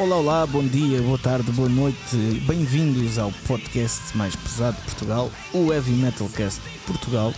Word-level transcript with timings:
Olá, 0.00 0.16
olá, 0.16 0.46
bom 0.46 0.66
dia, 0.66 1.02
boa 1.02 1.18
tarde, 1.18 1.52
boa 1.52 1.68
noite, 1.68 2.16
bem-vindos 2.46 3.18
ao 3.18 3.30
podcast 3.46 4.16
mais 4.16 4.34
pesado 4.34 4.74
de 4.78 4.84
Portugal, 4.84 5.30
o 5.52 5.70
Heavy 5.70 5.90
Metal 5.90 6.26
Cast 6.30 6.58
Portugal. 6.86 7.34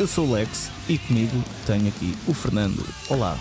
Eu 0.00 0.06
sou 0.06 0.26
o 0.26 0.32
Lex 0.32 0.70
e 0.88 0.96
comigo 0.96 1.44
tenho 1.66 1.86
aqui 1.86 2.16
o 2.26 2.32
Fernando. 2.32 2.82
Olá. 3.10 3.36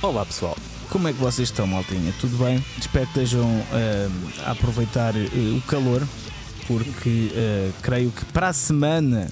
Olá 0.00 0.24
pessoal. 0.24 0.56
Como 0.88 1.08
é 1.08 1.12
que 1.12 1.18
vocês 1.18 1.50
estão, 1.50 1.66
maltinha? 1.66 2.10
Tudo 2.18 2.38
bem? 2.38 2.64
Espero 2.78 3.04
que 3.04 3.20
estejam 3.20 3.44
uh, 3.44 4.32
a 4.46 4.52
aproveitar 4.52 5.14
uh, 5.14 5.56
o 5.58 5.60
calor, 5.66 6.02
porque 6.66 7.30
uh, 7.34 7.72
creio 7.82 8.10
que 8.10 8.24
para 8.32 8.48
a 8.48 8.52
semana, 8.54 9.28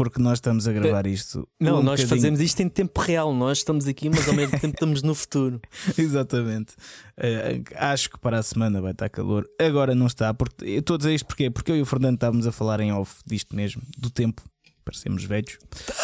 porque 0.00 0.18
nós 0.18 0.38
estamos 0.38 0.66
a 0.66 0.72
gravar 0.72 1.06
isto. 1.06 1.46
Não, 1.60 1.80
um 1.80 1.82
nós 1.82 2.00
bocadinho- 2.00 2.08
fazemos 2.08 2.40
isto 2.40 2.58
em 2.60 2.70
tempo 2.70 2.98
real. 3.02 3.34
Nós 3.34 3.58
estamos 3.58 3.86
aqui, 3.86 4.08
mas 4.08 4.26
ao 4.26 4.32
mesmo 4.32 4.58
tempo 4.58 4.72
estamos 4.72 5.02
no 5.02 5.14
futuro. 5.14 5.60
Exatamente. 5.98 6.72
Uh, 7.18 7.62
acho 7.76 8.08
que 8.08 8.18
para 8.18 8.38
a 8.38 8.42
semana 8.42 8.80
vai 8.80 8.92
estar 8.92 9.10
calor. 9.10 9.46
Agora 9.60 9.94
não 9.94 10.06
está. 10.06 10.32
Porque, 10.32 10.64
eu 10.64 10.80
estou 10.80 10.94
a 10.94 10.96
dizer 10.96 11.14
isto 11.14 11.26
porque, 11.26 11.50
porque 11.50 11.70
eu 11.70 11.76
e 11.76 11.82
o 11.82 11.84
Fernando 11.84 12.14
estávamos 12.14 12.46
a 12.46 12.52
falar 12.52 12.80
em 12.80 12.90
off 12.94 13.20
disto 13.26 13.54
mesmo, 13.54 13.82
do 13.98 14.08
tempo. 14.08 14.40
Parecemos 14.86 15.22
velhos. 15.24 15.58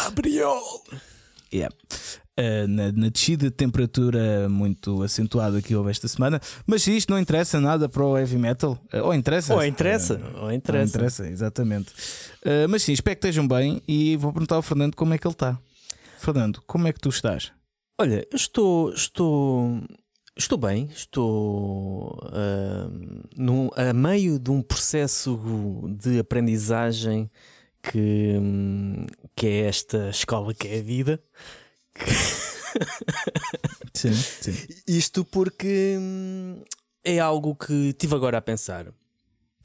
Abriol! 0.05 0.61
Yeah. 1.51 1.75
Uh, 2.39 2.67
na, 2.67 2.91
na 2.91 3.09
descida 3.09 3.45
de 3.45 3.51
temperatura 3.51 4.47
muito 4.47 5.01
acentuada 5.01 5.59
que 5.59 5.75
houve 5.75 5.89
esta 5.89 6.07
semana, 6.07 6.39
mas 6.67 6.85
isto 6.85 7.09
não 7.09 7.17
interessa 7.19 7.59
nada 7.59 7.89
para 7.89 8.05
o 8.05 8.15
heavy 8.15 8.37
metal, 8.37 8.77
uh, 8.93 8.97
ou 9.05 9.13
interessa, 9.13 9.55
Ou 9.55 9.65
interessa, 9.65 10.15
Uh, 10.15 10.43
ou 10.43 10.51
interessa. 10.51 10.83
Não 10.83 10.89
interessa, 10.89 11.27
exatamente. 11.27 11.89
Uh, 12.45 12.69
mas 12.69 12.83
sim, 12.83 12.91
espero 12.93 13.15
que 13.15 13.25
estejam 13.25 13.47
bem 13.47 13.81
e 13.87 14.15
vou 14.17 14.31
perguntar 14.31 14.55
ao 14.55 14.61
Fernando 14.61 14.95
como 14.95 15.15
é 15.15 15.17
que 15.17 15.25
ele 15.25 15.33
está. 15.33 15.57
Fernando, 16.19 16.61
como 16.67 16.87
é 16.87 16.93
que 16.93 16.99
tu 16.99 17.09
estás? 17.09 17.51
Olha, 17.99 18.27
estou, 18.31 18.93
estou, 18.93 19.81
estou 20.37 20.57
bem. 20.59 20.87
Estou 20.95 22.19
ah, 22.31 22.87
num- 23.35 23.69
a 23.75 23.91
meio 23.93 24.37
de 24.37 24.51
um 24.51 24.61
processo 24.61 25.39
de 25.99 26.19
aprendizagem 26.19 27.29
que, 27.81 28.37
hum, 28.39 29.05
que 29.35 29.47
é 29.47 29.59
esta 29.61 30.09
escola 30.09 30.53
que 30.53 30.67
é 30.67 30.77
a 30.79 30.83
vida. 30.83 31.19
Sim, 33.93 34.13
sim. 34.13 34.53
Isto 34.87 35.25
porque 35.25 35.97
hum, 35.99 36.61
é 37.03 37.19
algo 37.19 37.55
que 37.55 37.93
tive 37.93 38.13
agora 38.15 38.37
a 38.37 38.41
pensar. 38.41 38.87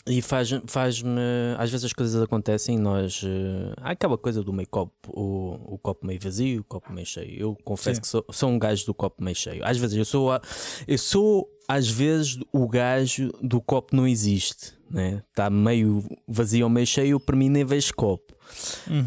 E 0.06 0.20
faz- 0.20 0.50
faz-me. 0.66 1.20
às 1.58 1.70
vezes 1.70 1.84
as 1.84 1.92
coisas 1.92 2.20
acontecem 2.20 2.74
e 2.76 2.78
nós. 2.78 3.22
eh, 3.24 3.72
há 3.76 3.90
aquela 3.90 4.18
coisa 4.18 4.42
do 4.42 4.52
meio 4.52 4.66
copo, 4.68 4.92
o, 5.08 5.74
o 5.74 5.78
copo 5.78 6.04
meio 6.06 6.18
vazio, 6.20 6.62
o 6.62 6.64
copo 6.64 6.92
meio 6.92 7.06
cheio. 7.06 7.38
Eu 7.40 7.56
confesso 7.62 7.96
Sim. 7.96 8.00
que 8.00 8.08
sou, 8.08 8.24
sou 8.32 8.48
um 8.50 8.58
gajo 8.58 8.84
do 8.86 8.94
copo 8.94 9.22
meio 9.22 9.36
cheio. 9.36 9.64
Às 9.64 9.76
vezes 9.78 9.96
eu 9.96 10.04
sou. 10.04 10.32
a- 10.32 10.40
eu 10.88 10.98
sou, 10.98 11.48
às 11.68 11.88
vezes, 11.88 12.36
o 12.52 12.66
gajo 12.66 13.30
do 13.40 13.60
copo 13.60 13.94
não 13.94 14.08
existe. 14.08 14.72
Né? 14.90 15.22
Está 15.30 15.48
meio 15.48 16.02
vazio 16.26 16.64
ou 16.64 16.70
meio 16.70 16.86
cheio, 16.86 17.12
eu 17.12 17.20
para 17.20 17.36
mim 17.36 17.48
nem 17.48 17.64
vejo 17.64 17.94
copo. 17.94 18.34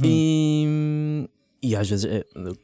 E, 0.04 1.28
e 1.66 1.76
às 1.76 1.90
vezes, 1.90 2.06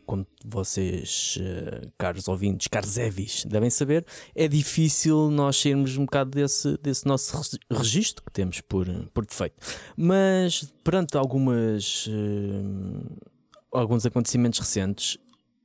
como 0.05 0.27
vocês, 0.45 1.39
eh, 1.41 1.87
caros 1.97 2.27
ouvintes, 2.27 2.67
caros 2.67 2.97
Evis, 2.97 3.45
devem 3.45 3.71
saber, 3.71 4.05
é 4.35 4.47
difícil 4.47 5.31
nós 5.31 5.57
sairmos 5.57 5.97
um 5.97 6.05
bocado 6.05 6.29
desse, 6.29 6.77
desse 6.77 7.07
nosso 7.07 7.57
registro 7.71 8.23
que 8.23 8.31
temos 8.31 8.61
por, 8.61 8.85
por 9.11 9.25
defeito. 9.25 9.55
Mas 9.97 10.71
perante 10.83 11.17
algumas, 11.17 12.07
eh, 12.07 13.31
alguns 13.71 14.05
acontecimentos 14.05 14.59
recentes, 14.59 15.17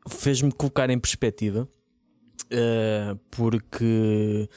fez-me 0.09 0.51
colocar 0.51 0.89
em 0.89 0.99
perspectiva, 0.99 1.69
eh, 2.51 3.15
porque 3.31 4.49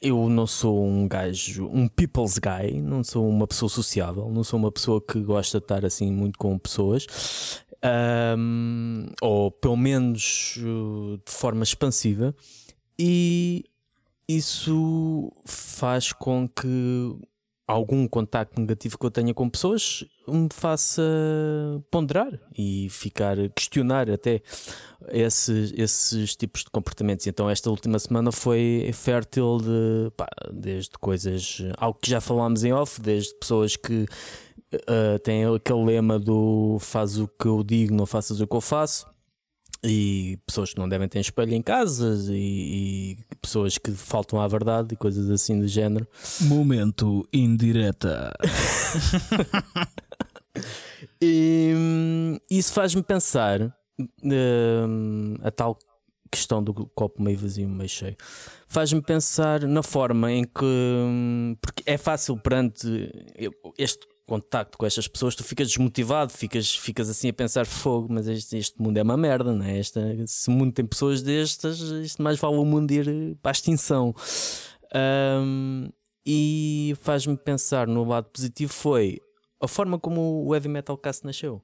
eu 0.00 0.28
não 0.30 0.46
sou 0.46 0.86
um 0.86 1.08
gajo, 1.08 1.66
um 1.66 1.88
people's 1.88 2.38
guy, 2.38 2.80
não 2.80 3.02
sou 3.02 3.28
uma 3.28 3.48
pessoa 3.48 3.68
sociável, 3.68 4.30
não 4.30 4.44
sou 4.44 4.60
uma 4.60 4.70
pessoa 4.70 5.00
que 5.00 5.20
gosta 5.20 5.58
de 5.58 5.64
estar 5.64 5.84
assim 5.84 6.10
muito 6.10 6.38
com 6.38 6.56
pessoas, 6.56 7.06
ahm, 7.82 9.06
ou 9.20 9.50
pelo 9.50 9.76
menos 9.76 10.56
uh, 10.58 11.20
de 11.24 11.32
forma 11.32 11.62
expansiva, 11.62 12.34
e 12.98 13.64
isso 14.28 15.32
faz 15.44 16.12
com 16.12 16.48
que 16.48 17.16
algum 17.66 18.06
contacto 18.08 18.60
negativo 18.60 18.98
que 18.98 19.06
eu 19.06 19.10
tenha 19.10 19.32
com 19.32 19.48
pessoas 19.48 20.04
me 20.26 20.48
faça 20.52 21.02
ponderar 21.90 22.38
e 22.56 22.88
ficar 22.90 23.36
questionar 23.50 24.10
até 24.10 24.42
esses, 25.08 25.72
esses 25.76 26.36
tipos 26.36 26.64
de 26.64 26.70
comportamentos. 26.70 27.26
Então, 27.26 27.48
esta 27.48 27.70
última 27.70 27.98
semana 27.98 28.32
foi 28.32 28.90
fértil 28.92 29.58
de 29.58 30.10
pá, 30.16 30.28
desde 30.52 30.90
coisas, 30.98 31.62
algo 31.78 31.98
que 32.00 32.10
já 32.10 32.20
falámos 32.20 32.64
em 32.64 32.72
off, 32.72 33.00
desde 33.00 33.34
pessoas 33.34 33.76
que 33.76 34.06
uh, 34.74 35.18
têm 35.20 35.44
aquele 35.44 35.84
lema 35.84 36.18
do 36.18 36.78
faz 36.80 37.18
o 37.18 37.28
que 37.28 37.46
eu 37.46 37.62
digo, 37.62 37.94
não 37.94 38.06
faças 38.06 38.40
o 38.40 38.46
que 38.46 38.56
eu 38.56 38.60
faço. 38.60 39.06
E 39.82 40.38
pessoas 40.44 40.74
que 40.74 40.78
não 40.78 40.86
devem 40.88 41.08
ter 41.08 41.20
espelho 41.20 41.54
em 41.54 41.62
casas 41.62 42.28
e, 42.28 42.34
e 42.34 43.18
pessoas 43.40 43.78
que 43.78 43.92
faltam 43.92 44.38
à 44.38 44.46
verdade 44.46 44.92
e 44.92 44.96
coisas 44.96 45.30
assim 45.30 45.58
do 45.58 45.66
género. 45.66 46.06
Momento 46.42 47.26
indireta. 47.32 48.32
E 51.20 51.72
hum, 51.76 52.38
isso 52.50 52.72
faz-me 52.72 53.02
pensar 53.02 53.74
hum, 54.22 55.34
a 55.42 55.50
tal 55.50 55.78
questão 56.30 56.62
do 56.62 56.72
copo 56.72 57.22
meio 57.22 57.36
vazio, 57.38 57.68
meio 57.68 57.88
cheio. 57.88 58.16
Faz-me 58.66 59.02
pensar 59.02 59.60
na 59.62 59.82
forma 59.82 60.32
em 60.32 60.44
que 60.44 60.64
hum, 60.64 61.56
porque 61.60 61.82
é 61.86 61.98
fácil 61.98 62.38
perante 62.38 62.88
este 63.76 64.06
contacto 64.30 64.78
com 64.78 64.86
estas 64.86 65.08
pessoas, 65.08 65.34
tu 65.34 65.42
ficas 65.42 65.66
desmotivado, 65.66 66.30
ficas, 66.30 66.72
ficas 66.72 67.10
assim 67.10 67.30
a 67.30 67.32
pensar 67.32 67.66
fogo, 67.66 68.06
mas 68.08 68.28
este, 68.28 68.56
este 68.56 68.80
mundo 68.80 68.96
é 68.96 69.02
uma 69.02 69.16
merda, 69.16 69.52
não 69.52 69.64
é? 69.64 69.76
Esta, 69.76 70.00
se 70.24 70.48
o 70.48 70.52
mundo 70.52 70.72
tem 70.72 70.86
pessoas 70.86 71.20
destas, 71.20 71.80
isto 71.80 72.22
mais 72.22 72.38
vale 72.38 72.54
o 72.54 72.64
mundo 72.64 72.92
ir 72.92 73.36
para 73.42 73.50
a 73.50 73.52
extinção. 73.52 74.14
Hum, 75.42 75.88
e 76.24 76.94
faz-me 77.00 77.36
pensar 77.36 77.88
no 77.88 78.04
lado 78.04 78.28
positivo 78.30 78.72
foi 78.72 79.18
a 79.60 79.66
forma 79.66 79.98
como 79.98 80.46
o 80.46 80.54
Heavy 80.54 80.68
Metal 80.68 80.96
Cast 80.96 81.26
nasceu. 81.26 81.60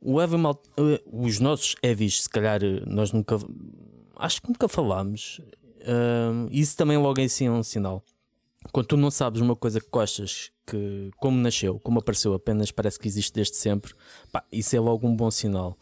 O 0.00 0.20
heavy 0.20 0.36
metal, 0.36 0.62
eh, 0.78 1.02
os 1.12 1.40
nossos 1.40 1.74
heavies, 1.82 2.22
se 2.22 2.28
calhar 2.28 2.62
eh, 2.62 2.82
nós 2.86 3.10
nunca, 3.12 3.36
acho 4.16 4.40
que 4.40 4.48
nunca 4.48 4.68
falámos. 4.68 5.40
Ahm, 5.84 6.46
isso 6.50 6.76
também 6.76 6.96
logo 6.96 7.20
em 7.20 7.28
si 7.28 7.44
é 7.44 7.50
um 7.50 7.62
sinal. 7.62 8.04
Quando 8.70 8.86
tu 8.86 8.96
não 8.96 9.10
sabes 9.10 9.40
uma 9.40 9.56
coisa 9.56 9.80
que 9.80 9.88
gostas, 9.90 10.52
que 10.72 11.10
como 11.18 11.36
nasceu, 11.36 11.78
como 11.80 11.98
apareceu, 11.98 12.32
apenas 12.32 12.70
parece 12.70 12.98
que 12.98 13.06
existe 13.06 13.34
desde 13.34 13.56
sempre, 13.56 13.92
pá, 14.32 14.42
isso 14.50 14.74
é 14.74 14.80
logo 14.80 15.06
um 15.06 15.14
bom 15.14 15.30
sinal. 15.30 15.76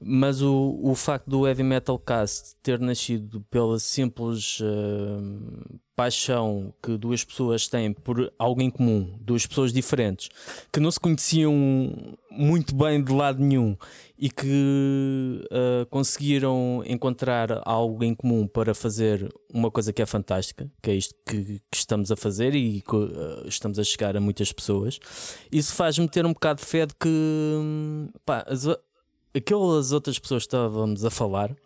Mas 0.00 0.40
o, 0.40 0.78
o 0.80 0.94
facto 0.94 1.28
do 1.28 1.48
Heavy 1.48 1.64
Metal 1.64 1.98
Cast 1.98 2.54
ter 2.62 2.78
nascido 2.78 3.40
pela 3.50 3.80
simples 3.80 4.58
ahm, 4.62 5.78
paixão 5.96 6.74
que 6.82 6.98
duas 6.98 7.24
pessoas 7.24 7.66
têm 7.66 7.92
por 7.92 8.30
algo 8.38 8.60
em 8.60 8.70
comum, 8.70 9.18
duas 9.20 9.46
pessoas 9.46 9.72
diferentes, 9.72 10.28
que 10.70 10.78
não 10.78 10.90
se 10.90 11.00
conheciam 11.00 11.54
muito 12.30 12.74
bem 12.76 13.02
de 13.02 13.10
lado 13.10 13.42
nenhum 13.42 13.74
e 14.18 14.28
que 14.28 15.42
ah, 15.50 15.86
conseguiram 15.88 16.82
encontrar 16.86 17.62
algo 17.64 18.04
em 18.04 18.14
comum 18.14 18.46
para 18.46 18.74
fazer 18.74 19.32
uma 19.52 19.70
coisa 19.70 19.90
que 19.92 20.02
é 20.02 20.06
fantástica, 20.06 20.70
que 20.82 20.90
é 20.90 20.94
isto 20.94 21.14
que, 21.24 21.60
que 21.70 21.76
estamos 21.76 22.12
a 22.12 22.16
fazer 22.16 22.54
e 22.54 22.82
que 22.82 22.96
ah, 22.96 23.44
estamos 23.46 23.78
a 23.78 23.84
chegar 23.84 24.16
a 24.16 24.20
muitas 24.20 24.52
pessoas. 24.52 25.00
Isso 25.50 25.74
faz-me 25.74 26.08
ter 26.08 26.26
um 26.26 26.34
bocado 26.34 26.60
de 26.60 26.66
fé 26.66 26.84
de 26.84 26.94
que 26.94 27.08
hum, 27.08 28.10
pá, 28.24 28.44
as, 28.46 28.66
aquelas 29.34 29.92
outras 29.92 30.18
pessoas 30.18 30.42
que 30.42 30.48
estávamos 30.48 31.04
a 31.04 31.10
falar 31.10 31.56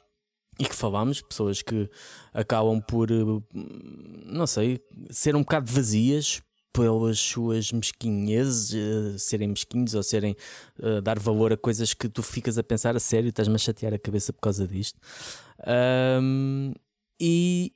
e 0.61 0.65
que 0.67 0.77
falámos, 0.77 1.23
pessoas 1.23 1.63
que 1.63 1.89
acabam 2.35 2.83
por, 2.83 3.11
eh, 3.11 3.15
não 4.27 4.47
sei, 4.47 4.79
ser 5.09 5.35
um 5.35 5.41
bocado 5.41 5.73
vazias 5.73 6.43
pelas 6.71 7.19
suas 7.19 7.73
mesquinhezes, 7.73 8.75
eh, 8.75 9.19
serem 9.19 9.49
mesquinhos 9.49 9.95
ou 9.95 10.03
serem 10.03 10.37
eh, 10.83 11.01
dar 11.01 11.19
valor 11.19 11.51
a 11.55 11.57
coisas 11.57 11.95
que 11.95 12.11
tu 12.11 12.23
ficas 12.23 12.59
a 12.59 12.63
pensar 12.63 12.95
a 12.95 13.01
sério, 13.01 13.31
estás-me 13.31 13.55
a 13.55 13.59
chatear 13.59 13.95
a 13.95 13.99
cabeça 13.99 14.35
por 14.35 14.43
causa 14.43 14.69
disto. 14.69 15.01
Ahm, 15.67 16.73
e 17.19 17.73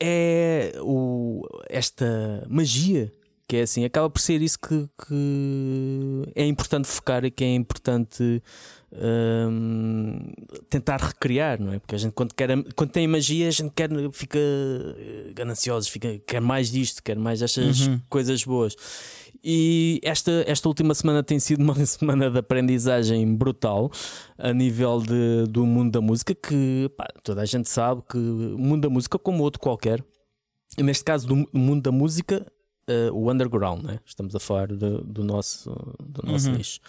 é 0.00 0.72
o, 0.82 1.42
esta 1.68 2.46
magia 2.48 3.10
que 3.46 3.56
é 3.56 3.62
assim, 3.62 3.84
acaba 3.84 4.08
por 4.08 4.20
ser 4.20 4.40
isso 4.40 4.58
que, 4.58 4.88
que 5.06 6.32
é 6.34 6.46
importante 6.46 6.88
focar 6.88 7.24
e 7.24 7.30
que 7.30 7.44
é 7.44 7.54
importante 7.54 8.42
hum, 8.94 10.32
tentar 10.68 10.96
recriar, 11.00 11.60
não 11.60 11.72
é? 11.72 11.78
Porque 11.78 11.94
a 11.94 11.98
gente 11.98 12.12
quando, 12.12 12.34
quer, 12.34 12.48
quando 12.74 12.90
tem 12.90 13.06
magia, 13.06 13.48
a 13.48 13.50
gente 13.50 13.72
quer, 13.74 13.90
fica 14.12 14.38
eh, 14.38 15.32
ganancioso, 15.34 15.90
fica, 15.90 16.18
quer 16.26 16.40
mais 16.40 16.70
disto, 16.70 17.02
quer 17.02 17.16
mais 17.16 17.40
destas 17.40 17.86
Uhum. 17.86 18.00
coisas 18.08 18.44
boas. 18.44 18.76
E 19.42 20.00
esta, 20.02 20.42
esta 20.46 20.68
última 20.68 20.94
semana 20.94 21.22
tem 21.22 21.38
sido 21.38 21.62
uma 21.62 21.74
semana 21.84 22.30
de 22.30 22.38
aprendizagem 22.38 23.34
brutal 23.34 23.90
a 24.38 24.52
nível 24.52 25.00
de, 25.00 25.44
do 25.50 25.66
mundo 25.66 25.92
da 25.92 26.00
música, 26.00 26.34
que 26.34 26.90
pá, 26.96 27.06
toda 27.22 27.42
a 27.42 27.44
gente 27.44 27.68
sabe 27.68 28.02
que 28.08 28.16
o 28.16 28.58
mundo 28.58 28.82
da 28.82 28.88
música, 28.88 29.18
como 29.18 29.42
outro 29.42 29.60
qualquer, 29.60 30.02
neste 30.78 31.04
caso 31.04 31.26
do 31.28 31.48
mundo 31.52 31.82
da 31.82 31.92
música, 31.92 32.46
uh, 32.88 33.12
o 33.12 33.30
underground, 33.30 33.84
né? 33.84 33.98
estamos 34.06 34.34
a 34.34 34.40
falar 34.40 34.68
de, 34.68 34.98
do 35.04 35.22
nosso, 35.22 35.70
do 36.00 36.22
nosso 36.26 36.48
uhum. 36.48 36.56
nicho. 36.56 36.80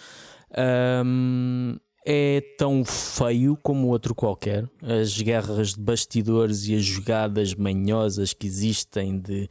Um, 1.05 1.77
é 2.05 2.39
tão 2.55 2.85
feio 2.85 3.57
como 3.57 3.87
outro 3.87 4.13
qualquer. 4.13 4.69
As 4.81 5.19
guerras 5.19 5.73
de 5.73 5.79
bastidores 5.79 6.67
e 6.67 6.75
as 6.75 6.83
jogadas 6.83 7.55
manhosas 7.55 8.31
que 8.31 8.45
existem 8.45 9.19
de 9.19 9.49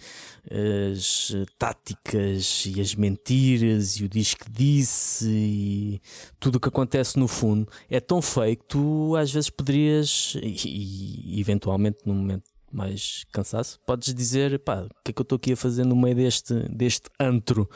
as 0.89 1.33
táticas 1.59 2.65
e 2.67 2.81
as 2.81 2.95
mentiras 2.95 3.99
e 3.99 4.05
o 4.05 4.09
diz 4.09 4.35
que 4.35 4.49
disse 4.49 5.29
e 5.29 6.01
tudo 6.39 6.57
o 6.57 6.61
que 6.61 6.69
acontece 6.69 7.19
no 7.19 7.27
fundo 7.27 7.67
é 7.91 7.99
tão 7.99 8.23
feio 8.23 8.57
que 8.57 8.65
tu 8.67 9.17
às 9.17 9.33
vezes 9.33 9.51
poderias 9.51 10.37
e, 10.41 11.35
e 11.35 11.41
eventualmente 11.41 11.99
num 12.07 12.15
momento 12.15 12.55
mais 12.71 13.25
cansaço, 13.33 13.79
podes 13.87 14.13
dizer, 14.13 14.59
pá, 14.59 14.83
o 14.83 15.05
que 15.05 15.11
é 15.11 15.13
que 15.13 15.21
eu 15.21 15.23
estou 15.23 15.37
aqui 15.37 15.53
a 15.53 15.57
fazer 15.57 15.85
no 15.85 15.95
meio 15.95 16.17
deste, 16.17 16.55
deste 16.69 17.09
antro 17.21 17.71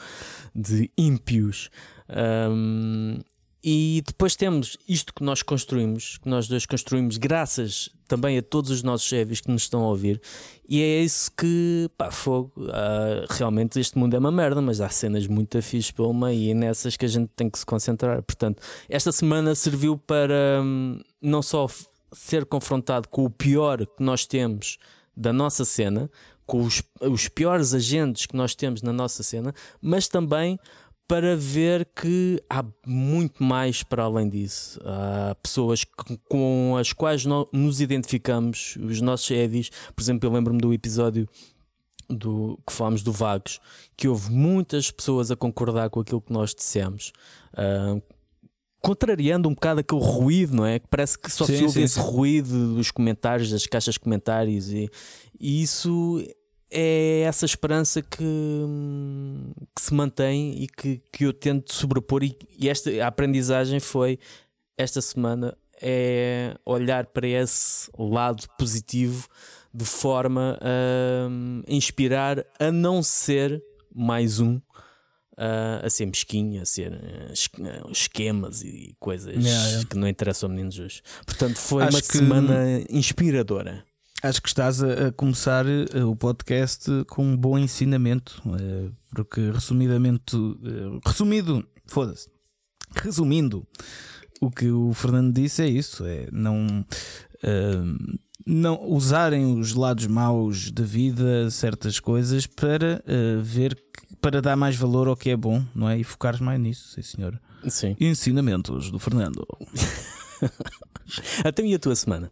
de 0.53 0.91
ímpios? 0.97 1.69
Um, 2.09 3.19
e 3.63 4.01
depois 4.05 4.35
temos 4.35 4.77
isto 4.87 5.13
que 5.13 5.21
nós 5.21 5.41
construímos, 5.41 6.17
que 6.17 6.29
nós 6.29 6.47
dois 6.47 6.65
construímos, 6.65 7.17
graças 7.17 7.89
também 8.07 8.37
a 8.37 8.41
todos 8.41 8.71
os 8.71 8.81
nossos 8.81 9.05
chefes 9.05 9.41
que 9.41 9.51
nos 9.51 9.63
estão 9.63 9.83
a 9.83 9.87
ouvir. 9.89 10.21
E 10.67 10.81
é 10.81 11.01
isso 11.01 11.29
que, 11.37 11.89
pá, 11.97 12.09
fogo. 12.09 12.51
Uh, 12.57 13.25
realmente 13.29 13.79
este 13.79 13.97
mundo 13.97 14.15
é 14.15 14.19
uma 14.19 14.31
merda, 14.31 14.61
mas 14.61 14.79
há 14.79 14.89
cenas 14.89 15.27
muito 15.27 15.61
fixe 15.61 15.93
pelo 15.93 16.13
meio 16.13 16.39
e 16.39 16.51
é 16.51 16.53
nessas 16.53 16.95
que 16.95 17.05
a 17.05 17.07
gente 17.07 17.29
tem 17.35 17.49
que 17.49 17.59
se 17.59 17.65
concentrar. 17.65 18.23
Portanto, 18.23 18.61
esta 18.87 19.11
semana 19.11 19.53
serviu 19.53 19.97
para 19.97 20.61
hum, 20.63 20.99
não 21.21 21.41
só 21.41 21.67
ser 22.13 22.45
confrontado 22.45 23.07
com 23.09 23.25
o 23.25 23.29
pior 23.29 23.85
que 23.85 24.01
nós 24.01 24.25
temos 24.25 24.77
da 25.15 25.33
nossa 25.33 25.65
cena, 25.65 26.09
com 26.45 26.63
os, 26.63 26.81
os 27.01 27.27
piores 27.27 27.73
agentes 27.73 28.25
que 28.25 28.35
nós 28.35 28.55
temos 28.55 28.81
na 28.81 28.91
nossa 28.91 29.21
cena, 29.21 29.53
mas 29.81 30.07
também 30.07 30.57
para 31.09 31.35
ver 31.35 31.89
que 31.95 32.39
há 32.47 32.63
muito 32.85 33.43
mais 33.43 33.81
para 33.81 34.03
além 34.03 34.29
disso. 34.29 34.79
Há 34.85 35.33
pessoas 35.41 35.83
com 36.29 36.77
as 36.79 36.93
quais 36.93 37.25
nos 37.51 37.81
identificamos, 37.81 38.77
os 38.79 39.01
nossos 39.01 39.31
heavies. 39.31 39.71
Por 39.95 40.03
exemplo, 40.03 40.29
eu 40.29 40.31
lembro-me 40.31 40.61
do 40.61 40.71
episódio 40.71 41.27
do, 42.07 42.59
que 42.65 42.71
falámos 42.71 43.01
do 43.01 43.11
Vagos, 43.11 43.59
que 43.97 44.07
houve 44.07 44.29
muitas 44.29 44.91
pessoas 44.91 45.31
a 45.31 45.35
concordar 45.35 45.89
com 45.89 45.99
aquilo 45.99 46.21
que 46.21 46.31
nós 46.31 46.53
dissemos. 46.53 47.11
Uh, 47.53 47.99
contrariando 48.79 49.49
um 49.49 49.55
bocado 49.55 49.79
aquele 49.79 50.01
ruído, 50.01 50.55
não 50.55 50.65
é? 50.65 50.77
Que 50.77 50.87
parece 50.87 51.17
que 51.17 51.31
só 51.31 51.43
sim, 51.43 51.57
se 51.57 51.63
ouve 51.63 51.73
sim, 51.73 51.83
esse 51.85 51.95
sim. 51.95 52.01
ruído 52.01 52.75
dos 52.75 52.91
comentários, 52.91 53.49
das 53.49 53.65
caixas 53.65 53.95
de 53.95 53.99
comentários, 53.99 54.71
e, 54.71 54.87
e 55.39 55.63
isso 55.63 56.23
é 56.71 57.21
essa 57.21 57.45
esperança 57.45 58.01
que, 58.01 58.25
que 59.75 59.81
se 59.81 59.93
mantém 59.93 60.63
e 60.63 60.67
que, 60.67 61.01
que 61.11 61.25
eu 61.25 61.33
tento 61.33 61.73
sobrepor. 61.73 62.23
E, 62.23 62.37
e 62.57 62.69
esta 62.69 62.89
a 63.03 63.07
aprendizagem 63.07 63.79
foi 63.79 64.19
esta 64.77 65.01
semana 65.01 65.57
é 65.81 66.55
olhar 66.65 67.05
para 67.05 67.27
esse 67.27 67.89
lado 67.97 68.45
positivo 68.57 69.27
de 69.73 69.85
forma 69.85 70.59
a 70.61 71.71
inspirar 71.71 72.45
a 72.59 72.71
não 72.71 73.01
ser 73.01 73.63
mais 73.93 74.39
um 74.39 74.59
a 75.81 75.89
ser 75.89 76.05
mesquinho, 76.05 76.61
a 76.61 76.65
ser 76.65 76.91
uh, 76.91 77.91
esquemas 77.91 78.61
e 78.61 78.93
coisas 78.99 79.33
yeah, 79.33 79.67
yeah. 79.67 79.87
que 79.87 79.97
não 79.97 80.07
interessam 80.07 80.49
a 80.49 80.51
meninos 80.51 80.77
hoje. 80.77 81.01
Portanto, 81.25 81.57
foi 81.57 81.83
Acho 81.83 81.95
uma 81.95 82.01
que... 82.01 82.17
semana 82.17 82.83
inspiradora. 82.89 83.85
Acho 84.21 84.41
que 84.41 84.49
estás 84.49 84.83
a, 84.83 85.13
começar 85.13 85.65
eh, 85.65 86.03
o 86.03 86.13
podcast 86.13 86.89
com 87.07 87.23
um 87.23 87.37
bom 87.37 87.57
ensinamento, 87.57 88.41
eh, 88.59 88.89
porque 89.11 89.49
resumidamente, 89.49 90.35
eh, 90.35 90.99
resumido, 91.05 91.65
foda-se, 91.87 92.27
resumindo, 92.97 93.65
o 94.41 94.51
que 94.51 94.69
o 94.69 94.93
Fernando 94.93 95.33
disse 95.33 95.63
é 95.63 95.69
isso: 95.69 96.05
é 96.05 96.27
não, 96.33 96.85
não 98.45 98.85
usarem 98.89 99.57
os 99.57 99.73
lados 99.73 100.05
maus 100.07 100.69
da 100.69 100.83
vida, 100.83 101.49
certas 101.49 101.97
coisas, 101.99 102.45
para 102.45 103.01
ver, 103.41 103.81
para 104.19 104.41
dar 104.41 104.57
mais 104.57 104.75
valor 104.75 105.07
ao 105.07 105.15
que 105.15 105.29
é 105.29 105.37
bom, 105.37 105.63
não 105.73 105.89
é? 105.89 105.97
E 105.97 106.03
focar 106.03 106.41
mais 106.43 106.59
nisso, 106.59 106.89
sim 106.89 107.01
senhor. 107.01 107.39
Sim. 107.67 107.95
Ensinamentos 107.99 108.91
do 108.91 108.99
Fernando. 108.99 109.45
Até 111.43 111.65
e 111.65 111.73
a 111.73 111.79
tua 111.79 111.95
semana? 111.95 112.31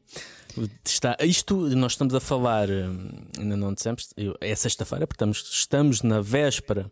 Está, 0.85 1.17
isto 1.21 1.55
nós 1.75 1.93
estamos 1.93 2.13
a 2.13 2.19
falar, 2.19 2.69
hum, 2.69 3.09
ainda 3.37 3.57
não 3.57 3.73
dissemos, 3.73 4.13
é 4.41 4.55
sexta-feira, 4.55 5.05
porque 5.05 5.23
estamos, 5.25 6.01
na 6.01 6.21
véspera 6.21 6.91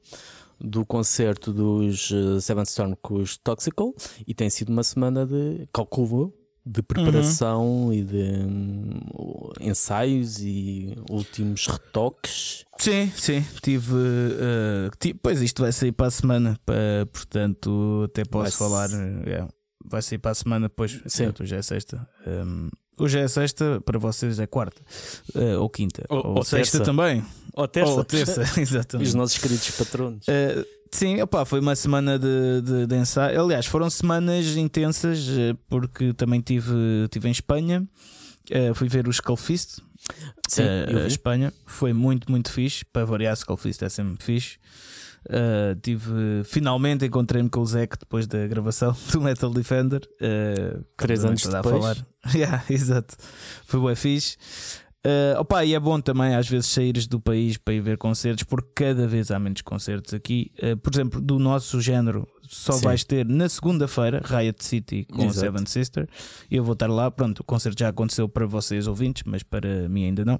do 0.59 0.85
concerto 0.85 1.51
dos 1.51 2.11
uh, 2.11 2.39
Seven 2.39 2.63
Storm 2.63 2.93
com 3.01 3.15
os 3.15 3.37
Toxical 3.37 3.93
e 4.25 4.33
tem 4.33 4.49
sido 4.49 4.69
uma 4.69 4.83
semana 4.83 5.25
de 5.25 5.67
cálculo 5.73 6.33
de 6.65 6.81
preparação 6.81 7.85
uhum. 7.85 7.93
e 7.93 8.03
de 8.03 8.15
um, 8.15 8.99
ensaios 9.61 10.39
e 10.39 10.95
últimos 11.11 11.67
retoques. 11.67 12.65
Sim, 12.79 13.11
sim, 13.15 13.45
tive, 13.61 13.93
uh, 13.93 14.89
tive. 14.99 15.19
Pois 15.21 15.41
isto 15.41 15.61
vai 15.61 15.71
sair 15.71 15.91
para 15.91 16.07
a 16.07 16.11
semana, 16.11 16.59
para, 16.65 17.05
portanto, 17.11 18.03
até 18.05 18.25
posso 18.25 18.43
vai 18.43 18.51
falar. 18.51 18.89
É, 19.27 19.47
vai 19.85 20.01
sair 20.01 20.17
para 20.17 20.31
a 20.31 20.35
semana, 20.35 20.67
depois, 20.67 20.99
sim. 21.05 21.31
já 21.41 21.57
é 21.57 21.61
sexta. 21.61 22.09
Um, 22.25 22.69
Hoje 22.97 23.19
é 23.19 23.27
sexta, 23.27 23.81
para 23.81 23.99
vocês 23.99 24.39
é 24.39 24.47
quarta 24.47 24.81
uh, 25.35 25.59
ou 25.59 25.69
quinta. 25.69 26.05
Ou, 26.09 26.17
ou, 26.17 26.37
ou 26.37 26.43
sexta 26.43 26.77
terça. 26.77 26.91
também. 26.91 27.25
Ou 27.53 27.67
terça. 27.67 27.91
Ou 27.91 28.03
terça, 28.03 28.41
exatamente. 28.59 29.05
E 29.05 29.09
os 29.09 29.13
nossos 29.13 29.37
queridos 29.37 29.69
patronos. 29.71 30.25
Uh, 30.27 30.65
sim, 30.91 31.21
opa, 31.21 31.43
foi 31.43 31.59
uma 31.59 31.75
semana 31.75 32.17
de, 32.17 32.61
de, 32.61 32.87
de, 32.87 32.95
ensaio. 32.95 33.41
Aliás, 33.41 33.65
foram 33.65 33.89
semanas 33.89 34.45
intensas, 34.55 35.27
uh, 35.27 35.57
porque 35.67 36.13
também 36.13 36.39
tive, 36.39 36.73
tive 37.11 37.27
em 37.27 37.31
Espanha. 37.31 37.85
fui 38.75 38.87
ver 38.87 39.07
o 39.07 39.11
Skullfist. 39.11 39.79
Sim, 40.47 40.63
uh, 40.63 41.07
Espanha. 41.07 41.51
Foi 41.65 41.91
muito, 41.91 42.31
muito 42.31 42.51
fixe. 42.51 42.85
Para 42.85 43.05
variar, 43.05 43.33
Skullfist 43.33 43.81
é 43.81 43.89
sempre 43.89 44.23
fixe. 44.23 44.57
Uh, 45.27 45.75
tive 45.81 46.43
finalmente 46.43 47.05
encontrei-me 47.05 47.49
com 47.49 47.59
o 47.59 47.65
Zeke 47.65 47.97
depois 47.97 48.27
da 48.27 48.45
gravação 48.47 48.95
do 49.11 49.21
Metal 49.21 49.49
Defender. 49.51 50.01
Uh, 50.21 50.83
Três 50.97 51.25
anos 51.25 51.43
depois. 51.43 51.65
A 51.65 51.79
falar. 51.79 51.97
yeah, 52.33 52.63
exato. 52.69 53.15
Foi 53.65 53.81
bem 53.81 53.95
fixe. 53.95 54.37
Uh, 55.05 55.39
opa, 55.39 55.63
e 55.63 55.75
é 55.75 55.79
bom 55.79 56.01
também 56.01 56.33
às 56.33 56.49
vezes 56.49 56.65
saíres 56.65 57.05
do 57.05 57.19
país 57.19 57.57
para 57.57 57.75
ir 57.75 57.79
ver 57.79 57.95
concertos, 57.95 58.43
porque 58.43 58.69
cada 58.73 59.05
vez 59.05 59.29
há 59.29 59.37
menos 59.37 59.61
concertos 59.61 60.15
aqui. 60.15 60.51
Uh, 60.57 60.75
por 60.77 60.91
exemplo, 60.91 61.21
do 61.21 61.37
nosso 61.37 61.79
género, 61.79 62.27
só 62.41 62.73
Sim. 62.73 62.85
vais 62.85 63.03
ter 63.03 63.23
na 63.23 63.47
segunda-feira 63.47 64.19
Riot 64.25 64.65
City 64.65 65.05
com 65.05 65.25
Exato. 65.25 65.39
Seven 65.39 65.65
Sister. 65.67 66.09
Eu 66.49 66.63
vou 66.63 66.73
estar 66.73 66.87
lá. 66.87 67.11
Pronto, 67.11 67.41
o 67.41 67.43
concerto 67.43 67.79
já 67.79 67.89
aconteceu 67.89 68.27
para 68.27 68.47
vocês 68.47 68.87
ouvintes, 68.87 69.21
mas 69.27 69.43
para 69.43 69.87
mim 69.87 70.05
ainda 70.05 70.25
não. 70.25 70.39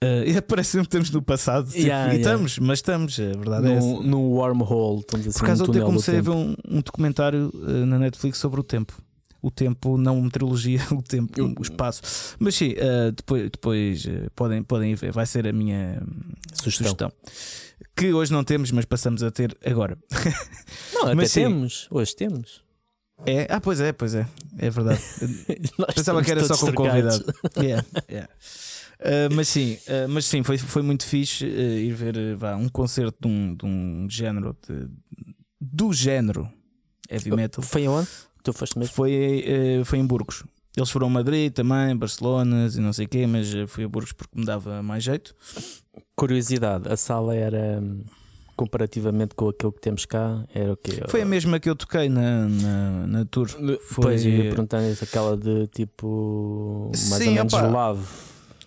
Uh, 0.04 0.42
parece 0.42 0.76
que 0.76 0.82
estamos 0.84 1.10
no 1.10 1.20
passado 1.20 1.66
tipo, 1.66 1.80
yeah, 1.80 2.14
e 2.14 2.18
yeah. 2.18 2.20
estamos, 2.20 2.58
mas 2.60 2.78
estamos, 2.78 3.18
a 3.18 3.36
verdade 3.36 3.62
no, 3.62 3.68
é 3.68 3.76
essa. 3.76 4.02
No 4.04 4.20
wormhole, 4.30 5.00
estamos 5.00 5.26
assim, 5.26 5.38
Por 5.40 5.44
acaso, 5.44 5.64
ontem 5.64 5.80
comecei 5.80 6.18
a 6.18 6.22
ver 6.22 6.30
um, 6.30 6.54
um 6.68 6.80
documentário 6.80 7.50
uh, 7.52 7.84
na 7.84 7.98
Netflix 7.98 8.38
sobre 8.38 8.60
o 8.60 8.62
tempo. 8.62 9.02
O 9.42 9.50
tempo, 9.50 9.98
não 9.98 10.16
uma 10.18 10.30
trilogia, 10.30 10.80
o 10.92 11.02
tempo, 11.02 11.32
Eu... 11.36 11.52
o 11.58 11.62
espaço. 11.62 12.36
Mas 12.38 12.54
sim, 12.54 12.74
uh, 12.74 13.10
depois, 13.10 13.50
depois 13.50 14.06
podem, 14.36 14.62
podem 14.62 14.94
ver, 14.94 15.10
vai 15.10 15.26
ser 15.26 15.48
a 15.48 15.52
minha 15.52 16.00
sugestão. 16.54 16.86
sugestão. 16.86 17.12
Que 17.96 18.12
hoje 18.12 18.32
não 18.32 18.44
temos, 18.44 18.70
mas 18.70 18.84
passamos 18.84 19.24
a 19.24 19.32
ter 19.32 19.56
agora. 19.66 19.98
Não, 20.94 21.02
até 21.06 21.14
mas, 21.14 21.32
temos, 21.32 21.88
hoje 21.90 22.14
temos. 22.14 22.62
É? 23.26 23.48
Ah, 23.50 23.60
pois 23.60 23.80
é, 23.80 23.92
pois 23.92 24.14
é, 24.14 24.28
é 24.58 24.70
verdade. 24.70 25.02
Pensava 25.94 26.22
que 26.22 26.30
era 26.30 26.44
só 26.44 26.56
com 26.56 26.72
convidado. 26.72 27.24
yeah, 27.56 27.84
yeah. 28.08 28.28
Uh, 29.00 29.32
mas 29.32 29.48
sim, 29.48 29.74
uh, 29.86 30.08
mas 30.08 30.24
sim, 30.24 30.42
foi, 30.42 30.58
foi 30.58 30.82
muito 30.82 31.06
fixe 31.06 31.44
uh, 31.44 31.48
ir 31.48 31.94
ver 31.94 32.34
vá, 32.36 32.56
um 32.56 32.68
concerto 32.68 33.16
de 33.20 33.28
um, 33.28 33.54
de 33.54 33.64
um 33.64 34.10
género 34.10 34.56
de, 34.66 34.88
do 35.60 35.92
género 35.92 36.48
heavy 37.08 37.30
metal. 37.30 37.62
Foi 37.62 37.86
onde? 37.86 38.08
Tu 38.42 38.52
foste 38.52 38.78
mesmo? 38.78 38.92
Foi, 38.94 39.44
foi 39.84 39.98
em 39.98 40.06
Burgos. 40.06 40.44
Eles 40.76 40.90
foram 40.90 41.08
a 41.08 41.10
Madrid 41.10 41.52
também, 41.52 41.96
Barcelona 41.96 42.68
e 42.72 42.80
não 42.80 42.92
sei 42.92 43.06
o 43.06 43.08
quê, 43.08 43.26
mas 43.26 43.48
fui 43.68 43.84
a 43.84 43.88
Burgos 43.88 44.12
porque 44.12 44.38
me 44.38 44.44
dava 44.44 44.82
mais 44.82 45.04
jeito. 45.04 45.34
Curiosidade, 46.14 46.88
a 46.88 46.96
sala 46.96 47.34
era 47.34 47.82
comparativamente 48.56 49.34
com 49.36 49.48
aquilo 49.48 49.72
que 49.72 49.80
temos 49.80 50.04
cá, 50.04 50.44
era 50.52 50.72
o 50.72 50.76
quê? 50.76 51.02
Foi 51.08 51.22
a 51.22 51.26
mesma 51.26 51.60
que 51.60 51.70
eu 51.70 51.76
toquei 51.76 52.08
na, 52.08 52.48
na, 52.48 53.06
na 53.06 53.24
tour. 53.24 53.48
Foi... 53.48 54.02
Pois, 54.02 54.24
ia 54.24 54.42
perguntar 54.44 54.80
aquela 55.00 55.36
de 55.36 55.68
tipo 55.68 56.90
mais 56.92 57.22
Sim, 57.22 57.28
ou 57.28 57.34
menos 57.34 57.52
opa. 57.52 57.68
love. 57.68 58.04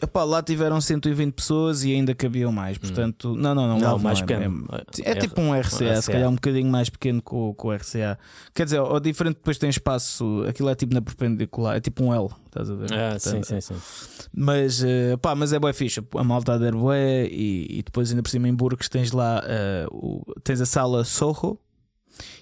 Epá, 0.01 0.23
lá 0.23 0.41
tiveram 0.41 0.81
120 0.81 1.33
pessoas 1.33 1.83
e 1.83 1.91
ainda 1.93 2.15
cabiam 2.15 2.51
mais. 2.51 2.77
Portanto, 2.77 3.35
não, 3.35 3.53
não, 3.53 3.67
não, 3.67 3.77
Não, 3.79 3.91
lá 3.93 3.97
mais 3.99 4.19
é, 4.19 4.25
pequeno. 4.25 4.65
É, 5.03 5.11
é 5.11 5.15
tipo 5.15 5.39
um 5.39 5.53
RCA, 5.53 5.85
RCA. 5.91 6.01
se 6.01 6.11
calhar 6.11 6.29
um 6.29 6.33
bocadinho 6.35 6.69
mais 6.71 6.89
pequeno 6.89 7.21
que 7.21 7.35
o, 7.35 7.53
que 7.53 7.67
o 7.67 7.71
RCA. 7.71 8.17
Quer 8.53 8.65
dizer, 8.65 8.79
o 8.79 8.99
diferente 8.99 9.35
depois 9.35 9.57
tem 9.57 9.69
espaço, 9.69 10.43
aquilo 10.49 10.69
é 10.69 10.75
tipo 10.75 10.93
na 10.93 11.01
perpendicular, 11.01 11.75
é 11.77 11.79
tipo 11.79 12.03
um 12.03 12.13
L, 12.13 12.29
estás 12.47 12.69
a 12.71 12.73
ver? 12.75 12.91
Ah, 12.93 13.19
sim, 13.19 13.39
Portanto, 13.41 13.61
sim, 13.61 13.61
sim. 13.75 14.27
Mas, 14.35 14.83
eh, 14.83 15.17
pá, 15.17 15.35
mas 15.35 15.53
é 15.53 15.59
boa 15.59 15.73
ficha. 15.73 16.03
A 16.15 16.23
malta 16.23 16.57
der 16.57 16.73
bué 16.73 17.25
e, 17.27 17.79
e 17.79 17.83
depois 17.83 18.09
ainda 18.09 18.23
por 18.23 18.29
cima 18.29 18.47
em 18.49 18.53
Burgos 18.55 18.89
tens 18.89 19.11
lá 19.11 19.41
eh, 19.45 19.85
o- 19.91 20.23
tens 20.43 20.61
a 20.61 20.65
sala 20.65 21.03
Soho 21.03 21.59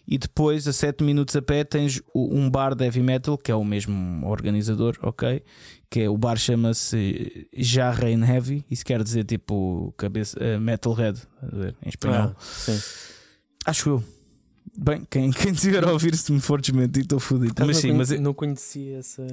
e 0.07 0.17
depois 0.17 0.67
a 0.67 0.73
7 0.73 1.03
minutos 1.03 1.35
a 1.35 1.41
pé 1.41 1.63
tens 1.63 2.01
um 2.13 2.49
bar 2.49 2.75
de 2.75 2.85
heavy 2.85 3.01
metal 3.01 3.37
que 3.37 3.51
é 3.51 3.55
o 3.55 3.63
mesmo 3.63 4.27
organizador, 4.27 4.97
ok? 5.01 5.43
Que 5.89 6.01
é 6.01 6.09
o 6.09 6.17
bar 6.17 6.37
chama-se 6.37 7.47
Jarrain 7.55 8.21
Heavy, 8.23 8.65
isso 8.69 8.85
quer 8.85 9.03
dizer 9.03 9.23
tipo 9.25 9.93
cabeça, 9.97 10.37
eh, 10.39 10.57
metalhead, 10.59 11.19
em 11.83 11.89
espanhol. 11.89 12.35
Ah, 12.35 12.41
sim. 12.41 12.79
Acho 13.65 13.89
eu. 13.89 14.18
Bem, 14.81 15.05
quem, 15.09 15.29
quem 15.31 15.51
tiver 15.51 15.83
a 15.83 15.91
ouvir, 15.91 16.15
se 16.15 16.31
me 16.31 16.39
for 16.39 16.61
desmentir, 16.61 17.03
estou 17.03 17.19
fodido. 17.19 17.53
Mas 17.65 17.77
sim, 17.77 17.91
mas 17.91 18.09
não 18.11 18.33
conhecia 18.33 18.99
essa, 18.99 19.27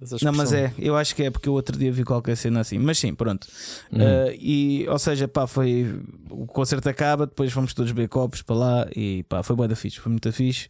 essa 0.00 0.16
não, 0.22 0.32
mas 0.32 0.52
expressão. 0.52 0.74
é, 0.78 0.88
eu 0.88 0.96
acho 0.96 1.14
que 1.16 1.24
é 1.24 1.30
porque 1.30 1.48
eu 1.48 1.54
outro 1.54 1.76
dia 1.76 1.90
vi 1.90 2.04
qualquer 2.04 2.36
cena 2.36 2.60
assim. 2.60 2.78
Mas 2.78 2.98
sim, 2.98 3.12
pronto. 3.12 3.48
Hum. 3.92 3.98
Uh, 3.98 4.32
e, 4.38 4.86
ou 4.88 4.98
seja, 4.98 5.26
pá, 5.26 5.46
foi. 5.48 6.00
O 6.30 6.46
concerto 6.46 6.88
acaba, 6.88 7.26
depois 7.26 7.52
fomos 7.52 7.74
todos 7.74 7.90
beber 7.90 8.08
copos 8.08 8.42
para 8.42 8.54
lá 8.54 8.86
e 8.94 9.24
pá, 9.24 9.42
foi 9.42 9.56
bué 9.56 9.66
da 9.66 9.74
fixe, 9.74 9.98
foi 9.98 10.10
muito 10.10 10.32
fixe. 10.32 10.68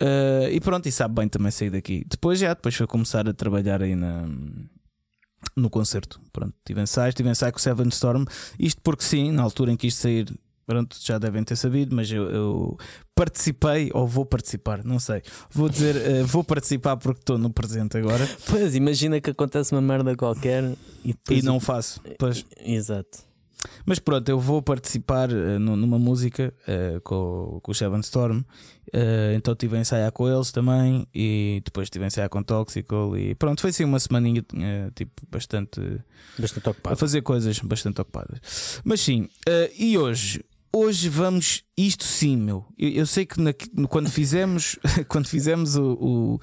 Uh, 0.00 0.48
e 0.52 0.60
pronto, 0.60 0.86
e 0.88 0.92
sabe 0.92 1.16
bem 1.16 1.28
também 1.28 1.50
sair 1.50 1.70
daqui. 1.70 2.04
Depois 2.08 2.38
já, 2.38 2.54
depois 2.54 2.76
foi 2.76 2.86
começar 2.86 3.28
a 3.28 3.34
trabalhar 3.34 3.82
aí 3.82 3.96
na. 3.96 4.24
No 5.56 5.70
concerto, 5.70 6.20
pronto, 6.32 6.54
tive 6.64 6.80
ensaios, 6.80 7.14
tive 7.14 7.28
ensaio 7.28 7.52
com 7.52 7.58
o 7.58 7.62
Seven 7.62 7.88
Storm. 7.88 8.24
Isto 8.58 8.80
porque 8.82 9.04
sim, 9.04 9.32
na 9.32 9.42
altura 9.42 9.72
em 9.72 9.76
que 9.76 9.86
isto 9.86 10.02
sair, 10.02 10.28
pronto, 10.68 10.96
já 11.02 11.16
devem 11.18 11.42
ter 11.42 11.56
sabido, 11.56 11.96
mas 11.96 12.12
eu, 12.12 12.30
eu 12.30 12.78
participei, 13.14 13.90
ou 13.94 14.06
vou 14.06 14.26
participar, 14.26 14.84
não 14.84 14.98
sei. 15.00 15.22
Vou 15.50 15.66
dizer, 15.68 15.96
uh, 15.96 16.24
vou 16.28 16.44
participar 16.44 16.98
porque 16.98 17.20
estou 17.20 17.38
no 17.38 17.48
presente 17.50 17.96
agora 17.96 18.28
Pois, 18.46 18.74
imagina 18.76 19.18
que 19.18 19.30
acontece 19.30 19.72
uma 19.72 19.80
merda 19.80 20.14
qualquer 20.14 20.74
e, 21.02 21.14
e 21.30 21.42
não 21.42 21.58
faço. 21.58 22.00
Pois. 22.18 22.44
Exato. 22.64 23.26
Mas 23.84 23.98
pronto, 23.98 24.28
eu 24.28 24.38
vou 24.38 24.62
participar 24.62 25.28
nu- 25.28 25.74
numa 25.74 25.98
música 25.98 26.54
eh, 26.64 27.00
com, 27.02 27.58
com 27.60 27.72
o 27.72 27.74
Seven 27.74 27.98
Storm. 28.00 28.42
Então 29.34 29.52
estive 29.52 29.76
a 29.76 29.80
ensaiar 29.80 30.12
com 30.12 30.28
eles 30.28 30.52
também. 30.52 31.08
E 31.12 31.60
depois 31.64 31.86
estive 31.86 32.04
a 32.04 32.06
ensaiar 32.06 32.28
com 32.28 32.40
Toxical. 32.40 33.16
E 33.18 33.34
pronto, 33.34 33.60
foi 33.60 33.70
assim 33.70 33.82
uma 33.82 33.98
semaninha 33.98 34.44
tipo 34.94 35.10
bastante. 35.28 35.80
Bastante 36.38 36.68
a 36.68 36.70
ocupado. 36.70 36.96
fazer 36.96 37.20
coisas 37.22 37.58
bastante 37.58 38.00
ocupadas. 38.00 38.80
Mas 38.84 39.00
sim, 39.00 39.28
e 39.76 39.98
hoje? 39.98 40.40
Hoje 40.72 41.08
vamos, 41.08 41.62
isto 41.76 42.04
sim, 42.04 42.36
meu. 42.36 42.66
Eu, 42.78 42.90
eu 42.90 43.06
sei 43.06 43.24
que 43.24 43.40
na- 43.40 43.54
quando 43.88 44.10
fizemos, 44.10 44.78
quando 45.08 45.26
fizemos 45.26 45.76
o, 45.76 45.92
o, 45.94 46.38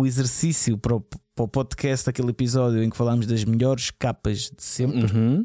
o 0.00 0.06
exercício 0.06 0.78
para 0.78 0.96
o, 0.96 1.00
para 1.00 1.44
o 1.44 1.48
podcast, 1.48 2.08
aquele 2.08 2.30
episódio 2.30 2.82
em 2.82 2.88
que 2.88 2.96
falámos 2.96 3.26
das 3.26 3.44
melhores 3.44 3.90
capas 3.90 4.50
de 4.56 4.62
sempre, 4.62 5.04
Uhum. 5.14 5.44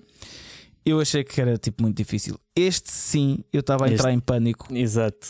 eu 0.85 0.99
achei 1.01 1.23
que 1.23 1.39
era 1.41 1.57
tipo 1.57 1.83
muito 1.83 1.97
difícil. 1.97 2.39
Este 2.55 2.89
sim, 2.91 3.43
eu 3.51 3.59
estava 3.59 3.83
a 3.85 3.87
Este- 3.87 3.95
entrar 3.95 4.13
em 4.13 4.19
pânico, 4.19 4.73
Exato. 4.73 5.27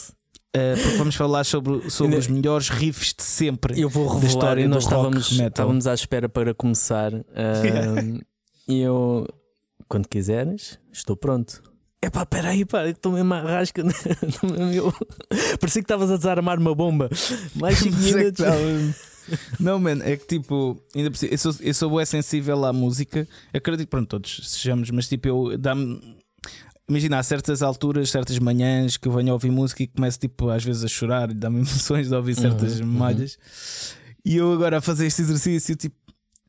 eh, 0.54 0.76
porque 0.76 0.98
vamos 0.98 1.16
falar 1.16 1.44
sobre, 1.44 1.90
sobre 1.90 2.16
os 2.18 2.28
melhores 2.28 2.70
riffs 2.70 3.16
de 3.16 3.24
sempre. 3.24 3.80
Eu 3.82 3.90
vou 3.90 4.06
Da 4.06 4.14
revelar, 4.14 4.30
história 4.30 4.64
e 4.64 4.68
nós 4.68 4.84
estávamos, 4.84 5.32
metal. 5.32 5.48
estávamos 5.48 5.88
à 5.88 5.94
espera 5.96 6.30
para 6.30 6.54
começar. 6.54 7.12
ahm, 7.16 8.20
E 8.68 8.78
eu, 8.80 9.28
quando 9.90 10.08
quiseres, 10.08 10.78
estou 10.94 11.18
pronto. 11.18 11.64
Epá, 12.04 12.26
peraí, 12.26 12.66
pá, 12.66 12.88
estou 12.88 13.12
mesmo 13.12 13.32
à 13.34 13.42
rasca. 13.42 13.84
Mesmo 14.44 14.56
eu- 14.74 14.92
Parecia 15.60 15.82
que 15.82 15.86
estavas 15.86 16.10
a 16.10 16.18
desarmar 16.18 16.60
uma 16.60 16.74
bomba. 16.74 17.10
Mais 17.56 17.78
5 17.78 17.96
Mas 17.96 18.06
é 18.08 18.10
que 18.10 18.16
minutos. 18.16 18.46
Não, 19.60 19.80
mano, 19.80 20.02
é 20.04 20.18
que 20.18 20.26
tipo, 20.26 20.82
ainda 20.96 21.12
eu 21.30 21.38
sou, 21.38 21.54
eu 21.60 21.74
sou 21.76 21.90
bué 21.92 22.04
sensível 22.06 22.66
à 22.66 22.74
música. 22.74 23.28
Acredito, 23.54 23.88
pronto, 23.88 24.08
todos 24.08 24.42
sejamos, 24.52 24.90
mas 24.90 25.08
tipo, 25.08 25.28
eu 25.28 25.58
dá-me. 25.58 26.20
Imagina, 26.90 27.20
há 27.20 27.24
certas 27.24 27.62
alturas, 27.62 28.10
certas 28.10 28.38
manhãs 28.40 28.98
que 28.98 29.08
eu 29.08 29.12
venho 29.14 29.30
a 29.30 29.34
ouvir 29.34 29.52
música 29.52 29.84
e 29.84 29.88
começo 29.88 30.20
tipo, 30.20 30.50
às 30.50 30.64
vezes 30.64 30.84
a 30.84 30.88
chorar 30.88 31.30
e 31.30 31.36
dá-me 31.36 31.58
emoções 31.62 32.10
de 32.10 32.16
ouvir 32.16 32.36
certas 32.36 32.80
Uhum, 32.80 32.88
malhas. 32.88 33.38
E 34.26 34.36
eu 34.38 34.52
agora 34.52 34.80
a 34.80 34.82
fazer 34.82 35.06
este 35.06 35.22
exercício, 35.22 35.76
tipo, 35.76 35.96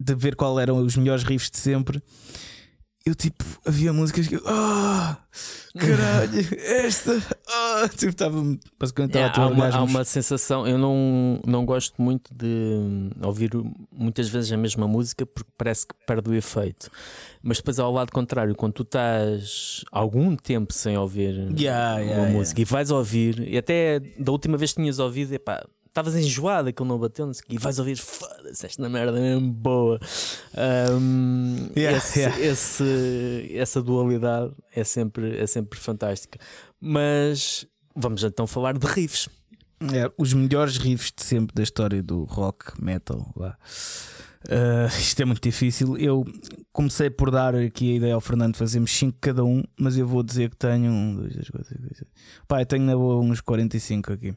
de 0.00 0.14
ver 0.14 0.34
qual 0.34 0.58
eram 0.58 0.78
os 0.78 0.96
melhores 0.96 1.22
riffs 1.24 1.50
de 1.50 1.58
sempre. 1.58 2.02
Eu 3.04 3.16
tipo, 3.16 3.44
havia 3.66 3.92
músicas 3.92 4.28
que 4.28 4.36
eu, 4.36 4.42
ah, 4.46 5.18
caralho, 5.76 6.46
esta, 6.56 7.20
ah, 7.48 7.88
tipo, 7.88 8.10
estava 8.10 8.40
basicamente 8.78 9.16
Yeah, 9.16 9.42
há, 9.42 9.48
uma, 9.48 9.68
há 9.68 9.82
uma 9.82 10.04
sensação, 10.04 10.66
eu 10.68 10.78
não, 10.78 11.40
não 11.44 11.66
gosto 11.66 12.00
muito 12.00 12.32
de 12.32 12.46
hum, 12.46 13.10
ouvir 13.22 13.50
muitas 13.90 14.28
vezes 14.28 14.52
a 14.52 14.56
mesma 14.56 14.86
música 14.86 15.26
porque 15.26 15.50
parece 15.58 15.84
que 15.84 15.94
perde 16.06 16.30
o 16.30 16.34
efeito. 16.34 16.88
Mas 17.42 17.56
depois 17.56 17.80
ao 17.80 17.92
lado 17.92 18.12
contrário, 18.12 18.54
quando 18.54 18.74
tu 18.74 18.82
estás 18.82 19.84
algum 19.90 20.36
tempo 20.36 20.72
sem 20.72 20.96
ouvir 20.96 21.34
Yeah, 21.58 21.94
uma 21.96 22.04
yeah. 22.04 22.30
música 22.32 22.60
e 22.60 22.64
vais 22.64 22.92
ouvir, 22.92 23.40
e 23.48 23.58
até 23.58 23.98
da 23.98 24.30
última 24.30 24.56
vez 24.56 24.72
que 24.72 24.80
tinhas 24.80 25.00
ouvido, 25.00 25.32
epá, 25.32 25.66
estavas 25.92 26.16
enjoado, 26.16 26.70
aquilo 26.70 26.88
não 26.88 26.98
bateu, 26.98 27.26
não 27.26 27.34
sei 27.34 27.44
e 27.50 27.58
vais 27.58 27.78
ouvir, 27.78 27.96
foda-se, 27.98 28.64
esta 28.64 28.88
merda 28.88 29.18
é 29.18 29.20
mesmo 29.20 29.52
boa. 29.52 30.00
Hum, 30.56 31.68
Yeah, 31.76 31.98
esse- 31.98 32.18
yeah. 32.20 32.40
esse- 32.40 33.50
essa 33.56 33.82
dualidade 33.82 34.52
é 34.74 34.84
sempre, 34.84 35.36
é 35.38 35.46
sempre 35.46 35.78
fantástica. 35.78 36.38
Mas 36.80 37.66
vamos 37.94 38.24
então 38.24 38.46
falar 38.46 38.76
de 38.76 38.86
riffs. 38.86 39.28
É, 39.92 40.10
os 40.16 40.32
melhores 40.32 40.76
riffs 40.78 41.12
de 41.16 41.22
sempre 41.24 41.54
da 41.54 41.62
história 41.62 42.02
do 42.02 42.24
rock, 42.24 42.82
metal. 42.82 43.32
Lá. 43.36 43.56
Ah, 44.48 44.86
isto 44.98 45.20
é 45.20 45.24
muito 45.24 45.42
difícil. 45.42 45.96
Eu 45.96 46.24
comecei 46.72 47.10
por 47.10 47.30
dar 47.30 47.54
aqui 47.54 47.92
a 47.92 47.96
ideia 47.96 48.14
ao 48.14 48.20
Fernando, 48.20 48.56
fazemos 48.56 48.90
5 48.92 49.16
cada 49.20 49.44
um, 49.44 49.62
mas 49.78 49.96
eu 49.96 50.06
vou 50.06 50.22
dizer 50.22 50.50
que 50.50 50.56
tenho 50.56 50.90
um, 50.90 51.16
dois, 51.16 51.32
três, 51.32 51.48
quatro, 51.50 51.68
cinco, 51.68 51.94
seis. 51.96 52.10
Pá, 52.48 52.64
tenho 52.64 52.84
na 52.84 52.96
boa 52.96 53.20
uns 53.22 53.40
45 53.40 54.12
aqui. 54.12 54.34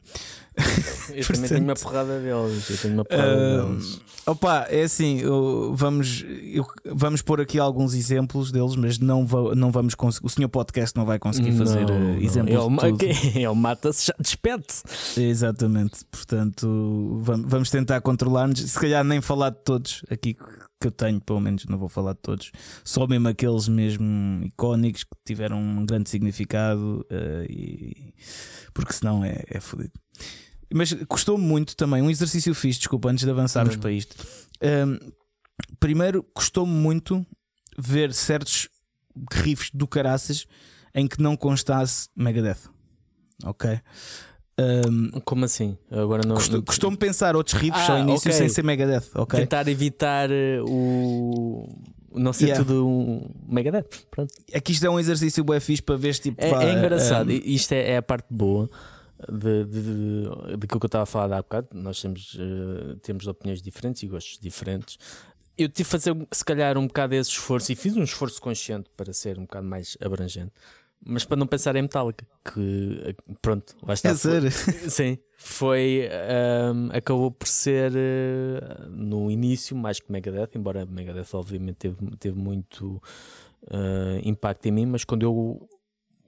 Eu 1.12 1.24
também 1.26 1.48
tenho 1.48 1.64
uma 1.64 1.74
porrada 1.74 2.18
deles. 2.20 2.70
Eu 2.70 2.78
tenho 2.78 2.94
uma 2.94 3.04
porrada 3.04 3.62
Ah, 3.62 3.66
deles. 3.68 4.00
opa, 4.26 4.66
é 4.70 4.82
assim, 4.82 5.18
eu- 5.20 5.74
vamos, 5.76 6.24
eu- 6.42 6.66
vamos 6.94 7.22
pôr 7.22 7.40
aqui 7.40 7.58
alguns 7.58 7.94
exemplos 7.94 8.50
deles, 8.50 8.74
mas 8.76 8.98
não, 8.98 9.26
va- 9.26 9.54
não 9.54 9.70
vamos 9.70 9.94
conseguir. 9.94 10.26
O 10.26 10.30
senhor 10.30 10.48
podcast 10.48 10.96
não 10.96 11.04
vai 11.04 11.18
conseguir 11.18 11.52
fazer 11.52 11.86
Não, 11.86 11.98
não. 11.98 12.18
exemplos 12.18 12.54
Ele, 12.84 12.92
de 12.92 12.98
tudo. 13.22 13.38
ele 13.38 13.54
mata-se, 13.54 14.06
já 14.06 14.14
despede-se. 14.18 14.82
Exatamente, 15.20 16.04
portanto 16.10 17.18
vam- 17.22 17.42
vamos 17.46 17.70
tentar 17.70 18.00
controlar-nos. 18.00 18.60
Se 18.60 18.78
calhar 18.78 19.04
nem 19.04 19.20
falar 19.20 19.50
de 19.50 19.58
todos 19.64 20.02
aqui 20.10 20.34
que 20.78 20.86
eu 20.88 20.90
tenho, 20.90 21.20
pelo 21.20 21.40
menos 21.40 21.64
não 21.66 21.78
vou 21.78 21.88
falar 21.88 22.12
de 22.12 22.18
todos, 22.20 22.50
só 22.84 23.06
mesmo 23.06 23.28
aqueles 23.28 23.66
mesmo 23.68 24.44
icónicos 24.44 25.04
que 25.04 25.10
tiveram 25.24 25.58
um 25.58 25.86
grande 25.86 26.10
significado, 26.10 27.04
eh, 27.08 27.46
e... 27.48 28.12
porque 28.74 28.92
senão 28.92 29.24
é, 29.24 29.42
é 29.48 29.58
fodido. 29.58 29.92
Mas 30.72 30.92
custou-me 31.08 31.44
muito 31.44 31.76
também, 31.76 32.02
um 32.02 32.10
exercício 32.10 32.54
fixe, 32.54 32.80
desculpa, 32.80 33.10
antes 33.10 33.24
de 33.24 33.30
avançarmos 33.30 33.74
Não. 33.76 33.80
para 33.82 33.92
isto. 33.92 34.16
Ahm, 34.60 34.98
primeiro, 35.78 36.22
custou-me 36.34 36.72
muito 36.72 37.24
ver 37.78 38.12
certos 38.12 38.68
riffs 39.32 39.70
do 39.72 39.86
caraças 39.86 40.46
em 40.94 41.06
que 41.06 41.20
não 41.22 41.36
constasse 41.36 42.08
Megadeth. 42.16 42.68
Ok? 43.44 43.78
Ahm, 44.58 45.10
Como 45.24 45.44
assim? 45.44 45.76
Agora 45.90 46.26
não. 46.26 46.34
Custou- 46.36 46.62
Custou-me 46.62 46.96
pensar 46.96 47.36
outros 47.36 47.60
riffs 47.60 47.88
Ah, 47.88 47.92
ao 47.92 47.98
início 47.98 48.30
ok. 48.30 48.32
sem 48.32 48.48
ser 48.48 48.64
Megadeth, 48.64 49.10
ok? 49.14 49.40
Tentar 49.40 49.68
evitar 49.68 50.30
eh, 50.30 50.60
o. 50.62 51.68
Não 52.14 52.32
ser 52.32 52.46
Yeah. 52.46 52.64
tudo 52.64 52.88
um 52.88 53.28
Megadeth. 53.46 53.84
Pronto. 54.10 54.32
Aqui 54.54 54.72
isto 54.72 54.86
é 54.86 54.88
um 54.90 54.98
exercício 54.98 55.44
bué 55.44 55.60
fixe 55.60 55.82
para 55.82 55.96
ver 55.98 56.14
tipo. 56.14 56.42
É, 56.42 56.48
é 56.64 56.72
engraçado. 56.72 57.28
um, 57.28 57.32
Isto 57.32 57.72
é, 57.72 57.90
é 57.90 57.96
a 57.98 58.02
parte 58.02 58.26
boa 58.30 58.70
de, 59.30 59.64
de, 59.64 60.56
de, 60.58 60.66
que 60.66 60.74
eu 60.74 60.86
estava 60.86 61.02
a 61.02 61.06
falar 61.06 61.36
há 61.36 61.42
bocado. 61.42 61.68
Nós 61.72 62.00
temos, 62.00 62.36
eh, 62.38 62.96
temos 63.02 63.26
opiniões 63.26 63.62
diferentes 63.62 64.02
e 64.02 64.06
gostos 64.06 64.38
diferentes. 64.38 64.98
Eu 65.56 65.68
tive 65.68 65.84
de 65.84 65.90
fazer, 65.90 66.14
se 66.30 66.44
calhar, 66.44 66.76
um 66.76 66.86
bocado 66.86 67.14
esse 67.14 67.30
esforço 67.30 67.72
e 67.72 67.76
fiz 67.76 67.96
um 67.96 68.02
esforço 68.02 68.40
consciente 68.40 68.90
para 68.96 69.12
ser 69.12 69.38
um 69.38 69.42
bocado 69.42 69.66
mais 69.66 69.96
abrangente. 70.00 70.52
Mas 71.04 71.24
para 71.24 71.36
não 71.36 71.46
pensar 71.46 71.76
em 71.76 71.82
Metallica, 71.82 72.26
que 72.44 73.00
eh, 73.04 73.14
pronto, 73.40 73.76
lá 73.82 73.94
está. 73.94 74.10
É 74.10 74.14
sério. 74.14 74.50
Sim, 74.88 75.18
foi. 75.36 76.08
ahm, 76.10 76.90
acabou 76.92 77.30
por 77.30 77.46
ser 77.46 77.92
eh, 77.94 78.86
no 78.90 79.30
início 79.30 79.76
mais 79.76 80.00
que 80.00 80.10
Megadeth, 80.10 80.50
embora 80.56 80.86
Megadeth 80.86 81.34
obviamente 81.34 81.76
teve, 81.76 81.96
teve 82.18 82.38
muito 82.38 83.00
ah, 83.70 84.20
impacto 84.22 84.66
em 84.66 84.70
mim, 84.70 84.86
mas 84.86 85.04
quando 85.04 85.22
eu 85.22 85.68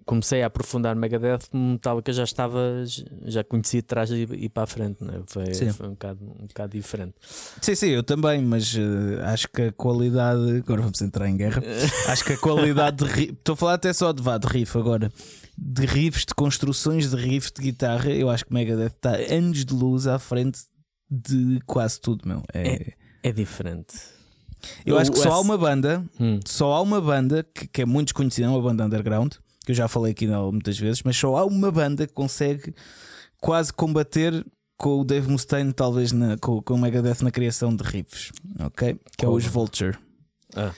comecei 0.08 0.42
a 0.42 0.46
aprofundar 0.46 0.96
Megadeth, 0.96 1.50
Metallica 1.52 2.10
já 2.14 2.24
estava, 2.24 2.82
já 3.26 3.44
conhecia 3.44 3.82
de 3.82 3.86
trás 3.86 4.10
e, 4.10 4.22
e 4.22 4.48
para 4.48 4.62
a 4.62 4.66
frente, 4.66 5.04
né? 5.04 5.20
foi, 5.26 5.52
foi 5.54 5.86
um, 5.86 5.90
bocado, 5.90 6.24
um 6.24 6.46
bocado 6.46 6.72
diferente. 6.72 7.14
Sim, 7.60 7.74
sim, 7.74 7.88
eu 7.88 8.02
também, 8.02 8.40
mas 8.40 8.74
uh, 8.74 9.22
acho 9.24 9.46
que 9.48 9.62
a 9.62 9.72
qualidade. 9.72 10.62
Agora 10.64 10.80
vamos 10.80 11.02
entrar 11.02 11.28
em 11.28 11.36
guerra. 11.36 11.62
acho 12.08 12.24
que 12.24 12.32
a 12.32 12.38
qualidade 12.38 13.04
de. 13.04 13.24
Estou 13.32 13.52
a 13.52 13.56
falar 13.56 13.74
até 13.74 13.92
só 13.92 14.10
de, 14.10 14.22
vá, 14.22 14.38
de 14.38 14.46
riff 14.46 14.78
agora. 14.78 15.12
De 15.58 15.84
riffs, 15.84 16.24
de 16.24 16.34
construções 16.34 17.10
de 17.10 17.16
riff 17.16 17.52
de 17.52 17.60
guitarra, 17.60 18.10
eu 18.10 18.30
acho 18.30 18.46
que 18.46 18.54
Megadeth 18.54 18.86
está 18.86 19.14
anos 19.14 19.62
de 19.62 19.74
luz 19.74 20.06
à 20.06 20.18
frente 20.18 20.60
de 21.10 21.60
quase 21.66 22.00
tudo, 22.00 22.26
meu. 22.26 22.42
É, 22.54 22.68
é, 22.72 22.92
é 23.24 23.32
diferente. 23.32 23.94
Eu 24.86 24.96
o, 24.96 24.98
acho 24.98 25.12
que 25.12 25.18
só 25.18 25.32
há 25.32 25.40
uma 25.40 25.58
banda, 25.58 26.02
hum. 26.18 26.40
só 26.46 26.72
há 26.72 26.80
uma 26.80 27.00
banda 27.00 27.44
que, 27.54 27.68
que 27.68 27.82
é 27.82 27.84
muito 27.84 28.08
desconhecida, 28.08 28.46
é 28.46 28.50
uma 28.50 28.62
banda 28.62 28.86
underground, 28.86 29.34
que 29.68 29.72
eu 29.72 29.76
já 29.76 29.86
falei 29.86 30.12
aqui 30.12 30.26
muitas 30.26 30.78
vezes, 30.78 31.02
mas 31.02 31.14
só 31.14 31.36
há 31.36 31.44
uma 31.44 31.70
banda 31.70 32.06
que 32.06 32.14
consegue 32.14 32.74
quase 33.38 33.70
combater 33.70 34.42
com 34.78 35.00
o 35.00 35.04
Dave 35.04 35.30
Mustaine, 35.30 35.74
talvez 35.74 36.10
na, 36.10 36.38
com, 36.38 36.62
com 36.62 36.72
o 36.72 36.78
Megadeth 36.78 37.22
na 37.22 37.30
criação 37.30 37.76
de 37.76 37.84
riffs, 37.84 38.32
ok? 38.60 38.98
Que 39.18 39.26
é 39.26 39.28
os 39.28 39.44
Vulture. 39.44 39.98
Ah. 40.56 40.72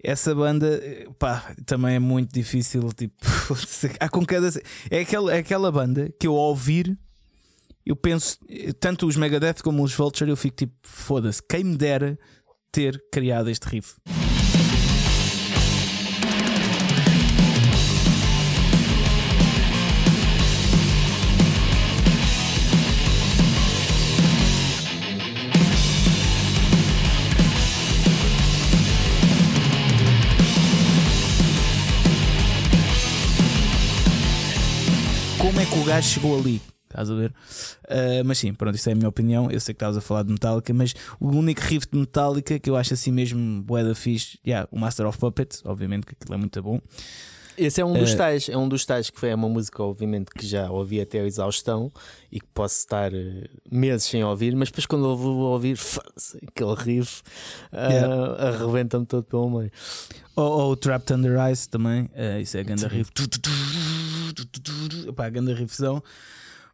Essa 0.00 0.32
banda, 0.32 0.80
pá, 1.18 1.56
também 1.64 1.96
é 1.96 1.98
muito 1.98 2.32
difícil. 2.32 2.88
Tipo, 2.92 3.16
há 3.98 4.08
com 4.08 4.24
cada. 4.24 4.48
É 4.88 5.00
aquela, 5.00 5.34
é 5.34 5.38
aquela 5.38 5.72
banda 5.72 6.14
que 6.20 6.28
eu 6.28 6.34
ao 6.34 6.50
ouvir, 6.50 6.96
eu 7.84 7.96
penso, 7.96 8.38
tanto 8.78 9.08
os 9.08 9.16
Megadeth 9.16 9.60
como 9.60 9.82
os 9.82 9.92
Vulture, 9.92 10.30
eu 10.30 10.36
fico 10.36 10.54
tipo, 10.54 10.74
foda-se, 10.84 11.42
quem 11.42 11.64
me 11.64 11.76
dera 11.76 12.16
ter 12.70 13.02
criado 13.10 13.50
este 13.50 13.66
riff. 13.68 13.96
É 35.66 35.70
que 35.70 35.78
o 35.78 35.84
gajo 35.84 36.08
chegou 36.08 36.38
ali? 36.38 36.62
Estás 36.88 37.10
a 37.10 37.14
ver? 37.14 37.30
Uh, 37.30 38.24
mas 38.24 38.38
sim, 38.38 38.54
pronto, 38.54 38.74
isso 38.74 38.88
é 38.88 38.92
a 38.92 38.94
minha 38.94 39.08
opinião. 39.08 39.50
Eu 39.50 39.58
sei 39.60 39.74
que 39.74 39.76
estavas 39.76 39.96
a 39.96 40.00
falar 40.00 40.22
de 40.22 40.32
Metallica, 40.32 40.72
mas 40.72 40.94
o 41.18 41.28
único 41.28 41.60
riff 41.62 41.86
de 41.90 41.98
Metallica 41.98 42.58
que 42.58 42.70
eu 42.70 42.76
acho 42.76 42.94
assim 42.94 43.10
mesmo 43.10 43.62
boeda 43.62 43.94
fixe, 43.94 44.38
yeah, 44.46 44.68
o 44.70 44.78
Master 44.78 45.06
of 45.06 45.18
Puppets, 45.18 45.62
obviamente 45.64 46.06
que 46.06 46.14
aquilo 46.14 46.34
é 46.34 46.36
muito 46.36 46.62
bom. 46.62 46.80
Esse 47.58 47.80
é 47.80 47.84
um 47.84 47.94
dos 47.94 48.12
uh, 48.12 48.16
tais, 48.16 48.48
é 48.48 48.56
um 48.56 48.68
dos 48.68 48.84
tais 48.84 49.08
que 49.08 49.18
foi 49.18 49.32
uma 49.32 49.48
música, 49.48 49.82
obviamente, 49.82 50.30
que 50.30 50.46
já 50.46 50.70
ouvi 50.70 51.00
até 51.00 51.20
a 51.20 51.26
exaustão 51.26 51.90
e 52.30 52.38
que 52.38 52.46
posso 52.52 52.76
estar 52.76 53.12
uh, 53.12 53.48
meses 53.70 54.06
sem 54.06 54.22
ouvir, 54.22 54.54
mas 54.54 54.68
depois 54.68 54.86
quando 54.86 55.06
eu 55.06 55.16
vou 55.16 55.36
ouvir 55.52 55.78
aquele 56.46 56.74
riff 56.74 57.22
uh, 57.72 57.76
yeah. 57.76 58.48
arrebenta-me 58.48 59.06
todo 59.06 59.24
pelo 59.24 59.50
meio. 59.50 59.70
Ou 60.36 60.72
o 60.72 60.76
Trapped 60.76 61.12
Under 61.14 61.50
Ice 61.50 61.66
também, 61.68 62.10
isso 62.42 62.58
é 62.58 62.60
a 62.60 62.62
ganda 62.62 62.88
riff. 62.88 63.10
Pá, 65.14 65.26
a 65.26 65.30
ganda 65.30 65.54
riffzão. 65.54 66.02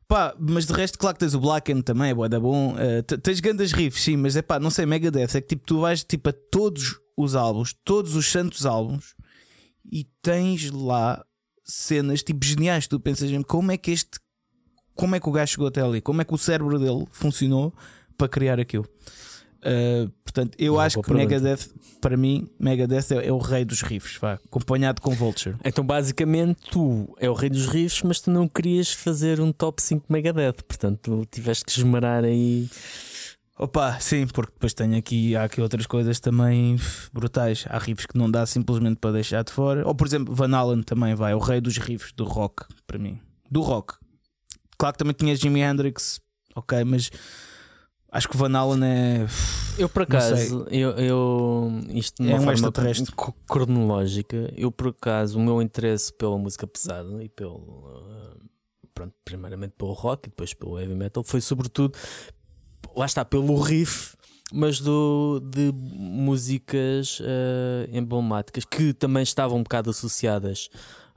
Pá, 0.08 0.34
mas 0.38 0.66
de 0.66 0.72
resto, 0.72 0.98
claro 0.98 1.14
que 1.14 1.20
tens 1.20 1.34
o 1.34 1.40
Blacken 1.40 1.80
também, 1.80 2.10
é 2.10 2.28
da 2.28 2.38
bom. 2.38 2.74
Uh, 2.74 3.02
tens 3.02 3.40
grandes 3.40 3.72
riffs, 3.72 4.02
sim, 4.02 4.16
mas 4.16 4.36
é 4.36 4.42
pá, 4.42 4.58
não 4.58 4.70
sei, 4.70 4.84
Megadeth. 4.84 5.36
É 5.36 5.40
que 5.40 5.48
tipo, 5.48 5.64
tu 5.64 5.80
vais 5.80 6.04
tipo, 6.04 6.28
a 6.28 6.32
todos 6.32 6.98
os 7.16 7.34
álbuns, 7.34 7.74
todos 7.84 8.14
os 8.14 8.30
santos 8.30 8.66
álbuns, 8.66 9.14
e 9.90 10.04
tens 10.20 10.70
lá 10.70 11.24
cenas 11.64 12.22
tipo 12.22 12.44
geniais. 12.44 12.86
Tu 12.86 13.00
pensas 13.00 13.30
como 13.46 13.72
é 13.72 13.76
que 13.76 13.90
este. 13.90 14.20
Como 14.94 15.14
é 15.14 15.20
que 15.20 15.28
o 15.28 15.32
gajo 15.32 15.52
chegou 15.52 15.68
até 15.68 15.80
ali? 15.80 16.02
Como 16.02 16.20
é 16.20 16.24
que 16.24 16.34
o 16.34 16.38
cérebro 16.38 16.78
dele 16.78 17.06
funcionou 17.10 17.72
para 18.18 18.28
criar 18.28 18.60
aquilo? 18.60 18.86
Uh, 19.64 20.10
portanto, 20.24 20.56
eu 20.58 20.78
acho 20.80 21.00
que 21.00 21.06
pergunta. 21.06 21.28
Megadeth, 21.28 21.68
para 22.00 22.16
mim, 22.16 22.48
Megadeth 22.58 23.12
é, 23.12 23.28
é, 23.28 23.32
o 23.32 23.38
rei 23.38 23.64
dos 23.64 23.82
riffs, 23.82 24.18
vá, 24.20 24.32
acompanhado 24.32 25.00
com 25.00 25.12
Vulture. 25.12 25.56
Então, 25.64 25.84
basicamente, 25.84 26.68
tu 26.70 27.14
é 27.18 27.30
o 27.30 27.32
rei 27.32 27.48
dos 27.48 27.66
riffs, 27.66 28.02
mas 28.02 28.20
tu 28.20 28.30
não 28.30 28.48
querias 28.48 28.92
fazer 28.92 29.40
um 29.40 29.52
top 29.52 29.80
5 29.80 30.06
Megadeth, 30.12 30.64
portanto, 30.66 30.98
tu 31.00 31.26
tiveste 31.30 31.64
que 31.64 31.70
esmerar 31.70 32.24
aí. 32.24 32.68
Opa, 33.56 34.00
sim, 34.00 34.26
porque 34.26 34.52
depois 34.52 34.74
tenho 34.74 34.96
aqui, 34.96 35.36
há 35.36 35.44
aqui 35.44 35.60
outras 35.60 35.86
coisas 35.86 36.18
também 36.18 36.76
brutais. 37.12 37.64
Há 37.68 37.78
riffs 37.78 38.06
que 38.06 38.18
não 38.18 38.28
dá 38.28 38.44
simplesmente 38.44 38.96
para 38.96 39.12
deixar 39.12 39.44
de 39.44 39.52
fora. 39.52 39.86
Ou, 39.86 39.94
por 39.94 40.06
exemplo, 40.06 40.34
Van 40.34 40.52
Allen 40.56 40.82
também 40.82 41.14
vai, 41.14 41.32
é 41.32 41.36
o 41.36 41.38
rei 41.38 41.60
dos 41.60 41.76
riffs 41.78 42.12
do 42.12 42.24
rock, 42.24 42.64
para 42.86 42.98
mim. 42.98 43.20
Do 43.48 43.60
rock. 43.60 43.94
Claro 44.76 44.94
que 44.94 44.98
também 44.98 45.14
tinha 45.14 45.36
Jimi 45.36 45.60
Hendrix, 45.60 46.20
ok, 46.56 46.82
mas 46.82 47.08
Acho 48.12 48.28
que 48.28 48.36
o 48.36 48.38
Van 48.38 48.54
Allen 48.54 48.84
é. 48.84 49.26
Eu 49.78 49.88
por 49.88 50.02
acaso, 50.02 50.66
eu, 50.70 50.90
eu 50.90 51.80
isto 51.88 52.22
de 52.22 52.28
uma 52.28 52.36
é 52.36 52.40
um 52.40 52.44
forma 52.44 53.34
cronológica, 53.48 54.52
eu 54.54 54.70
por 54.70 54.88
acaso, 54.88 55.38
o 55.38 55.40
meu 55.40 55.62
interesse 55.62 56.12
pela 56.12 56.36
música 56.36 56.66
pesada 56.66 57.24
e 57.24 57.28
pelo. 57.30 57.56
Uh, 57.56 58.38
pronto, 58.92 59.14
primeiramente 59.24 59.72
pelo 59.78 59.92
rock 59.92 60.28
e 60.28 60.30
depois 60.30 60.52
pelo 60.52 60.78
heavy 60.78 60.94
metal 60.94 61.24
foi 61.24 61.40
sobretudo. 61.40 61.98
Lá 62.94 63.06
está, 63.06 63.24
pelo 63.24 63.58
riff 63.58 64.14
mas 64.52 64.78
do, 64.78 65.40
de 65.40 65.72
músicas 65.72 67.18
uh, 67.20 67.88
emblemáticas 67.90 68.66
que 68.66 68.92
também 68.92 69.22
estavam 69.22 69.58
um 69.58 69.62
bocado 69.62 69.88
associadas 69.88 70.68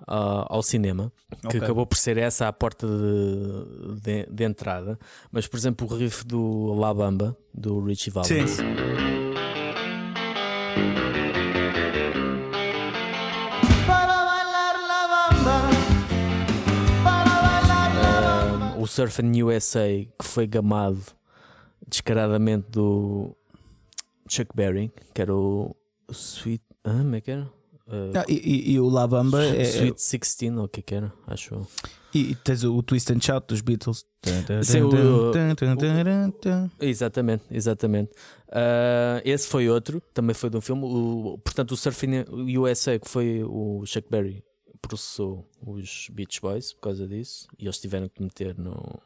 uh, 0.08 0.46
ao 0.48 0.64
cinema, 0.64 1.12
que 1.42 1.48
okay. 1.48 1.60
acabou 1.62 1.86
por 1.86 1.98
ser 1.98 2.18
essa 2.18 2.48
a 2.48 2.54
porta 2.54 2.88
de, 2.88 4.02
de, 4.02 4.26
de, 4.32 4.44
entrada. 4.44 4.98
Mas, 5.32 5.48
por 5.48 5.58
exemplo, 5.58 5.88
o 5.90 5.96
riff 5.96 6.26
do 6.26 6.74
La 6.74 6.94
Bamba, 6.94 7.38
do 7.54 7.84
Richie 7.84 8.12
Valens. 8.12 8.52
Sim. 8.52 8.64
o 18.86 18.88
Surfing 18.88 19.42
USA 19.42 19.88
que 19.88 20.24
foi 20.24 20.46
gamado 20.46 21.02
descaradamente 21.88 22.70
do 22.70 23.36
Chuck 24.30 24.56
Berry, 24.56 24.92
que 25.12 25.22
era 25.24 25.34
o 25.34 25.76
Sweet. 26.12 26.64
Ah, 26.84 27.00
como 27.00 27.16
é 27.16 27.22
que 27.22 27.32
era? 27.32 27.55
Uh, 27.88 28.18
ah, 28.18 28.26
e, 28.28 28.74
e, 28.74 28.80
o 28.80 28.90
La 28.90 29.06
Bamba 29.06 29.44
é. 29.46 29.62
Sweet 29.62 29.96
16, 29.96 30.58
ou 30.58 30.64
o 30.64 30.68
que 30.68 30.80
é 30.80 30.84
que 30.84 30.96
era? 30.96 31.14
Acho. 31.28 31.68
E, 32.14 32.32
e 32.32 32.36
tens 32.36 32.64
o, 32.64 32.76
o, 32.76 32.82
Twist 32.82 33.12
and 33.14 33.22
Shout 33.22 33.48
dos 33.48 33.62
Beatles. 33.62 34.06
Sim, 34.64 34.82
o, 34.82 34.90
o, 34.90 35.32
exatamente, 36.82 37.44
exatamente. 37.52 38.12
Uh, 38.48 39.22
esse 39.24 39.48
foi 39.48 39.70
outro, 39.70 40.02
também 40.16 40.34
foi 40.34 40.50
de 40.50 40.58
um 40.58 40.62
filme. 40.62 40.84
O, 40.84 41.38
portanto, 41.44 41.74
o 41.74 41.78
Surfing 41.78 42.26
USA, 42.58 42.98
que 42.98 43.08
foi 43.08 43.44
o 43.44 43.86
Chuck 43.86 44.10
Berry, 44.10 44.44
processou 44.82 45.48
os 45.62 46.10
Beach 46.12 46.42
Boys 46.42 46.74
por 46.74 46.82
causa 46.82 47.08
disso. 47.08 47.48
E 47.60 47.66
eles 47.66 47.80
tiveram 47.80 48.10
que 48.10 48.24
meter 48.24 48.58
no, 48.58 49.00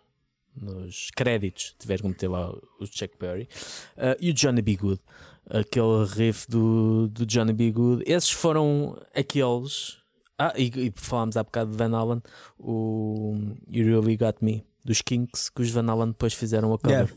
nos 0.55 1.11
créditos, 1.11 1.75
tiveram 1.77 2.03
que 2.03 2.07
meter 2.09 2.29
lá 2.29 2.49
o 2.49 2.85
Chuck 2.85 3.17
Berry. 3.19 3.49
Uh, 3.97 4.15
e 4.21 4.29
o 4.29 4.33
Johnny 4.33 4.61
B. 4.61 4.77
Good 4.77 5.01
aquele 5.49 6.05
riff 6.05 6.47
do, 6.49 7.07
do 7.09 7.25
Johnny 7.25 7.53
B. 7.53 7.71
Good. 7.71 8.03
Esses 8.05 8.31
foram 8.31 8.97
aqueles. 9.15 9.97
Ah, 10.37 10.53
e, 10.55 10.67
e 10.67 10.93
falámos 10.95 11.35
há 11.35 11.43
bocado 11.43 11.71
de 11.71 11.77
Van 11.77 11.93
Allen, 11.93 12.21
o 12.57 13.35
You 13.69 13.85
Really 13.87 14.15
Got 14.15 14.37
Me, 14.41 14.65
dos 14.85 15.01
Kinks, 15.01 15.49
que 15.49 15.61
os 15.61 15.69
Van 15.69 15.89
Allen 15.89 16.09
depois 16.09 16.33
fizeram 16.33 16.73
a 16.73 16.77
cover. 16.77 16.91
Yeah. 16.91 17.13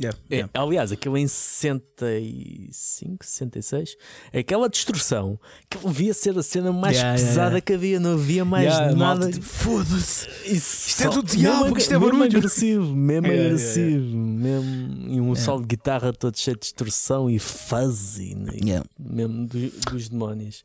Yeah, 0.00 0.18
yeah. 0.30 0.50
É, 0.52 0.58
aliás, 0.58 0.90
aquilo 0.90 1.16
em 1.18 1.28
65, 1.28 3.24
66, 3.24 3.96
aquela 4.32 4.68
destruição 4.68 5.38
que 5.68 5.78
devia 5.78 6.14
ser 6.14 6.36
a 6.36 6.42
cena 6.42 6.72
mais 6.72 6.96
yeah, 6.96 7.16
pesada 7.16 7.60
que 7.60 7.74
havia, 7.74 8.00
não 8.00 8.14
havia 8.14 8.44
mais 8.44 8.68
nada. 8.96 9.30
Tipo, 9.30 9.44
Foda-se, 9.44 10.28
isto 10.46 11.02
é 11.02 11.08
do 11.10 11.22
diabo, 11.22 11.76
isto 11.76 11.94
é 11.94 11.98
barulho. 11.98 12.18
Mesmo 12.18 12.38
agressivo, 12.38 12.96
mesmo 12.96 13.26
agressivo, 13.28 14.16
mesmo, 14.16 15.08
e 15.08 15.20
um 15.20 15.34
solo 15.36 15.60
de 15.60 15.68
guitarra 15.68 16.12
todo 16.12 16.36
cheio 16.38 16.56
de 16.56 16.62
destrução 16.62 17.30
e 17.30 17.38
fuzzy, 17.38 18.34
né? 18.34 18.82
mesmo 18.98 19.46
do, 19.46 19.70
dos 19.90 20.08
demónios. 20.08 20.64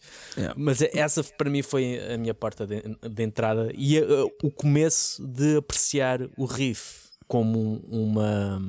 Mas 0.55 0.81
é, 0.81 0.89
essa 0.97 1.23
para 1.23 1.49
mim 1.49 1.61
foi 1.61 1.99
a 2.13 2.17
minha 2.17 2.33
porta 2.33 2.65
de, 2.65 2.81
de 2.81 3.23
entrada 3.23 3.71
e 3.75 3.99
uh, 3.99 4.31
o 4.41 4.49
começo 4.49 5.25
de 5.27 5.57
apreciar 5.57 6.21
o 6.37 6.45
riff 6.45 7.06
como 7.27 7.81
uma, 7.89 8.61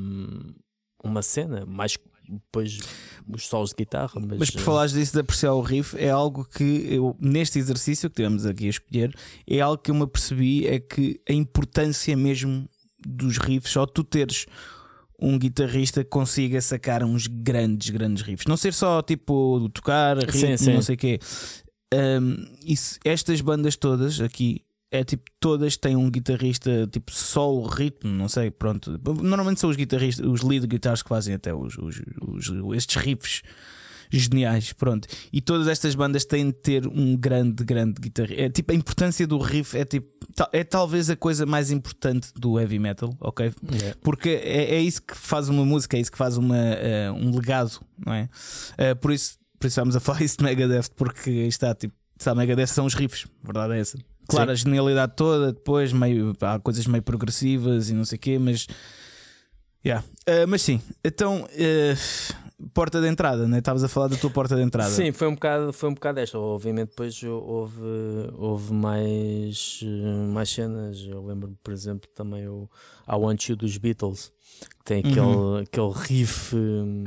uma 1.03 1.23
cena, 1.23 1.64
mais 1.64 1.97
depois 2.29 2.79
os 3.27 3.47
solos 3.47 3.71
de 3.71 3.77
guitarra. 3.77 4.21
Mas, 4.21 4.38
mas 4.38 4.51
por 4.51 4.61
falares 4.61 4.92
disso 4.92 5.12
de 5.12 5.21
apreciar 5.21 5.55
o 5.55 5.61
riff, 5.61 5.97
é 5.99 6.11
algo 6.11 6.44
que 6.44 6.87
eu, 6.90 7.16
neste 7.18 7.59
exercício 7.59 8.11
que 8.11 8.16
tivemos 8.16 8.44
aqui 8.44 8.66
a 8.66 8.71
escolher, 8.71 9.14
é 9.47 9.61
algo 9.61 9.83
que 9.83 9.90
eu 9.90 9.94
me 9.94 10.03
apercebi: 10.03 10.66
é 10.66 10.79
que 10.79 11.21
a 11.29 11.33
importância 11.33 12.16
mesmo 12.16 12.68
dos 13.07 13.38
riffs, 13.38 13.73
só 13.73 13.87
tu 13.87 14.05
teres 14.05 14.47
um 15.21 15.38
guitarrista 15.38 16.05
que 16.05 16.11
consiga 16.11 16.61
sacar 16.61 17.03
uns 17.03 17.27
grandes, 17.27 17.90
grandes 17.90 18.23
riffs, 18.23 18.47
não 18.47 18.57
ser 18.57 18.73
só 18.73 19.03
tipo 19.03 19.68
tocar, 19.71 20.18
ritmo, 20.18 20.33
sim, 20.33 20.57
sim. 20.57 20.75
não 20.75 20.83
sei 20.83 20.94
o 20.94 20.99
quê. 20.99 21.18
Um, 21.92 22.37
isso, 22.64 22.99
estas 23.05 23.40
bandas 23.40 23.75
todas 23.75 24.21
aqui 24.21 24.62
é 24.90 25.05
tipo, 25.05 25.24
todas 25.38 25.77
têm 25.77 25.96
um 25.96 26.11
guitarrista 26.11 26.87
tipo 26.90 27.12
solo, 27.12 27.66
ritmo, 27.66 28.11
não 28.11 28.29
sei, 28.29 28.51
pronto. 28.51 28.98
Normalmente 29.22 29.61
são 29.61 29.68
os 29.68 29.77
guitarristas, 29.77 30.24
os 30.27 30.42
lead 30.42 30.66
guitars 30.66 31.03
que 31.03 31.09
fazem 31.09 31.35
até 31.35 31.53
os, 31.55 31.77
os, 31.77 32.01
os 32.48 32.77
estes 32.77 32.96
riffs 32.96 33.42
geniais, 34.11 34.72
pronto. 34.72 35.07
E 35.33 35.40
todas 35.40 35.68
estas 35.68 35.94
bandas 35.94 36.24
têm 36.24 36.46
de 36.46 36.53
ter 36.55 36.87
um 36.87 37.16
grande, 37.16 37.62
grande 37.64 38.01
guitarrista. 38.01 38.42
É 38.42 38.48
tipo 38.48 38.72
a 38.72 38.74
importância 38.74 39.27
do 39.27 39.38
riff 39.38 39.77
é 39.77 39.85
tipo 39.85 40.09
é 40.53 40.64
talvez 40.64 41.11
a 41.11 41.16
coisa 41.16 41.44
mais 41.44 41.70
importante 41.70 42.33
do 42.35 42.59
heavy 42.59 42.79
metal, 42.79 43.14
ok? 43.20 43.53
Yeah. 43.70 43.98
Porque 44.03 44.31
é, 44.31 44.77
é, 44.77 44.81
isso 44.81 45.03
que 45.03 45.16
faz 45.16 45.48
uma 45.48 45.64
música, 45.64 45.96
é 45.96 46.01
isso 46.01 46.12
que 46.12 46.18
faz 46.18 46.37
uma, 46.37 46.57
uh, 46.57 47.12
um 47.14 47.35
legado, 47.35 47.81
não 48.05 48.14
é? 48.14 48.29
Uh, 48.74 48.96
por 48.96 49.12
isso, 49.12 49.38
por 49.59 49.66
isso 49.66 49.74
estamos 49.74 49.96
a 49.96 50.01
falar 50.01 50.22
isso 50.22 50.38
de 50.38 50.44
Megadeth, 50.44 50.90
porque 50.96 51.31
está 51.31 51.74
tipo, 51.74 51.94
sabe, 52.16 52.38
Megadeth 52.38 52.68
são 52.68 52.87
os 52.87 52.94
riffs, 52.94 53.27
verdade 53.42 53.74
é 53.74 53.81
essa. 53.81 53.98
Claro, 54.29 54.51
Sim. 54.51 54.53
a 54.53 54.55
genialidade 54.55 55.14
toda, 55.17 55.53
depois 55.53 55.91
meio, 55.91 56.37
há 56.43 56.59
coisas 56.59 56.87
meio 56.87 57.03
progressivas 57.03 57.88
e 57.88 57.95
não 57.95 58.05
sei 58.05 58.17
o 58.17 58.21
quê, 58.21 58.38
mas. 58.38 58.67
Yeah. 59.85 60.05
Uh, 60.29 60.47
mas 60.47 60.61
sim, 60.61 60.83
então 61.03 61.45
uh, 61.45 62.69
porta 62.75 63.01
de 63.01 63.09
entrada, 63.09 63.49
né? 63.49 63.59
Estavas 63.59 63.83
a 63.83 63.88
falar 63.88 64.09
da 64.09 64.17
tua 64.17 64.29
porta 64.29 64.55
de 64.55 64.62
entrada. 64.62 64.91
Sim, 64.91 65.12
foi 65.12 65.29
um 65.29 65.35
bocado, 65.35 65.73
foi 65.73 65.88
um 65.88 65.95
bocado 65.95 66.21
esta. 66.21 66.38
Obviamente, 66.38 66.91
depois 66.91 67.23
houve, 67.23 67.81
houve 68.37 68.73
mais, 68.75 69.81
mais 70.33 70.51
cenas. 70.51 70.99
Eu 71.09 71.25
lembro, 71.25 71.57
por 71.62 71.73
exemplo, 71.73 72.09
também 72.14 72.47
o 72.49 72.69
I 73.09 73.14
Want 73.14 73.49
You 73.49 73.57
dos 73.57 73.79
Beatles, 73.79 74.31
que 74.61 74.85
tem 74.85 74.99
aquele, 74.99 75.21
uhum. 75.21 75.57
aquele 75.59 75.93
riff. 75.95 76.55
Hum, 76.55 77.05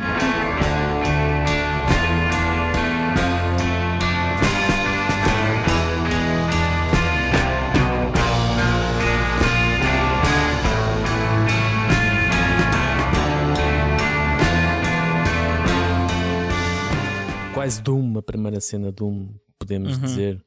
quase 17.62 17.82
Doom, 17.82 18.18
a 18.18 18.22
primeira 18.24 18.60
cena 18.60 18.92
Doom, 18.92 19.30
podemos 19.60 19.96
uhum. 19.96 20.02
dizer. 20.02 20.44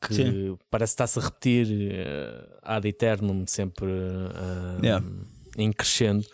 Que 0.00 0.14
Sim. 0.14 0.58
parece 0.70 0.92
estar-se 0.92 1.18
a 1.18 1.22
repetir 1.22 1.66
uh, 1.66 2.58
ad 2.62 2.88
eternum, 2.88 3.44
sempre 3.46 3.86
uh, 3.86 4.82
yeah. 4.82 5.04
em 5.58 5.70
crescendo. 5.70 6.24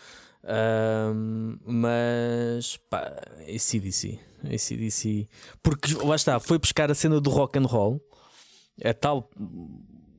Uh, 0.45 1.59
mas 1.65 2.77
pá, 2.89 3.21
ACDC, 3.41 4.21
ACDC, 4.45 5.27
porque 5.65 5.95
lá 5.95 6.15
está, 6.15 6.39
foi 6.39 6.59
buscar 6.59 6.93
a 6.93 6.95
cena 6.95 7.21
do 7.21 7.29
rock 7.29 7.59
and 7.59 7.67
roll, 7.67 8.01
a 8.85 8.95
tal, 8.95 9.29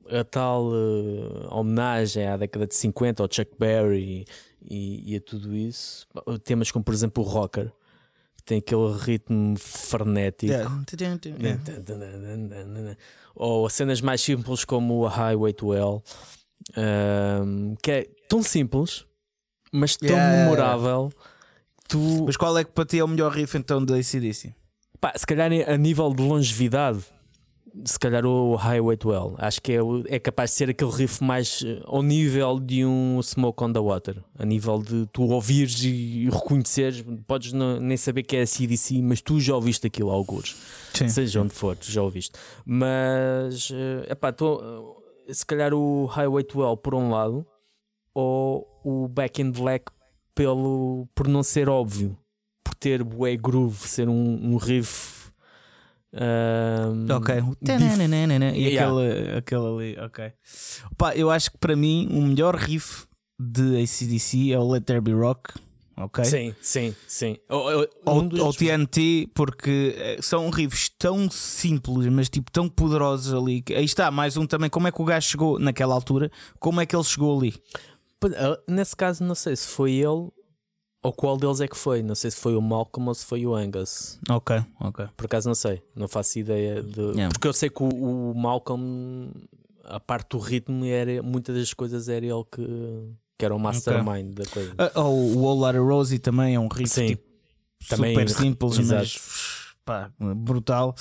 a 0.09 0.25
tal 0.25 0.65
uh, 0.65 1.47
homenagem 1.49 2.27
à 2.27 2.35
década 2.35 2.67
de 2.67 2.75
50 2.75 3.23
ao 3.23 3.29
Chuck 3.31 3.51
Berry 3.57 4.25
e, 4.61 5.13
e, 5.13 5.15
a 5.15 5.21
tudo 5.21 5.55
isso. 5.55 6.05
Temas 6.43 6.69
como, 6.69 6.83
por 6.83 6.93
exemplo, 6.93 7.23
o 7.23 7.25
Rocker, 7.25 7.71
tem 8.47 8.59
aquele 8.59 8.93
ritmo 8.97 9.55
frenético. 9.59 10.51
Yeah. 10.51 10.83
Ou 13.35 13.69
cenas 13.69 14.01
mais 14.01 14.21
simples 14.21 14.63
como 14.63 15.05
a 15.05 15.09
Highway 15.09 15.53
to 15.53 15.75
Hell, 15.75 16.03
um, 17.45 17.75
que 17.83 17.91
é 17.91 18.07
tão 18.29 18.41
simples, 18.41 19.05
mas 19.71 19.97
tão 19.97 20.09
yeah, 20.09 20.37
memorável. 20.37 21.11
Tu... 21.89 22.23
Mas 22.25 22.37
qual 22.37 22.57
é 22.57 22.63
que 22.63 22.71
para 22.71 22.85
ti 22.85 22.99
é 22.99 23.03
o 23.03 23.07
melhor 23.07 23.33
riff 23.33 23.57
então 23.57 23.83
da 23.83 23.95
ACDC? 23.95 24.55
Pá, 24.99 25.13
se 25.15 25.25
calhar 25.25 25.51
a 25.67 25.77
nível 25.77 26.11
de 26.13 26.23
longevidade 26.23 27.03
se 27.85 27.99
calhar 27.99 28.25
o 28.25 28.55
Highway 28.55 28.97
to 28.97 29.11
Hell. 29.11 29.35
Acho 29.37 29.61
que 29.61 29.73
é, 29.73 29.79
é 30.07 30.19
capaz 30.19 30.51
de 30.51 30.55
ser 30.57 30.69
aquele 30.69 30.91
riff 30.91 31.23
mais 31.23 31.61
uh, 31.61 31.81
ao 31.85 32.01
nível 32.01 32.59
de 32.59 32.85
um 32.85 33.21
Smoke 33.21 33.63
on 33.63 33.73
the 33.73 33.79
Water. 33.79 34.23
A 34.37 34.45
nível 34.45 34.81
de 34.81 35.05
tu 35.07 35.23
ouvires 35.23 35.83
e 35.83 36.29
reconheceres, 36.31 37.03
podes 37.25 37.53
não, 37.53 37.79
nem 37.79 37.97
saber 37.97 38.23
que 38.23 38.35
é 38.35 38.41
a 38.41 38.47
CDC, 38.47 39.01
mas 39.01 39.21
tu 39.21 39.39
já 39.39 39.55
ouviste 39.55 39.87
aquilo 39.87 40.09
alguns. 40.09 40.55
Seja 40.93 41.41
onde 41.41 41.53
for, 41.53 41.75
tu 41.75 41.91
já 41.91 42.01
ouviste. 42.01 42.37
Mas, 42.65 43.69
uh, 43.69 44.09
epá, 44.09 44.31
tô, 44.31 44.55
uh, 44.55 44.95
se 45.33 45.45
calhar 45.45 45.73
o 45.73 46.05
Highway 46.05 46.43
to 46.43 46.61
Hell 46.61 46.77
por 46.77 46.95
um 46.95 47.09
lado, 47.11 47.45
ou 48.13 48.67
o 48.83 49.07
Back 49.07 49.41
in 49.41 49.51
Black 49.51 49.91
pelo, 50.33 51.07
por 51.13 51.27
não 51.27 51.43
ser 51.43 51.69
óbvio. 51.69 52.17
Por 52.63 52.73
ter 52.75 53.03
bué 53.03 53.35
groove, 53.35 53.87
ser 53.87 54.09
um, 54.09 54.53
um 54.53 54.57
riff 54.57 55.16
um, 56.13 57.15
ok. 57.15 57.35
E 58.55 58.67
yeah. 58.69 58.91
aquele, 58.91 59.37
aquele 59.37 59.65
ali, 59.65 59.99
ok. 59.99 60.31
Opa, 60.91 61.15
eu 61.15 61.29
acho 61.29 61.51
que 61.51 61.57
para 61.57 61.75
mim 61.75 62.07
o 62.11 62.21
melhor 62.21 62.55
riff 62.55 63.05
de 63.39 63.81
ACDC 63.83 64.51
é 64.51 64.59
o 64.59 64.69
Let 64.69 64.85
There 64.85 65.01
Be 65.01 65.13
Rock. 65.13 65.53
Ok? 65.99 66.23
Sim, 66.25 66.55
sim, 66.61 66.95
sim. 67.07 67.37
Ou, 67.49 67.81
um 68.05 68.41
ou 68.41 68.53
TNT, 68.53 69.31
porque 69.33 69.95
eh, 69.97 70.19
são 70.21 70.47
riffs 70.51 70.89
tão 70.89 71.27
simples, 71.29 72.05
mas 72.13 72.29
tipo 72.29 72.51
tão 72.51 72.69
poderosos 72.69 73.33
ali. 73.33 73.63
Aí 73.69 73.83
está, 73.83 74.11
mais 74.11 74.37
um 74.37 74.45
também. 74.45 74.69
Como 74.69 74.87
é 74.87 74.91
que 74.91 75.01
o 75.01 75.05
gajo 75.05 75.27
chegou 75.27 75.57
naquela 75.57 75.95
altura? 75.95 76.29
Como 76.59 76.79
é 76.79 76.85
que 76.85 76.95
ele 76.95 77.03
chegou 77.03 77.35
ali? 77.39 77.55
Eh, 78.25 78.59
nesse 78.67 78.95
caso, 78.95 79.23
não 79.23 79.33
sei 79.33 79.55
se 79.55 79.67
foi 79.67 79.93
ele 79.93 80.29
ou 81.03 81.13
qual 81.13 81.37
deles 81.37 81.61
é 81.61 81.67
que 81.67 81.77
foi? 81.77 82.01
Não 82.01 82.15
sei 82.15 82.31
se 82.31 82.37
foi 82.37 82.55
o 82.55 82.61
Malcolm 82.61 83.07
ou 83.07 83.15
se 83.15 83.25
foi 83.25 83.45
o 83.45 83.55
Angus. 83.55 84.19
Ok, 84.29 84.61
ok. 84.79 85.05
Por 85.15 85.25
acaso 85.25 85.47
não 85.47 85.55
sei, 85.55 85.81
não 85.95 86.07
faço 86.07 86.39
ideia 86.39 86.81
de. 86.81 87.01
Yeah. 87.01 87.29
Porque 87.29 87.47
eu 87.47 87.53
sei 87.53 87.69
que 87.69 87.81
o, 87.81 88.31
o, 88.31 88.33
Malcolm, 88.35 89.31
a 89.85 89.99
parte 89.99 90.31
do 90.31 90.39
ritmo, 90.39 90.85
era, 90.85 91.21
muitas 91.21 91.55
das 91.55 91.73
coisas 91.73 92.09
era 92.09 92.25
ele 92.25 92.43
que, 92.51 92.65
que 93.37 93.45
era 93.45 93.55
o 93.55 93.59
mastermind 93.59 94.31
okay. 94.31 94.45
da 94.45 94.51
coisa. 94.51 94.73
Uh, 94.73 94.99
oh, 94.99 95.39
o 95.39 95.47
All 95.47 95.85
Rosie 95.85 96.19
também 96.19 96.55
é 96.55 96.59
um 96.59 96.67
riff 96.67 96.89
Sim. 96.89 97.07
Tipo, 97.07 97.23
também 97.87 98.11
super 98.13 98.29
simples, 98.29 98.79
exato. 98.79 99.01
mas 99.01 99.56
pá, 99.87 100.11
brutal. 100.19 100.93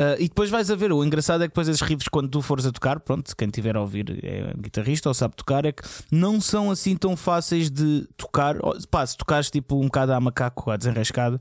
Uh, 0.00 0.14
e 0.20 0.28
depois 0.28 0.48
vais 0.48 0.70
a 0.70 0.76
ver, 0.76 0.92
o 0.92 1.04
engraçado 1.04 1.42
é 1.42 1.48
que 1.48 1.50
depois 1.50 1.66
esses 1.66 1.82
riffs, 1.82 2.06
quando 2.08 2.28
tu 2.28 2.40
fores 2.40 2.64
a 2.64 2.70
tocar, 2.70 3.00
pronto, 3.00 3.34
quem 3.36 3.48
tiver 3.48 3.76
a 3.76 3.80
ouvir 3.80 4.24
é 4.24 4.54
guitarrista 4.56 5.08
ou 5.08 5.14
sabe 5.14 5.34
tocar, 5.34 5.64
é 5.64 5.72
que 5.72 5.82
não 6.12 6.40
são 6.40 6.70
assim 6.70 6.96
tão 6.96 7.16
fáceis 7.16 7.68
de 7.68 8.08
tocar. 8.16 8.56
Pá, 8.88 9.04
se 9.04 9.16
tocares 9.16 9.50
tipo 9.50 9.76
um 9.76 9.86
bocado 9.86 10.12
a 10.12 10.20
macaco, 10.20 10.70
a 10.70 10.76
desenrascado. 10.76 11.40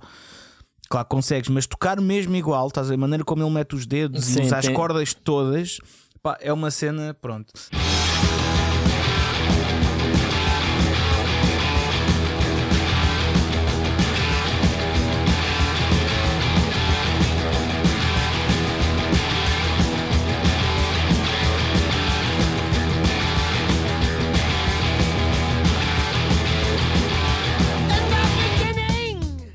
Claro, 0.90 1.08
consegues, 1.08 1.50
mas 1.50 1.68
tocar 1.68 2.02
mesmo 2.02 2.36
igual, 2.36 2.68
estás 2.68 2.88
a 2.88 2.90
ver? 2.90 2.96
A 2.96 2.98
maneira 2.98 3.24
como 3.24 3.44
ele 3.44 3.52
mete 3.52 3.76
os 3.76 3.86
dedos 3.86 4.26
Sim, 4.26 4.42
e 4.42 4.46
usa 4.46 4.58
as 4.58 4.68
cordas 4.70 5.14
todas, 5.14 5.78
pá, 6.24 6.36
é 6.42 6.52
uma 6.52 6.72
cena, 6.72 7.14
pronto. 7.14 7.54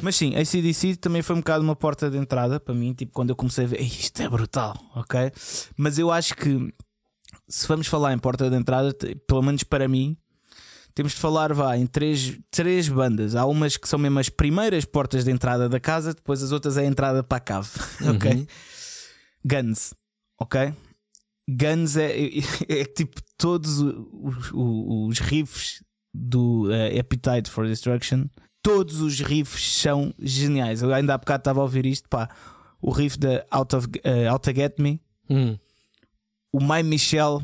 Mas 0.03 0.17
sim, 0.17 0.35
ACDC 0.35 0.97
também 0.97 1.23
foi 1.23 1.37
um 1.37 1.39
bocado 1.39 1.63
uma 1.63 1.77
porta 1.77 2.11
de 2.11 2.19
entrada 2.19 2.59
para 2.59 2.75
mim, 2.75 2.93
tipo, 2.93 3.13
quando 3.13 3.31
eu 3.31 3.37
comecei 3.37 3.65
a 3.65 3.69
ver, 3.69 3.81
isto 3.81 4.21
é 4.21 4.29
brutal, 4.29 4.77
ok? 4.97 5.31
Mas 5.77 5.97
eu 5.97 6.11
acho 6.11 6.35
que 6.35 6.75
se 7.49 7.69
vamos 7.69 7.87
falar 7.87 8.13
em 8.13 8.19
porta 8.19 8.51
de 8.51 8.57
entrada, 8.57 8.93
pelo 9.29 9.43
menos 9.43 9.63
para 9.63 9.87
mim, 9.87 10.17
temos 10.95 11.13
de 11.13 11.19
falar 11.19 11.53
vá, 11.55 11.77
em 11.77 11.87
três, 11.87 12.39
três 12.51 12.89
bandas. 12.89 13.35
Há 13.35 13.47
umas 13.47 13.77
que 13.77 13.89
são 13.89 13.99
mesmo 13.99 14.19
as 14.19 14.29
primeiras 14.29 14.85
portas 14.85 15.25
de 15.25 15.31
entrada 15.31 15.69
da 15.69 15.79
casa, 15.79 16.13
depois 16.13 16.43
as 16.43 16.53
outras 16.53 16.77
é 16.77 16.83
a 16.83 16.87
entrada 16.87 17.23
para 17.23 17.39
a 17.39 17.41
cave, 17.41 17.71
ok? 18.15 18.33
Uhum. 18.33 18.47
Guns, 19.45 19.95
ok? 20.39 20.75
Guns 21.49 21.97
é, 21.97 22.11
é, 22.11 22.81
é, 22.81 22.85
tipo 22.85 23.21
todos 23.37 23.79
os, 23.79 23.95
os, 24.13 24.51
os 24.53 25.19
riffs 25.21 25.83
do 26.13 26.69
uh, 26.69 27.01
Appetite 27.01 27.51
for 27.51 27.67
Destruction 27.67 28.27
todos 28.63 29.01
os 29.01 29.21
riffs 29.21 29.81
são 29.81 30.15
geniais. 30.19 30.83
Eu 30.83 30.95
ainda 30.95 31.15
há 31.15 31.19
bocado 31.19 31.41
estava 31.41 31.61
a 31.61 31.65
ouvir 31.65 31.85
isto, 31.85 32.09
pá. 32.09 32.29
O 32.81 32.91
riff 32.91 33.19
da 33.19 33.45
Out 33.51 33.77
of 33.77 33.89
uh, 33.89 34.31
Out 34.31 34.51
to 34.51 34.57
Get 34.57 34.79
Me, 34.79 35.01
hum. 35.29 35.59
o 36.53 36.61
My 36.61 36.83
Michelle 36.83 37.41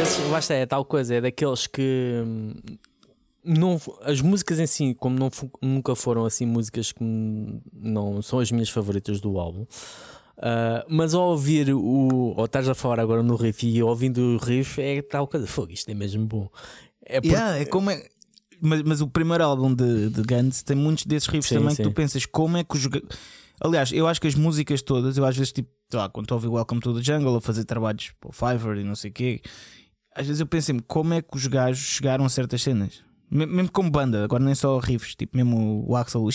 Esse, 0.00 0.20
está, 0.36 0.54
é 0.54 0.66
tal 0.66 0.84
coisa, 0.84 1.14
é 1.14 1.20
daqueles 1.20 1.66
que 1.66 2.24
não, 3.44 3.80
as 4.02 4.20
músicas 4.20 4.58
em 4.58 4.66
si, 4.66 4.94
como 4.94 5.18
não, 5.18 5.30
nunca 5.60 5.94
foram 5.94 6.24
assim 6.24 6.46
músicas 6.46 6.92
que 6.92 7.02
não 7.72 8.22
são 8.22 8.38
as 8.38 8.50
minhas 8.50 8.68
favoritas 8.68 9.20
do 9.20 9.38
álbum, 9.38 9.66
Uh, 10.42 10.82
mas 10.88 11.14
ao 11.14 11.28
ouvir 11.30 11.72
o. 11.72 12.34
Ou 12.36 12.44
estás 12.46 12.68
a 12.68 12.74
falar 12.74 12.98
agora 12.98 13.22
no 13.22 13.36
riff 13.36 13.64
e 13.64 13.80
ouvindo 13.80 14.18
o 14.20 14.36
riff 14.38 14.80
é 14.80 15.00
tal 15.00 15.28
coisa. 15.28 15.46
Fogo, 15.46 15.70
isto 15.70 15.88
é 15.88 15.94
mesmo 15.94 16.26
bom. 16.26 16.48
É, 17.04 17.20
porque... 17.20 17.28
yeah, 17.28 17.58
é 17.58 17.64
como 17.64 17.90
é. 17.92 18.04
Mas, 18.60 18.82
mas, 18.82 19.00
o 19.00 19.06
primeiro 19.06 19.44
álbum 19.44 19.72
de, 19.72 20.08
de 20.08 20.22
Guns 20.22 20.62
tem 20.62 20.76
muitos 20.76 21.04
desses 21.04 21.28
riffs 21.28 21.48
sim, 21.48 21.56
também 21.56 21.70
sim. 21.70 21.76
que 21.76 21.88
tu 21.88 21.92
pensas 21.92 22.26
como 22.26 22.56
é 22.56 22.64
que 22.64 22.76
os. 22.76 22.88
Aliás, 23.60 23.92
eu 23.92 24.08
acho 24.08 24.20
que 24.20 24.26
as 24.26 24.34
músicas 24.34 24.82
todas, 24.82 25.16
eu 25.16 25.24
às 25.24 25.36
vezes, 25.36 25.52
tipo, 25.52 25.70
sei 25.88 26.00
lá, 26.00 26.08
quando 26.08 26.24
estou 26.24 26.34
a 26.34 26.38
ouvir 26.38 26.48
Welcome 26.48 26.80
to 26.80 26.94
the 26.94 27.02
Jungle, 27.02 27.36
a 27.36 27.40
fazer 27.40 27.64
trabalhos 27.64 28.12
para 28.18 28.30
o 28.30 28.32
Fiverr 28.32 28.78
e 28.78 28.84
não 28.84 28.96
sei 28.96 29.10
o 29.10 29.14
quê, 29.14 29.42
às 30.12 30.26
vezes 30.26 30.40
eu 30.40 30.46
penso 30.46 30.72
como 30.88 31.14
é 31.14 31.22
que 31.22 31.36
os 31.36 31.46
gajos 31.46 31.84
chegaram 31.84 32.24
a 32.24 32.28
certas 32.28 32.62
cenas. 32.62 33.04
Mesmo 33.34 33.72
como 33.72 33.90
banda, 33.90 34.24
agora 34.24 34.44
nem 34.44 34.54
só 34.54 34.78
riffs, 34.78 35.14
tipo 35.14 35.34
mesmo 35.38 35.86
o 35.88 35.96
Axel, 35.96 36.22
o 36.22 36.30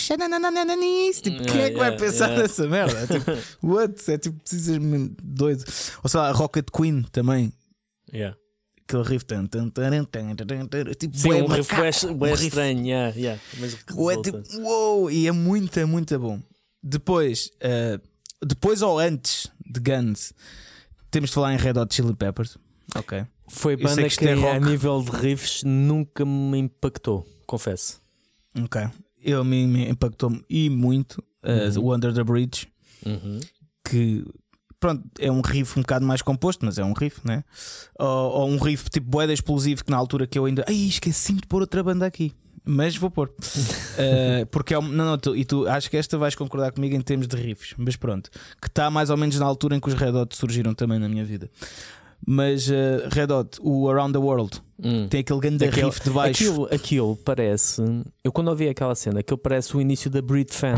tipo, 1.22 1.44
quem 1.44 1.60
é 1.60 1.70
que 1.70 1.78
vai 1.78 1.96
pensar 1.96 2.36
nessa 2.36 2.66
merda? 2.66 2.98
É 2.98 3.06
tipo, 3.06 3.30
what? 3.62 4.10
É 4.10 4.18
tipo, 4.18 4.36
precisas 4.40 4.80
doido. 5.22 5.64
Ou 6.02 6.10
sei 6.10 6.18
lá, 6.18 6.32
Rocket 6.32 6.66
Queen 6.76 7.02
também. 7.12 7.52
Yeah. 8.12 8.36
Aquele 8.82 9.04
riff 9.04 9.24
tan, 9.24 9.46
tan, 9.46 9.68
tan, 9.68 10.04
tan, 10.06 10.34
tan, 10.34 10.84
tipo, 10.94 11.16
Sim, 11.16 11.42
um 11.42 11.46
riff 11.46 11.72
bem 12.14 12.32
estranho, 12.32 12.84
yeah, 12.84 13.16
yeah. 13.16 13.40
Mas 13.60 13.74
é 13.74 14.22
tipo, 14.22 14.40
uou, 14.62 15.08
e 15.08 15.28
é 15.28 15.32
muito, 15.32 15.86
muito 15.86 16.18
bom. 16.18 16.42
Depois, 16.82 17.52
depois 18.44 18.82
ou 18.82 18.98
antes 18.98 19.48
de 19.64 19.78
Guns, 19.78 20.32
temos 21.12 21.30
de 21.30 21.34
falar 21.34 21.54
em 21.54 21.58
Red 21.58 21.78
Hot 21.78 21.94
Chili 21.94 22.16
Peppers. 22.16 22.58
Ok. 22.96 23.24
Foi 23.50 23.76
banda 23.76 24.08
que, 24.08 24.16
que 24.16 24.28
é 24.28 24.50
a 24.50 24.60
nível 24.60 25.02
de 25.02 25.10
riffs 25.10 25.62
nunca 25.64 26.24
me 26.24 26.58
impactou, 26.58 27.26
confesso. 27.46 28.00
Ok. 28.62 28.82
Eu 29.22 29.44
me, 29.44 29.66
me 29.66 29.88
impactou-me 29.88 30.44
e 30.48 30.70
muito 30.70 31.22
uh, 31.42 31.80
o 31.80 31.94
Under 31.94 32.12
the 32.12 32.22
Bridge, 32.22 32.68
uhum. 33.04 33.40
que 33.84 34.24
pronto, 34.78 35.02
é 35.18 35.30
um 35.30 35.40
riff 35.40 35.78
um 35.78 35.82
bocado 35.82 36.06
mais 36.06 36.22
composto, 36.22 36.64
mas 36.64 36.78
é 36.78 36.84
um 36.84 36.92
riff, 36.92 37.20
né? 37.24 37.44
Ou, 37.98 38.06
ou 38.08 38.48
um 38.48 38.58
riff 38.58 38.88
tipo 38.90 39.08
boeda 39.08 39.32
explosivo 39.32 39.84
que 39.84 39.90
na 39.90 39.96
altura 39.96 40.26
que 40.26 40.38
eu 40.38 40.44
ainda. 40.44 40.64
Ai, 40.68 40.74
esqueci-me 40.74 41.40
de 41.40 41.46
pôr 41.46 41.60
outra 41.60 41.82
banda 41.82 42.06
aqui. 42.06 42.32
Mas 42.70 42.96
vou 42.96 43.10
pôr. 43.10 43.28
uh, 43.28 44.46
porque 44.52 44.74
é 44.74 44.78
um, 44.78 44.82
não, 44.82 45.06
não, 45.06 45.18
tu, 45.18 45.34
e 45.34 45.44
tu 45.44 45.66
acho 45.66 45.88
que 45.88 45.96
esta 45.96 46.18
vais 46.18 46.34
concordar 46.34 46.70
comigo 46.70 46.94
em 46.94 47.00
termos 47.00 47.26
de 47.26 47.34
riffs, 47.34 47.74
mas 47.78 47.96
pronto, 47.96 48.30
que 48.60 48.68
está 48.68 48.90
mais 48.90 49.08
ou 49.08 49.16
menos 49.16 49.38
na 49.38 49.46
altura 49.46 49.76
em 49.76 49.80
que 49.80 49.88
os 49.88 49.94
Red 49.94 50.10
Hot 50.10 50.36
surgiram 50.36 50.74
também 50.74 50.98
na 50.98 51.08
minha 51.08 51.24
vida. 51.24 51.50
Mas 52.26 52.68
uh, 52.68 53.08
Red 53.10 53.32
Hot, 53.32 53.58
o 53.60 53.88
Around 53.88 54.12
the 54.12 54.18
World, 54.18 54.60
hum. 54.82 55.08
tem 55.08 55.20
aquele 55.20 55.40
grande 55.40 55.64
aquele, 55.64 55.86
riff 55.86 56.02
de 56.02 56.10
baixo. 56.10 56.44
Aquilo, 56.44 56.68
aquilo 56.70 57.16
parece. 57.16 57.82
Eu 58.22 58.32
quando 58.32 58.48
ouvi 58.48 58.68
aquela 58.68 58.94
cena, 58.94 59.20
aquilo 59.20 59.38
parece 59.38 59.76
o 59.76 59.80
início 59.80 60.10
da 60.10 60.20
Breed 60.20 60.52
Fan. 60.52 60.74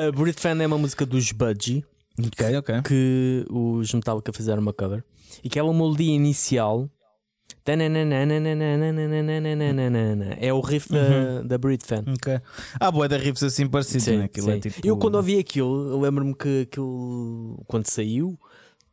A 0.00 0.10
Breed 0.10 0.40
Fan 0.40 0.62
é 0.62 0.66
uma 0.66 0.78
música 0.78 1.04
dos 1.04 1.30
Budgie. 1.30 1.84
Ok, 2.26 2.56
ok. 2.56 2.82
Que 2.82 3.44
os 3.50 3.92
Metallica 3.92 4.32
fizeram 4.32 4.62
uma 4.62 4.72
cover. 4.72 5.04
E 5.42 5.48
aquela 5.48 5.72
melodia 5.72 6.12
inicial 6.12 6.88
é 10.40 10.52
o 10.52 10.60
riff 10.60 10.88
da, 10.90 11.42
da 11.42 11.58
Breed 11.58 11.82
Fan. 11.84 12.04
Okay. 12.16 12.40
Ah, 12.78 12.90
boa, 12.90 13.08
da 13.08 13.16
riffs 13.16 13.42
assim 13.42 13.68
parecidos, 13.68 14.04
sim, 14.04 14.16
né? 14.16 14.24
É 14.24 14.58
tipo... 14.58 14.86
Eu 14.86 14.96
quando 14.96 15.16
ouvi 15.16 15.38
aquilo, 15.38 15.90
eu 15.90 16.00
lembro-me 16.00 16.34
que 16.34 16.62
aquilo, 16.62 17.62
quando 17.66 17.86
saiu, 17.86 18.38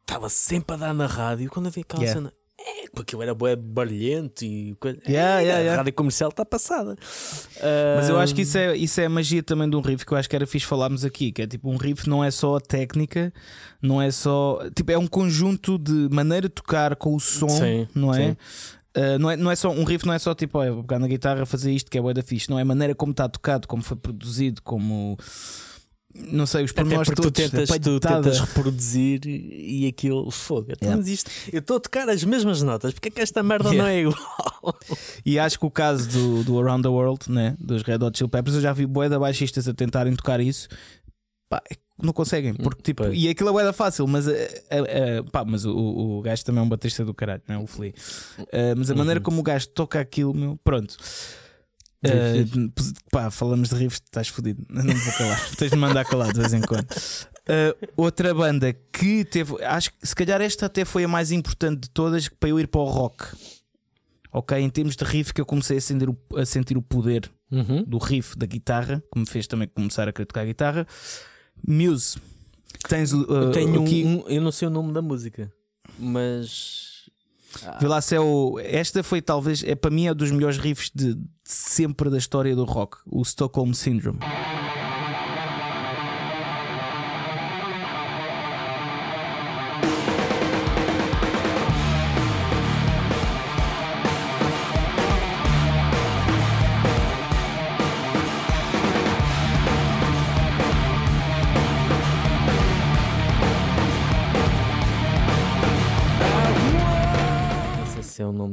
estava 0.02 0.30
sempre 0.30 0.76
a 0.76 0.78
dar 0.78 0.94
na 0.94 1.08
rádio. 1.08 1.50
Quando 1.50 1.68
ouvi 1.68 1.82
aquela 1.82 2.04
yeah. 2.04 2.20
cena, 2.20 2.34
é, 2.60 2.88
porque 2.90 3.02
aquilo 3.02 3.22
era 3.22 3.36
bué 3.36 3.56
barulhento 3.56 4.44
e 4.44 4.76
yeah, 5.08 5.40
yeah, 5.40 5.60
yeah. 5.60 5.74
a 5.74 5.76
rádio 5.78 5.94
comercial 5.94 6.30
está 6.30 6.44
passada. 6.44 6.98
Mas 7.96 8.10
eu 8.10 8.20
acho 8.20 8.34
que 8.34 8.42
isso 8.42 8.58
é, 8.58 8.76
isso 8.76 9.00
é 9.00 9.06
a 9.06 9.10
magia 9.10 9.44
também 9.44 9.70
de 9.70 9.76
um 9.76 9.82
riff 9.82 10.06
que 10.06 10.12
eu 10.12 10.18
acho 10.18 10.28
que 10.28 10.36
era 10.36 10.48
fixe 10.48 10.66
falarmos 10.66 11.06
aqui, 11.06 11.32
que 11.32 11.44
é 11.44 11.48
tipo 11.48 11.70
um 11.70 11.78
riff 11.78 12.10
não 12.10 12.24
é 12.24 12.32
só 12.32 12.56
a 12.56 12.60
técnica, 12.60 13.32
não 13.82 14.02
é 14.02 14.10
só. 14.10 14.60
Tipo, 14.76 14.92
é 14.92 14.98
um 14.98 15.08
conjunto 15.08 15.78
de 15.78 16.10
maneira 16.12 16.48
de 16.48 16.56
tocar 16.56 16.96
com 16.96 17.16
o 17.16 17.20
som, 17.20 17.48
sim, 17.50 17.88
não 17.94 18.14
é? 18.14 18.36
Uh, 18.98 19.20
não, 19.20 19.30
é, 19.30 19.38
não 19.38 19.52
é 19.52 19.56
só 19.56 19.70
um 19.70 19.84
riff, 19.84 20.08
não 20.08 20.14
é 20.14 20.18
só 20.18 20.34
tipo, 20.34 20.58
olha, 20.58 20.72
vou 20.74 20.84
pegar 20.84 20.98
na 20.98 21.08
guitarra 21.08 21.46
fazer 21.46 21.72
isto 21.72 21.92
que 21.92 22.00
é 22.00 22.02
bué 22.02 22.16
da 22.16 22.24
fixe, 22.24 22.50
não 22.50 22.58
é 22.58 22.64
a 22.64 22.66
maneira 22.66 22.96
como 22.96 23.12
está 23.12 23.30
tocado, 23.30 23.68
como 23.68 23.84
foi 23.84 23.96
produzido, 23.96 24.64
como 24.64 25.16
não 26.32 26.46
sei, 26.46 26.64
os 26.64 26.72
pormenores 26.72 27.10
todos. 27.10 27.32
Tu 27.32 27.32
tentas, 27.32 27.70
tu 27.70 28.00
tentas 28.00 28.40
reproduzir 28.40 29.22
e 29.26 29.88
aquilo 29.88 30.30
fogo. 30.32 30.68
Então, 30.72 30.88
yeah. 30.88 30.98
Mas 30.98 31.08
isto, 31.08 31.32
eu 31.52 31.60
estou 31.60 31.78
a 31.78 31.80
tocar 31.80 32.10
as 32.10 32.24
mesmas 32.24 32.62
notas, 32.62 32.94
porque 32.94 33.10
é 33.10 33.12
que 33.12 33.22
esta 33.22 33.42
merda 33.44 33.70
yeah. 33.70 33.84
não 33.84 33.90
é 33.90 34.02
igual? 34.02 34.78
E 35.26 35.40
acho 35.40 35.60
que 35.60 35.66
o 35.66 35.72
caso 35.72 36.10
do, 36.10 36.44
do 36.44 36.60
Around 36.60 36.84
the 36.84 36.90
World, 36.90 37.32
né, 37.32 37.56
dos 37.60 37.84
Red 37.84 38.04
Hot 38.04 38.18
Chili 38.18 38.30
Peppers, 38.30 38.56
eu 38.56 38.62
já 38.62 38.74
vi 38.74 38.86
boé 38.86 39.08
de 39.08 39.18
baixistas 39.18 39.68
a 39.68 39.74
tentarem 39.74 40.14
tocar 40.16 40.40
isso. 40.42 40.68
Pá, 41.50 41.62
é 41.72 41.76
não 42.02 42.14
conseguem, 42.14 42.54
porque 42.54 42.82
tipo, 42.84 43.04
pois. 43.04 43.18
e 43.18 43.28
aquilo 43.28 43.50
é 43.50 43.52
boeda 43.52 43.74
fácil, 43.74 44.06
mas, 44.08 44.28
uh, 44.28 44.32
uh, 44.32 45.32
pá, 45.32 45.44
mas 45.44 45.66
o, 45.66 45.76
o 45.76 46.22
gajo 46.22 46.46
também 46.46 46.62
é 46.62 46.64
um 46.64 46.70
batista 46.70 47.04
do 47.04 47.14
caralho, 47.14 47.42
não 47.48 47.56
é? 47.56 47.58
O 47.58 47.66
Flea. 47.66 47.92
Uh, 48.40 48.46
mas 48.78 48.90
a 48.90 48.94
uhum. 48.94 49.00
maneira 49.00 49.20
como 49.20 49.40
o 49.40 49.44
gajo 49.44 49.68
toca 49.70 50.00
aquilo, 50.00 50.34
meu, 50.34 50.60
pronto. 50.64 50.96
Uh, 52.08 52.72
pá, 53.12 53.30
falamos 53.32 53.70
de 53.70 53.76
riffs, 53.76 54.02
estás 54.04 54.28
fodido. 54.28 54.66
Não 54.70 54.84
me 54.84 54.94
vou 54.94 55.14
calar. 55.14 55.56
Tens 55.56 55.72
de 55.72 55.78
mandar 55.78 56.06
calar 56.06 56.34
de 56.34 56.40
vez 56.40 56.54
em 56.54 56.62
quando. 56.62 56.88
Uh, 56.90 57.88
outra 57.96 58.34
banda 58.34 58.74
que 58.92 59.24
teve, 59.26 59.64
acho 59.64 59.92
que 59.92 60.08
se 60.08 60.16
calhar 60.16 60.42
esta 60.42 60.66
até 60.66 60.84
foi 60.84 61.04
a 61.04 61.08
mais 61.08 61.32
importante 61.32 61.82
de 61.82 61.90
todas 61.90 62.28
para 62.28 62.50
eu 62.50 62.60
ir 62.60 62.68
para 62.68 62.82
o 62.82 62.86
rock. 62.86 63.26
Ok, 64.34 64.58
em 64.58 64.70
termos 64.70 64.96
de 64.96 65.04
riff, 65.06 65.34
que 65.34 65.40
eu 65.40 65.46
comecei 65.46 65.78
a 65.78 65.82
sentir 65.82 66.10
o, 66.10 66.18
a 66.36 66.46
sentir 66.46 66.78
o 66.78 66.82
poder 66.82 67.32
uhum. 67.50 67.84
do 67.86 67.98
riff 67.98 68.38
da 68.38 68.46
guitarra, 68.46 69.02
que 69.12 69.20
me 69.20 69.26
fez 69.26 69.48
também 69.48 69.68
começar 69.68 70.08
a 70.08 70.12
querer 70.12 70.26
tocar 70.26 70.42
a 70.42 70.46
guitarra. 70.46 70.88
Muse, 71.66 72.18
tens 72.88 73.14
o. 73.14 73.24
Uh, 73.24 73.34
eu 73.34 73.52
tenho 73.52 73.82
um, 73.82 74.28
eu 74.28 74.42
não 74.42 74.52
sei 74.52 74.68
o 74.68 74.72
nome 74.72 74.92
da 74.92 75.02
música, 75.02 75.52
mas 75.98 76.87
ah. 77.66 77.80
Se 77.80 78.16
é. 78.16 78.60
Esta 78.60 79.04
foi 79.04 79.22
talvez, 79.22 79.64
é 79.64 79.76
para 79.76 79.92
mim, 79.92 80.08
é 80.08 80.12
um 80.12 80.16
dos 80.16 80.32
melhores 80.32 80.58
riffs 80.58 80.92
de, 80.94 81.16
de 81.16 81.28
sempre 81.44 82.10
da 82.10 82.18
história 82.18 82.56
do 82.56 82.66
rock, 82.66 82.98
o 83.06 83.22
Stockholm 83.22 83.72
Syndrome. 83.74 84.20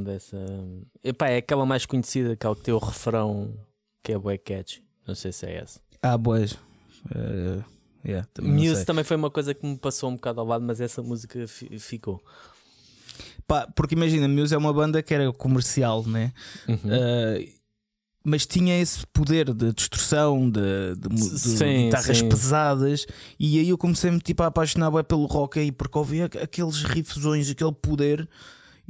Dessa. 0.03 0.37
Epá, 1.03 1.29
é 1.29 1.39
aquela 1.39 1.65
mais 1.67 1.87
conhecida, 1.87 2.37
que 2.37 2.55
tem 2.63 2.75
o 2.75 2.79
refrão 2.79 3.55
que 4.03 4.13
é 4.13 4.19
Boy 4.19 4.39
Catch. 4.39 4.79
Não 5.07 5.15
sei 5.15 5.33
se 5.33 5.47
é 5.47 5.57
essa. 5.57 5.81
Ah, 6.03 6.17
boas. 6.19 6.53
Uh, 7.07 7.63
yeah, 8.05 8.27
também 8.33 8.53
Muse 8.53 8.85
também 8.85 9.05
foi 9.05 9.17
uma 9.17 9.31
coisa 9.31 9.55
que 9.55 9.67
me 9.67 9.77
passou 9.77 10.11
um 10.11 10.15
bocado 10.15 10.41
ao 10.41 10.47
lado, 10.47 10.65
mas 10.65 10.81
essa 10.81 11.03
música 11.03 11.47
ficou. 11.47 12.23
Pá, 13.47 13.67
porque 13.75 13.95
imagina, 13.95 14.27
Muse 14.29 14.55
é 14.55 14.59
uma 14.59 14.73
banda 14.73 15.03
que 15.03 15.13
era 15.13 15.31
comercial, 15.33 16.05
né? 16.07 16.33
Uhum. 16.69 16.77
Uh, 16.77 17.65
mas 18.25 18.47
tinha 18.47 18.81
esse 18.81 19.07
poder 19.09 19.53
de 19.53 19.73
destruição, 19.73 20.51
de, 20.51 20.97
de, 20.97 21.09
de 21.09 21.39
sim, 21.39 21.85
guitarras 21.85 22.19
sim. 22.19 22.29
pesadas, 22.29 23.07
e 23.39 23.59
aí 23.59 23.69
eu 23.69 23.77
comecei-me 23.77 24.19
tipo, 24.19 24.43
a 24.43 24.47
apaixonar 24.47 24.91
pelo 25.05 25.27
rock 25.27 25.59
aí, 25.59 25.71
porque 25.71 25.99
ouvia 25.99 26.25
aqueles 26.25 26.83
riffzões, 26.83 27.51
aquele 27.51 27.73
poder 27.73 28.27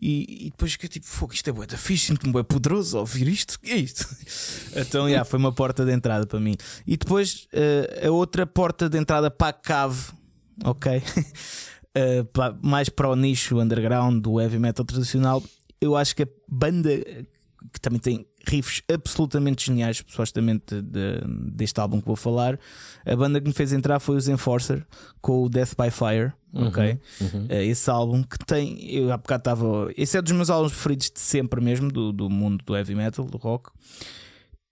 e, 0.01 0.47
e 0.47 0.51
depois 0.51 0.77
que 0.77 0.89
tipo, 0.89 1.07
fogo, 1.07 1.33
isto 1.33 1.49
é 1.49 1.53
bué 1.53 1.67
da 1.67 1.77
fixe, 1.77 2.07
sinto-me 2.07 2.33
bué 2.33 2.43
poderoso 2.43 2.99
ouvir 2.99 3.29
isto, 3.29 3.59
que 3.61 3.71
é 3.71 3.77
isto? 3.77 4.07
então, 4.77 5.09
yeah, 5.09 5.25
foi 5.25 5.39
uma 5.39 5.53
porta 5.53 5.85
de 5.85 5.93
entrada 5.93 6.27
para 6.27 6.41
mim. 6.41 6.57
E 6.87 6.97
depois 6.97 7.47
uh, 7.53 8.09
a 8.09 8.11
outra 8.11 8.47
porta 8.47 8.89
de 8.89 8.99
entrada 8.99 9.31
para 9.31 9.49
a 9.49 9.53
cave, 9.53 10.13
ok? 10.65 10.99
uh, 11.97 12.59
mais 12.63 12.89
para 12.89 13.09
o 13.09 13.17
nicho 13.17 13.61
underground 13.61 14.23
do 14.23 14.41
heavy 14.41 14.59
metal 14.59 14.85
tradicional, 14.85 15.43
eu 15.81 15.97
acho 15.97 16.15
que 16.17 16.25
a 16.25 16.29
banda 16.49 16.91
que 17.73 17.81
também 17.81 18.01
tem 18.01 18.27
riffs 18.51 18.83
absolutamente 18.93 19.67
geniais, 19.67 20.03
supostamente 20.07 20.81
de, 20.81 21.21
deste 21.53 21.81
álbum 21.81 22.01
que 22.01 22.07
vou 22.07 22.17
falar. 22.17 22.59
A 23.05 23.17
banda 23.17 23.41
que 23.41 23.47
me 23.47 23.55
fez 23.55 23.73
entrar 23.73 23.99
foi 24.01 24.17
os 24.17 24.29
Enforcer 24.29 24.87
com 25.21 25.43
o 25.43 25.49
Death 25.49 25.75
by 25.77 25.91
Fire. 25.91 26.33
Uhum, 26.53 26.69
ok, 26.69 27.01
uhum. 27.21 27.47
Eh, 27.49 27.65
esse 27.65 27.91
álbum 27.91 28.23
que 28.23 28.39
tem, 28.47 28.89
eu 28.95 29.13
há 29.13 29.17
bocado 29.17 29.41
estava. 29.41 29.93
Esse 29.97 30.17
é 30.17 30.23
dos 30.23 30.33
meus 30.33 30.51
álbuns 30.51 30.73
preferidos 30.73 31.11
de 31.11 31.21
sempre 31.21 31.61
mesmo, 31.61 31.91
do, 31.91 32.13
do 32.13 32.31
mundo 32.31 32.65
do 32.65 32.77
heavy 32.77 32.95
metal, 32.95 33.25
do 33.25 33.39
rock. 33.39 33.71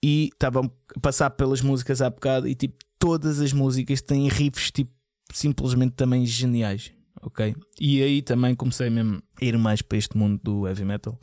E 0.03 0.31
estava 0.33 0.61
a 0.61 1.01
passar 1.01 1.31
pelas 1.31 1.61
músicas 1.61 2.01
há 2.01 2.11
bocado 2.11 2.47
e 2.47 2.55
tipo, 2.55 2.77
todas 2.99 3.41
as 3.41 3.53
músicas 3.53 4.01
têm 4.01 4.29
riffs 4.29 4.71
tipo, 4.71 4.93
simplesmente 5.33 5.93
também 5.95 6.25
geniais. 6.25 6.93
ok? 7.21 7.55
E 7.81 8.03
aí 8.03 8.23
também 8.23 8.55
comecei 8.55 8.91
mesmo 8.91 9.23
a 9.41 9.45
ir 9.45 9.57
mais 9.59 9.83
para 9.83 9.99
este 9.99 10.17
mundo 10.17 10.41
do 10.43 10.67
heavy 10.67 10.85
metal. 10.85 11.19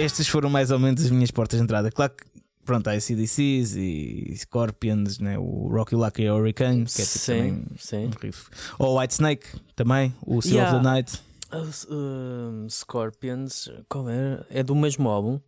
Estas 0.00 0.28
foram 0.28 0.48
mais 0.50 0.70
ou 0.70 0.78
menos 0.78 1.04
as 1.04 1.10
minhas 1.10 1.30
portas 1.30 1.58
de 1.58 1.64
entrada. 1.64 1.90
Claro 1.90 2.12
que, 2.16 2.24
pronto, 2.64 2.88
há 2.88 2.92
ACDCs 2.92 3.74
e 3.76 4.34
Scorpions, 4.36 5.18
né? 5.18 5.38
o 5.38 5.68
Rocky 5.68 5.94
Lucky 5.96 6.28
Hurricane, 6.28 6.84
que 6.84 7.02
é 7.02 7.04
tipo 7.04 7.18
Sim, 7.18 7.36
também 7.36 7.64
sim. 7.78 8.06
um 8.06 8.10
riff. 8.20 8.48
Ou 8.78 8.98
White 9.00 9.14
Snake, 9.14 9.46
também, 9.76 10.14
o 10.26 10.40
Seal 10.40 10.54
Yeah. 10.56 10.76
of 10.76 10.84
the 10.84 10.90
Night. 10.90 11.18
Os, 11.52 11.86
um, 11.90 12.68
Scorpions, 12.68 13.68
qual 13.88 14.08
é? 14.08 14.44
É 14.50 14.62
do 14.62 14.74
mesmo 14.74 15.08
álbum, 15.08 15.40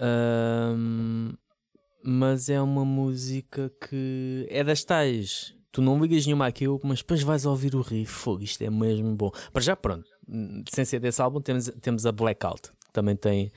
Um, 0.00 1.32
mas 2.04 2.48
é 2.48 2.60
uma 2.60 2.84
música 2.84 3.70
que 3.88 4.46
é 4.50 4.64
das 4.64 4.82
tais. 4.84 5.54
Tu 5.70 5.80
não 5.80 6.00
ligas 6.02 6.26
nenhuma 6.26 6.46
àquilo, 6.46 6.80
mas 6.82 6.98
depois 6.98 7.22
vais 7.22 7.46
ouvir 7.46 7.74
o 7.74 7.80
riff. 7.80 8.12
Fogo, 8.12 8.42
isto 8.42 8.62
é 8.62 8.70
mesmo 8.70 9.14
bom. 9.14 9.30
Para 9.52 9.62
já, 9.62 9.76
pronto, 9.76 10.04
sem 10.70 10.84
ser 10.84 10.98
desse 11.00 11.22
álbum, 11.22 11.40
temos, 11.40 11.70
temos 11.80 12.04
a 12.04 12.12
Blackout, 12.12 12.70
também 12.92 13.16
tem, 13.16 13.52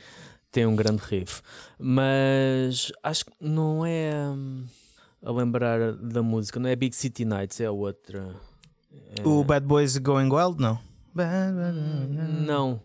tem 0.51 0.65
um 0.65 0.75
grande 0.75 1.01
riff. 1.03 1.41
Mas 1.79 2.91
acho 3.03 3.25
que 3.25 3.31
não 3.39 3.85
é 3.85 4.11
hum, 4.29 4.63
a 5.23 5.31
lembrar 5.31 5.93
da 5.93 6.21
música, 6.23 6.59
não 6.59 6.69
é 6.69 6.75
Big 6.75 6.95
City 6.95 7.25
Nights, 7.25 7.59
é 7.59 7.65
a 7.65 7.71
outra. 7.71 8.35
É- 9.19 9.27
O 9.27 9.43
Bad 9.43 9.65
Boys 9.65 9.97
Going 9.97 10.29
Wild, 10.31 10.59
não. 10.61 10.79
Não. 12.45 12.81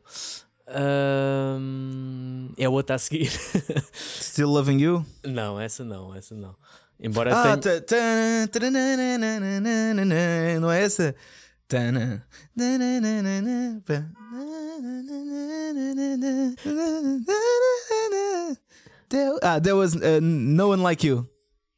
Ahm, 0.69 2.49
é 2.57 2.69
outra 2.69 2.95
a 2.97 2.99
seguir. 2.99 3.31
Still 4.21 4.49
Loving 4.51 4.79
You. 4.81 5.05
não, 5.25 5.61
essa 5.61 5.85
não, 5.85 6.15
essa 6.15 6.35
não. 6.35 6.55
Embora 7.03 7.35
Ah, 7.35 7.57
tenha. 7.57 7.81
não 10.61 10.71
é 10.71 10.83
essa? 10.83 11.15
There- 19.09 19.39
Ah, 19.43 19.59
there 19.61 19.75
was 19.77 19.95
uh, 19.97 20.21
no 20.23 20.69
one 20.69 20.83
like 20.83 21.05
you. 21.07 21.27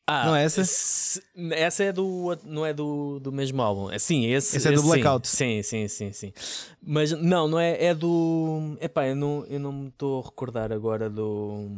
Ah, 0.06 0.26
não 0.26 0.36
é 0.36 0.44
essa? 0.44 0.64
se- 0.64 1.22
essa 1.52 1.84
é 1.84 1.92
do 1.92 2.36
não 2.44 2.66
é 2.66 2.74
do, 2.74 3.20
do 3.20 3.30
mesmo 3.32 3.62
álbum. 3.62 3.88
É, 3.90 3.98
Sim, 3.98 4.26
esse, 4.26 4.56
Esse 4.56 4.68
é 4.68 4.72
do 4.72 4.80
sim. 4.80 4.86
Blackout. 4.88 5.26
Sim, 5.28 5.62
sim, 5.62 5.86
sim, 5.88 6.12
sim. 6.12 6.32
Mas 6.84 7.12
não, 7.12 7.46
não 7.48 7.58
é, 7.58 7.82
é 7.84 7.94
do. 7.94 8.76
Epá, 8.80 9.06
eu 9.06 9.14
não, 9.16 9.44
eu 9.46 9.60
não 9.60 9.72
me 9.72 9.88
estou 9.88 10.20
a 10.20 10.24
recordar 10.24 10.72
agora 10.72 11.08
do 11.08 11.68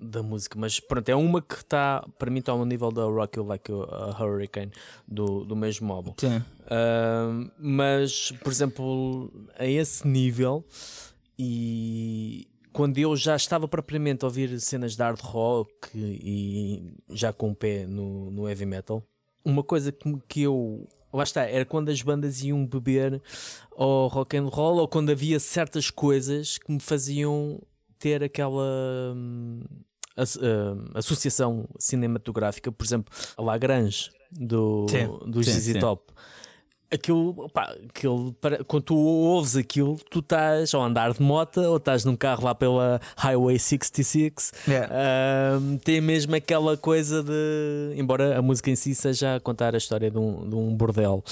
da 0.00 0.22
música, 0.22 0.58
mas 0.58 0.80
pronto, 0.80 1.08
é 1.08 1.14
uma 1.14 1.42
que 1.42 1.56
está 1.56 2.06
para 2.18 2.30
mim 2.30 2.40
está 2.40 2.52
ao 2.52 2.64
nível 2.64 2.90
da 2.90 3.04
Rock 3.04 3.38
You 3.38 3.44
Like 3.44 3.72
a 3.72 4.22
Hurricane 4.22 4.72
do, 5.06 5.44
do 5.44 5.56
mesmo 5.56 5.92
álbum. 5.92 6.12
Sim. 6.16 6.38
Uh, 6.38 7.50
mas, 7.58 8.32
por 8.42 8.52
exemplo, 8.52 9.30
a 9.58 9.66
esse 9.66 10.06
nível, 10.06 10.64
e 11.38 12.46
quando 12.72 12.98
eu 12.98 13.16
já 13.16 13.34
estava 13.36 13.66
propriamente 13.66 14.24
a 14.24 14.28
ouvir 14.28 14.60
cenas 14.60 14.94
de 14.94 15.02
hard 15.02 15.20
rock 15.20 15.90
e 15.94 16.94
já 17.10 17.32
com 17.32 17.50
o 17.50 17.54
pé 17.54 17.86
no, 17.86 18.30
no 18.30 18.48
heavy 18.48 18.66
metal, 18.66 19.02
uma 19.44 19.62
coisa 19.62 19.90
que, 19.90 20.18
que 20.28 20.42
eu. 20.42 20.86
Lá 21.12 21.22
está, 21.22 21.42
era 21.42 21.64
quando 21.64 21.88
as 21.88 22.02
bandas 22.02 22.42
iam 22.42 22.66
beber 22.66 23.22
ao 23.74 24.08
rock 24.08 24.36
and 24.36 24.46
roll 24.46 24.76
ou 24.76 24.86
quando 24.86 25.10
havia 25.10 25.40
certas 25.40 25.90
coisas 25.90 26.58
que 26.58 26.70
me 26.70 26.78
faziam 26.78 27.58
ter 27.98 28.22
aquela 28.22 29.14
hum, 29.16 29.62
as- 30.18 30.36
hum, 30.36 30.84
associação 30.94 31.66
cinematográfica, 31.78 32.70
por 32.72 32.84
exemplo, 32.84 33.12
a 33.36 33.42
Lagrange 33.42 34.10
do, 34.30 34.86
Sim, 34.90 35.30
do 35.30 35.42
sim, 35.44 35.52
sim. 35.60 35.78
Top. 35.78 36.12
Aquilo, 36.90 37.50
pá, 37.50 37.74
aquilo 37.86 38.34
quando 38.66 38.82
tu 38.84 38.96
ouves 38.96 39.56
aquilo, 39.56 39.98
tu 40.10 40.20
estás 40.20 40.72
a 40.74 40.78
andar 40.78 41.12
de 41.12 41.20
moto 41.22 41.60
ou 41.60 41.76
estás 41.76 42.02
num 42.02 42.16
carro 42.16 42.44
lá 42.44 42.54
pela 42.54 42.98
Highway 43.14 43.58
66. 43.58 44.52
Yeah. 44.66 44.88
Ahm, 45.56 45.76
tem 45.84 46.00
mesmo 46.00 46.34
aquela 46.34 46.78
coisa 46.78 47.22
de. 47.22 47.92
Embora 47.94 48.38
a 48.38 48.40
música 48.40 48.70
em 48.70 48.76
si 48.76 48.94
seja 48.94 49.34
a 49.36 49.40
contar 49.40 49.74
a 49.74 49.78
história 49.78 50.10
de 50.10 50.16
um, 50.16 50.48
de 50.48 50.54
um 50.54 50.74
bordel. 50.74 51.22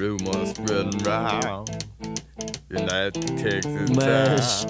Rumors 0.00 0.50
spreading 0.50 0.98
round. 1.04 1.70
United 2.70 3.36
Texas 3.36 3.90
Mas. 3.94 4.64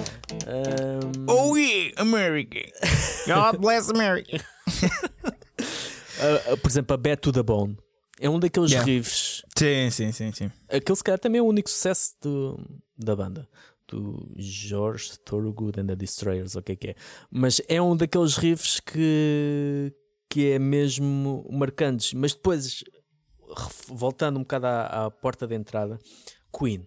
ahm, 0.45 1.25
Oh 1.29 1.55
yeah, 1.55 1.93
America. 1.97 2.59
God 3.27 3.59
bless 3.61 3.89
America. 3.89 4.43
a- 6.19 6.51
a- 6.53 6.57
por 6.57 6.67
exemplo, 6.69 6.93
a 6.93 6.97
Bad 6.97 7.17
to 7.21 7.31
the 7.31 7.43
Bone 7.43 7.77
é 8.19 8.29
um 8.29 8.39
daqueles 8.39 8.71
Yeah. 8.71 8.85
riffs. 8.85 9.43
Sim, 9.57 9.89
sim, 9.89 10.11
sim, 10.11 10.31
sim. 10.33 10.51
Aquele 10.69 10.95
se 10.95 11.03
calhar 11.03 11.19
também 11.19 11.39
é 11.39 11.41
o 11.41 11.45
único 11.47 11.69
sucesso 11.69 12.13
do- 12.21 12.59
da 12.97 13.15
banda. 13.15 13.47
Do 13.87 14.29
George 14.37 15.17
Thorogood 15.25 15.79
and 15.79 15.87
the 15.87 15.95
Destroyers, 15.95 16.55
o 16.55 16.61
que 16.61 16.71
é 16.71 16.75
que 16.75 16.87
é. 16.89 16.95
Mas 17.29 17.61
é 17.67 17.81
um 17.81 17.95
daqueles 17.95 18.35
riffs 18.37 18.79
que, 18.79 19.93
que 20.29 20.51
é 20.51 20.59
mesmo 20.59 21.45
marcantes. 21.51 22.13
Mas 22.13 22.33
depois, 22.33 22.83
voltando 23.87 24.37
um 24.37 24.41
bocado 24.41 24.67
à, 24.67 25.05
à 25.05 25.11
porta 25.11 25.47
de 25.47 25.55
entrada, 25.55 25.99
Queen. 26.57 26.85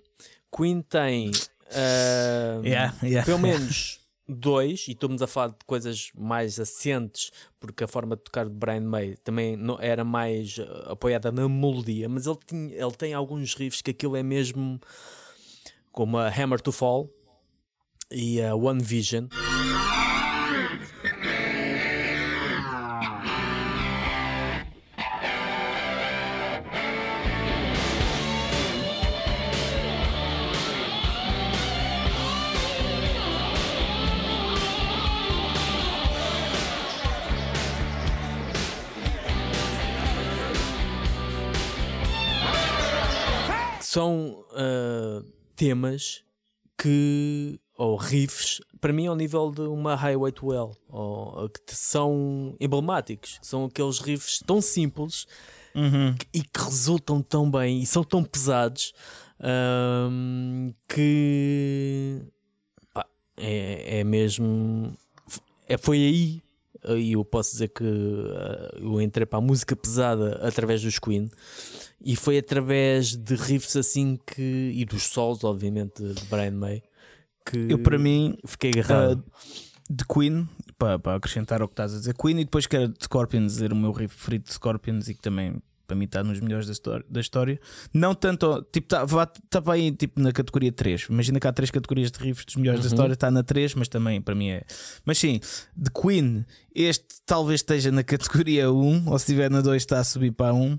Queen 0.55 0.83
tem 0.83 1.31
ah, 1.71 2.61
Yeah, 2.63 2.95
yeah. 3.03 3.25
pelo 3.25 3.39
menos 3.39 4.01
dois, 4.29 4.87
e 4.89 4.93
estamos 4.93 5.21
a 5.21 5.27
falar 5.27 5.49
de 5.49 5.65
coisas 5.67 6.11
mais 6.15 6.59
assentes, 6.59 7.31
porque 7.61 7.85
a 7.85 7.89
forma 7.89 8.17
de 8.17 8.23
tocar 8.23 8.47
de 8.47 8.55
Brian 8.55 8.81
May 8.81 9.17
também 9.23 9.57
não, 9.57 9.79
era 9.81 10.05
mais 10.05 10.59
ah, 10.59 10.93
apoiada 10.93 11.31
na 11.31 11.49
melodia, 11.49 12.09
mas 12.09 12.27
ele, 12.27 12.39
tinha, 12.47 12.75
ele 12.75 12.93
tem 12.93 13.13
alguns 13.13 13.55
riffs 13.55 13.83
que 13.83 13.91
aquilo 13.91 14.17
é 14.17 14.23
mesmo 14.23 14.81
como 15.93 16.19
a 16.19 16.29
Hammer 16.29 16.61
to 16.61 16.73
Fall 16.73 17.09
e 18.11 18.41
a 18.41 18.55
One 18.55 18.83
Vision. 18.83 19.27
São 43.95 44.45
ah, 44.51 45.23
temas 45.55 46.25
que, 46.77 47.61
ou 47.79 47.95
riffs, 47.95 48.61
para 48.81 48.93
mim, 48.93 49.07
ao 49.07 49.15
nível 49.15 49.53
de 49.53 49.61
uma 49.61 49.95
Highway 49.95 50.33
to 50.33 50.53
Hell, 50.53 50.73
ou, 50.89 51.49
que 51.49 51.77
são 51.77 52.57
emblemáticos. 52.59 53.39
São 53.41 53.67
aqueles 53.67 54.01
riffs 54.01 54.41
tão 54.45 54.61
simples 54.61 55.27
Uhum. 55.77 56.13
e 56.33 56.43
que 56.43 56.61
resultam 56.61 57.23
tão 57.23 57.49
bem 57.49 57.83
e 57.83 57.87
são 57.87 58.05
tão 58.05 58.23
pesados 58.23 58.93
ahm, 59.41 60.73
que 60.89 62.21
pá, 62.93 63.07
é, 63.37 64.01
é 64.01 64.05
mesmo. 64.05 64.93
É, 65.69 65.77
foi 65.77 65.99
aí. 65.99 66.44
E 66.89 67.13
eu 67.13 67.25
posso 67.25 67.53
dizer 67.53 67.69
que 67.69 67.85
ah, 67.85 68.77
eu 68.79 69.01
entrei 69.01 69.27
para 69.27 69.39
a 69.39 69.43
música 69.43 69.75
pesada 69.75 70.41
através 70.47 70.83
dos 70.83 70.99
Queen 70.99 71.29
e 72.05 72.17
foi 72.17 72.39
através 72.39 73.17
de 73.17 73.35
riffs 73.35 73.77
assim 73.77 74.19
que. 74.27 74.73
e 74.75 74.85
dos 74.85 75.05
solos, 75.05 75.45
obviamente, 75.45 76.03
de 76.03 76.25
Brian 76.27 76.53
May 76.53 76.83
que 77.45 77.67
Eu, 77.69 77.79
para 77.79 77.99
mim, 77.99 78.37
fiquei 78.47 78.71
agarrado. 78.71 79.23
de 79.91 80.05
Queen, 80.07 80.49
para, 80.79 80.99
para 80.99 81.17
acrescentar 81.17 81.61
ao 81.61 81.69
que 81.69 81.73
estás 81.73 81.95
a 81.95 81.99
dizer, 81.99 82.15
Queen 82.15 82.41
e 82.41 82.45
depois 82.45 82.67
quero 82.67 82.89
de 82.89 83.05
Scorpions 83.05 83.53
dizer 83.53 83.73
o 83.73 83.77
meu 83.77 83.93
riff 83.93 84.15
preferido 84.15 84.45
de 84.45 84.55
Scorpions 84.55 85.09
e 85.09 85.15
que 85.15 85.21
também 85.21 85.61
para 85.87 85.97
mim 85.97 86.05
está 86.05 86.23
nos 86.25 86.41
melhores 86.41 86.67
da 87.09 87.21
história. 87.21 87.61
Não 87.93 88.15
tanto, 88.15 88.63
tipo, 88.73 88.87
estava 88.87 89.27
tá, 89.27 89.61
tá 89.61 89.73
aí 89.73 89.93
tipo, 89.93 90.21
na 90.21 90.33
categoria 90.33 90.73
3. 90.73 91.07
Imagina 91.11 91.39
que 91.41 91.47
há 91.47 91.53
três 91.53 91.71
categorias 91.71 92.11
de 92.11 92.19
riffs 92.19 92.45
dos 92.45 92.57
melhores 92.57 92.81
da 92.83 92.87
história, 92.89 93.13
está 93.13 93.31
na 93.31 93.43
3, 93.43 93.75
mas 93.75 93.89
também 93.89 94.21
para 94.21 94.35
mim 94.35 94.49
é. 94.51 94.63
Mas 95.05 95.19
sim, 95.19 95.41
de 95.77 95.91
Queen, 95.91 96.45
este 96.75 97.05
talvez 97.27 97.61
esteja 97.61 97.91
na 97.93 98.03
categoria 98.03 98.71
1, 98.73 99.09
ou 99.11 99.19
se 99.19 99.25
estiver 99.25 99.51
na 99.51 99.61
2, 99.61 99.83
está 99.83 99.99
a 100.01 100.05
subir 100.05 100.33
para 100.33 100.51
a 100.51 100.55
1. 100.55 100.79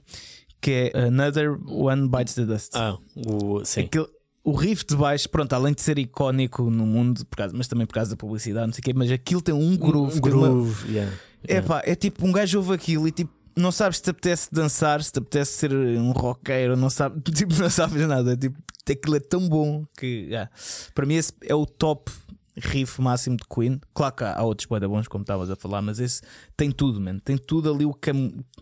que 0.61 0.91
é 0.95 0.99
Another 1.07 1.57
One 1.69 2.07
Bites 2.09 2.33
the 2.33 2.43
Dust. 2.45 2.71
Ah, 2.73 2.97
o, 3.15 3.63
sim. 3.63 3.81
Aquele- 3.81 4.07
o 4.43 4.51
riff 4.53 4.83
de 4.85 4.95
baixo, 4.95 5.29
pronto, 5.29 5.53
além 5.53 5.73
de 5.73 5.81
ser 5.81 5.97
icónico 5.99 6.69
no 6.71 6.85
mundo, 6.85 7.23
por 7.25 7.35
causa, 7.37 7.53
mas 7.55 7.67
também 7.67 7.85
por 7.85 7.93
causa 7.93 8.11
da 8.11 8.15
publicidade, 8.17 8.65
não 8.67 8.73
sei 8.73 8.79
o 8.79 8.83
quê, 8.83 8.93
mas 8.95 9.11
aquilo 9.11 9.41
tem 9.41 9.53
um 9.53 9.75
groove. 9.77 10.17
Um 10.17 10.21
tem 10.21 10.33
uma- 10.33 10.47
groove, 10.49 10.91
yeah, 10.91 11.11
é 11.47 11.53
yeah. 11.53 11.67
pá, 11.67 11.81
é 11.85 11.93
tipo 11.95 12.25
um 12.25 12.31
gajo 12.31 12.57
ouve 12.59 12.73
aquilo 12.73 13.07
e 13.07 13.11
tipo. 13.11 13.31
Não 13.55 13.71
sabes 13.71 13.97
se 13.97 14.03
te 14.03 14.09
apetece 14.09 14.49
dançar, 14.51 15.01
se 15.01 15.11
te 15.11 15.19
apetece 15.19 15.53
ser 15.53 15.73
um 15.73 16.11
roqueiro, 16.11 16.75
não, 16.75 16.89
sabe, 16.89 17.21
tipo, 17.31 17.53
não 17.55 17.69
sabes 17.69 18.05
nada. 18.07 18.35
Tipo, 18.35 18.57
aquilo 18.89 19.15
é 19.15 19.19
tão 19.19 19.47
bom 19.47 19.83
que 19.97 20.25
yeah. 20.27 20.49
para 20.93 21.05
mim 21.05 21.15
esse 21.15 21.33
é 21.41 21.55
o 21.55 21.65
top 21.65 22.11
riff 22.57 23.01
máximo 23.01 23.37
de 23.37 23.43
Queen. 23.47 23.79
Claro 23.93 24.15
que 24.15 24.23
há, 24.23 24.41
outros 24.43 24.67
bué 24.67 24.79
da 24.79 24.87
bons, 24.87 25.07
como 25.07 25.23
estavas 25.23 25.49
a 25.49 25.55
falar, 25.55 25.81
mas 25.81 25.99
esse 25.99 26.21
tem 26.55 26.71
tudo, 26.71 26.99
man. 26.99 27.19
Tem 27.19 27.37
tudo 27.37 27.71
ali 27.73 27.85
o 27.85 27.93
que 27.93 28.09
é, 28.09 28.13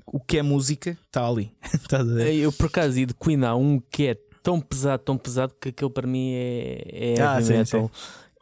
o 0.05 0.19
que 0.19 0.37
é 0.37 0.41
música, 0.41 0.97
está 1.05 1.27
ali. 1.27 1.51
Eu, 2.41 2.51
por 2.51 2.67
acaso, 2.67 2.97
e 2.99 3.05
de 3.05 3.13
Queen 3.13 3.43
há 3.43 3.55
um 3.55 3.79
que 3.79 4.07
é 4.07 4.17
tão 4.41 4.59
pesado, 4.59 5.03
tão 5.03 5.17
pesado, 5.17 5.53
que 5.59 5.69
aquele 5.69 5.91
para 5.91 6.07
mim 6.07 6.33
é, 6.33 7.13
é 7.15 7.21
Ah, 7.21 7.35
heavy 7.35 7.45
sim, 7.45 7.53
metal, 7.53 7.91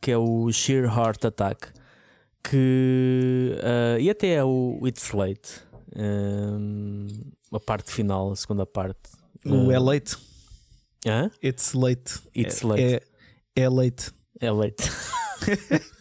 que 0.02 0.12
é 0.12 0.18
o 0.18 0.52
Sheer 0.52 0.86
Heart 0.86 1.26
Attack. 1.26 1.68
Que, 2.44 3.56
ah, 3.62 4.00
e 4.00 4.10
até 4.10 4.34
é 4.34 4.44
o 4.44 4.80
It's 4.86 5.12
Late, 5.12 5.62
hum, 5.96 7.08
a 7.52 7.60
parte 7.60 7.92
final, 7.92 8.32
a 8.32 8.36
segunda 8.36 8.66
parte. 8.66 9.10
O 9.46 9.70
Ah, 9.70 9.74
é 9.74 9.80
late. 9.80 10.18
hã? 11.06 11.32
It's 11.44 11.74
late. 11.74 12.14
It's 12.36 12.62
é, 12.64 12.68
late. 12.68 12.84
É, 12.84 13.02
é 13.56 13.70
late. 13.70 14.12
É 14.40 14.52
leite. 14.52 14.84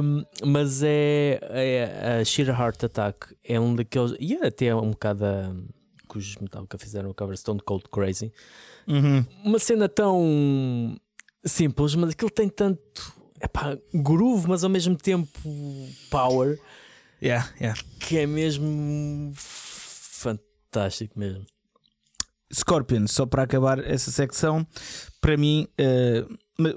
Um, 0.00 0.24
mas 0.44 0.82
é, 0.82 1.38
é 1.50 2.18
a 2.20 2.24
Sheer 2.24 2.48
Heart 2.48 2.84
Attack 2.84 3.36
é 3.44 3.58
um 3.58 3.74
daqueles 3.74 4.16
e 4.18 4.34
é 4.34 4.46
até 4.46 4.74
um 4.74 4.90
bocado 4.90 5.24
a, 5.24 5.54
que 6.10 6.18
os 6.18 6.36
Metallica 6.36 6.76
fizeram 6.78 7.10
a 7.10 7.14
cover 7.14 7.36
Stone 7.36 7.60
Cold 7.60 7.84
Crazy 7.90 8.32
Uhum. 8.88 9.24
uma 9.44 9.58
cena 9.58 9.88
tão 9.88 10.96
simples 11.44 11.94
mas 11.94 12.10
aquilo 12.10 12.30
tem 12.30 12.48
tanto 12.48 13.12
epá, 13.40 13.76
groove 13.94 14.48
mas 14.48 14.64
ao 14.64 14.70
mesmo 14.70 14.96
tempo 14.96 15.28
power 16.10 16.58
Yeah, 17.22 17.48
yeah. 17.60 17.80
que 18.00 18.18
é 18.18 18.26
mesmo 18.26 19.32
fantástico 19.34 21.18
mesmo 21.18 21.44
Scorpions, 22.52 23.10
só 23.10 23.26
para 23.26 23.42
acabar 23.42 23.78
essa 23.78 24.10
secção, 24.10 24.66
para 25.20 25.36
mim, 25.36 25.66
eh, 25.76 26.24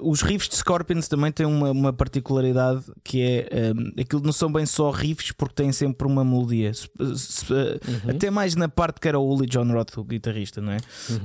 os 0.02 0.20
riffs 0.20 0.46
de 0.50 0.56
Scorpions 0.56 1.08
também 1.08 1.32
têm 1.32 1.46
uma, 1.46 1.70
uma 1.70 1.92
particularidade 1.94 2.84
que 3.02 3.22
é 3.22 3.48
eh, 3.50 4.02
aquilo 4.02 4.20
não 4.22 4.32
são 4.34 4.52
bem 4.52 4.66
só 4.66 4.90
riffs 4.90 5.32
porque 5.32 5.54
têm 5.54 5.72
sempre 5.72 6.06
uma 6.06 6.22
melodia. 6.26 6.72
Eh, 7.00 8.10
Até 8.10 8.30
mais 8.30 8.54
na 8.54 8.68
parte 8.68 9.00
que 9.00 9.08
era 9.08 9.18
o 9.18 9.26
Uli 9.26 9.46
John 9.46 9.72
Roth, 9.72 9.96
o 9.96 10.04
guitarrista, 10.04 10.60
não 10.60 10.72
é? 10.72 10.76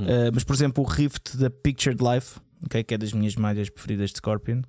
Eh, 0.08 0.32
mas 0.34 0.46
por 0.46 0.56
exemplo, 0.56 0.82
o 0.82 0.88
riff 0.88 1.20
da 1.34 1.50
Pictured 1.50 2.02
Life, 2.02 2.40
ok, 2.66 2.84
que 2.86 2.94
é 2.94 2.98
das 2.98 3.12
minhas 3.12 3.36
malhas 3.36 3.70
preferidas 3.70 4.12
de 4.12 4.18
Scorpion, 4.20 4.62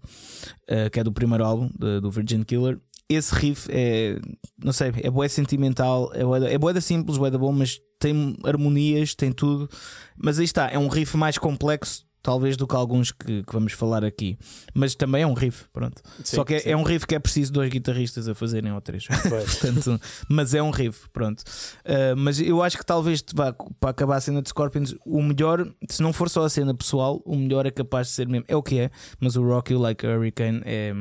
eh, 0.67 0.91
que 0.91 0.99
é 0.99 1.05
do 1.05 1.13
primeiro 1.13 1.45
álbum 1.45 1.71
de- 1.79 2.01
do 2.01 2.11
Virgin 2.11 2.43
Killer. 2.43 2.81
Esse 3.09 3.35
riff 3.35 3.69
é, 3.71 4.19
não 4.63 4.73
sei, 4.73 4.93
é 5.03 5.11
boé 5.11 5.29
sentimental, 5.29 6.11
é 6.15 6.23
boé, 6.23 6.53
é 6.53 6.59
da 6.75 6.81
simples, 6.81 7.17
boé 7.17 7.31
da 7.31 7.39
bom, 7.39 7.53
mas 7.53 7.81
tem 7.99 8.37
harmonias, 8.45 9.15
tem 9.15 9.33
tudo. 9.33 9.69
Mas 10.17 10.39
aí 10.39 10.45
está, 10.45 10.71
é 10.71 10.79
um 10.79 10.89
riff 10.89 11.17
mais 11.17 11.39
complexo, 11.39 12.05
talvez, 12.23 12.57
do 12.57 12.67
que 12.67 12.75
alguns 12.77 13.13
que, 13.13 13.43
que 13.43 13.53
vamos 13.53 13.73
falar 13.73 14.05
aqui. 14.05 14.39
Mas 14.75 14.95
também 14.95 15.23
é 15.23 15.27
um 15.27 15.35
riff, 15.35 15.65
pronto. 15.73 16.01
Sim, 16.25 16.37
Só 16.37 16.45
que 16.45 16.55
é, 16.55 16.71
é 16.71 16.77
um 16.77 16.83
riff 16.83 17.07
que 17.07 17.15
é 17.15 17.19
preciso 17.19 17.53
dois 17.53 17.71
guitarristas 17.71 18.29
a 18.29 18.35
fazerem 18.35 18.73
ou 18.73 18.81
três. 18.81 19.07
Portanto, 19.51 20.01
mas 20.29 20.55
é 20.55 20.63
um 20.63 20.71
riff, 20.71 21.09
pronto. 21.13 21.41
Uh, 21.85 22.17
mas 22.17 22.41
eu 22.41 22.63
acho 22.63 22.77
que 22.79 22.85
talvez 22.85 23.25
vá, 23.35 23.53
para 23.81 23.91
acabar 23.91 24.17
a 24.17 24.21
cena 24.21 24.43
de 24.43 24.49
Scorpions, 24.49 24.95
o 25.07 25.23
melhor, 25.23 25.67
se 25.89 26.03
não 26.03 26.13
for 26.13 26.29
só 26.29 26.45
a 26.45 26.51
cena 26.51 26.75
pessoal, 26.75 27.23
o 27.25 27.37
melhor 27.37 27.67
é 27.67 27.71
capaz 27.71 28.09
de 28.09 28.13
ser 28.15 28.29
mesmo. 28.29 28.45
É 28.49 28.57
o 28.57 28.63
que 28.63 28.79
é, 28.79 28.91
mas 29.21 29.37
o 29.37 29.43
Rock 29.43 29.73
You 29.73 29.79
Like 29.81 30.07
a 30.07 30.17
Hurricane 30.17 30.61
é. 30.65 30.93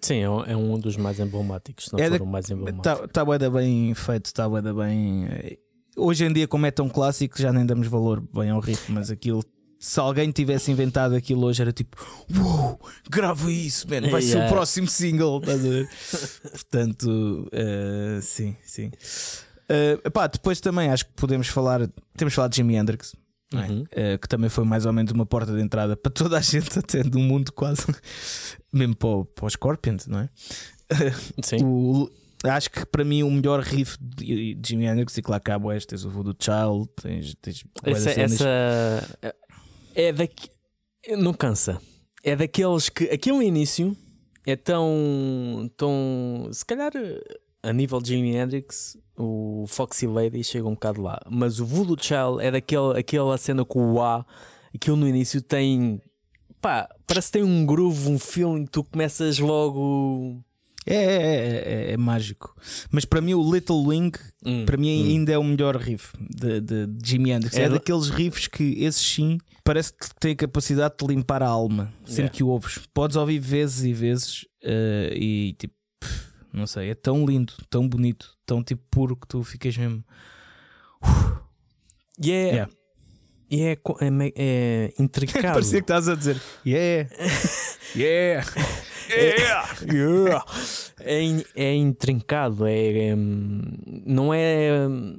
sim 0.00 0.20
é 0.20 0.30
um, 0.30 0.76
é 0.76 0.78
dos 0.78 0.96
mais 0.96 1.18
emblemáticos 1.20 1.90
não 1.92 1.98
É 1.98 2.10
da- 2.10 2.16
o 2.22 2.26
mais 2.26 2.50
emblemático 2.50 3.04
Está 3.06 3.24
tá 3.24 3.24
da 3.38 3.50
bem 3.50 3.94
feito, 3.94 4.26
está 4.26 4.48
bem. 4.48 5.26
eh, 5.28 5.58
Hoje 5.96 6.26
em 6.26 6.32
dia, 6.32 6.46
como 6.46 6.66
é 6.66 6.70
tão 6.70 6.90
clássico, 6.90 7.40
já 7.40 7.50
nem 7.52 7.64
damos 7.64 7.86
valor 7.88 8.20
bem 8.34 8.50
ao 8.50 8.60
riff, 8.60 8.92
mas 8.92 9.10
aquilo. 9.10 9.42
Se 9.78 10.00
alguém 10.00 10.30
tivesse 10.30 10.70
inventado 10.70 11.14
aquilo 11.14 11.44
hoje, 11.46 11.60
era 11.62 11.72
tipo: 11.72 11.96
Uou, 12.36 12.80
grava 13.10 13.50
isso, 13.52 13.86
man, 13.88 14.08
vai 14.10 14.22
ser 14.22 14.28
Yeah. 14.36 14.46
o 14.50 14.52
próximo 14.54 14.88
single. 14.88 15.38
Estás 15.38 15.64
a 15.64 15.68
ver? 15.68 15.88
Portanto, 16.50 17.48
eh, 17.52 18.18
sim, 18.22 18.56
sim. 18.64 18.90
Eh, 19.68 19.96
pá, 20.10 20.26
depois 20.26 20.60
também 20.60 20.88
acho 20.90 21.06
que 21.06 21.12
podemos 21.12 21.48
falar. 21.48 21.88
Temos 22.16 22.34
falado 22.34 22.50
de 22.52 22.56
Jimi 22.56 22.76
Hendrix. 22.76 23.14
é? 23.52 23.56
Uhum. 23.56 23.84
Eh, 23.92 24.18
que 24.18 24.26
também 24.28 24.48
foi 24.50 24.64
mais 24.64 24.86
ou 24.86 24.92
menos 24.92 25.12
uma 25.12 25.26
porta 25.26 25.52
de 25.52 25.60
entrada 25.60 25.96
para 25.96 26.10
toda 26.10 26.38
a 26.38 26.40
gente, 26.40 26.76
até 26.78 27.02
do 27.02 27.18
mundo 27.18 27.52
quase, 27.52 27.84
mesmo 28.72 28.96
para, 28.96 29.08
o- 29.08 29.24
para 29.24 29.46
os 29.46 29.52
Scorpions, 29.52 30.06
não 30.06 30.20
é? 30.20 30.28
sim 31.42 31.58
O- 31.64 32.10
acho 32.44 32.70
que 32.70 32.84
para 32.86 33.04
mim 33.04 33.22
o 33.24 33.30
melhor 33.30 33.60
riff 33.60 33.96
de 34.00 34.54
de 34.54 34.68
Jimi 34.68 34.84
Hendrix, 34.86 35.16
e 35.18 35.22
claro 35.22 35.42
que 35.42 35.50
há 35.50 35.58
boés, 35.58 35.84
tens 35.86 36.04
o 36.04 36.10
Voodoo 36.10 36.34
Child, 36.38 36.88
tens, 37.00 37.34
tens 37.40 37.64
Essa, 37.84 38.10
essa 38.20 39.34
é 39.96 40.12
daqui. 40.12 40.50
Não 41.16 41.32
cansa. 41.32 41.80
É 42.22 42.36
daqueles 42.36 42.88
que 42.88 43.04
aquele 43.04 43.44
início 43.44 43.96
é 44.46 44.54
tão. 44.54 45.70
tão 45.76 46.48
se 46.52 46.64
calhar 46.64 46.92
a 47.62 47.72
nível 47.72 48.00
de 48.00 48.10
Jimi 48.10 48.36
Hendrix, 48.36 48.96
o 49.16 49.64
Foxy 49.66 50.06
Lady 50.06 50.44
chega 50.44 50.68
um 50.68 50.74
bocado 50.74 51.02
lá. 51.02 51.20
Mas 51.28 51.58
o 51.58 51.66
Voodoo 51.66 51.96
Child 52.00 52.40
é 52.40 52.50
daquele, 52.50 52.98
aquela 52.98 53.36
cena 53.38 53.64
com 53.64 53.94
o 53.94 54.02
A, 54.02 54.24
aquilo 54.74 54.96
no 54.96 55.08
início 55.08 55.40
tem. 55.42 56.00
pá, 56.60 56.88
parece 57.06 57.28
que 57.28 57.38
tem 57.38 57.42
um 57.42 57.64
groove, 57.66 58.08
um 58.08 58.18
feeling, 58.18 58.66
tu 58.66 58.84
começas 58.84 59.38
logo. 59.38 60.44
É, 60.88 60.94
é, 60.94 61.00
é, 61.00 61.90
é- 61.90 61.92
é 61.92 61.96
mágico. 61.96 62.54
Mas 62.92 63.04
para 63.04 63.20
mim 63.20 63.34
o 63.34 63.52
Little 63.52 63.84
Wing, 63.86 64.12
Hum, 64.44 64.64
para 64.64 64.76
mim 64.76 64.88
ainda 65.10 65.32
é 65.32 65.38
o 65.38 65.42
melhor 65.42 65.76
riff 65.76 66.12
de, 66.20 66.60
de, 66.60 66.86
de 66.86 67.08
Jimi 67.10 67.30
Hendrix. 67.32 67.56
É, 67.56 67.64
É- 67.64 67.68
daqueles 67.68 68.08
riffs 68.08 68.46
que 68.46 68.62
esses 68.84 69.02
sim 69.04 69.38
parece 69.64 69.92
que 69.92 70.08
têm 70.20 70.32
a 70.32 70.36
capacidade 70.36 70.94
de 70.96 71.06
limpar 71.06 71.42
a 71.42 71.48
alma 71.48 71.92
sempre 72.04 72.14
Yeah. 72.22 72.34
que 72.36 72.44
o 72.44 72.48
ouves. 72.48 72.78
Podes 72.94 73.16
ouvir 73.16 73.40
vezes 73.40 73.82
e 73.84 73.92
vezes 73.92 74.46
eh, 74.62 75.12
e 75.16 75.52
tipo, 75.58 75.74
não 76.52 76.66
sei, 76.68 76.90
é 76.90 76.94
tão 76.94 77.26
lindo, 77.26 77.52
tão 77.68 77.88
bonito, 77.88 78.36
tão 78.46 78.62
tipo 78.62 78.82
puro 78.88 79.16
que 79.16 79.26
tu 79.26 79.42
ficas 79.42 79.76
mesmo. 79.76 80.04
E 82.22 82.30
é. 82.32 82.46
Yeah. 82.50 82.72
E 83.50 83.62
é, 83.62 83.72
é, 83.72 83.78
é 84.36 84.92
intricado. 85.02 85.54
Parecia 85.54 85.78
que 85.80 85.84
estás 85.84 86.08
a 86.08 86.14
dizer 86.14 86.40
Yeah, 86.64 87.08
yeah, 87.94 87.96
yeah. 87.96 88.44
Yeah. 88.56 88.85
É, 91.00 91.22
in- 91.22 91.44
é 91.54 91.74
intrincado, 91.74 92.66
é, 92.66 93.08
é, 93.08 93.14
não 93.16 94.32
é 94.34 94.86
hum, 94.88 95.18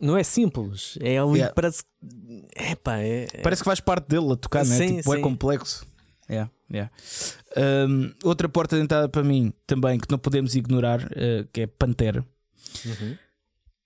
não 0.00 0.16
é 0.16 0.22
simples, 0.22 0.98
é 1.00 1.16
ali 1.18 1.34
Yeah. 1.38 1.54
parece 1.54 1.84
epá, 2.56 2.98
é, 2.98 3.24
é- 3.32 3.40
Parece 3.42 3.62
que 3.62 3.66
faz 3.68 3.80
parte 3.80 4.08
dele 4.08 4.32
a 4.32 4.36
tocar, 4.36 4.64
né? 4.66 4.76
Sim, 4.76 4.96
tipo, 4.96 5.14
é 5.14 5.20
complexo. 5.20 5.86
Yeah, 6.28 6.50
yeah. 6.72 6.90
Um, 7.56 8.12
outra 8.24 8.48
porta 8.48 8.76
de 8.76 8.82
entrada 8.82 9.08
para 9.08 9.22
mim 9.22 9.52
também 9.66 9.98
que 9.98 10.10
não 10.10 10.18
podemos 10.18 10.54
ignorar, 10.54 11.00
uh, 11.04 11.46
que 11.52 11.62
é 11.62 11.66
Pantera. 11.66 12.24
Uhum. 12.84 13.16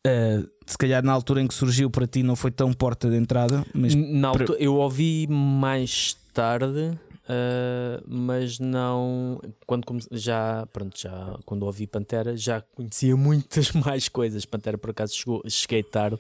Uh, 0.07 0.47
se 0.65 0.79
calhar 0.79 1.03
na 1.05 1.13
altura 1.13 1.41
em 1.43 1.49
que 1.49 1.55
surgiu 1.55 1.91
para 1.91 2.07
ti 2.07 2.23
não 2.23 2.37
foi 2.37 2.51
tão 2.53 2.73
porta 2.73 3.11
de 3.11 3.17
entrada, 3.17 3.65
mas 3.75 3.95
Na 3.95 4.31
para- 4.33 4.43
altura, 4.43 4.59
eu 4.63 4.77
ouvi 4.77 5.27
mais 5.29 6.15
tarde, 6.33 6.97
ah, 7.29 8.03
mas 8.07 8.59
não 8.59 9.41
quando 9.67 9.85
já 10.13 10.67
pronto 10.73 10.99
já 10.99 11.37
quando 11.45 11.65
ouvi 11.65 11.87
Pantera 11.87 12.37
já 12.37 12.61
conhecia 12.61 13.17
muitas 13.17 13.73
mais 13.73 14.09
coisas. 14.09 14.45
Pantera 14.45 14.79
por 14.79 14.91
acaso 14.91 15.15
chegou, 15.15 15.43
cheguei 15.49 15.83
tarde, 15.83 16.19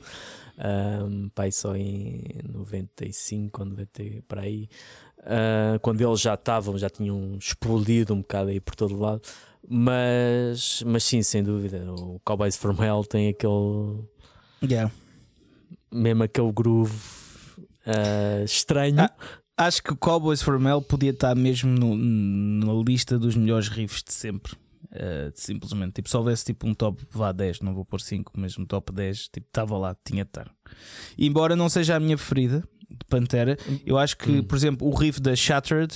um, 1.09 1.29
pai 1.29 1.53
só 1.53 1.77
em 1.77 2.25
95, 2.53 3.65
90 3.65 4.03
para 4.27 4.43
aí. 4.43 4.69
Ah, 5.21 5.79
quando 5.81 6.01
eles 6.01 6.21
já 6.21 6.35
estavam, 6.35 6.77
já 6.79 6.91
tinham 6.91 7.37
explodido 7.39 8.15
um 8.15 8.19
bocado 8.19 8.51
aí 8.51 8.61
por 8.61 8.75
todo 8.75 8.99
lado. 8.99 9.23
Mas, 9.69 10.83
mas 10.87 11.03
sim, 11.03 11.23
sem 11.23 11.43
dúvida, 11.43 11.85
o 11.93 12.21
Cowboys 12.25 12.57
from 12.57 12.81
Hell 12.81 13.05
tem 13.05 13.29
aquele 13.29 14.05
yeah. 14.63 14.93
mesmo 15.91 16.23
aquele 16.23 16.53
groove 16.53 16.97
ah, 17.85 18.45
estranho. 18.45 19.01
Ah, 19.01 19.11
acho 19.57 19.83
que 19.83 19.93
o 19.93 19.97
Cowboys 19.97 20.43
for 20.43 20.59
Mel 20.59 20.81
podia 20.83 21.11
estar 21.11 21.35
mesmo 21.35 21.71
no- 21.71 21.97
na 21.97 22.73
lista 22.85 23.19
dos 23.19 23.35
melhores 23.37 23.69
riffs 23.69 24.03
de 24.03 24.13
sempre. 24.13 24.55
Uh, 24.93 25.31
simplesmente, 25.35 25.95
tipo, 25.95 26.09
se 26.09 26.17
houvesse 26.17 26.45
tipo 26.45 26.67
um 26.67 26.73
top 26.73 27.03
vá 27.11 27.31
10, 27.33 27.61
não 27.61 27.75
vou 27.75 27.85
pôr 27.85 28.01
5, 28.01 28.33
mas 28.37 28.57
um 28.57 28.65
top 28.65 28.93
10, 28.93 29.29
tipo, 29.29 29.47
estava 29.47 29.77
lá, 29.77 29.95
tinha 30.05 30.25
de 30.25 30.31
estar. 30.31 30.51
E 31.19 31.27
embora 31.27 31.55
não 31.55 31.69
seja 31.69 31.97
a 31.97 32.01
minha 32.01 32.17
preferida 32.17 32.61
de 32.89 33.05
Pantera, 33.09 33.59
eu 33.85 33.99
acho 33.99 34.17
que, 34.17 34.41
por 34.43 34.57
exemplo, 34.57 34.87
o 34.89 34.95
riff 34.95 35.21
da 35.21 35.35
Shattered, 35.37 35.93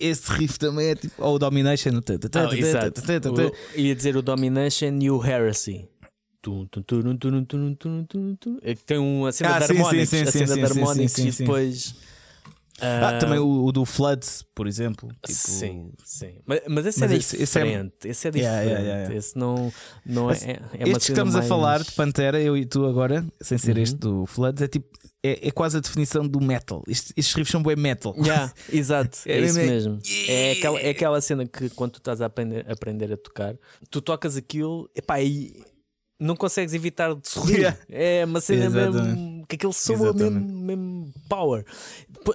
esse 0.00 0.32
riff 0.32 0.58
também 0.58 0.88
é 0.88 0.94
tipo, 0.96 1.22
ou 1.22 1.36
o 1.36 1.38
Domination, 1.38 1.90
Ah, 1.90 2.48
exato. 2.68 3.00
O- 3.30 3.52
ia 3.76 3.94
dizer 3.94 4.16
o 4.16 4.22
Domination 4.22 4.98
e 5.00 5.10
o 5.10 5.24
Heresy. 5.24 5.86
Tum, 6.48 6.82
tum, 6.82 6.82
tum, 6.82 7.16
tum, 7.16 7.44
tum, 7.44 7.74
tum, 7.74 8.04
tum, 8.04 8.36
tum, 8.36 8.58
é 8.62 8.74
que 8.74 8.84
tem 8.84 8.98
uma 8.98 9.30
cena 9.32 9.56
Ah, 9.56 9.58
de 9.58 9.66
sim, 9.66 9.74
sim, 9.74 9.78
harmónicos, 9.80 10.08
sim, 10.10 10.22
a 10.22 10.26
cena 10.32 10.54
de 10.54 10.64
harmónicos 10.64 11.18
e 11.18 11.30
depois. 11.30 11.94
Ah, 12.80 13.18
também 13.18 13.40
o, 13.40 13.64
o 13.64 13.72
do 13.72 13.84
Floods, 13.84 14.44
por 14.54 14.68
exemplo. 14.68 15.08
Tipo, 15.26 15.36
Sim, 15.36 15.90
sim. 16.04 16.36
Mas, 16.46 16.60
mas 16.68 16.86
esse 16.86 17.00
Mas 17.00 17.10
é 17.10 17.16
esse- 17.16 17.42
esse 17.42 17.58
é- 17.58 17.62
diferente. 17.64 17.94
Esse 18.04 18.28
é 18.28 18.30
diferente. 18.30 18.54
Yeah, 18.68 18.70
yeah, 18.80 18.98
yeah. 19.00 19.14
Esse 19.16 19.36
não, 19.36 19.72
não 20.06 20.30
é. 20.30 20.34
É 20.74 20.84
uma 20.84 20.88
Estes 20.90 21.06
que 21.06 21.12
estamos 21.12 21.34
mais... 21.34 21.44
a 21.44 21.48
falar 21.48 21.82
de 21.82 21.90
Pantera, 21.90 22.40
eu 22.40 22.56
e 22.56 22.64
tu 22.64 22.86
agora, 22.86 23.26
sem 23.40 23.58
ser 23.58 23.76
Uhum. 23.76 23.82
este 23.82 23.96
do 23.96 24.26
Floods, 24.26 24.62
é 24.62 24.68
tipo. 24.68 24.86
É, 25.24 25.48
é 25.48 25.50
quase 25.50 25.76
a 25.76 25.80
definição 25.80 26.24
do 26.24 26.40
metal. 26.40 26.84
Estes, 26.86 27.12
estes 27.16 27.34
riffs 27.34 27.50
são 27.50 27.60
bem 27.64 27.74
metal. 27.74 28.14
Yeah, 28.16 28.52
exato, 28.72 29.18
é, 29.26 29.32
É 29.32 29.40
isso 29.40 29.56
mesmo- 29.58 29.94
mesmo. 29.98 30.00
É 30.28 30.52
aquela, 30.52 30.78
é 30.80 30.90
aquela 30.90 31.20
cena 31.20 31.44
que 31.46 31.68
quando 31.70 31.90
tu 31.94 31.98
estás 31.98 32.20
a 32.22 32.26
aprender, 32.26 32.64
aprender 32.70 33.12
a 33.12 33.16
tocar, 33.16 33.56
tu 33.90 34.00
tocas 34.00 34.36
aquilo 34.36 34.88
epá, 34.94 35.20
e 35.20 35.60
não 36.18 36.34
consegues 36.36 36.74
evitar 36.74 37.14
de 37.14 37.28
sorrir. 37.28 37.58
Yeah. 37.58 37.78
É 37.88 38.24
uma 38.24 38.40
cena 38.40 38.66
Exatamente. 38.66 39.16
mesmo 39.16 39.46
que 39.46 39.54
aquele 39.56 39.72
soa 39.72 40.12
mesmo, 40.12 40.40
mesmo 40.40 41.12
power. 41.28 41.64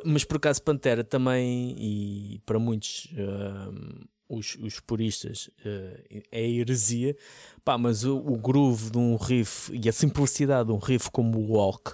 Mas 0.06 0.24
por 0.24 0.38
acaso 0.38 0.62
Pantera 0.62 1.04
também, 1.04 1.76
e 1.78 2.42
para 2.46 2.58
muitos 2.60 3.10
hum, 3.14 4.04
os, 4.30 4.56
os 4.62 4.80
puristas 4.80 5.50
uh, 5.66 6.22
é 6.32 6.50
heresia, 6.50 7.16
pá, 7.64 7.78
mas 7.78 8.04
o, 8.04 8.18
o 8.18 8.38
groove 8.38 8.90
de 8.92 8.98
um 8.98 9.16
riff 9.16 9.72
e 9.74 9.88
a 9.88 9.92
simplicidade 9.92 10.68
de 10.70 10.74
um 10.74 10.80
riff 10.80 11.12
como 11.12 11.38
o 11.38 11.52
Walk, 11.58 11.94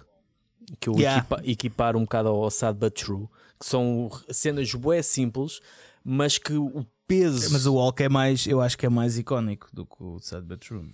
que 0.80 0.88
eu 0.90 0.94
Yeah. 0.98 1.20
equipa- 1.20 1.42
equipar 1.44 1.96
um 1.98 2.02
bocado 2.02 2.30
ao 2.30 2.50
Sad 2.52 2.78
But 2.78 2.94
True, 2.94 3.28
que 3.60 3.66
são 3.66 4.10
cenas 4.30 4.74
bué 4.74 5.02
simples, 5.02 5.60
mas 6.04 6.38
que 6.38 6.54
o 6.54 6.86
peso. 7.08 7.52
Mas 7.52 7.66
o 7.66 7.74
Walk 7.74 8.02
é 8.04 8.08
mais, 8.08 8.46
eu 8.48 8.62
acho 8.62 8.78
que 8.78 8.86
é 8.86 8.90
mais 8.90 9.18
icónico 9.18 9.68
do 9.74 9.86
que 9.86 10.02
o 10.02 10.20
Sad 10.20 10.46
But 10.46 10.60
True. 10.66 10.90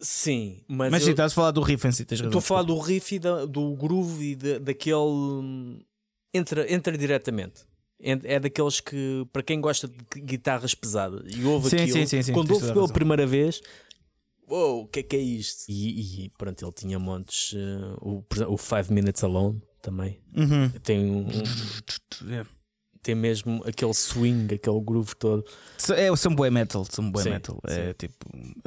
Sim, 0.00 0.60
mas, 0.68 0.90
Mas 0.90 1.02
eu- 1.02 1.06
sim, 1.06 1.10
estás 1.12 1.32
a 1.32 1.34
falar 1.34 1.50
do 1.50 1.60
riff 1.62 1.86
em 1.86 1.92
si, 1.92 2.04
tens 2.04 2.20
razão. 2.20 2.28
Estou 2.30 2.38
a 2.38 2.42
falar 2.42 2.62
do 2.62 2.78
riff 2.78 3.14
e 3.14 3.18
da- 3.18 3.46
do 3.46 3.74
groove 3.74 4.32
e 4.32 4.36
da- 4.36 4.58
daquele. 4.58 5.84
Entra, 6.32 6.70
entra 6.72 6.98
diretamente. 6.98 7.62
En- 8.00 8.20
É 8.24 8.40
daqueles 8.40 8.80
que, 8.80 9.24
para 9.32 9.42
quem 9.42 9.60
gosta 9.60 9.86
de 9.88 9.96
gu- 9.96 10.04
guitarras 10.26 10.74
pesadas 10.74 11.22
e 11.34 11.44
ouve 11.44 11.70
Sim, 11.70 11.76
aquilo, 11.76 11.92
sim, 12.00 12.06
sim, 12.06 12.22
sim, 12.22 12.32
quando 12.32 12.50
ouve 12.52 12.72
pela 12.72 12.88
primeira 12.88 13.24
vez, 13.26 13.62
uou, 14.48 14.82
o 14.82 14.86
que 14.88 14.98
é 14.98 15.02
que 15.04 15.16
é 15.16 15.20
isto? 15.20 15.64
E, 15.70 16.24
e 16.26 16.30
pronto, 16.36 16.62
ele 16.64 16.72
tinha 16.72 16.98
montes. 16.98 17.54
eh, 17.54 17.96
o, 18.00 18.22
o 18.48 18.56
Five 18.58 18.92
Minutes 18.92 19.22
Alone 19.22 19.62
também. 19.80 20.20
Uhum. 20.36 20.68
Tem, 20.82 20.98
um, 21.10 21.20
um- 21.20 21.28
É. 22.30 22.44
tem 23.04 23.14
mesmo 23.14 23.62
aquele 23.66 23.92
swing, 23.92 24.54
aquele 24.54 24.80
groove 24.80 25.14
todo. 25.16 25.44
É, 25.94 26.14
são 26.16 26.34
boy 26.34 26.50
metal, 26.50 26.84
são 26.90 27.10
boy 27.10 27.22
Sim, 27.22 27.30
metal. 27.30 27.60
É 27.66 27.88
sim. 27.88 27.94
tipo. 27.98 28.16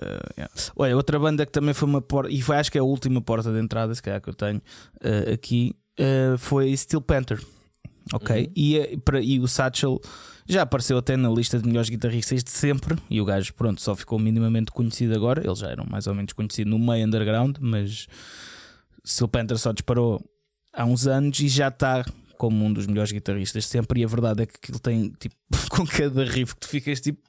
eh, 0.02 0.30
yeah. 0.38 0.54
Olha, 0.76 0.96
outra 0.96 1.20
banda 1.20 1.46
que 1.46 1.52
também 1.52 1.74
foi 1.74 1.90
uma 1.90 2.02
porta, 2.02 2.32
e 2.32 2.42
foi, 2.42 2.56
acho 2.58 2.72
que 2.72 2.78
é 2.78 2.82
a 2.82 2.84
última 2.84 3.20
porta 3.22 3.52
de 3.52 3.60
entrada, 3.60 3.94
se 3.94 4.02
calhar 4.02 4.22
que 4.22 4.30
eu 4.30 4.34
tenho 4.34 4.62
eh, 5.02 5.34
aqui, 5.34 5.76
eh, 5.98 6.36
foi 6.38 6.76
Steel 6.78 7.02
Panther. 7.02 7.44
Ok? 8.14 8.46
Uhum. 8.46 8.52
E, 8.56 8.98
para, 9.04 9.20
e 9.20 9.40
o 9.40 9.48
Satchel 9.48 10.00
já 10.48 10.62
apareceu 10.62 10.98
até 10.98 11.18
na 11.18 11.30
lista 11.30 11.60
de 11.60 11.68
melhores 11.68 11.90
guitarristas 11.90 12.44
de 12.44 12.52
sempre. 12.52 12.96
E 13.10 13.20
o 13.20 13.26
gajo, 13.26 13.54
pronto, 13.54 13.82
só 13.82 13.96
ficou 13.96 14.18
minimamente 14.18 14.72
conhecido 14.72 15.14
agora. 15.14 15.46
Eles 15.46 15.60
já 15.60 15.70
eram 15.70 15.86
mais 15.86 16.08
ou 16.08 16.16
menos 16.16 16.32
conhecidos 16.32 16.72
no 16.72 16.80
meio 16.80 17.06
underground, 17.06 17.58
mas 17.60 18.08
Steel 19.06 19.28
Panther 19.28 19.58
só 19.58 19.74
disparou 19.74 20.24
há 20.74 20.86
uns 20.86 21.06
anos 21.08 21.40
e 21.40 21.50
já 21.50 21.68
está 21.68 22.06
como 22.38 22.64
um 22.64 22.72
dos 22.72 22.88
melhores 22.88 23.12
guitarristas 23.12 23.66
sempre. 23.66 24.02
E 24.02 24.04
a 24.04 24.08
verdade 24.08 24.44
é 24.44 24.46
que 24.46 24.56
aquilo 24.56 24.80
tem 24.80 25.10
tipo 25.20 25.36
com 25.70 25.86
cada 25.86 26.24
riff 26.24 26.54
que 26.54 26.62
tu 26.62 26.68
ficas 26.68 27.02
tipo. 27.02 27.20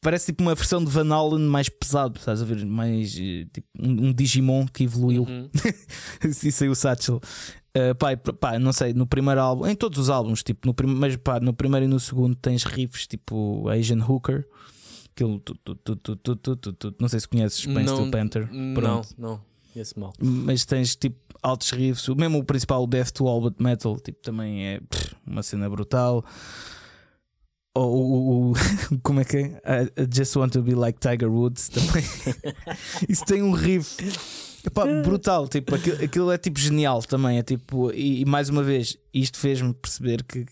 Parece 0.00 0.26
tipo 0.26 0.44
uma 0.44 0.54
versão 0.54 0.84
de 0.84 0.90
Van 0.90 1.12
Halen 1.12 1.40
mais 1.40 1.68
pesado, 1.68 2.18
estás 2.18 2.40
a 2.40 2.44
ver? 2.44 2.64
Mais 2.64 3.16
eh, 3.16 3.46
tipo 3.52 3.66
um, 3.80 4.06
um 4.06 4.12
Digimon 4.12 4.66
que 4.68 4.84
evoluiu. 4.84 5.24
Uhum. 5.24 5.50
Isso 6.24 6.62
aí 6.62 6.70
o 6.70 6.74
Satchel. 6.74 7.20
Uh, 7.76 7.94
pá, 7.96 8.12
e, 8.12 8.16
pá, 8.16 8.58
não 8.58 8.72
sei, 8.72 8.92
no 8.92 9.06
primeiro 9.06 9.40
álbum, 9.40 9.66
em 9.66 9.74
todos 9.74 9.98
os 9.98 10.10
álbuns, 10.10 10.42
tipo, 10.42 10.66
no 10.66 10.74
prim 10.74 10.88
mas 10.88 11.16
pá, 11.16 11.38
no 11.38 11.52
primeiro 11.52 11.84
e 11.84 11.88
no 11.88 12.00
segundo 12.00 12.34
tens 12.34 12.64
riffs 12.64 13.06
tipo 13.06 13.68
Asian 13.68 14.04
Hooker. 14.04 14.46
Aquilo, 15.12 15.40
tu, 15.40 15.54
tu, 15.64 15.74
tu, 15.74 15.96
tu, 15.96 16.16
tu, 16.16 16.36
tu, 16.36 16.56
tu, 16.56 16.72
tu, 16.72 16.94
não 17.00 17.08
sei 17.08 17.20
se 17.20 17.28
conheces 17.28 17.66
Não, 17.66 17.84
Steel 17.84 18.10
Panther. 18.10 18.48
Não, 18.52 18.74
Pronto. 18.74 19.08
não, 19.18 19.40
esse 19.80 19.98
mal. 19.98 20.12
Mas 20.20 20.64
tens 20.64 20.94
tipo 20.96 21.16
altos 21.42 21.70
riffs, 21.70 22.08
mesmo 22.16 22.38
o 22.38 22.44
principal, 22.44 22.82
o 22.82 22.86
Death 22.86 23.10
to 23.12 23.26
All 23.28 23.40
But 23.40 23.60
Metal, 23.60 23.98
tipo, 24.00 24.18
também 24.22 24.66
é 24.66 24.80
pff, 24.80 25.14
uma 25.26 25.42
cena 25.42 25.68
brutal. 25.70 26.24
Ou 27.74 28.50
o, 28.50 28.54
como 29.02 29.20
é 29.20 29.24
que 29.24 29.36
é? 29.36 29.42
I- 29.84 30.02
I 30.02 30.08
Just 30.12 30.34
Want 30.36 30.52
to 30.52 30.62
Be 30.62 30.74
Like 30.74 30.98
Tiger 30.98 31.30
Woods 31.30 31.68
também. 31.68 32.02
Isso 33.08 33.24
tem 33.24 33.42
um 33.42 33.52
riff 33.52 33.96
epá, 34.66 34.84
brutal, 35.02 35.46
tipo, 35.48 35.74
aquilo, 35.74 36.04
aquilo 36.04 36.32
é 36.32 36.38
tipo 36.38 36.58
genial 36.58 37.02
também. 37.02 37.38
É 37.38 37.42
tipo, 37.42 37.92
e, 37.92 38.22
e 38.22 38.24
mais 38.24 38.48
uma 38.48 38.62
vez, 38.62 38.96
isto 39.14 39.38
fez-me 39.38 39.72
perceber 39.74 40.24
que 40.24 40.44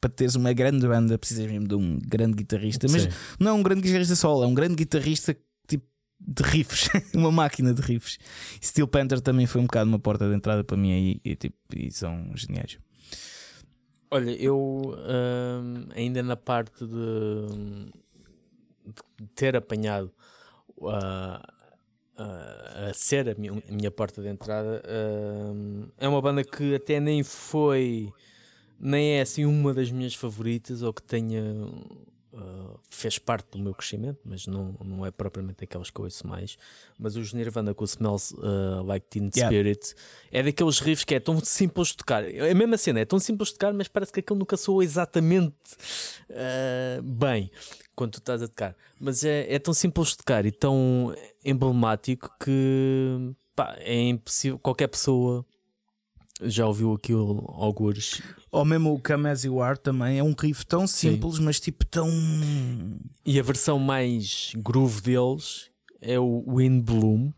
para 0.00 0.08
teres 0.10 0.34
uma 0.34 0.52
grande 0.54 0.86
banda 0.88 1.18
precisas 1.18 1.44
mesmo 1.46 1.68
de 1.68 1.74
um 1.74 1.98
grande 1.98 2.34
guitarrista, 2.36 2.86
mas 2.90 3.02
Sim. 3.02 3.08
não 3.38 3.50
é 3.50 3.52
um 3.52 3.62
grande 3.62 3.82
guitarrista 3.82 4.16
solo, 4.16 4.44
é 4.44 4.46
um 4.46 4.54
grande 4.54 4.74
guitarrista 4.76 5.36
de 6.20 6.42
riffs, 6.42 6.88
uma 7.14 7.32
máquina 7.32 7.72
de 7.72 7.80
riffs. 7.80 8.18
Steel 8.62 8.86
Panther 8.86 9.20
também 9.20 9.46
foi 9.46 9.60
um 9.60 9.64
bocado 9.64 9.88
uma 9.88 9.98
porta 9.98 10.28
de 10.28 10.34
entrada 10.34 10.62
para 10.62 10.76
mim 10.76 10.92
aí 10.92 11.20
e, 11.24 11.34
tipo, 11.34 11.56
e 11.74 11.90
são 11.90 12.30
geniais. 12.34 12.78
Olha, 14.10 14.30
eu 14.30 14.82
hum, 14.86 15.86
ainda 15.94 16.22
na 16.22 16.36
parte 16.36 16.84
de, 16.84 17.92
de 19.18 19.26
ter 19.36 19.56
apanhado 19.56 20.12
a, 20.82 21.54
a, 22.16 22.88
a 22.88 22.94
ser 22.94 23.28
a 23.28 23.34
minha, 23.36 23.52
a 23.52 23.72
minha 23.72 23.90
porta 23.90 24.20
de 24.20 24.28
entrada, 24.28 24.82
hum, 25.54 25.88
é 25.96 26.08
uma 26.08 26.20
banda 26.20 26.42
que 26.42 26.74
até 26.74 26.98
nem 26.98 27.22
foi, 27.22 28.12
nem 28.80 29.12
é 29.12 29.20
assim 29.20 29.44
uma 29.44 29.72
das 29.72 29.92
minhas 29.92 30.14
favoritas 30.14 30.82
ou 30.82 30.92
que 30.92 31.02
tenha. 31.02 31.42
Fez 32.88 33.18
parte 33.18 33.50
do 33.52 33.58
meu 33.58 33.74
crescimento, 33.74 34.18
mas 34.24 34.46
não, 34.46 34.74
não 34.84 35.04
é 35.04 35.10
propriamente 35.10 35.64
aquelas 35.64 35.90
que 35.90 36.00
eu 36.00 36.04
ouço 36.04 36.26
mais. 36.26 36.56
Mas 36.98 37.16
os 37.16 37.32
Nirvana 37.32 37.74
com 37.74 37.84
o 37.84 37.86
Smells 37.86 38.34
uh, 38.34 38.82
Like 38.84 39.06
Teen 39.08 39.30
Yeah. 39.34 39.54
Spirit 39.54 39.94
é 40.32 40.42
daqueles 40.42 40.80
riffs 40.80 41.04
que 41.04 41.14
é 41.14 41.20
tão 41.20 41.38
simples 41.40 41.88
de 41.88 41.98
tocar. 41.98 42.24
É 42.24 42.50
a 42.50 42.54
mesma 42.54 42.76
cena, 42.76 43.00
é 43.00 43.04
tão 43.04 43.18
simples 43.18 43.48
de 43.48 43.54
tocar, 43.54 43.72
mas 43.72 43.88
parece 43.88 44.12
que 44.12 44.20
aquilo 44.20 44.38
nunca 44.38 44.56
soa 44.56 44.82
exatamente 44.82 45.54
uh, 46.30 47.02
bem 47.02 47.50
quando 47.94 48.12
tu 48.12 48.18
estás 48.18 48.42
a 48.42 48.48
tocar. 48.48 48.74
Mas 48.98 49.24
é, 49.24 49.52
é 49.52 49.58
tão 49.58 49.74
simples 49.74 50.08
de 50.08 50.16
tocar 50.18 50.46
e 50.46 50.50
tão 50.50 51.14
emblemático 51.44 52.34
que 52.42 53.34
pá, 53.54 53.76
é 53.78 54.08
impossível. 54.08 54.58
Qualquer 54.58 54.88
pessoa 54.88 55.44
já 56.42 56.66
ouviu 56.66 56.92
aquilo 56.92 57.44
algures 57.56 58.20
Ou 58.50 58.64
mesmo 58.64 58.94
o 58.94 59.00
Come 59.00 59.28
As 59.28 59.44
You 59.44 59.60
Are 59.60 59.78
também 59.78 60.18
é 60.18 60.22
um 60.22 60.34
riff 60.38 60.64
tão 60.66 60.86
simples, 60.86 61.38
mas 61.38 61.60
tipo 61.60 61.84
tão. 61.86 62.08
E 63.24 63.38
a 63.38 63.42
versão 63.42 63.78
mais 63.78 64.52
groove 64.56 65.00
deles 65.02 65.70
é 66.00 66.18
o 66.18 66.44
Wind 66.56 66.82
Bloom, 66.82 67.32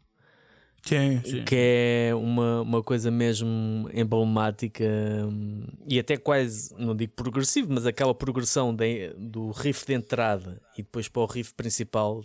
Sim, 0.85 1.21
que 1.47 1.55
é 1.57 2.15
uma, 2.15 2.63
uma 2.63 2.83
coisa 2.83 3.11
mesmo 3.11 3.89
emblemática 3.93 4.85
hum, 5.29 5.65
e 5.89 5.99
até 5.99 6.17
quase, 6.17 6.75
não 6.77 6.95
digo 6.97 7.13
progressivo, 7.15 7.73
mas 7.73 7.87
aquela 7.87 8.15
progressão 8.15 8.75
de- 8.75 9.13
do 9.17 9.51
riff 9.53 9.87
de 9.87 9.95
entrada 9.95 10.61
e 10.77 10.83
depois 10.83 11.09
para 11.09 11.23
o 11.23 11.27
riff 11.27 11.55
principal. 11.55 12.23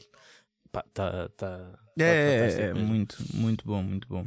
Pá, 0.71 0.83
tá, 0.93 1.29
tá, 1.29 1.57
tá 1.59 1.79
É, 1.99 2.49
é, 2.59 2.61
é 2.69 2.73
muito, 2.73 3.17
muito 3.33 3.65
bom, 3.65 3.81
muito 3.83 4.07
bom. 4.07 4.25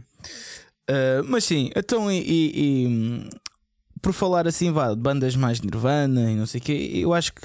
Uh, 0.91 1.23
mas 1.29 1.45
sim, 1.45 1.71
então 1.77 2.11
e, 2.11 2.19
e- 2.19 2.53
e, 2.57 3.31
por 4.03 4.13
falar 4.13 4.49
assim, 4.49 4.73
vá, 4.73 4.91
de 4.91 4.97
bandas 5.01 5.37
mais 5.37 5.61
Nirvana 5.61 6.31
e 6.33 6.35
não 6.37 6.47
sei 6.47 6.61
o 6.61 6.65
quê, 6.65 6.91
eu 6.95 7.15
acho 7.15 7.33
que 7.33 7.43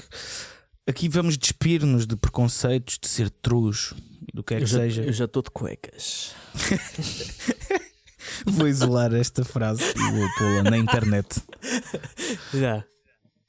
aqui 0.86 1.08
vamos 1.08 1.38
despir-nos 1.38 2.06
de 2.06 2.16
preconceitos, 2.16 2.98
de 3.00 3.06
ser 3.08 3.30
trus 3.30 3.94
e 4.26 4.34
do 4.34 4.42
que 4.42 4.54
é 4.54 4.56
que 4.58 4.62
Eu 4.64 4.66
já- 4.66 4.78
seja. 4.78 5.02
Eu 5.04 5.12
já 5.12 5.24
estou 5.26 5.42
de 5.42 5.50
cuecas. 5.50 6.34
Vou 8.44 8.66
isolar 8.66 9.14
esta 9.14 9.44
frase 9.44 9.82
e 9.82 10.10
vou 10.10 10.28
pô-la 10.36 10.62
na 10.70 10.76
internet. 10.76 11.28
Já. 12.52 12.84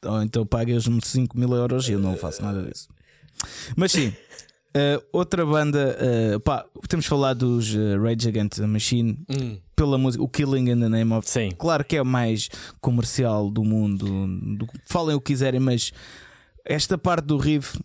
Ou 0.06 0.22
então 0.22 0.46
paguem-me 0.46 1.02
5 1.04 1.38
mil 1.38 1.52
euros 1.54 1.90
e 1.90 1.94
eu 1.94 2.00
não 2.00 2.16
faço 2.16 2.42
nada 2.44 2.62
disso. 2.64 2.88
Mas 3.76 3.92
sim, 3.92 4.14
uh, 4.78 5.04
outra 5.12 5.46
banda, 5.46 5.98
uh, 6.36 6.40
pá, 6.40 6.66
temos 6.88 7.06
falado 7.06 7.40
dos 7.58 7.74
uh, 7.74 8.02
Rage 8.02 8.28
Against 8.28 8.56
the 8.60 8.68
Machine 8.68 9.18
Hum, 9.30 9.58
pela 9.76 9.98
música, 9.98 10.24
o 10.24 10.28
Killing 10.30 10.70
in 10.72 10.80
the 10.80 10.90
Name 10.90 11.14
of. 11.14 11.30
sim. 11.30 11.50
Claro 11.58 11.84
que 11.84 11.96
é 11.98 12.02
o 12.02 12.06
mais 12.06 12.50
comercial 12.82 13.50
do 13.50 13.64
mundo, 13.64 14.06
do- 14.58 14.68
falem 14.88 15.16
o 15.16 15.20
que 15.22 15.34
quiserem, 15.34 15.60
mas 15.60 15.92
esta 16.66 16.98
parte 16.98 17.26
do 17.26 17.38
riff. 17.38 17.78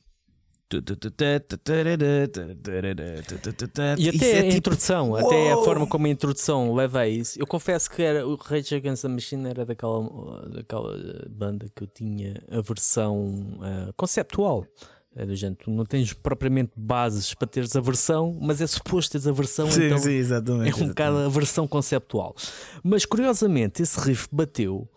E 3.99 4.09
até 4.09 4.31
é 4.33 4.39
a 4.39 4.43
tipo- 4.45 4.57
introdução, 4.57 5.15
até 5.15 5.51
a 5.53 5.57
Uou! 5.57 5.65
forma 5.65 5.87
como 5.87 6.07
a 6.07 6.11
introdução 6.11 6.75
leva 6.75 7.01
a 7.01 7.09
isso. 7.09 7.39
Eu 7.39 7.47
confesso 7.47 7.91
que 7.91 8.03
era, 8.03 8.27
o 8.27 8.37
Rage 8.37 8.75
Against 8.75 9.03
the 9.03 9.09
Machine 9.09 9.49
era 9.49 9.67
daquela, 9.67 10.49
daquela 10.49 10.97
banda 11.29 11.67
que 11.75 11.83
eu 11.85 11.87
tinha 11.87 12.43
a 12.51 12.61
versão 12.63 13.61
conceptual 13.97 14.67
É 15.15 15.27
do 15.27 15.37
género, 15.37 15.59
tu 15.65 15.71
não 15.71 15.85
tens 15.85 16.13
propriamente 16.15 16.73
bases 16.75 17.35
para 17.35 17.47
teres 17.47 17.77
a 17.77 17.81
versão, 17.81 18.37
mas 18.41 18.61
é 18.63 18.67
suposto 18.67 19.13
teres 19.13 19.27
a 19.27 19.33
versão, 19.33 19.69
então 19.69 20.11
exatamente. 20.11 20.81
é 20.81 20.85
um 20.85 20.89
bocado 20.89 21.17
a 21.19 21.29
versão 21.29 21.69
conceptual. 21.69 22.35
Mas 22.83 23.05
curiosamente, 23.05 23.83
esse 23.83 24.01
riff 24.01 24.27
bateu 24.33 24.89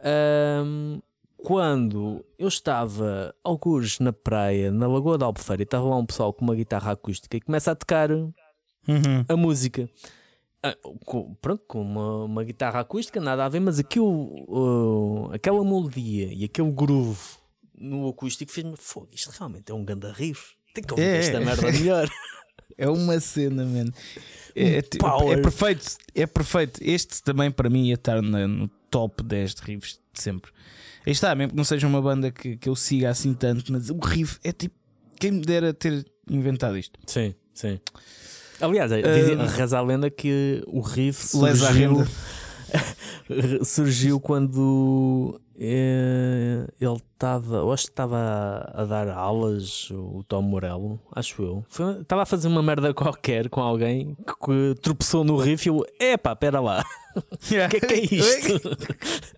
ahm, 0.00 0.98
quando 1.36 2.24
eu 2.38 2.48
estava 2.48 3.34
algures 3.42 3.98
na 3.98 4.12
praia, 4.12 4.70
na 4.70 4.86
Lagoa 4.86 5.18
da 5.18 5.26
Albufeira, 5.26 5.62
e 5.62 5.64
estava 5.64 5.84
lá 5.86 5.96
um 5.96 6.06
pessoal 6.06 6.32
com 6.32 6.44
uma 6.44 6.54
guitarra 6.54 6.92
acústica 6.92 7.36
e 7.36 7.40
começa 7.40 7.70
a 7.72 7.74
tocar 7.74 8.10
Uhum. 8.10 8.32
a 9.28 9.36
música. 9.36 9.88
Ah, 10.64 10.76
com- 11.04 11.34
pronto, 11.40 11.62
com 11.66 11.80
uma, 11.82 12.24
uma 12.24 12.44
guitarra 12.44 12.80
acústica, 12.80 13.20
nada 13.20 13.44
a 13.44 13.48
ver, 13.48 13.58
mas 13.60 13.78
aquilo, 13.80 14.06
uh, 14.48 15.30
aquela 15.32 15.64
melodia 15.64 16.32
e 16.32 16.44
aquele 16.44 16.70
groove 16.70 17.18
no 17.82 18.08
acústico 18.08 18.50
fez-me 18.52 18.76
fogo. 18.76 19.08
Isto 19.12 19.30
realmente 19.30 19.70
é 19.70 19.74
um 19.74 19.84
ganda 19.84 20.12
riff. 20.12 20.52
Tem 20.72 20.82
que 20.84 20.92
ouvir 20.92 21.04
É. 21.04 21.18
esta 21.18 21.40
merda 21.40 21.70
melhor. 21.72 22.08
É 22.78 22.88
uma 22.88 23.20
cena, 23.20 23.66
mano. 23.66 23.92
É, 24.56 24.76
é, 24.76 24.82
tipo, 24.82 25.06
é 25.30 25.36
perfeito, 25.36 25.84
é 26.14 26.26
perfeito. 26.26 26.80
Este 26.82 27.22
também 27.22 27.50
para 27.50 27.68
mim 27.68 27.88
ia 27.88 27.94
estar 27.94 28.20
no 28.22 28.66
top 28.90 29.22
10 29.22 29.54
de 29.56 29.62
riffs 29.62 30.00
de 30.12 30.22
sempre. 30.22 30.50
Aí 31.06 31.12
está, 31.12 31.34
mesmo 31.34 31.50
que 31.50 31.56
não 31.56 31.64
seja 31.64 31.86
uma 31.86 32.00
banda 32.00 32.30
que, 32.30 32.56
que 32.56 32.68
eu 32.70 32.74
siga 32.74 33.10
assim 33.10 33.34
tanto, 33.34 33.70
mas 33.70 33.90
o 33.90 33.98
riff 33.98 34.38
é 34.42 34.52
tipo. 34.52 34.74
Quem 35.20 35.32
me 35.32 35.40
dera 35.42 35.74
ter 35.74 36.04
inventado 36.28 36.78
isto? 36.78 36.98
Sim, 37.06 37.34
sim. 37.52 37.78
Aliás, 38.58 38.90
Ah, 38.90 38.96
reza 39.54 39.78
a 39.78 39.82
lenda 39.82 40.10
que 40.10 40.62
o 40.66 40.80
riff 40.80 41.26
surgiu, 41.28 42.06
surgiu 43.64 44.18
quando 44.20 45.40
ele 45.64 47.02
estava, 47.12 47.56
eu 47.56 47.72
acho 47.72 47.84
que 47.84 47.92
estava 47.92 48.70
a, 48.74 48.84
dar 48.84 49.08
aulas, 49.08 49.90
o 49.90 50.24
Tom 50.26 50.42
Morello, 50.42 51.00
acho 51.12 51.42
eu. 51.42 51.64
Estava 52.00 52.22
a 52.22 52.26
fazer 52.26 52.48
uma 52.48 52.62
merda 52.62 52.92
qualquer 52.92 53.48
com 53.48 53.60
alguém 53.60 54.16
que, 54.16 54.34
que 54.34 54.80
tropeçou 54.80 55.22
no 55.22 55.36
riff 55.36 55.66
e 55.66 55.70
eu, 55.70 55.86
epá, 56.00 56.34
pera 56.34 56.60
lá, 56.60 56.84
o 57.16 57.36
que 57.38 57.56
é 57.56 57.68
que 57.68 57.94
é 57.94 58.00
isto? 58.00 58.60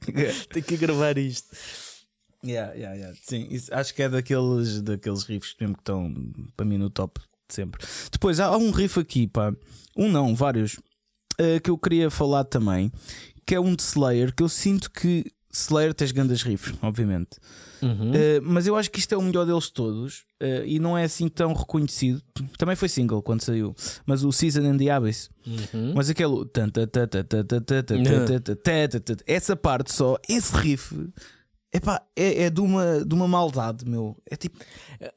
Tenho 0.50 0.64
que 0.64 0.76
gravar 0.76 1.18
isto. 1.18 1.54
Yeah, 2.44 2.74
yeah, 2.74 2.94
yeah. 2.94 3.18
Sim, 3.22 3.46
isso, 3.50 3.74
acho 3.74 3.94
que 3.94 4.02
é 4.02 4.08
daqueles, 4.08 4.82
daqueles 4.82 5.24
riffs 5.24 5.54
mesmo 5.60 5.74
que 5.74 5.80
estão 5.80 6.12
para 6.56 6.66
mim 6.66 6.78
no 6.78 6.90
top 6.90 7.20
de 7.48 7.54
sempre. 7.54 7.84
Depois 8.10 8.40
há, 8.40 8.46
há 8.46 8.56
um 8.56 8.70
riff 8.70 8.98
aqui, 9.00 9.26
pá, 9.26 9.54
um 9.96 10.10
não, 10.10 10.34
vários, 10.34 10.78
eh, 11.38 11.58
que 11.60 11.70
eu 11.70 11.78
queria 11.78 12.10
falar 12.10 12.44
também, 12.44 12.92
que 13.46 13.54
é 13.54 13.60
um 13.60 13.74
de 13.74 13.82
Slayer, 13.82 14.34
que 14.34 14.42
eu 14.42 14.48
sinto 14.48 14.90
que 14.90 15.33
Slayer 15.56 15.94
tens 15.94 16.12
grandes 16.12 16.42
riffs, 16.42 16.74
obviamente. 16.82 17.38
Uhum. 17.80 18.10
Uh, 18.10 18.42
mas 18.42 18.66
eu 18.66 18.76
acho 18.76 18.90
que 18.90 18.98
isto 18.98 19.14
é 19.14 19.18
o 19.18 19.22
melhor 19.22 19.46
deles 19.46 19.70
todos 19.70 20.24
uh, 20.42 20.64
e 20.64 20.78
não 20.78 20.96
é 20.96 21.04
assim 21.04 21.28
tão 21.28 21.52
reconhecido. 21.52 22.20
Também 22.58 22.74
foi 22.74 22.88
single 22.88 23.22
quando 23.22 23.42
saiu, 23.42 23.74
mas 24.04 24.24
o 24.24 24.32
Season 24.32 24.62
and 24.62 24.78
the 24.78 24.90
Abyss. 24.90 25.30
Uhum. 25.46 25.92
Mas 25.94 26.10
aquele. 26.10 26.34
Essa 29.26 29.54
parte 29.56 29.92
só, 29.92 30.16
esse 30.28 30.56
riff. 30.56 30.94
Epá, 31.72 32.00
é, 32.14 32.44
é 32.44 32.50
de, 32.50 32.60
uma, 32.60 33.04
de 33.04 33.12
uma 33.14 33.26
maldade, 33.26 33.84
meu. 33.84 34.16
É 34.30 34.36
tipo. 34.36 34.58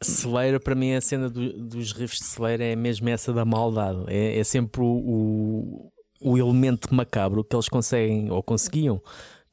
Slayer, 0.01 0.59
para 0.59 0.73
mim, 0.73 0.93
a 0.93 1.01
cena 1.01 1.29
do, 1.29 1.53
dos 1.53 1.91
riffs 1.91 2.19
de 2.19 2.25
Slayer 2.25 2.61
é 2.61 2.75
mesmo 2.75 3.07
essa 3.09 3.31
da 3.31 3.45
maldade. 3.45 4.03
É, 4.07 4.39
é 4.39 4.43
sempre 4.43 4.81
o, 4.81 4.85
o, 4.85 5.91
o, 6.19 6.37
elemento 6.37 6.93
macabro 6.93 7.43
que 7.43 7.55
eles 7.55 7.69
conseguem 7.69 8.31
ou 8.31 8.41
conseguiam 8.41 8.99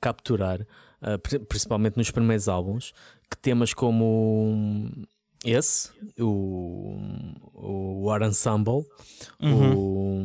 capturar, 0.04 0.66
pri- 1.22 1.38
principalmente 1.40 1.96
nos 1.96 2.10
primeiros 2.10 2.48
álbuns, 2.48 2.92
que 3.30 3.36
temas 3.40 3.72
como 3.74 4.90
esse, 5.44 5.90
o, 6.20 6.96
o 7.54 8.02
War 8.04 8.22
Ensemble, 8.22 8.84
o 9.40 10.22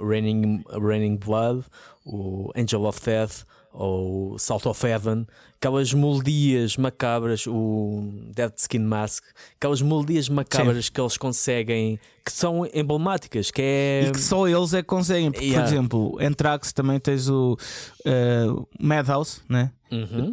Raining, 0.00 0.62
Raining 0.70 1.16
Blood, 1.18 1.64
o 2.04 2.50
Angel 2.56 2.84
of 2.86 3.00
Death, 3.04 3.44
ou 3.72 4.38
Salt 4.38 4.66
of 4.66 4.86
Heaven, 4.86 5.26
aquelas 5.56 5.92
melodias 5.94 6.76
macabras, 6.76 7.46
o 7.46 8.12
Dead 8.34 8.52
Skin 8.56 8.80
Mask, 8.80 9.24
aquelas 9.56 9.80
melodias 9.80 10.28
macabras 10.28 10.88
que 10.88 11.00
eles 11.00 11.16
conseguem, 11.16 11.98
que 12.24 12.32
são 12.32 12.66
emblemáticas, 12.74 13.50
que 13.50 13.62
é. 13.62 14.04
E 14.08 14.12
que 14.12 14.20
só 14.20 14.46
eles 14.46 14.74
é 14.74 14.82
que 14.82 14.88
conseguem. 14.88 15.30
Porque, 15.30 15.46
Yeah. 15.46 15.68
Por 15.68 15.74
exemplo, 15.74 16.18
Anthrax 16.20 16.72
também 16.72 16.98
tens 17.00 17.28
o 17.28 17.56
eh, 18.04 18.46
Madhouse, 18.80 19.40
né? 19.48 19.72
Uhum. 19.90 20.30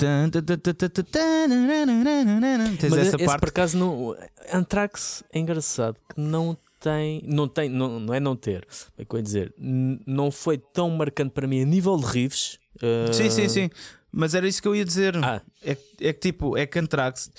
Tens 2.77 2.89
Mas 2.91 2.99
essa 3.07 3.15
esse 3.17 3.25
parte. 3.25 3.39
por 3.39 3.49
acaso 3.49 3.77
não. 3.77 4.15
Anthrax 4.53 5.23
é 5.33 5.39
engraçado 5.39 5.95
que 6.07 6.19
não 6.19 6.57
tem. 6.79 7.21
Não 7.25 7.47
tem. 7.47 7.69
Não, 7.69 7.99
não 7.99 8.13
é 8.13 8.19
não 8.19 8.35
ter. 8.35 8.65
É 8.97 9.03
que 9.03 9.13
eu 9.13 9.17
ia 9.17 9.23
dizer. 9.23 9.53
Não 9.57 10.31
foi 10.31 10.57
tão 10.57 10.89
marcante 10.89 11.31
para 11.31 11.45
mim 11.47 11.61
a 11.61 11.65
nível 11.65 11.97
de 11.97 12.05
riffs. 12.05 12.57
Uh... 12.81 13.13
Sim, 13.13 13.29
sim, 13.29 13.45
ah, 13.45 13.49
sim. 13.49 13.69
Mas 14.11 14.33
era 14.33 14.47
isso 14.47 14.61
que 14.61 14.67
eu 14.67 14.75
ia 14.75 14.85
dizer. 14.85 15.15
Ah. 15.17 15.41
É, 15.63 15.71
é 16.01 16.13
que 16.13 16.19
tipo, 16.19 16.57
é 16.57 16.65
Cantrax. 16.65 17.31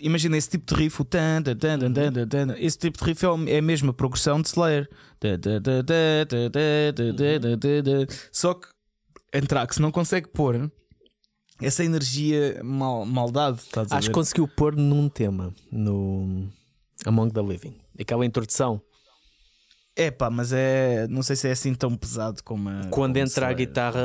Imagina 0.00 0.36
esse 0.36 0.50
tipo 0.50 0.72
de 0.72 0.80
riff, 0.80 1.02
o 1.02 1.04
tan, 1.04 1.42
tan, 1.42 1.56
tan, 1.56 1.78
tan, 1.92 2.28
tan, 2.28 2.54
esse 2.56 2.78
tipo 2.78 2.98
de 2.98 3.04
riff 3.04 3.26
é, 3.26 3.54
é 3.54 3.58
a 3.58 3.62
mesma 3.62 3.92
progressão 3.92 4.40
de 4.40 4.48
Slayer. 4.48 4.88
Só 8.30 8.54
que 8.54 8.68
Anthrax 9.34 9.78
não 9.78 9.90
consegue 9.90 10.28
pôr 10.28 10.70
essa 11.60 11.84
energia 11.84 12.60
mal, 12.62 13.04
maldade. 13.04 13.60
Acho 13.90 14.08
que 14.08 14.14
conseguiu 14.14 14.46
pôr 14.46 14.76
num 14.76 15.08
tema 15.08 15.52
no 15.70 16.48
Among 17.04 17.32
the 17.32 17.42
Living. 17.42 17.74
Aquela 17.98 18.24
introdução 18.24 18.80
é 20.00 20.12
pá, 20.12 20.30
mas 20.30 20.52
é. 20.52 21.08
Não 21.10 21.24
sei 21.24 21.34
se 21.34 21.48
é 21.48 21.50
assim 21.50 21.74
tão 21.74 21.96
pesado 21.96 22.40
como 22.44 22.68
a. 22.68 22.72
Quando 22.88 23.14
como 23.14 23.18
entra 23.26 23.48
a 23.48 23.52
guitarra. 23.52 24.00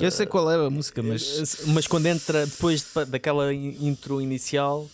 Eu 0.00 0.10
sei 0.10 0.26
qual 0.26 0.50
é 0.50 0.56
a 0.66 0.68
música, 0.68 1.02
mas. 1.04 1.62
Mas 1.68 1.86
quando 1.86 2.06
entra 2.06 2.44
depois 2.46 2.82
de- 2.82 3.04
daquela 3.06 3.54
in- 3.54 3.76
intro 3.80 4.20
inicial. 4.20 4.88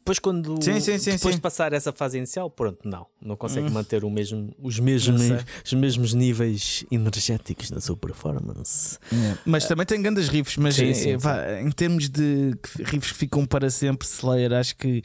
Depois 0.00 0.18
quando 0.18 0.60
Sim, 0.60 0.80
sim, 0.80 0.98
sim, 0.98 1.12
depois 1.12 1.36
de 1.36 1.40
passar 1.40 1.72
essa 1.72 1.92
fase 1.92 2.18
inicial, 2.18 2.50
pronto, 2.50 2.80
não, 2.88 3.06
não 3.24 3.36
consegue 3.36 3.70
manter 3.70 4.02
o 4.04 4.10
mesmo, 4.10 4.52
os, 4.60 4.80
mesmos, 4.80 5.22
os 5.64 5.72
mesmos 5.74 6.12
níveis 6.12 6.84
energéticos 6.90 7.70
da 7.70 7.80
sua 7.80 7.96
performance. 7.96 8.98
É, 9.12 9.36
Mas 9.46 9.64
também 9.64 9.86
tem 9.86 10.02
grandes 10.02 10.26
riffs, 10.28 10.56
mas 10.56 10.76
é, 10.76 11.16
vá, 11.16 11.60
em 11.60 11.70
termos 11.70 12.08
de 12.08 12.52
riffs 12.80 13.12
que 13.12 13.18
ficam 13.18 13.46
para 13.46 13.70
sempre, 13.70 14.04
Slayer, 14.08 14.52
acho 14.54 14.74
que 14.76 15.04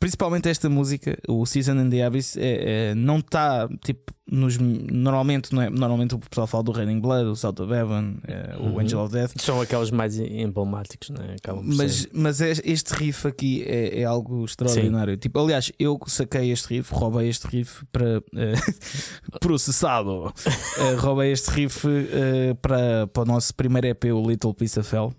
principalmente 0.00 0.48
esta 0.48 0.68
música, 0.68 1.16
o 1.28 1.46
Season 1.46 1.78
and 1.78 1.90
the 1.90 2.02
Abyss, 2.02 2.36
é, 2.36 2.90
é, 2.90 2.94
não 2.96 3.18
está 3.18 3.68
tipo 3.84 4.12
nos. 4.32 4.56
Normalmente, 4.58 5.52
não 5.52 5.60
é, 5.60 5.68
normalmente 5.68 6.14
o 6.14 6.18
pessoal 6.18 6.46
fala 6.46 6.62
do 6.64 6.72
Raining 6.72 7.00
Blood, 7.00 7.26
o 7.28 7.36
Salt 7.36 7.60
of 7.60 7.72
Heaven, 7.72 8.18
é, 8.26 8.56
o 8.58 8.62
Uhum. 8.70 8.78
Angel 8.80 9.00
of 9.00 9.12
Death. 9.12 9.32
São 9.36 9.60
aqueles 9.60 9.90
mais 9.90 10.18
emblemáticos, 10.18 11.10
né? 11.10 11.34
Acabam 11.38 11.62
Mas, 11.64 12.06
mas 12.12 12.40
é- 12.40 12.52
este 12.64 12.94
riff 12.94 13.26
aqui 13.28 13.62
é, 13.66 14.00
é 14.00 14.04
algo 14.04 14.44
extraordinário. 14.44 15.16
Tipo, 15.16 15.40
aliás, 15.40 15.70
eu 15.78 15.98
saquei 16.06 16.50
este 16.50 16.66
riff, 16.68 16.92
roubei 16.94 17.28
este 17.28 17.46
riff 17.48 17.84
para 17.92 18.22
eh, 18.36 18.54
processado. 19.40 20.32
Eh, 20.80 20.94
roubei 20.94 21.32
este 21.32 21.50
riff 21.50 21.86
eh, 21.86 22.54
para, 22.62 23.06
para 23.08 23.22
o 23.22 23.26
nosso 23.26 23.54
primeiro 23.54 23.86
EP, 23.88 24.04
o 24.14 24.26
Little 24.26 24.54
Piece 24.54 24.78
of 24.80 24.94
Hell. 24.94 25.12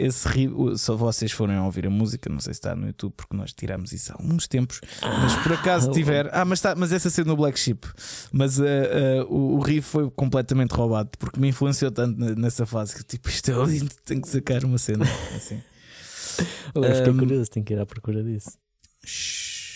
Esse 0.00 0.48
o- 0.48 0.76
só 0.78 0.96
vocês 0.96 1.30
forem 1.32 1.56
a 1.56 1.64
ouvir 1.64 1.86
a 1.86 1.90
música, 1.90 2.28
não 2.30 2.40
sei 2.40 2.54
se 2.54 2.60
está 2.60 2.74
no 2.74 2.86
YouTube, 2.86 3.12
porque 3.16 3.36
nós 3.36 3.52
tiramos 3.52 3.92
isso 3.92 4.12
há 4.12 4.22
uns 4.22 4.46
tempos. 4.48 4.80
Mas 5.02 5.36
por 5.42 5.52
acaso 5.52 5.90
tiver. 5.90 6.28
Ah, 6.32 6.44
mas, 6.44 6.58
está, 6.58 6.74
mas 6.74 6.92
essa 6.92 7.10
sendo 7.10 7.28
no 7.28 7.36
Black 7.36 7.58
Sheep. 7.58 7.86
Mas 8.32 8.58
eh, 8.60 8.64
eh, 8.64 9.24
o, 9.28 9.56
o 9.56 9.60
riff 9.60 9.88
foi 9.88 10.10
completamente 10.10 10.72
roubado 10.72 11.10
porque 11.18 11.38
me 11.38 11.48
influenciou 11.48 11.90
tanto 11.90 12.18
ne- 12.18 12.34
nessa 12.34 12.64
fase 12.66 12.94
que 12.96 13.04
tipo, 13.04 13.28
isto 13.28 13.50
é 13.50 13.54
lindo, 13.66 13.90
tenho 14.04 14.22
que 14.22 14.28
sacar 14.28 14.64
uma 14.64 14.78
cena 14.78 15.04
assim. 15.36 15.60
Eu 16.74 16.82
fiquei 16.96 17.12
um, 17.12 17.18
curioso, 17.18 17.50
tenho 17.50 17.66
que 17.66 17.72
ir 17.74 17.78
à 17.80 17.84
procura 17.86 18.22
disso. 18.24 18.52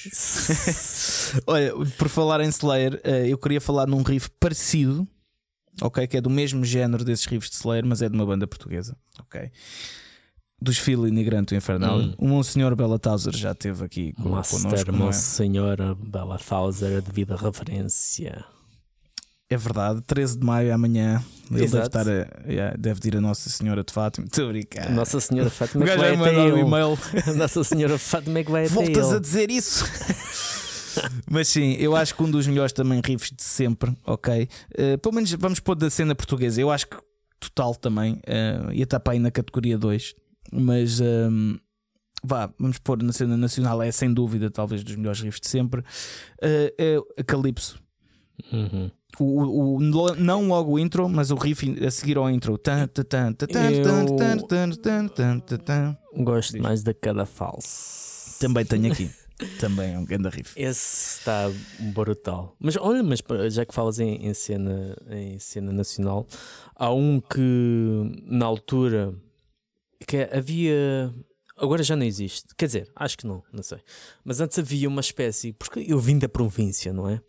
Olha, 1.46 1.72
por 1.98 2.08
falar 2.08 2.40
em 2.40 2.48
Slayer, 2.48 3.00
eh, 3.04 3.28
eu 3.28 3.38
queria 3.38 3.60
falar 3.60 3.86
num 3.86 4.02
riff 4.02 4.28
parecido, 4.38 5.06
ok? 5.80 6.06
Que 6.06 6.18
é 6.18 6.20
do 6.20 6.30
mesmo 6.30 6.64
género 6.64 7.04
desses 7.04 7.26
riffs 7.26 7.50
de 7.50 7.56
Slayer, 7.56 7.84
mas 7.86 8.02
é 8.02 8.08
de 8.08 8.14
uma 8.14 8.26
banda 8.26 8.46
portuguesa, 8.46 8.96
ok? 9.20 9.50
Dos 10.60 10.78
Phil 10.78 11.06
e 11.06 11.24
Granto 11.24 11.54
Infernal. 11.54 11.98
Hum. 11.98 12.14
O 12.18 12.26
Monsenhor 12.28 12.74
Bela 12.74 12.98
Tauser 12.98 13.36
já 13.36 13.52
esteve 13.52 13.84
aqui 13.84 14.12
co- 14.14 14.28
Master, 14.28 14.60
connosco, 14.86 15.08
é? 15.08 15.12
Senhora 15.12 15.94
Bela 15.94 16.38
Thauser, 16.38 16.98
a 16.98 17.00
devida 17.00 17.36
referência. 17.36 18.44
É 19.50 19.56
verdade, 19.58 20.00
13 20.06 20.38
de 20.38 20.44
maio 20.46 20.74
amanhã. 20.74 21.22
Ele 21.50 21.60
deve, 21.60 21.64
Exato. 21.64 21.86
estar 21.86 22.08
a, 22.08 22.50
yeah, 22.50 22.74
deve 22.78 23.00
ir 23.06 23.16
a 23.16 23.20
Nossa 23.20 23.50
Senhora 23.50 23.84
de 23.84 23.92
Fátima. 23.92 24.26
Estou 24.26 24.46
a 24.46 24.48
brincar. 24.48 24.90
Nossa 24.90 25.20
Senhora 25.20 25.50
Fátima 25.50 25.84
é 25.84 25.90
que 25.90 25.96
vai 25.98 26.08
até 26.14 26.16
mandar 26.16 26.54
um 26.54 26.58
e-mail. 26.58 26.98
Nossa 27.36 27.62
Senhora 27.62 27.98
Fátima 27.98 28.38
é 28.38 28.44
que 28.44 28.50
vai 28.50 28.64
até 28.64 28.74
Voltas 28.74 29.12
a 29.12 29.18
dizer 29.20 29.50
isso? 29.50 29.84
Mas 31.30 31.48
sim, 31.48 31.72
eu 31.72 31.94
acho 31.94 32.14
que 32.14 32.22
um 32.22 32.30
dos 32.30 32.46
melhores 32.46 32.72
também 32.72 33.00
riffs 33.04 33.32
de 33.36 33.42
sempre, 33.42 33.94
ok? 34.06 34.48
Eh, 34.76 34.96
pelo 34.96 35.14
menos 35.16 35.30
vamos 35.32 35.60
pôr 35.60 35.74
da 35.74 35.90
cena 35.90 36.14
portuguesa. 36.14 36.60
Eu 36.60 36.70
acho 36.70 36.86
que 36.86 36.96
total 37.38 37.74
também. 37.74 38.20
eh, 38.26 38.60
ia 38.72 38.84
estar 38.84 38.98
para 39.00 39.12
aí 39.12 39.18
na 39.18 39.30
categoria 39.30 39.76
2. 39.76 40.14
Mas 40.52 41.00
ehm, 41.00 41.56
vá, 42.22 42.50
vamos 42.58 42.78
pôr 42.78 43.02
na 43.02 43.12
cena 43.12 43.36
nacional, 43.36 43.82
é 43.82 43.90
sem 43.92 44.12
dúvida 44.12 44.50
talvez 44.50 44.82
dos 44.84 44.96
melhores 44.96 45.20
riffs 45.20 45.40
de 45.40 45.48
sempre, 45.48 45.82
eh, 46.40 46.72
é 46.78 46.96
a 47.20 47.24
Calypso. 47.24 47.78
Uhum. 48.52 48.90
O, 49.20 49.24
o- 49.24 49.74
o- 49.76 49.80
não 50.16 50.48
logo 50.48 50.72
o 50.72 50.78
intro, 50.78 51.08
mas 51.08 51.30
o 51.30 51.36
riff 51.36 51.84
a 51.86 51.90
seguir 51.90 52.16
ao 52.18 52.28
intro. 52.28 52.58
Eu-. 53.80 53.86
Gosto 56.24 56.60
mais 56.60 56.82
da 56.82 56.92
cada 56.92 57.24
falso. 57.24 58.38
Também 58.40 58.64
tenho 58.64 58.90
aqui. 58.92 59.08
Também 59.60 59.94
é 59.94 59.98
um 59.98 60.04
grande 60.04 60.28
riff. 60.28 60.52
Esse 60.56 61.18
está 61.18 61.50
brutal. 61.92 62.56
Mas 62.58 62.76
olha, 62.76 63.02
mas 63.02 63.20
já 63.52 63.64
que 63.64 63.74
falas 63.74 63.98
em, 64.00 64.26
em 64.28 64.34
cena, 64.34 64.96
em 65.10 65.38
cena 65.38 65.72
nacional, 65.72 66.26
há 66.74 66.92
um 66.92 67.20
que 67.20 68.20
na 68.26 68.46
altura 68.46 69.12
que 70.06 70.28
havia. 70.32 71.12
Agora 71.56 71.84
já 71.84 71.94
não 71.94 72.04
existe. 72.04 72.48
Quer 72.56 72.66
dizer, 72.66 72.92
acho 72.96 73.16
que 73.16 73.26
não, 73.26 73.40
não 73.52 73.62
sei. 73.62 73.78
Mas 74.24 74.40
antes 74.40 74.58
havia 74.58 74.88
uma 74.88 75.00
espécie. 75.00 75.52
Porque 75.52 75.84
eu 75.86 76.00
vim 76.00 76.18
da 76.18 76.28
província, 76.28 76.92
não 76.92 77.08
é? 77.08 77.20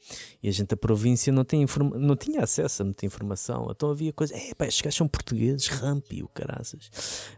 E 0.42 0.50
a 0.50 0.52
gente 0.52 0.70
da 0.70 0.78
província 0.78 1.32
não, 1.32 1.46
tem 1.46 1.62
informa, 1.62 1.96
não 1.98 2.16
tinha 2.16 2.42
acesso 2.44 2.82
a 2.82 2.86
muita 2.86 3.06
informação. 3.06 3.68
Então 3.70 3.92
havia 3.92 4.12
coisas. 4.12 4.36
É, 4.36 4.54
pá, 4.56 4.66
estes 4.66 4.82
gajos 4.82 4.98
são 4.98 5.08
portugueses, 5.08 5.68
rampi, 5.68 6.24
o 6.24 6.28
caraças. 6.28 6.90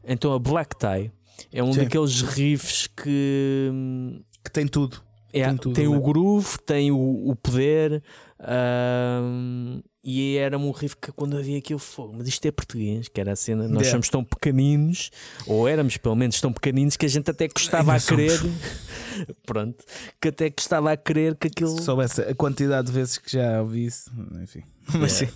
Então 0.04 0.32
a 0.34 0.40
Black 0.40 0.78
Tie 0.78 1.12
é 1.52 1.62
um 1.62 1.74
Sim. 1.74 1.80
daqueles 1.84 2.22
riffs 2.22 2.88
que. 2.88 3.70
hum, 3.74 4.22
Que 4.46 4.52
tem 4.52 4.66
tudo. 4.66 5.04
é, 5.34 5.44
Tem 5.44 5.58
tem, 5.58 5.58
tudo, 5.58 5.92
o 5.92 5.96
né? 5.96 6.00
groove, 6.00 6.58
tem 6.66 6.90
o, 6.90 7.30
o 7.30 7.36
poder. 7.36 8.02
ahm, 8.40 9.82
e 10.10 10.38
era 10.38 10.58
um 10.58 10.72
riff 10.72 10.96
que 10.96 11.12
quando 11.12 11.36
havia 11.38 11.58
aquilo 11.58 11.80
fogo, 11.80 12.14
mas 12.18 12.30
isto 12.30 12.46
é 12.46 12.52
português, 12.52 13.10
que 13.10 13.20
era 13.20 13.34
a 13.34 13.36
cena. 13.36 13.64
Nós 13.64 13.82
Yeah. 13.82 13.92
somos 13.92 14.08
tão 14.08 14.24
pequeninos, 14.24 15.12
ou 15.46 15.68
éramos 15.68 15.98
pelo 15.98 16.16
menos 16.16 16.40
tão 16.40 16.54
pequeninos, 16.54 16.96
que 16.96 17.06
a 17.06 17.10
gente 17.10 17.30
até 17.30 17.50
gostava 17.50 17.94
a 17.94 18.00
querer. 18.00 18.40
Pronto, 19.46 19.84
que 20.22 20.30
até 20.30 20.50
gostava 20.50 20.94
a 20.94 20.96
querer 20.98 21.36
que 21.36 21.48
aquilo. 21.48 21.78
Se 21.78 21.84
soubesse 21.84 22.22
a 22.22 22.34
quantidade 22.34 22.88
de 22.88 22.94
vezes 22.94 23.18
que 23.18 23.30
já 23.34 23.62
ouvi 23.62 23.86
isso, 23.88 24.10
enfim. 24.42 24.64
Mas 24.98 25.12
sim. 25.12 25.28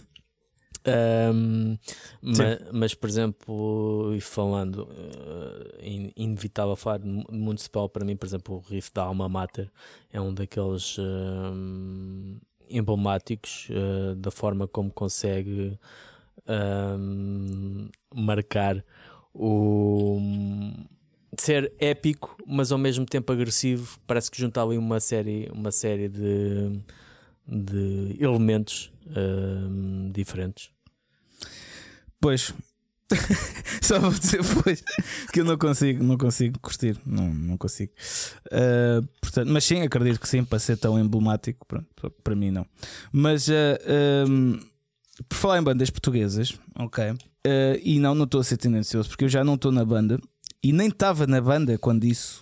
Ma- 2.22 2.72
mas, 2.74 2.94
por 2.96 3.10
exemplo, 3.10 4.14
e 4.16 4.22
falando, 4.22 4.88
in- 5.82 6.12
inevitável 6.16 6.76
falar 6.76 6.98
de 7.00 7.08
mu- 7.08 7.26
de 7.30 7.38
municipal, 7.38 7.88
para 7.90 8.04
mim, 8.06 8.16
por 8.16 8.26
exemplo, 8.26 8.56
o 8.56 8.60
riff 8.60 8.90
da 8.94 9.04
Alma 9.04 9.28
Mater 9.30 9.70
é 10.12 10.20
um 10.20 10.34
daqueles 10.34 10.98
emblemáticos 12.72 13.68
eh, 13.70 14.16
da 14.16 14.32
forma 14.32 14.68
como 14.68 14.92
consegue 14.92 15.78
ahm, 16.48 17.90
marcar 18.14 18.84
o 19.34 20.20
ser 21.38 21.72
épico, 21.80 22.36
mas 22.46 22.72
ao 22.72 22.78
mesmo 22.78 23.06
tempo 23.06 23.32
agressivo. 23.32 23.98
Parece 24.06 24.30
que 24.30 24.40
junta 24.40 24.62
ali 24.62 24.78
uma 24.78 25.00
série, 25.00 25.50
uma 25.54 25.72
série 25.72 26.10
de, 26.10 26.80
de 27.48 28.18
elementos 28.20 28.92
ahm, 29.16 30.12
diferentes. 30.12 30.72
Pois. 32.20 32.54
Só 33.82 34.00
vou 34.00 34.12
dizer 34.12 34.40
pois 34.64 34.84
que 35.32 35.42
eu 35.42 35.46
não 35.46 35.58
consigo, 35.58 36.04
não 36.04 36.18
consigo 36.18 36.60
curtir, 36.60 36.98
não, 37.06 37.34
não 37.34 37.58
consigo. 37.58 37.92
Ah, 38.52 39.02
portanto, 39.22 39.50
mas 39.52 39.64
sim, 39.64 39.82
acredito 39.82 40.20
que 40.20 40.28
sim, 40.28 40.44
para 40.44 40.60
ser 40.60 40.78
tão 40.78 41.00
emblemático, 41.00 41.66
pronto, 41.66 41.88
para 42.24 42.36
mim 42.36 42.52
não. 42.52 42.66
Mas 43.12 43.50
ah, 43.50 43.80
ahm, 44.26 44.60
por 45.28 45.36
falar 45.36 45.60
em 45.60 45.64
bandas 45.64 45.90
portuguesas, 45.90 46.54
ok, 46.78 47.04
ah, 47.04 47.80
e 47.84 48.00
não, 48.00 48.16
não 48.16 48.26
estou 48.26 48.42
a 48.42 48.44
ser 48.44 48.58
tendencioso 48.58 49.10
porque 49.10 49.26
eu 49.26 49.30
já 49.30 49.44
não 49.44 49.56
estou 49.56 49.72
na 49.72 49.84
banda 49.86 50.20
e 50.64 50.72
nem 50.72 50.88
estava 50.88 51.26
na 51.28 51.42
banda 51.42 51.78
quando 51.78 52.04
isso 52.06 52.42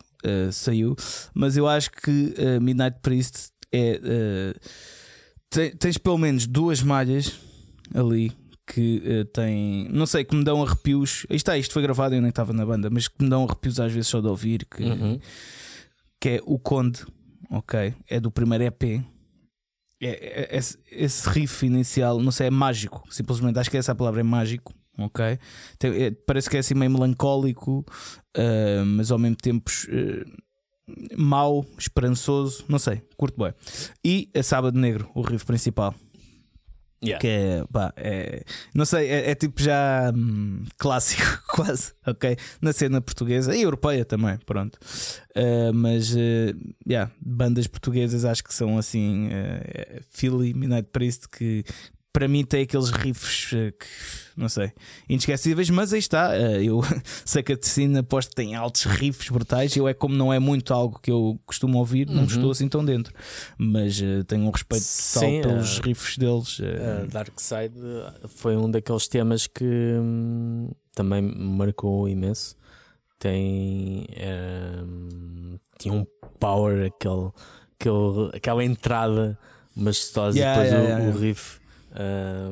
saiu, 0.51 0.97
mas 1.33 1.55
eu 1.55 1.65
acho 1.65 1.89
que 1.91 2.33
Midnight 2.61 2.97
Priest 3.01 3.51
é. 3.71 4.53
te- 5.49 5.73
tens 5.77 5.97
pelo 5.97 6.17
menos 6.17 6.45
duas 6.45 6.83
malhas 6.83 7.39
ali 7.95 8.33
que 8.71 9.25
têm, 9.33 9.87
não 9.89 10.05
sei, 10.05 10.23
que 10.23 10.35
me 10.35 10.43
dão 10.43 10.61
arrepios. 10.63 11.25
Aí 11.29 11.35
está, 11.35 11.57
isto 11.57 11.73
foi 11.73 11.81
gravado, 11.81 12.13
eu 12.13 12.21
nem 12.21 12.29
estava 12.29 12.53
na 12.53 12.65
banda, 12.65 12.89
mas 12.89 13.07
que 13.07 13.23
me 13.23 13.29
dão 13.29 13.43
arrepios 13.45 13.79
às 13.79 13.91
vezes 13.91 14.07
só 14.07 14.21
de 14.21 14.27
ouvir. 14.27 14.65
Que, 14.65 14.83
Uhum. 14.83 15.19
que 16.21 16.29
é 16.29 16.41
o 16.45 16.59
Conde, 16.59 17.05
ok? 17.49 17.93
É 18.07 18.19
do 18.19 18.29
primeiro 18.31 18.63
EP. 18.65 19.01
É, 20.01 20.51
é- 20.53 20.57
esse, 20.57 20.77
esse 20.91 21.29
riff 21.29 21.65
inicial, 21.65 22.19
não 22.21 22.31
sei, 22.31 22.47
é 22.47 22.51
mágico. 22.51 23.03
Simplesmente 23.09 23.57
acho 23.59 23.69
que 23.71 23.77
essa 23.77 23.93
palavra 23.95 24.21
é 24.21 24.23
mágico, 24.23 24.73
ok? 24.97 25.37
Tem- 25.77 26.03
é- 26.03 26.11
parece 26.11 26.49
que 26.49 26.55
é 26.55 26.59
assim 26.59 26.73
meio 26.73 26.91
melancólico, 26.91 27.83
ah, 28.37 28.83
mas 28.85 29.11
ao 29.11 29.17
mesmo 29.19 29.35
tempo. 29.35 29.69
eh, 29.89 30.25
mau, 31.17 31.63
esperançoso, 31.77 32.65
não 32.67 32.79
sei, 32.79 33.01
curto 33.15 33.39
bem. 33.43 33.53
E 34.03 34.27
a 34.35 34.41
Sábado 34.41 34.77
Negro, 34.79 35.07
o 35.13 35.21
riff 35.21 35.45
principal. 35.45 35.93
Yeah. 37.01 37.19
Que 37.19 37.27
é, 37.27 37.63
pá, 37.71 37.93
é, 37.95 38.43
não 38.75 38.83
sei, 38.83 39.07
é, 39.07 39.31
é 39.31 39.35
tipo 39.35 39.61
já 39.61 40.11
hum, 40.13 40.65
clássico, 40.77 41.23
quase, 41.55 41.93
ok? 42.05 42.35
Na 42.61 42.73
cena 42.73 42.99
portuguesa 42.99 43.55
e 43.55 43.61
europeia 43.61 44.03
também, 44.03 44.37
pronto. 44.45 44.77
Uh, 45.35 45.73
mas, 45.73 46.13
uh, 46.13 46.53
yeah, 46.85 47.09
bandas 47.21 47.67
portuguesas 47.67 48.25
acho 48.25 48.43
que 48.43 48.53
são 48.53 48.77
assim, 48.77 49.27
uh, 49.27 50.01
Philly, 50.09 50.53
Midnight 50.53 50.89
Priest, 50.91 51.29
que 51.29 51.63
para 52.11 52.27
mim 52.27 52.43
tem 52.43 52.63
aqueles 52.63 52.89
riffs 52.89 53.51
uh, 53.51 53.71
que, 53.71 53.85
não 54.35 54.49
sei, 54.49 54.71
inesquecíveis, 55.07 55.69
mas 55.69 55.93
aí 55.93 55.99
está. 55.99 56.29
uh, 56.31 56.61
eu 56.61 56.81
sei 57.25 57.43
que 57.43 57.53
a 57.53 57.57
Tecina 57.57 57.99
aposto 57.99 58.29
que 58.29 58.35
tem 58.35 58.55
altos 58.55 58.83
riffs 58.85 59.29
brutais. 59.29 59.75
Eu 59.75 59.87
é 59.87 59.93
como 59.93 60.15
não 60.15 60.33
é 60.33 60.39
muito 60.39 60.73
algo 60.73 60.99
que 60.99 61.11
eu 61.11 61.39
costumo 61.45 61.77
ouvir, 61.77 62.07
não 62.07 62.21
Uhum. 62.21 62.25
estou 62.25 62.51
assim 62.51 62.67
tão 62.67 62.83
dentro, 62.83 63.13
mas 63.57 63.99
uh, 64.01 64.23
tenho 64.25 64.43
um 64.45 64.49
respeito 64.51 64.83
total 65.13 65.29
Sim, 65.29 65.41
pelos 65.41 65.77
uh, 65.77 65.81
riffs 65.81 66.17
deles. 66.17 66.59
uh, 66.59 67.07
Dark 67.11 67.39
Side 67.39 67.75
foi 68.27 68.57
um 68.57 68.69
daqueles 68.71 69.07
temas 69.07 69.45
que 69.47 69.63
hum, 69.65 70.69
também 70.95 71.21
me 71.21 71.35
marcou 71.57 72.09
imenso. 72.09 72.55
Tem 73.19 74.07
hum, 74.83 75.57
tinha 75.77 75.93
um 75.93 76.05
power, 76.39 76.87
aquele, 76.87 77.29
aquele, 77.79 78.29
aquela 78.35 78.63
entrada 78.63 79.37
majestosa 79.75 80.37
Yeah, 80.37 80.61
e 80.61 80.69
depois 80.69 80.71
yeah, 80.71 80.95
o, 80.95 81.01
yeah, 81.01 81.17
o 81.17 81.19
riff. 81.21 81.58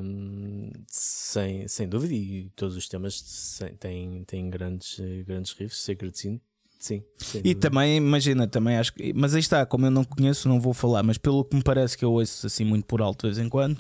Hum, 0.02 0.72
sem, 0.88 1.68
sem 1.68 1.88
dúvida, 1.88 2.14
e 2.14 2.50
todos 2.56 2.76
os 2.76 2.88
temas 2.88 3.60
têm, 3.80 4.24
têm 4.24 4.50
grandes, 4.50 5.00
grandes 5.26 5.52
riffs. 5.54 5.80
Sacred 5.80 6.18
Sin, 6.18 6.42
sim. 6.80 7.04
E 7.36 7.54
dúvida. 7.54 7.60
também, 7.60 7.98
imagina, 7.98 8.48
também 8.48 8.78
acho 8.78 8.94
que. 8.94 9.14
Mas 9.14 9.34
aí 9.34 9.40
está, 9.40 9.66
como 9.66 9.86
eu 9.86 9.92
não 9.92 10.04
conheço, 10.04 10.48
não 10.50 10.60
vou 10.60 10.74
falar. 10.74 11.04
Mas 11.04 11.18
pelo 11.18 11.44
que 11.44 11.56
me 11.56 11.64
parece 11.64 11.98
que 11.98 12.06
eu 12.06 12.12
ouço 12.14 12.48
assim 12.48 12.64
muito 12.64 12.86
por 12.86 13.02
alto 13.02 13.28
de 13.28 13.34
vez 13.34 13.46
em 13.46 13.50
quando, 13.50 13.80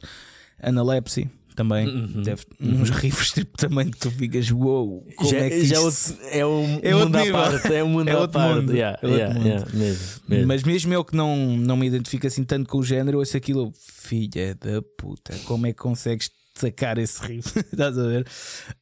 Analepsy 0.61 1.29
também. 1.57 1.87
Uhum. 1.87 2.21
Deve, 2.21 2.43
uns 2.61 2.89
riffs 2.89 3.31
tipo 3.33 3.57
também 3.57 3.89
que 3.91 3.97
tu 3.97 4.09
ficas, 4.09 4.49
uou, 4.51 5.05
como 5.17 5.29
já, 5.29 5.37
é 5.39 5.49
que 5.49 5.65
já 5.65 5.75
isto- 5.81 6.13
outro- 6.13 6.27
é 6.31 6.45
um 6.45 6.79
é 6.81 6.93
mundo 6.93 7.03
outro 7.03 7.17
à 7.17 7.21
nível. 7.23 7.33
parte, 7.33 7.73
é 7.73 7.83
um 7.83 7.89
mundo 7.89 8.07
É 8.09 8.11
à 8.13 8.19
outro 8.19 8.39
parte. 8.39 8.55
mundo. 8.61 8.73
Yeah, 8.73 8.99
É 9.01 9.05
outro 9.05 9.17
yeah, 9.19 9.33
mundo. 9.35 9.47
yeah, 9.47 9.71
mesmo, 9.73 10.05
mesmo. 10.29 10.47
Mas 10.47 10.63
mesmo 10.63 10.93
eu 10.93 11.03
que 11.03 11.15
não, 11.15 11.35
não 11.57 11.75
me 11.75 11.87
identifico 11.87 12.25
assim 12.27 12.43
tanto 12.43 12.69
com 12.69 12.77
o 12.77 12.83
género, 12.83 13.15
eu 13.17 13.19
ouço 13.19 13.35
aquilo, 13.35 13.73
filha 13.77 14.55
da 14.55 14.81
puta, 14.97 15.35
como 15.45 15.67
é 15.67 15.73
que 15.73 15.79
consegues 15.79 16.29
sacar 16.59 16.97
esse 16.97 17.21
riff? 17.25 17.57
Estás 17.71 17.97
a 17.97 18.03
ver? 18.07 18.27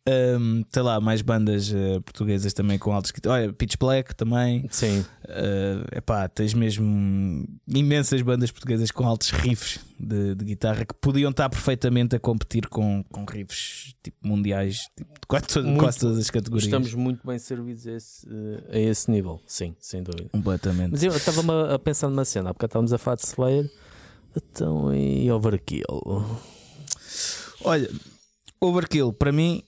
Um, 0.07 0.63
sei 0.71 0.81
lá, 0.83 0.99
mais 1.01 1.21
bandas 1.21 1.71
eh, 1.73 1.99
portuguesas 2.01 2.53
também 2.53 2.77
com 2.79 2.91
altos. 2.93 3.11
Olha, 3.27 3.51
Pitch 3.53 3.75
Black 3.79 4.15
também. 4.15 4.67
Sim, 4.71 5.03
É 5.27 5.97
epá, 5.97 6.27
tens 6.27 6.53
mesmo 6.53 7.45
imensas 7.67 8.21
bandas 8.21 8.51
portuguesas 8.51 8.91
com 8.91 9.05
altos 9.07 9.29
riffs 9.31 9.79
de, 9.99 10.35
de 10.35 10.45
guitarra 10.45 10.85
que 10.85 10.93
podiam 10.95 11.31
estar 11.31 11.49
perfeitamente 11.49 12.15
a 12.15 12.19
competir 12.19 12.67
com, 12.67 13.03
com 13.11 13.25
riffs 13.25 13.95
tipo 14.03 14.17
mundiais 14.27 14.89
tipo, 14.95 15.13
de 15.13 15.27
quase, 15.27 15.47
to- 15.47 15.63
Muito. 15.63 15.79
quase 15.79 15.99
todas 15.99 16.17
as 16.19 16.29
categorias. 16.29 16.65
estamos 16.65 16.93
muito 16.93 17.25
bem 17.25 17.39
servidos 17.39 17.87
a 17.87 17.91
esse, 17.93 18.27
a 18.71 18.77
esse 18.79 19.09
nível. 19.09 19.41
Sim, 19.47 19.75
sem 19.79 20.03
dúvida. 20.03 20.29
completamente. 20.31 20.91
Mas 20.91 21.03
eu 21.03 21.11
estava 21.15 21.73
a 21.73 21.79
pensar 21.79 22.09
numa 22.09 22.25
cena, 22.25 22.49
há 22.49 22.53
bocado 22.53 22.69
estávamos 22.69 22.93
a 22.93 22.97
falar 22.97 23.15
de 23.17 23.23
Slayer. 23.25 23.71
Então, 24.35 24.93
e 24.93 25.31
Overkill? 25.31 25.85
Olha, 27.65 27.89
Overkill, 28.61 29.11
para 29.13 29.31
mim, 29.31 29.63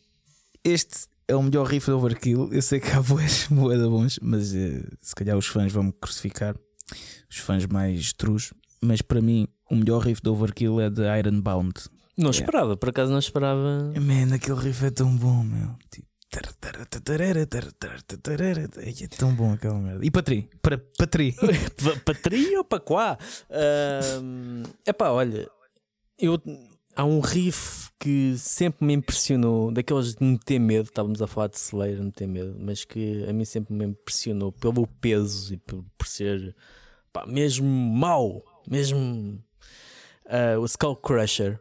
este 0.63 1.07
é 1.27 1.35
o 1.35 1.43
melhor 1.43 1.65
riff 1.67 1.85
de 1.87 1.91
Overkill. 1.91 2.53
Eu 2.53 2.61
sei 2.61 2.79
que 2.79 2.89
há 2.91 3.01
boas, 3.01 3.47
boas 3.49 3.81
bons, 3.89 4.19
mas 4.21 4.53
eh, 4.55 4.83
se 5.01 5.15
calhar 5.15 5.37
os 5.37 5.47
fãs 5.47 5.71
vão 5.71 5.83
me 5.83 5.91
crucificar, 5.93 6.55
os 7.29 7.37
fãs 7.37 7.65
mais 7.65 8.13
trus. 8.13 8.53
Mas 8.81 9.01
para 9.01 9.21
mim, 9.21 9.47
o 9.69 9.75
melhor 9.75 9.99
riff 10.03 10.21
de 10.21 10.29
Overkill 10.29 10.79
é 10.79 10.89
de 10.89 11.01
Ironbound. 11.01 11.73
Não 12.17 12.29
Yeah. 12.31 12.39
esperava, 12.45 12.77
por 12.77 12.89
acaso 12.89 13.11
não 13.11 13.19
esperava. 13.19 13.93
Man, 13.99 14.33
aquele 14.33 14.59
riff 14.59 14.85
é 14.85 14.89
tão 14.91 15.15
bom, 15.15 15.43
meu. 15.43 15.75
Tipo, 15.91 16.07
É 18.79 19.07
tão 19.07 19.33
bom 19.35 19.53
aquela 19.53 19.79
merda. 19.79 20.05
E 20.05 20.11
Patri? 20.11 20.49
Para 20.61 20.77
Patri? 20.97 21.35
para 22.05 22.15
tri 22.15 22.55
ou 22.57 22.63
para 22.63 22.79
quá? 22.79 23.17
É 24.85 24.93
pá, 24.93 25.09
olha, 25.09 25.47
eu 26.19 26.39
há 26.97 27.05
um 27.05 27.19
riff 27.19 27.89
que 27.99 28.35
sempre 28.37 28.85
me 28.85 28.93
impressionou, 28.93 29.71
daqueles 29.71 30.15
de 30.15 30.23
me 30.23 30.37
ter 30.37 30.59
medo, 30.59 30.85
estávamos 30.85 31.21
a 31.21 31.27
falar 31.27 31.47
de 31.47 31.57
Slayer, 31.57 32.01
me 32.03 32.11
ter 32.11 32.27
medo, 32.27 32.55
mas 32.59 32.83
que 32.83 33.25
a 33.27 33.33
mim 33.33 33.45
sempre 33.45 33.73
me 33.73 33.85
impressionou 33.85 34.51
pelo 34.51 34.85
peso 34.85 35.53
e 35.53 35.57
por, 35.57 35.83
por 35.97 36.07
ser 36.07 36.55
pá, 37.13 37.25
mesmo 37.25 37.65
mau, 37.67 38.43
mesmo 38.69 39.41
uh, 40.25 40.59
o 40.59 40.65
Skull 40.65 40.95
Crusher. 40.97 41.59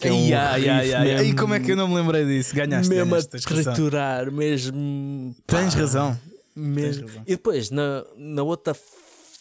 que 0.00 0.08
é 0.08 0.12
um 0.12 0.36
ai, 0.36 0.60
riff 0.60 0.94
ai. 0.94 1.04
mesmo- 1.04 1.26
E 1.28 1.34
como 1.34 1.54
é 1.54 1.60
que 1.60 1.72
eu 1.72 1.76
não 1.76 1.88
me 1.88 1.94
lembrei 1.94 2.24
disso? 2.24 2.54
Ganhaste, 2.54 2.92
mesmo 2.92 3.14
a 3.14 3.22
tens 3.22 3.44
razão. 3.44 3.72
triturar, 3.74 4.30
mesmo. 4.30 5.34
Tens 5.46 5.74
pá, 5.74 5.80
razão. 5.80 6.20
mesmo. 6.54 7.06
razão. 7.08 7.22
E 7.26 7.30
depois, 7.30 7.70
na, 7.70 8.04
na 8.16 8.42
outra 8.42 8.74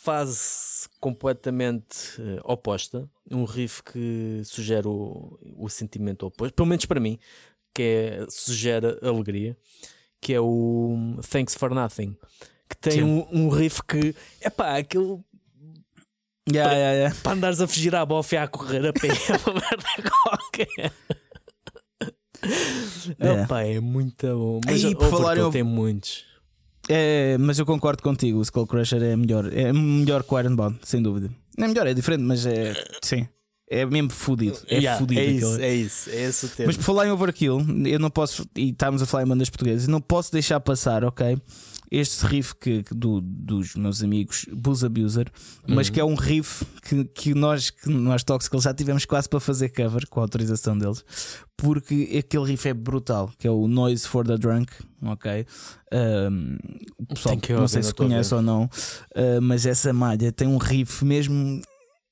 fase 0.04 0.90
completamente 1.00 2.20
eh, 2.20 2.40
oposta, 2.44 3.10
um 3.32 3.46
riff 3.46 3.82
que 3.84 4.42
sugere 4.44 4.88
o, 4.88 5.38
o 5.58 5.70
sentimento 5.70 6.26
oposto, 6.26 6.54
pelo 6.54 6.68
menos 6.68 6.86
para 6.86 7.00
mim, 7.00 7.18
que 7.74 7.82
é, 7.84 8.26
sugere 8.30 8.98
alegria, 9.02 9.58
que 10.22 10.34
é 10.34 10.40
o 10.42 11.18
Thanks 11.30 11.56
for 11.56 11.74
Nothing. 11.74 12.16
Que 12.70 12.78
tem 12.78 13.04
um, 13.04 13.26
um 13.32 13.50
riff 13.50 13.82
que, 13.84 14.16
é 14.42 14.50
pá, 14.50 14.78
aquilo 14.78 15.24
Yeah, 16.52 16.74
yeah, 16.74 16.94
yeah. 16.98 17.16
para 17.24 17.32
andares 17.38 17.62
a 17.62 17.68
fugir 17.68 17.96
à 17.96 18.06
bofe 18.06 18.36
a 18.36 18.46
correr 18.50 18.86
a 18.86 18.92
pé, 18.92 19.08
é 19.32 19.50
uma 19.50 19.54
merda 19.62 20.12
qualquer. 20.26 20.92
É. 23.20 23.44
Epá, 23.44 23.64
é 23.64 23.80
muito 23.80 24.28
bom. 24.28 24.60
Mas 24.66 24.84
Aí, 24.84 24.94
por 24.94 25.10
falar 25.10 25.38
em- 25.38 25.52
tem 25.52 25.64
muitos. 25.64 26.26
É, 26.90 27.38
mas 27.40 27.60
eu 27.60 27.66
concordo 27.66 28.04
contigo, 28.04 28.40
o 28.40 28.42
Skull 28.42 28.68
Crusher 28.68 29.02
é 29.02 29.16
melhor. 29.16 29.52
É 29.54 29.72
melhor 29.72 30.24
que 30.24 30.34
o 30.34 30.40
Ironbound, 30.40 30.80
sem 30.84 31.02
dúvida. 31.02 31.30
Não 31.58 31.66
é 31.66 31.68
melhor, 31.68 31.88
é 31.88 31.94
diferente, 31.94 32.22
mas 32.24 32.46
é. 32.46 32.74
Sim. 33.02 33.28
É 33.70 33.86
mesmo 33.86 34.12
fodido. 34.12 34.58
É 34.68 34.76
Yeah, 34.78 35.00
fodido 35.00 35.20
é 35.20 35.24
aquele. 35.24 35.38
isso, 35.38 35.60
é 35.62 35.74
isso, 35.74 36.10
é 36.10 36.24
esse 36.26 36.46
o 36.46 36.50
termo. 36.50 36.68
Mas 36.68 36.78
por 36.78 36.84
falar 36.84 37.08
em 37.08 37.12
overkill, 37.12 37.60
eu 37.86 37.98
não 37.98 38.10
posso, 38.10 38.46
e 38.56 38.70
estávamos 38.70 39.02
a 39.02 39.06
falar 39.06 39.24
em 39.24 39.28
bandas 39.28 39.50
portuguesas, 39.50 39.88
não 39.88 40.02
posso 40.02 40.32
deixar 40.32 40.60
passar, 40.60 41.04
ok? 41.04 41.38
Este 41.92 42.26
riff 42.26 42.56
que, 42.56 42.84
que 42.84 42.94
do, 42.96 43.22
dos 43.22 43.76
meus 43.76 44.02
amigos 44.04 44.46
Booze 44.52 44.86
Abuser, 44.86 45.32
mas 45.68 45.88
Uhum. 45.88 45.94
que 45.94 46.00
é 46.00 46.04
um 46.04 46.16
riff 46.16 46.66
que, 46.82 47.06
que 47.06 47.34
nós, 47.34 47.70
que 47.70 47.90
nós 47.90 48.24
Toxical 48.24 48.60
já 48.62 48.74
tivemos 48.74 49.06
quase 49.06 49.30
para 49.30 49.40
fazer 49.40 49.70
cover 49.70 50.08
com 50.10 50.20
a 50.20 50.24
autorização 50.24 50.78
deles, 50.78 51.04
porque 51.58 52.18
aquele 52.18 52.46
riff 52.46 52.68
é 52.68 52.74
brutal, 52.74 53.32
que 53.38 53.48
é 53.48 53.52
o 53.52 53.68
Noise 53.68 54.08
for 54.08 54.26
the 54.26 54.38
Drunk, 54.38 54.72
ok? 55.04 55.46
Um, 55.94 56.58
o 56.98 57.06
pessoal, 57.06 57.38
não 57.50 57.68
sei 57.68 57.84
se 57.84 57.94
conhece 57.94 58.34
ou 58.34 58.42
não, 58.42 58.64
uh, 58.66 59.42
mas 59.42 59.66
essa 59.66 59.94
malha 59.94 60.32
tem 60.32 60.48
um 60.48 60.58
riff 60.58 61.06
mesmo. 61.06 61.62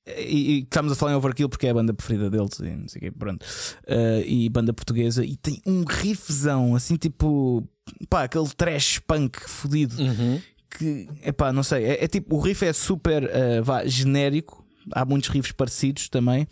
E, 0.08 0.58
e 0.58 0.60
estamos 0.62 0.92
a 0.92 0.96
falar 0.96 1.12
em 1.12 1.16
Overkill 1.16 1.48
porque 1.48 1.68
é 1.68 1.70
a 1.70 1.74
banda 1.76 1.94
preferida 1.94 2.30
deles 2.30 2.60
e 2.60 2.76
não 2.76 2.88
sei 2.88 3.00
o 3.00 3.02
quê, 3.04 3.12
pronto. 3.12 3.46
Uh, 3.88 4.22
e 4.26 4.50
banda 4.50 4.74
portuguesa 4.74 5.24
e 5.24 5.36
tem 5.38 5.62
um 5.66 5.84
riffzão 5.88 6.76
assim 6.76 6.96
tipo 6.96 7.64
pá, 8.10 8.24
aquele 8.24 8.48
trash 8.50 9.00
punk 9.00 9.40
fodido 9.50 10.02
Uhum. 10.02 10.42
que 10.78 11.08
é 11.22 11.32
pá, 11.32 11.52
não 11.54 11.64
sei, 11.64 11.84
é, 11.86 12.04
é 12.04 12.08
tipo 12.08 12.36
o 12.36 12.40
riff 12.40 12.66
é 12.66 12.74
super 12.74 13.24
uh, 13.26 13.64
vá, 13.64 13.86
genérico. 13.86 14.62
Há 14.94 15.06
muitos 15.06 15.30
riffs 15.30 15.52
parecidos 15.52 16.10
também, 16.10 16.48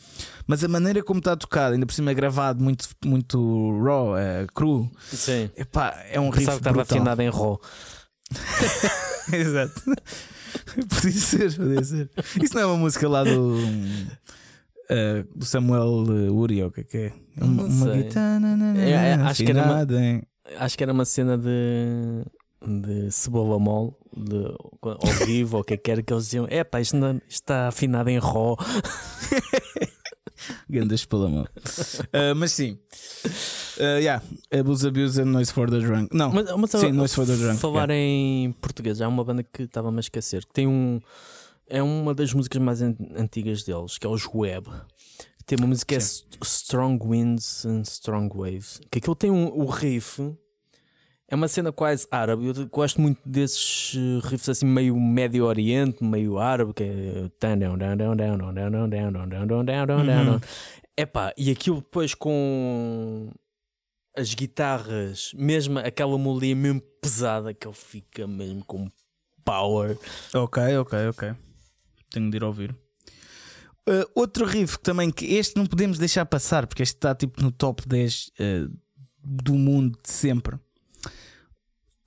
mas 0.45 0.63
a 0.63 0.67
maneira 0.67 1.01
como 1.01 1.17
está 1.17 1.35
tocado, 1.35 1.73
ainda 1.73 1.85
por 1.87 1.93
cima 1.93 2.11
é 2.11 2.13
gravado 2.13 2.63
muito, 2.63 2.87
muito 3.03 3.81
raw, 3.83 4.15
é, 4.15 4.45
cru, 4.53 4.87
Sim. 5.11 5.49
epá, 5.57 5.99
é 6.11 6.19
um 6.19 6.29
riff 6.29 6.45
Pensava 6.45 6.57
que 6.59 6.61
estava 6.69 6.81
afinado 6.83 7.21
em 7.23 7.29
Raw. 7.29 7.59
Exato. 9.33 9.81
podia 10.89 11.11
ser, 11.11 11.55
podia 11.55 11.83
ser. 11.83 12.09
Isso 12.41 12.53
não 12.53 12.61
é 12.61 12.65
uma 12.67 12.77
música 12.77 13.09
lá 13.09 13.23
do. 13.23 13.57
eh, 14.89 15.25
do 15.35 15.45
Samuel 15.45 16.03
uh, 16.03 16.33
Uri, 16.35 16.63
o 16.63 16.71
que 16.71 16.81
é 16.81 16.83
que 16.83 16.97
é? 16.97 17.13
Uma, 17.43 17.63
uma 17.63 17.93
guitarra 17.95 18.39
É, 18.77 18.89
é, 18.91 19.13
acho 19.15 19.43
que 19.43 19.49
era 19.51 19.63
uma- 19.63 19.85
Acho 20.57 20.77
que 20.77 20.83
era 20.83 20.91
uma 20.93 21.05
cena 21.05 21.37
de, 21.37 22.23
de 22.81 23.11
cebola 23.11 23.59
mole, 23.59 23.91
de, 24.15 24.45
ao 24.81 25.25
vivo, 25.25 25.57
ou 25.57 25.61
o 25.61 25.63
que 25.65 25.73
é 25.75 25.77
que 25.77 25.91
era, 25.91 26.01
que 26.01 26.11
eles 26.13 26.25
diziam: 26.25 26.47
é 26.49 26.63
pá, 26.63 26.81
isto, 26.81 26.95
não- 26.97 27.21
está 27.27 27.67
afinado 27.67 28.09
em 28.09 28.17
Raw. 28.19 28.57
Gandas 30.69 31.03
pela 31.05 31.27
mão. 31.29 31.45
Eh, 32.13 32.33
mas 32.33 32.53
sim. 32.53 32.79
Uh, 33.77 33.99
yeah, 33.99 34.23
Abuse 34.57 34.87
Abuse 34.87 35.21
and 35.21 35.25
Noise 35.25 35.51
for 35.51 35.69
the 35.69 35.79
Drunk. 35.79 36.15
Não, 36.15 36.31
Mas, 36.31 36.45
mas 36.55 36.71
sim, 36.71 36.91
Noise 36.91 37.13
for 37.15 37.25
the 37.25 37.35
Drunk. 37.35 37.59
falar 37.59 37.89
em 37.91 38.51
português, 38.53 39.01
há 39.01 39.07
uma 39.07 39.23
banda 39.23 39.43
que 39.43 39.63
estava-me 39.63 39.97
a 39.97 39.99
esquecer, 39.99 40.45
que 40.45 40.53
tem 40.53 40.67
um. 40.67 40.99
É 41.67 41.83
uma 41.83 42.15
das 42.15 42.33
músicas 42.33 42.61
mais 42.61 42.81
an- 42.81 42.95
antigas 43.15 43.63
deles, 43.63 43.97
que 43.97 44.07
é 44.07 44.09
os 44.09 44.27
Web. 44.33 44.67
Tem 45.49 45.57
uma 45.57 45.65
música 45.65 45.95
que 45.95 45.99
Sim. 45.99 46.25
é 46.39 46.45
Strong 46.45 47.07
Winds 47.07 47.65
and 47.65 47.81
Strong 47.81 48.37
Waves. 48.37 48.79
Que 48.91 48.99
aquilo 48.99 49.15
tem 49.15 49.31
um, 49.31 49.47
o 49.47 49.65
riff. 49.65 50.21
É 51.27 51.33
uma 51.33 51.47
cena 51.47 51.71
quase 51.71 52.07
árabe. 52.11 52.45
Eu 52.45 52.67
gosto 52.67 53.01
muito 53.01 53.19
desses 53.27 53.95
riffs 54.25 54.47
assim, 54.47 54.67
meio 54.67 54.95
Médio 54.95 55.45
Oriente, 55.45 56.03
meio 56.03 56.37
árabe, 56.37 56.71
que 56.71 56.83
é. 56.83 57.31
Uhum. 60.33 60.39
Epá, 60.95 61.33
e 61.35 61.49
aquilo 61.49 61.77
depois 61.77 62.13
com 62.13 63.31
as 64.15 64.35
guitarras, 64.35 65.31
mesmo 65.33 65.79
aquela 65.79 66.15
melodia 66.15 66.55
mesmo 66.55 66.81
pesada, 67.01 67.55
que 67.55 67.67
ele 67.67 67.73
fica 67.73 68.27
mesmo 68.27 68.63
com 68.65 68.87
power. 69.43 69.97
Ok, 70.31 70.77
ok, 70.77 71.07
ok. 71.07 71.33
Tenho 72.11 72.29
de 72.29 72.37
ir 72.37 72.43
ouvir. 72.43 72.88
Uh, 73.89 74.05
outro 74.13 74.45
riff 74.45 74.77
que 74.77 74.83
também 74.83 75.09
que 75.09 75.25
este 75.33 75.57
não 75.57 75.65
podemos 75.65 75.97
deixar 75.97 76.23
passar 76.23 76.67
porque 76.67 76.83
este 76.83 76.95
está 76.95 77.15
tipo 77.15 77.41
no 77.41 77.51
top 77.51 77.87
10 77.87 78.27
uh, 78.39 78.77
do 79.19 79.55
mundo 79.55 79.97
de 80.03 80.11
sempre. 80.11 80.59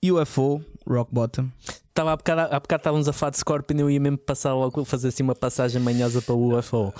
UFO, 0.01 0.63
Rock 0.87 1.13
Bottom. 1.13 1.49
Estava 1.89 2.11
há 2.13 2.17
bocado, 2.17 2.41
há 2.41 2.59
bocado 2.59 2.79
estávamos 2.79 3.07
a 3.07 3.13
falar 3.13 3.29
de 3.29 3.37
Scorpion 3.37 3.77
e 3.77 3.81
eu 3.81 3.91
ia 3.91 3.99
mesmo 3.99 4.17
passar 4.17 4.55
logo, 4.55 4.83
fazer 4.83 5.09
assim 5.09 5.21
uma 5.21 5.35
passagem 5.35 5.79
manhosa 5.79 6.23
para 6.23 6.33
o 6.33 6.57
UFO. 6.57 6.91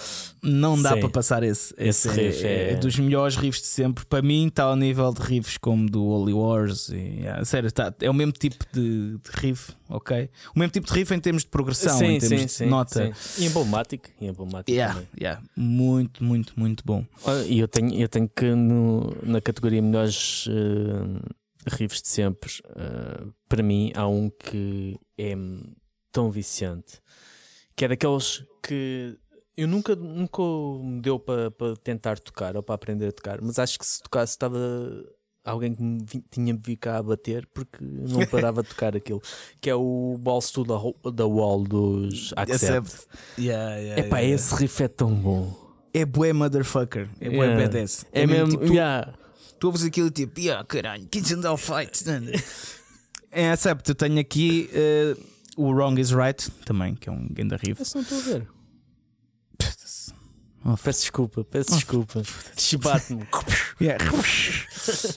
Não 0.44 0.80
dá 0.80 0.94
Sim. 0.94 1.00
para 1.00 1.10
passar 1.10 1.42
esse. 1.42 1.74
Esse 1.80 2.08
Esse, 2.08 2.10
é, 2.10 2.14
riff 2.28 2.46
é- 2.46 2.72
é 2.74 2.76
dos 2.76 3.00
melhores 3.00 3.36
riffs 3.36 3.60
de 3.64 3.68
sempre. 3.70 4.06
Para 4.06 4.22
mim 4.22 4.46
está 4.50 4.66
ao 4.66 4.76
nível 4.76 5.12
de 5.12 5.20
riffs 5.24 5.58
como 5.58 5.90
do 5.90 6.06
Holy 6.06 6.34
Wars. 6.34 6.90
E, 6.90 6.96
yeah, 7.22 7.44
sério, 7.44 7.72
tá, 7.72 7.92
é 8.00 8.08
o 8.08 8.14
mesmo 8.14 8.34
tipo 8.34 8.64
de, 8.72 9.18
de 9.18 9.32
riff, 9.34 9.74
ok? 9.90 10.30
O 10.56 10.60
mesmo 10.60 10.72
tipo 10.72 10.86
de 10.86 10.94
riff 10.94 11.12
em 11.12 11.20
termos 11.20 11.42
de 11.42 11.50
progressão, 11.50 12.00
em 12.04 12.20
termos 12.20 12.56
de 12.58 12.66
nota. 12.68 13.12
sim. 13.16 13.44
E 13.44 13.48
emblemático. 13.48 14.10
E 14.22 14.28
emblemático 14.28 14.70
Yeah, 14.72 14.94
também. 14.94 15.10
yeah. 15.20 15.42
Muito, 15.58 16.24
muito, 16.24 16.54
muito 16.56 16.84
bom. 16.86 17.04
E 17.48 17.58
eu 17.58 17.68
tenho, 17.68 17.96
eu 18.00 18.08
tenho 18.08 18.30
que 18.30 18.46
no- 18.54 19.12
na 19.24 19.42
categoria 19.42 19.82
melhores 19.82 20.46
eh, 20.52 21.32
riffs 21.68 22.02
de 22.02 22.08
sempre, 22.08 22.52
eh, 22.76 23.26
para 23.48 23.64
mim 23.64 23.92
há 23.96 24.08
um 24.08 24.30
que 24.30 24.98
é 25.18 25.34
tão 26.12 26.30
viciante, 26.32 27.00
que 27.76 27.86
é 27.86 27.88
daqueles 27.88 28.44
que 28.62 29.18
eu 29.56 29.68
nunca, 29.68 29.96
nunca 29.96 30.42
me 30.84 31.00
deu 31.02 31.20
para 31.20 31.52
tentar 31.84 32.18
tocar 32.20 32.56
ou 32.56 32.64
para 32.64 32.76
aprender 32.76 33.08
a 33.08 33.12
tocar, 33.12 33.42
mas 33.42 33.60
acho 33.60 33.78
que 33.78 33.86
se 33.86 34.02
tocasse 34.02 34.32
estava 34.34 34.58
alguém 35.46 35.76
que 35.76 35.84
me 35.84 36.00
vi- 36.06 36.24
tinha 36.32 36.54
me 36.54 36.60
vir 36.64 36.78
cá 36.78 36.98
a 36.98 37.04
bater 37.04 37.46
porque 37.54 37.78
não 37.84 38.26
parava 38.32 38.64
de 38.64 38.70
tocar 38.70 38.96
aquilo, 38.96 39.22
que 39.62 39.70
é 39.70 39.76
o 39.76 40.18
Balls 40.20 40.52
to 40.52 40.64
the, 40.64 41.24
Wall 41.24 41.64
dos 41.64 42.34
Accept. 42.36 42.66
Accept. 42.94 43.08
Yeah, 43.38 43.76
yeah, 43.78 44.02
Epá, 44.02 44.20
yeah. 44.20 44.36
esse 44.36 44.56
riff 44.56 44.82
é 44.84 44.88
tão 44.88 45.14
bom. 45.14 45.62
É 45.94 46.06
bué 46.06 46.34
motherfucker. 46.34 47.08
É 47.20 47.30
bué 47.30 47.46
Yeah. 47.46 47.62
badass. 47.68 48.06
É, 48.12 48.26
mesmo, 48.26 48.50
tipo, 48.50 48.66
tu, 48.66 48.74
yeah. 48.74 49.14
Tu 49.64 49.68
ouves 49.68 49.86
aquilo 49.86 50.12
tipo, 50.12 50.42
yeah, 50.42 50.62
caralho, 50.66 51.08
Kids 51.08 51.32
and 51.32 51.48
All 51.48 51.56
Fights. 51.56 52.04
é, 53.32 53.50
Accept, 53.50 53.88
eu 53.88 53.96
tenho 53.96 54.20
aqui 54.20 54.70
eh, 54.74 55.16
o 55.56 55.72
Wrong 55.72 55.98
is 56.02 56.12
Right 56.12 56.52
também, 56.66 56.96
que 56.96 57.08
é 57.08 57.12
um 57.14 57.30
ganda 57.32 57.56
riff. 57.56 57.82
Esse 57.82 57.96
não 57.96 58.02
estou 58.02 58.18
a 58.18 58.22
ver. 58.22 58.48
Oh, 60.66 60.78
Peço 60.78 61.02
desculpa, 61.02 61.46
peço 61.46 61.72
desculpa. 61.76 62.22
Chibate-me. 62.58 63.26
Yeah. 63.82 64.06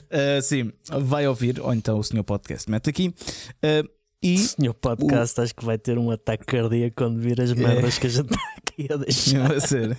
Eh, 0.09 0.41
sim, 0.41 0.73
vai 0.89 1.27
ouvir, 1.27 1.61
ou 1.61 1.73
então 1.73 1.99
o 1.99 2.03
senhor 2.03 2.23
podcast 2.23 2.69
mete 2.69 2.89
aqui. 2.89 3.13
O 3.13 3.89
e 4.21 4.37
senhor 4.39 4.73
podcast 4.73 5.39
acho 5.39 5.55
que 5.55 5.63
vai 5.63 5.77
ter 5.77 5.97
um 5.97 6.09
ataque 6.09 6.45
cardíaco 6.45 6.95
quando 6.97 7.21
vir 7.21 7.39
as 7.39 7.53
merdas 7.53 7.99
que 7.99 8.07
a 8.07 8.09
gente 8.09 8.33
está 8.33 8.53
aqui 8.57 8.87
a 8.91 8.97
deixar. 8.97 9.51
a 9.53 9.59
sério. 9.59 9.97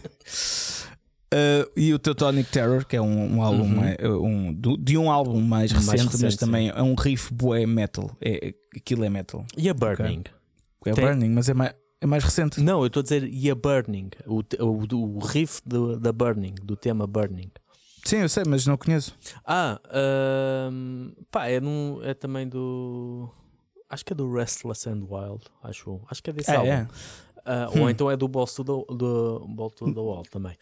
Uh, 1.32 1.70
e 1.76 1.92
o 1.92 1.98
Teutonic 1.98 2.50
Terror, 2.50 2.86
que 2.86 2.96
é 2.96 3.02
um, 3.02 3.36
um 3.36 3.42
álbum 3.42 3.62
Uhum. 3.64 3.68
mais- 3.76 3.96
um, 4.02 4.54
de 4.78 4.96
um 4.96 5.10
álbum 5.10 5.40
mais 5.40 5.70
Mais 5.72 5.84
recente, 5.86 6.04
mas 6.12 6.20
recente, 6.22 6.38
também 6.40 6.70
é 6.70 6.82
um 6.82 6.94
riff 6.94 7.32
bué 7.34 7.66
metal. 7.66 8.10
É, 8.20 8.48
é- 8.48 8.54
aquilo 8.76 9.04
é 9.04 9.10
metal. 9.10 9.44
E 9.56 9.68
a 9.68 9.74
Burning? 9.74 10.22
É 10.86 10.92
Tem- 10.92 11.04
Burning, 11.04 11.28
mas 11.30 11.48
é 11.50 11.54
mais, 11.54 11.74
é 12.00 12.06
mais 12.06 12.24
recente. 12.24 12.60
Não, 12.62 12.80
eu 12.80 12.86
estou 12.86 13.00
a 13.00 13.02
dizer 13.02 13.24
e 13.24 13.50
a 13.50 13.54
Burning. 13.54 14.08
O, 14.26 14.40
o, 14.58 15.16
o 15.16 15.18
riff 15.18 15.60
do, 15.66 15.98
da 16.00 16.12
Burning, 16.12 16.54
do 16.62 16.76
tema 16.76 17.06
Burning. 17.06 17.50
Sim, 18.04 18.18
eu 18.18 18.28
sei, 18.30 18.44
mas 18.46 18.64
não 18.66 18.78
conheço. 18.78 19.14
Ah, 19.44 19.78
ahm, 19.92 21.10
pá, 21.30 21.46
é, 21.48 21.60
num, 21.60 22.00
é 22.02 22.14
também 22.14 22.48
do. 22.48 23.28
Acho 23.90 24.02
que 24.04 24.14
é 24.14 24.16
do 24.16 24.32
Restless 24.32 24.88
and 24.88 25.02
Wild. 25.10 25.44
Acho, 25.62 26.00
acho 26.10 26.22
que 26.22 26.30
é 26.30 26.32
desse 26.32 26.50
Ah, 26.50 26.58
álbum. 26.58 26.70
é. 26.70 26.88
Ah, 27.44 27.68
Hum. 27.74 27.82
Ou 27.82 27.90
então 27.90 28.10
é 28.10 28.16
do 28.16 28.28
Balls 28.28 28.54
to 28.54 28.62
the, 28.64 28.94
do 28.94 29.46
Ball 29.48 29.70
to 29.70 29.92
the 29.92 30.00
Wall 30.00 30.22
também. 30.30 30.54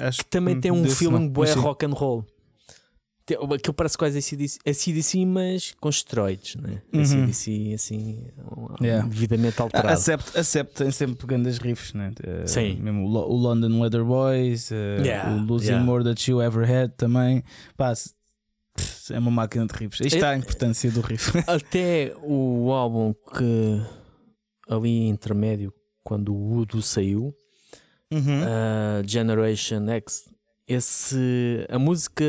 Acho 0.00 0.18
que 0.18 0.26
também 0.26 0.60
tem 0.60 0.70
um 0.70 0.82
não, 1.10 1.28
bué 1.28 1.52
rock 1.52 1.84
and 1.86 1.90
roll. 1.92 2.24
Aquilo 3.54 3.72
parece 3.72 3.96
quase 3.96 4.18
ACDC, 4.18 4.58
ACDC 4.66 5.24
mas 5.24 5.74
com 5.80 5.88
esteroides, 5.88 6.56
né? 6.56 6.82
Uhum. 6.92 7.00
ACDC 7.00 7.72
assim, 7.74 8.26
um- 8.54 8.84
Yeah. 8.84 9.08
devidamente 9.08 9.62
alterado. 9.62 9.94
Acept, 9.94 10.36
Acept 10.38 10.74
tem 10.74 10.90
sempre 10.90 11.26
grandes 11.26 11.56
riffs, 11.56 11.94
né? 11.94 12.12
Eh, 12.22 12.46
Sim. 12.46 12.76
Mesmo 12.82 13.06
o, 13.06 13.10
o 13.10 13.34
London 13.34 13.80
Leather 13.80 14.04
Boys, 14.04 14.70
eh, 14.70 14.98
Yeah, 15.00 15.32
o 15.32 15.40
Losing 15.42 15.68
yeah. 15.68 15.82
More 15.86 16.04
That 16.04 16.30
You 16.30 16.42
Ever 16.42 16.70
Had 16.70 16.90
também. 16.98 17.42
Pá, 17.78 17.94
é 19.10 19.18
uma 19.18 19.30
máquina 19.30 19.66
de 19.66 19.72
riffs. 19.74 20.02
Está 20.02 20.28
a 20.28 20.34
É- 20.34 20.36
importância 20.36 20.90
do 20.90 21.00
riff. 21.00 21.32
Até 21.48 22.14
o 22.22 22.70
álbum 22.72 23.14
que 23.38 23.80
ali 24.68 25.08
intermédio, 25.08 25.72
quando 26.02 26.34
o 26.34 26.56
Udo 26.58 26.82
saiu, 26.82 27.34
Uhum. 28.14 28.42
uh, 28.42 29.08
Generation 29.08 29.88
X, 29.88 30.28
esse, 30.66 31.66
a 31.68 31.78
música 31.78 32.24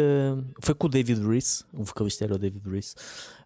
foi 0.62 0.76
com 0.76 0.88
o 0.88 0.90
David 0.90 1.26
Reese, 1.26 1.64
o 1.74 1.84
vocalista 1.84 2.26
era 2.26 2.36
o 2.36 2.38
David 2.38 2.68
Reese. 2.70 2.96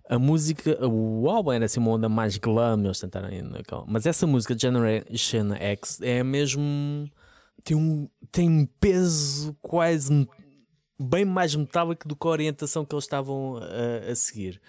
A 0.09 0.17
música, 0.17 0.87
o 0.87 1.29
álbum 1.29 1.51
era 1.51 1.65
assim 1.65 1.79
uma 1.79 1.91
onda 1.91 2.09
mais 2.09 2.37
glam, 2.37 2.83
eles 2.83 2.99
tentaram. 2.99 3.29
Mas 3.87 4.07
essa 4.07 4.25
música 4.25 4.57
Generation 4.57 5.53
X 5.53 5.99
é 6.01 6.23
mesmo. 6.23 7.07
tem 7.63 7.77
um, 7.77 8.09
tem 8.31 8.49
um 8.49 8.65
peso 8.79 9.55
quase 9.61 10.27
bem 10.99 11.23
mais 11.23 11.53
metálico 11.55 12.07
do 12.07 12.15
que 12.15 12.27
a 12.27 12.31
orientação 12.31 12.83
que 12.83 12.95
eles 12.95 13.05
estavam 13.05 13.57
a, 13.57 14.11
a 14.11 14.15
seguir. 14.15 14.59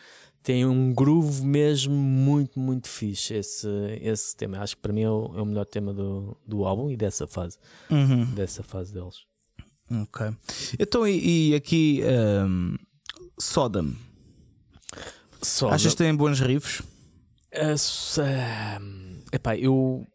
Tem 0.42 0.64
um 0.64 0.92
groove 0.94 1.44
mesmo 1.44 1.94
muito, 1.94 2.58
muito 2.58 2.88
fixe 2.88 3.34
esse, 3.34 3.68
esse 4.00 4.34
tema. 4.34 4.58
Acho 4.60 4.74
que 4.76 4.82
para 4.82 4.92
mim 4.92 5.02
é 5.02 5.10
o, 5.10 5.32
é 5.36 5.42
o 5.42 5.46
melhor 5.46 5.66
tema 5.66 5.92
do, 5.92 6.36
do 6.46 6.64
álbum 6.64 6.90
e 6.90 6.96
dessa 6.96 7.26
fase, 7.26 7.58
Uhum. 7.90 8.24
dessa 8.34 8.62
fase 8.62 8.92
deles. 8.92 9.16
Ok. 9.90 10.28
Então, 10.78 11.06
e, 11.06 11.50
e 11.50 11.54
aqui, 11.54 12.00
ehm, 12.02 12.76
Sodom. 13.38 13.92
Só 15.42 15.70
Achas 15.70 15.92
que 15.92 15.98
tem 15.98 16.14
bons 16.14 16.40
riffs? 16.40 16.80
Uh, 17.52 18.80
um, 18.80 19.22
epá, 19.32 19.56
eu, 19.56 20.06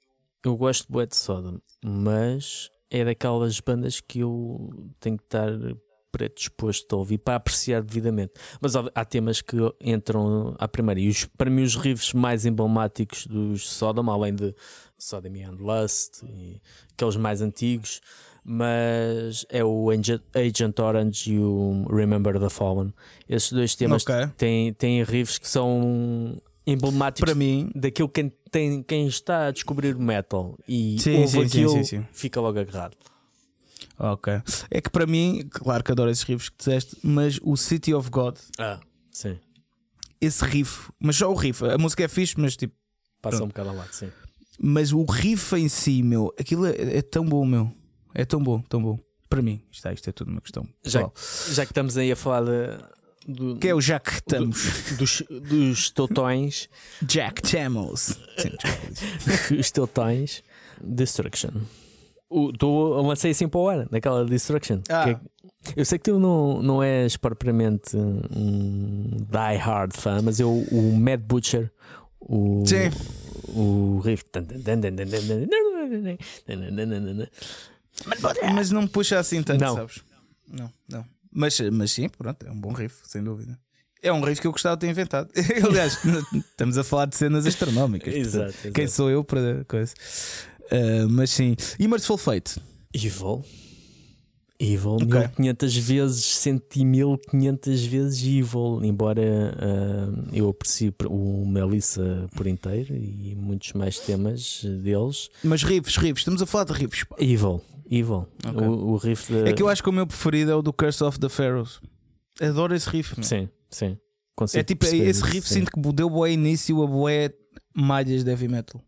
eu 0.43 0.55
gosto 0.55 0.91
bué 0.91 1.05
de 1.05 1.15
Sodom, 1.15 1.59
mas 1.83 2.69
é 2.89 3.03
daquelas 3.03 3.59
bandas 3.59 3.99
que 3.99 4.19
eu 4.19 4.69
tenho 4.99 5.17
que 5.17 5.23
estar 5.25 5.49
predisposto 6.15 6.95
a 6.95 6.99
ouvir 6.99 7.17
para 7.17 7.35
apreciar 7.35 7.81
devidamente. 7.83 8.31
Mas 8.61 8.73
há, 8.73 9.03
temas 9.03 9.41
que 9.41 9.57
entram 9.81 10.55
à 10.57 10.65
primeira. 10.65 11.01
E 11.01 11.09
os, 11.09 11.25
para 11.25 11.49
mim, 11.49 11.61
os 11.61 11.75
riffs 11.75 12.13
mais 12.13 12.45
emblemáticos 12.45 13.27
dos 13.27 13.69
Sodom, 13.69 14.09
além 14.09 14.33
de 14.33 14.55
Sodom 14.97 15.33
and 15.45 15.57
Lust, 15.59 16.23
e 16.23 16.61
aqueles 16.93 17.17
mais 17.17 17.41
antigos, 17.41 17.99
mas 18.45 19.45
é 19.49 19.61
o 19.61 19.89
Agent, 19.89 20.79
Orange 20.79 21.33
e 21.33 21.39
o 21.39 21.85
Remember 21.89 22.39
the 22.39 22.49
Fallen. 22.49 22.93
Esses 23.27 23.51
dois 23.51 23.75
temas 23.75 24.03
Ok. 24.03 24.15
têm, 24.37 24.71
têm 24.71 25.03
riffs 25.03 25.37
que 25.37 25.49
são 25.49 26.41
emblemáticos 26.65 27.29
Para 27.29 27.35
mim, 27.37 27.69
daquilo 27.75 28.07
que 28.07 28.31
tem, 28.49 28.81
quem 28.83 29.05
está 29.05 29.47
a 29.47 29.51
descobrir 29.51 29.97
metal 29.97 30.57
e 30.65 30.97
Sim, 30.97 31.17
ouve 31.17 31.27
sim, 31.27 31.39
sim, 31.41 31.45
aquilo 31.47 31.69
sim, 31.71 31.83
sim. 31.83 32.05
fica 32.13 32.39
logo 32.39 32.57
agarrado. 32.57 32.95
Ok. 33.99 34.41
É 34.69 34.81
que 34.81 34.89
para 34.89 35.05
mim, 35.05 35.47
claro 35.49 35.83
que 35.83 35.91
adoro 35.91 36.09
esses 36.09 36.23
riffs 36.23 36.49
que 36.49 36.57
disseste, 36.57 36.97
mas 37.03 37.39
o 37.41 37.55
City 37.55 37.93
of 37.93 38.09
God, 38.09 38.37
Ah, 38.57 38.79
sim. 39.11 39.37
esse 40.21 40.43
riff, 40.45 40.89
mas 40.99 41.15
só 41.15 41.31
o 41.31 41.35
riff, 41.35 41.63
a 41.65 41.77
música 41.77 42.03
é 42.03 42.07
fixe, 42.07 42.35
mas 42.39 42.55
tipo, 42.55 42.73
Passa 43.21 43.37
Pronto. 43.37 43.45
um 43.45 43.47
bocado 43.49 43.69
ao 43.69 43.75
lado, 43.75 43.91
sim. 43.93 44.11
mas 44.59 44.91
o 44.91 45.03
riff 45.03 45.55
em 45.55 45.67
si, 45.67 46.03
meu, 46.03 46.31
aquilo 46.39 46.65
é, 46.67 46.97
é 46.97 47.01
tão 47.01 47.25
bom, 47.25 47.43
meu. 47.45 47.71
É 48.13 48.23
tão 48.23 48.41
bom, 48.41 48.61
tão 48.61 48.81
bom. 48.81 48.99
Para 49.27 49.41
mim, 49.41 49.61
está, 49.71 49.91
isto 49.91 50.07
é 50.09 50.13
tudo 50.13 50.29
uma 50.31 50.39
questão. 50.39 50.63
Já, 50.83 51.09
pessoal. 51.09 51.53
já 51.55 51.65
que 51.65 51.71
estamos 51.71 51.97
aí 51.97 52.11
a 52.11 52.15
falar 52.15 52.43
de- 52.45 53.33
do, 53.33 53.57
Que 53.57 53.69
é 53.69 53.73
o 53.75 53.81
Jack 53.81 54.09
estamos. 54.13 54.63
dos, 54.99 55.23
dos 55.49 55.89
totões, 55.89 56.69
Jack 57.01 57.41
Tamos. 57.41 58.17
Sim, 58.37 58.51
os 59.59 59.71
totões, 59.71 60.43
Destruction. 60.81 61.49
O- 62.37 62.51
Tu 62.53 62.67
lancei 63.01 63.31
assim 63.31 63.47
para 63.47 63.59
o 63.59 63.69
ar, 63.69 63.87
naquela 63.91 64.25
Destruction. 64.25 64.81
Ah. 64.89 65.09
É- 65.11 65.19
eu 65.75 65.83
sei 65.85 65.97
que 65.97 66.11
tu 66.11 66.19
não, 66.19 66.61
não 66.61 66.83
és 66.83 67.17
propriamente 67.17 67.95
um 67.97 69.09
die 69.29 69.57
hard 69.57 69.93
fan, 69.95 70.21
mas 70.21 70.39
eu, 70.39 70.51
o 70.51 70.93
Mad 70.99 71.19
Butcher, 71.21 71.71
o, 72.19 72.63
Sim. 72.65 72.91
o 73.49 73.99
riff. 74.03 74.23
Mas 78.53 78.71
não 78.71 78.83
me 78.83 78.87
puxa 78.87 79.19
assim 79.19 79.41
tanto, 79.41 79.61
Não. 79.61 79.75
sabes? 79.75 80.03
Não, 80.51 80.69
não. 80.89 81.05
Mas, 81.31 81.59
mas 81.71 81.91
sim, 81.91 82.07
pronto, 82.09 82.45
é 82.45 82.51
um 82.51 82.59
bom 82.59 82.71
riff, 82.71 82.95
sem 83.05 83.23
dúvida. 83.23 83.57
É 84.01 84.13
um 84.13 84.21
riff 84.21 84.39
que 84.39 84.45
eu 84.47 84.51
gostava 84.51 84.75
de 84.77 84.81
ter 84.81 84.89
inventado. 84.91 85.29
Aliás, 85.67 85.97
estamos 86.35 86.77
a 86.77 86.83
falar 86.83 87.05
de 87.07 87.15
cenas 87.15 87.45
astronómicas. 87.47 88.13
Exato, 88.13 88.49
exato. 88.49 88.71
Quem 88.73 88.87
sou 88.87 89.09
eu 89.09 89.23
para 89.23 89.65
coisa? 89.65 89.93
Ah, 90.71 91.07
mas 91.09 91.29
sim. 91.31 91.55
E 91.79 91.87
Merciful 91.87 92.17
Fate? 92.17 92.59
Evil. 92.93 93.43
Evil, 94.57 94.93
Ok. 95.01 95.05
1500 95.37 95.75
vezes, 95.77 96.23
100.500 96.45 97.87
vezes 97.87 98.23
Evil. 98.23 98.79
Embora 98.83 99.21
ah, 99.59 100.29
eu 100.31 100.47
aprecie 100.49 100.93
o 101.09 101.45
Melissa 101.45 102.27
por 102.35 102.47
inteiro 102.47 102.95
e 102.95 103.35
muitos 103.35 103.73
mais 103.73 103.99
temas 103.99 104.61
deles. 104.63 105.29
Mas 105.43 105.61
riffs, 105.63 105.97
riffs, 105.97 106.21
estamos 106.21 106.41
a 106.41 106.45
falar 106.45 106.63
de 106.65 106.73
riffs. 106.73 107.05
Evil, 107.19 107.61
Evil. 107.91 108.27
Ok. 108.47 108.67
O, 108.67 108.71
o 108.93 108.97
riff 108.97 109.31
de... 109.31 109.49
É 109.49 109.53
que 109.53 109.61
eu 109.61 109.67
acho 109.67 109.83
que 109.83 109.89
o 109.89 109.93
meu 109.93 110.07
preferido 110.07 110.51
é 110.51 110.55
o 110.55 110.61
do 110.61 110.71
Curse 110.71 111.03
of 111.03 111.19
the 111.19 111.27
Pharaohs. 111.29 111.81
Adoro 112.41 112.73
esse 112.73 112.89
riff. 112.89 113.13
meu. 113.17 113.23
Sim, 113.25 113.49
sim. 113.69 113.97
Consigo 114.37 114.59
É 114.61 114.63
tipo, 114.63 114.85
esse 114.85 114.97
isso, 115.03 115.23
riff 115.25 115.47
sim. 115.47 115.55
sinto 115.55 115.71
que 115.71 115.93
deu 115.93 116.09
boé 116.09 116.31
início 116.31 116.81
a 116.81 116.87
boé 116.87 117.33
malhas 117.75 118.23
de 118.23 118.29
heavy 118.31 118.47
metal. 118.47 118.81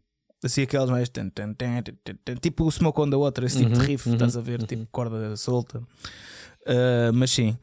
Assim, 0.43 0.61
aquelas 0.61 0.89
mais. 0.89 1.09
Tipo 2.41 2.65
o 2.65 2.71
Smoke 2.71 3.01
on 3.01 3.09
the 3.09 3.15
Water, 3.15 3.43
esse 3.45 3.57
tipo 3.57 3.71
Uhum, 3.73 3.79
de 3.79 3.85
riff, 3.85 4.07
uhum, 4.07 4.15
estás 4.15 4.37
a 4.37 4.41
ver? 4.41 4.59
uhum. 4.61 4.65
Tipo 4.67 4.87
corda 4.91 5.35
solta. 5.35 5.81
Ah, 6.65 7.11
mas 7.13 7.31
sim. 7.31 7.57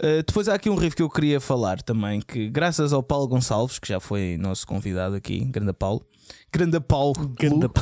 Ah, 0.00 0.22
depois 0.26 0.48
há 0.48 0.54
aqui 0.54 0.70
um 0.70 0.76
riff 0.76 0.96
que 0.96 1.02
eu 1.02 1.10
queria 1.10 1.40
falar 1.40 1.82
também. 1.82 2.20
Que 2.20 2.48
graças 2.48 2.92
ao 2.92 3.02
Paulo 3.02 3.28
Gonçalves, 3.28 3.78
que 3.78 3.88
já 3.88 4.00
foi 4.00 4.36
nosso 4.38 4.66
convidado 4.66 5.14
aqui, 5.16 5.44
Grande 5.44 5.72
Paulo. 5.72 6.06
Grande 6.52 6.80
Paulo. 6.80 7.14
Ganda 7.38 7.70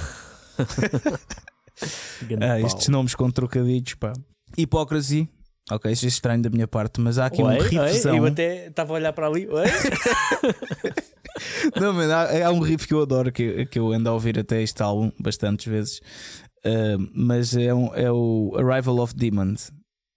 Ah, 2.41 2.61
estes 2.61 2.89
nomes 2.89 3.15
com 3.15 3.31
trocadilhos, 3.31 3.95
pá. 3.95 4.13
Hypocrisy. 4.59 5.29
Ok, 5.71 5.91
isso 5.93 6.05
é 6.05 6.09
estranho 6.09 6.43
da 6.43 6.51
minha 6.51 6.67
parte, 6.67 7.01
mas 7.01 7.19
há 7.19 7.27
aqui 7.27 7.41
Oi, 7.43 7.55
um 7.55 7.59
oi, 7.59 7.69
riffzão. 7.69 8.17
eu 8.17 8.27
até 8.27 8.67
estava 8.67 8.93
a 8.93 8.97
olhar 8.97 9.13
para 9.13 9.27
ali. 9.29 9.47
Não, 11.81 11.93
mas 11.93 12.11
há, 12.11 12.47
há 12.47 12.51
um 12.51 12.61
riff 12.61 12.87
que 12.87 12.95
eu 12.95 13.03
adoro, 13.03 13.31
que, 13.33 13.67
que 13.67 13.79
eu 13.79 13.93
ando 13.93 14.09
a 14.09 14.13
ouvir 14.13 14.39
até 14.39 14.63
este 14.63 14.83
álbum 14.83 15.11
bastantes 15.19 15.67
vezes. 15.67 16.01
Ah, 16.65 16.97
mas 17.15 17.57
é, 17.57 17.73
um- 17.75 17.95
é 17.95 18.11
o 18.11 18.55
Arrival 18.57 18.99
of 18.99 19.15
Demons. 19.15 19.73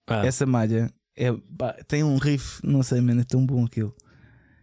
Ah, 0.08 0.24
Essa 0.24 0.46
malha 0.46 0.90
é, 1.16 1.32
pá, 1.58 1.74
tem 1.88 2.04
um 2.04 2.16
riff, 2.18 2.60
não 2.62 2.82
sei, 2.82 3.00
mano, 3.00 3.20
é 3.22 3.24
tão 3.24 3.44
bom 3.44 3.64
aquilo. 3.64 3.94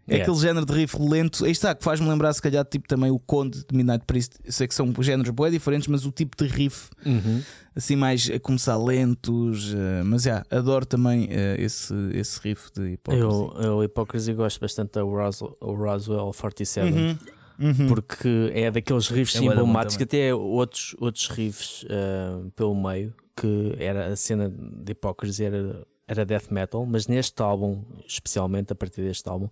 É 0.08 0.18
É. 0.18 0.22
aquele 0.22 0.38
género 0.38 0.66
de 0.66 0.74
riff 0.74 0.98
lento. 1.00 1.46
Aí 1.46 1.52
está, 1.52 1.74
que 1.74 1.84
faz-me 1.84 2.08
lembrar, 2.08 2.34
se 2.34 2.42
calhar, 2.42 2.66
tipo 2.66 2.88
também 2.88 3.10
o 3.10 3.20
Conde 3.20 3.60
de 3.60 3.76
Midnight 3.76 4.04
Priest. 4.06 4.36
Sei 4.50 4.68
que 4.68 4.76
são 4.76 4.94
géneros 5.00 5.32
bem 5.32 5.50
diferentes, 5.52 5.88
mas 5.88 6.06
o 6.06 6.12
tipo 6.12 6.36
de 6.36 6.50
riff, 6.50 6.90
uhum. 7.06 7.42
assim, 7.76 7.96
mais 7.96 8.30
a 8.30 8.40
começar 8.40 8.78
lentos. 8.78 9.74
ah, 9.74 10.04
mas 10.04 10.24
já, 10.24 10.46
adoro 10.50 10.86
também 10.86 11.30
ah, 11.32 11.62
esse, 11.62 11.94
esse 12.14 12.40
riff 12.42 12.70
de 12.76 12.94
hipótese. 12.94 13.24
Eu, 13.24 13.54
eu 13.62 13.84
Hypocrisy 13.84 14.34
gosto 14.34 14.60
bastante 14.60 14.92
da 14.94 15.02
Roswell, 15.02 15.58
Roswell 15.62 16.32
47. 16.38 16.92
Uhum, 16.92 17.18
uhum. 17.60 17.88
porque 17.88 18.52
é 18.54 18.70
daqueles 18.70 19.08
riffs 19.08 19.36
É 19.36 19.46
emblemáticos 19.46 19.96
que 19.98 20.04
até 20.04 20.36
outros, 20.36 20.96
outros 21.00 21.28
riffs 21.30 21.86
ah, 21.90 22.42
pelo 22.56 22.76
meio, 22.76 23.14
que 23.36 23.74
era 23.80 24.08
a 24.08 24.16
cena 24.16 24.50
de 24.50 24.92
Hypocrisy 24.92 25.46
era, 25.46 25.88
era 26.08 26.26
death 26.26 26.50
metal, 26.52 26.86
mas 26.86 27.08
neste 27.08 27.42
álbum, 27.42 27.84
especialmente 28.08 28.72
a 28.74 28.76
partir 28.76 29.02
deste 29.02 29.28
álbum, 29.30 29.48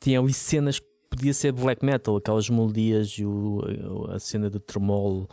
tinha 0.00 0.20
ali 0.20 0.32
cenas 0.32 0.78
que 0.78 0.86
podia 1.08 1.32
ser 1.32 1.52
black 1.52 1.84
metal, 1.84 2.16
aquelas 2.16 2.50
melodias 2.50 3.10
e 3.18 3.24
o, 3.24 3.60
a 4.10 4.18
cena 4.18 4.50
do 4.50 4.58
tremolo, 4.58 5.28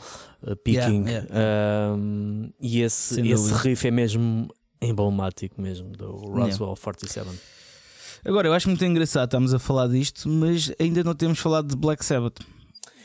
ah, 0.46 0.56
picking, 0.56 1.06
Yeah, 1.08 1.28
ah, 1.32 1.96
e 2.60 2.82
esse, 2.82 3.16
Sem 3.16 3.32
esse 3.32 3.44
dúvida. 3.50 3.60
riff 3.60 3.88
é 3.88 3.92
mesmo 3.92 4.48
emblemático 4.82 5.60
mesmo 5.62 5.90
do 5.90 6.12
Roswell 6.12 6.76
47. 6.76 7.28
Agora, 8.24 8.48
eu 8.48 8.54
acho 8.54 8.68
muito 8.68 8.84
engraçado 8.86 9.26
estamos 9.26 9.54
a 9.54 9.60
falar 9.60 9.88
disto, 9.88 10.30
mas 10.30 10.72
ainda 10.80 11.04
não 11.04 11.16
temos 11.16 11.40
falado 11.40 11.70
de 11.70 11.76
Black 11.76 12.06
Sabbath. 12.06 12.40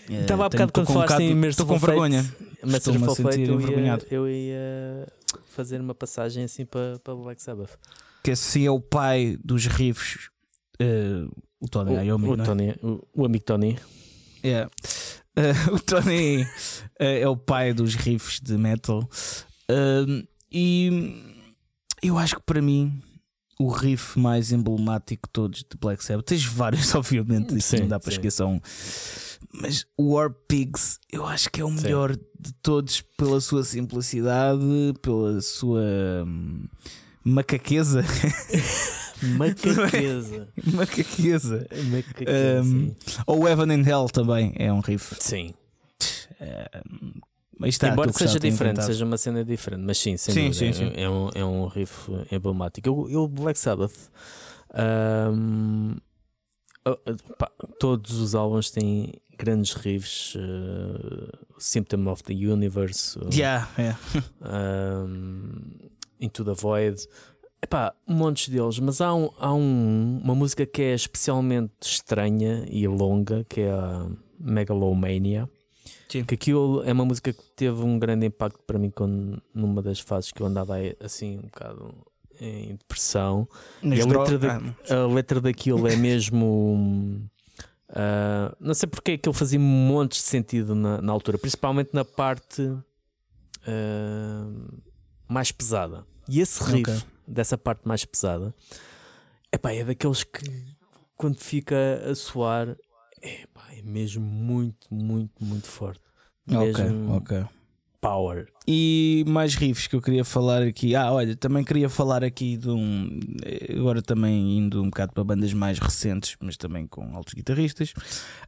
Estava 0.08 0.44
há 0.44 0.46
Eh, 0.46 0.50
tenho- 0.50 0.66
bocado 0.66 0.72
quando 0.72 0.84
estou 0.84 0.84
com 0.86 0.92
falaste 0.92 1.22
em 1.22 1.28
bocado- 1.34 1.46
Estou 1.48 1.66
com 1.66 1.78
vergonha. 1.78 2.20
Estou-me 2.20 2.76
a 3.04 3.06
Fate, 3.08 3.22
sentir 3.36 3.48
eu 3.50 3.60
ia, 3.60 3.98
eu 4.10 4.28
ia 4.28 5.08
fazer 5.50 5.80
uma 5.80 5.94
passagem 5.94 6.44
assim 6.44 6.64
para, 6.64 6.98
para 7.00 7.14
Black 7.14 7.42
Sabbath. 7.42 7.70
Que 8.22 8.30
assim 8.32 8.66
é 8.66 8.70
o 8.70 8.80
pai 8.80 9.38
dos 9.44 9.66
riffs. 9.66 10.28
eh, 10.80 11.24
o 11.60 11.68
Tony 11.68 11.92
o, 11.96 12.02
Iommi, 12.02 12.28
o 12.28 12.36
não 12.36 12.44
é? 12.44 12.46
Tony, 12.46 12.74
o, 12.82 13.02
o 13.14 13.24
amigo 13.24 13.44
Tony. 13.44 13.78
Yeah. 14.44 14.70
Eh, 15.36 15.52
o 15.72 15.78
Tony 15.80 16.46
eh, 16.98 17.20
é 17.20 17.28
o 17.28 17.36
pai 17.36 17.72
dos 17.72 17.94
riffs 17.94 18.40
de 18.40 18.56
metal. 18.58 19.08
Um, 19.70 20.24
e 20.52 21.22
eu 22.02 22.18
acho 22.18 22.36
que 22.36 22.42
para 22.42 22.60
mim 22.62 23.00
o 23.58 23.68
riff 23.70 24.18
mais 24.18 24.52
emblemático 24.52 25.28
de 25.28 25.32
todos 25.32 25.60
de 25.60 25.76
Black 25.80 26.04
Sabbath, 26.04 26.26
tens 26.26 26.44
vários, 26.44 26.92
obviamente, 26.94 27.56
isso 27.56 27.70
Sim, 27.70 27.80
não 27.82 27.88
dá 27.88 27.98
para 27.98 28.10
sim. 28.10 28.16
esquecer 28.18 28.44
um. 28.44 28.60
Mas 29.52 29.86
o 29.96 30.14
War 30.14 30.30
Pigs 30.48 30.98
eu 31.10 31.26
acho 31.26 31.50
que 31.50 31.60
é 31.60 31.64
o 31.64 31.70
Sim. 31.70 31.82
melhor 31.82 32.14
de 32.14 32.52
todos 32.62 33.02
pela 33.16 33.40
sua 33.40 33.64
simplicidade, 33.64 34.62
pela 35.00 35.40
sua 35.40 35.82
hum, 36.26 36.66
macaqueza. 37.24 38.04
Macaqueza. 39.22 40.48
macaqueza. 40.72 41.66
Macaqueza. 41.90 42.62
Um, 42.62 42.94
ou 43.26 43.48
Heaven 43.48 43.72
and 43.72 43.88
Hell 43.88 44.06
também 44.12 44.52
é 44.56 44.72
um 44.72 44.80
riff. 44.80 45.14
sim. 45.20 45.54
Mas 47.58 47.70
está, 47.70 47.88
Embora 47.88 48.12
seja 48.12 48.38
diferente, 48.38 48.84
seja 48.84 49.02
uma 49.04 49.16
cena 49.16 49.42
diferente, 49.42 49.82
mas 49.82 49.96
sim, 49.96 50.18
sem 50.18 50.34
Sim, 50.34 50.52
sim, 50.52 50.68
é, 50.68 50.72
sim. 50.74 50.92
é 50.94 51.08
um, 51.08 51.30
é 51.34 51.42
um 51.42 51.66
riff 51.66 52.10
emblemático. 52.30 52.86
Eu, 52.86 53.08
eu 53.08 53.26
Black 53.26 53.58
Sabbath, 53.58 54.10
oh, 56.84 56.96
pá, 57.38 57.50
todos 57.80 58.20
os 58.20 58.34
álbuns 58.34 58.70
têm 58.70 59.14
grandes 59.38 59.72
riffs, 59.74 60.34
eh, 60.36 61.38
Symptom 61.58 62.06
of 62.08 62.22
the 62.24 62.32
Universe, 62.34 63.18
o- 63.18 63.28
Yeah, 63.32 63.68
yeah. 63.78 63.98
um, 64.42 65.62
Into 66.20 66.44
the 66.44 66.54
Void. 66.54 66.96
Epá, 67.62 67.94
montes 68.06 68.48
deles, 68.48 68.78
mas 68.78 69.00
há, 69.00 69.14
um, 69.14 69.30
há 69.38 69.52
um- 69.52 70.20
uma 70.22 70.34
música 70.34 70.64
que 70.66 70.82
é 70.82 70.94
especialmente 70.94 71.72
estranha 71.82 72.64
e 72.70 72.86
longa, 72.86 73.44
que 73.48 73.62
é 73.62 73.70
a 73.72 74.06
Megalomania. 74.38 75.48
Sim. 76.08 76.24
Que 76.24 76.34
aquilo 76.34 76.82
é 76.84 76.92
uma 76.92 77.04
música 77.04 77.32
que 77.32 77.42
teve 77.56 77.82
um 77.82 77.98
grande 77.98 78.26
impacto 78.26 78.60
para 78.66 78.78
mim 78.78 78.90
quando, 78.90 79.42
numa 79.52 79.82
das 79.82 79.98
fases 79.98 80.30
que 80.30 80.40
eu 80.40 80.46
andava 80.46 80.74
assim 81.00 81.38
um 81.38 81.42
bocado 81.42 81.94
em 82.40 82.76
depressão. 82.76 83.48
Nas 83.82 83.98
E 83.98 84.02
a 84.02 84.06
letra 84.06 84.38
da- 84.38 84.62
Ah, 84.90 84.94
A 85.02 85.06
letra 85.06 85.40
daquilo 85.40 85.88
é 85.88 85.96
mesmo. 85.96 87.28
Ah, 87.90 88.54
não 88.60 88.74
sei 88.74 88.88
porque 88.88 89.12
é 89.12 89.18
que 89.18 89.28
ele 89.28 89.36
fazia 89.36 89.58
montes 89.58 90.18
de 90.18 90.24
sentido 90.28 90.74
na, 90.74 91.00
na 91.00 91.12
altura, 91.12 91.38
principalmente 91.38 91.90
na 91.92 92.04
parte 92.04 92.62
ah, 93.66 94.46
mais 95.28 95.50
pesada. 95.52 96.04
E 96.28 96.40
esse 96.40 96.62
riff 96.64 96.90
Ok. 96.90 97.02
dessa 97.26 97.56
parte 97.56 97.86
mais 97.86 98.04
pesada 98.04 98.54
epá, 99.52 99.72
é 99.72 99.84
daqueles 99.84 100.24
que 100.24 100.44
quando 101.16 101.36
fica 101.36 101.76
a 102.10 102.14
soar 102.14 102.76
epá, 103.22 103.66
é 103.72 103.82
mesmo 103.82 104.24
muito, 104.24 104.92
muito, 104.92 105.32
muito 105.44 105.66
forte. 105.66 106.00
Ok, 106.48 106.84
Mesmo 106.84 107.16
ok. 107.16 107.44
Power. 108.08 108.46
E 108.68 109.24
mais 109.26 109.54
riffs 109.54 109.86
que 109.86 109.96
eu 109.96 110.02
queria 110.02 110.24
falar 110.24 110.62
aqui. 110.62 110.94
Ah, 110.94 111.12
olha, 111.12 111.36
também 111.36 111.64
queria 111.64 111.88
falar 111.88 112.22
aqui 112.24 112.56
de 112.56 112.68
um. 112.70 113.18
Agora 113.76 114.00
também 114.02 114.58
indo 114.58 114.82
um 114.82 114.86
bocado 114.86 115.12
para 115.12 115.24
bandas 115.24 115.52
mais 115.52 115.78
recentes, 115.78 116.36
mas 116.40 116.56
também 116.56 116.86
com 116.86 117.14
altos 117.16 117.34
guitarristas. 117.34 117.92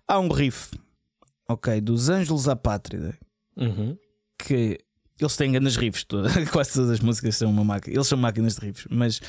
Há 0.07 0.19
um 0.19 0.29
riff, 0.29 0.77
ok, 1.49 1.81
dos 1.81 2.09
Ângelos 2.09 2.49
à 2.49 2.57
Pátria, 2.57 3.19
Uhum. 3.57 3.97
que 4.39 4.79
eles 5.21 5.37
têm 5.37 5.51
grandes 5.53 5.77
riffs, 5.77 6.05
todas, 6.05 6.33
quase 6.51 6.75
todas 6.75 6.91
as 6.91 7.01
músicas 7.01 7.37
são 7.37 7.51
uma 7.51 7.65
máquina. 7.65 7.97
Eles 7.97 8.07
são 8.07 8.17
máquinas 8.19 8.55
de 8.57 8.67
riffs, 8.67 8.87
mas 8.91 9.21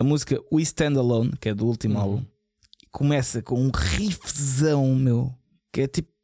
a 0.00 0.04
música 0.04 0.38
We 0.52 0.62
Stand 0.62 0.98
Alone, 0.98 1.32
que 1.40 1.48
é 1.48 1.54
do 1.54 1.66
último 1.66 1.94
Uhum. 1.94 2.00
álbum, 2.00 2.24
começa 2.90 3.40
com 3.42 3.60
um 3.60 3.70
riffzão, 3.72 4.94
meu, 4.94 5.32
que 5.72 5.82
é 5.82 5.86
tipo. 5.88 6.15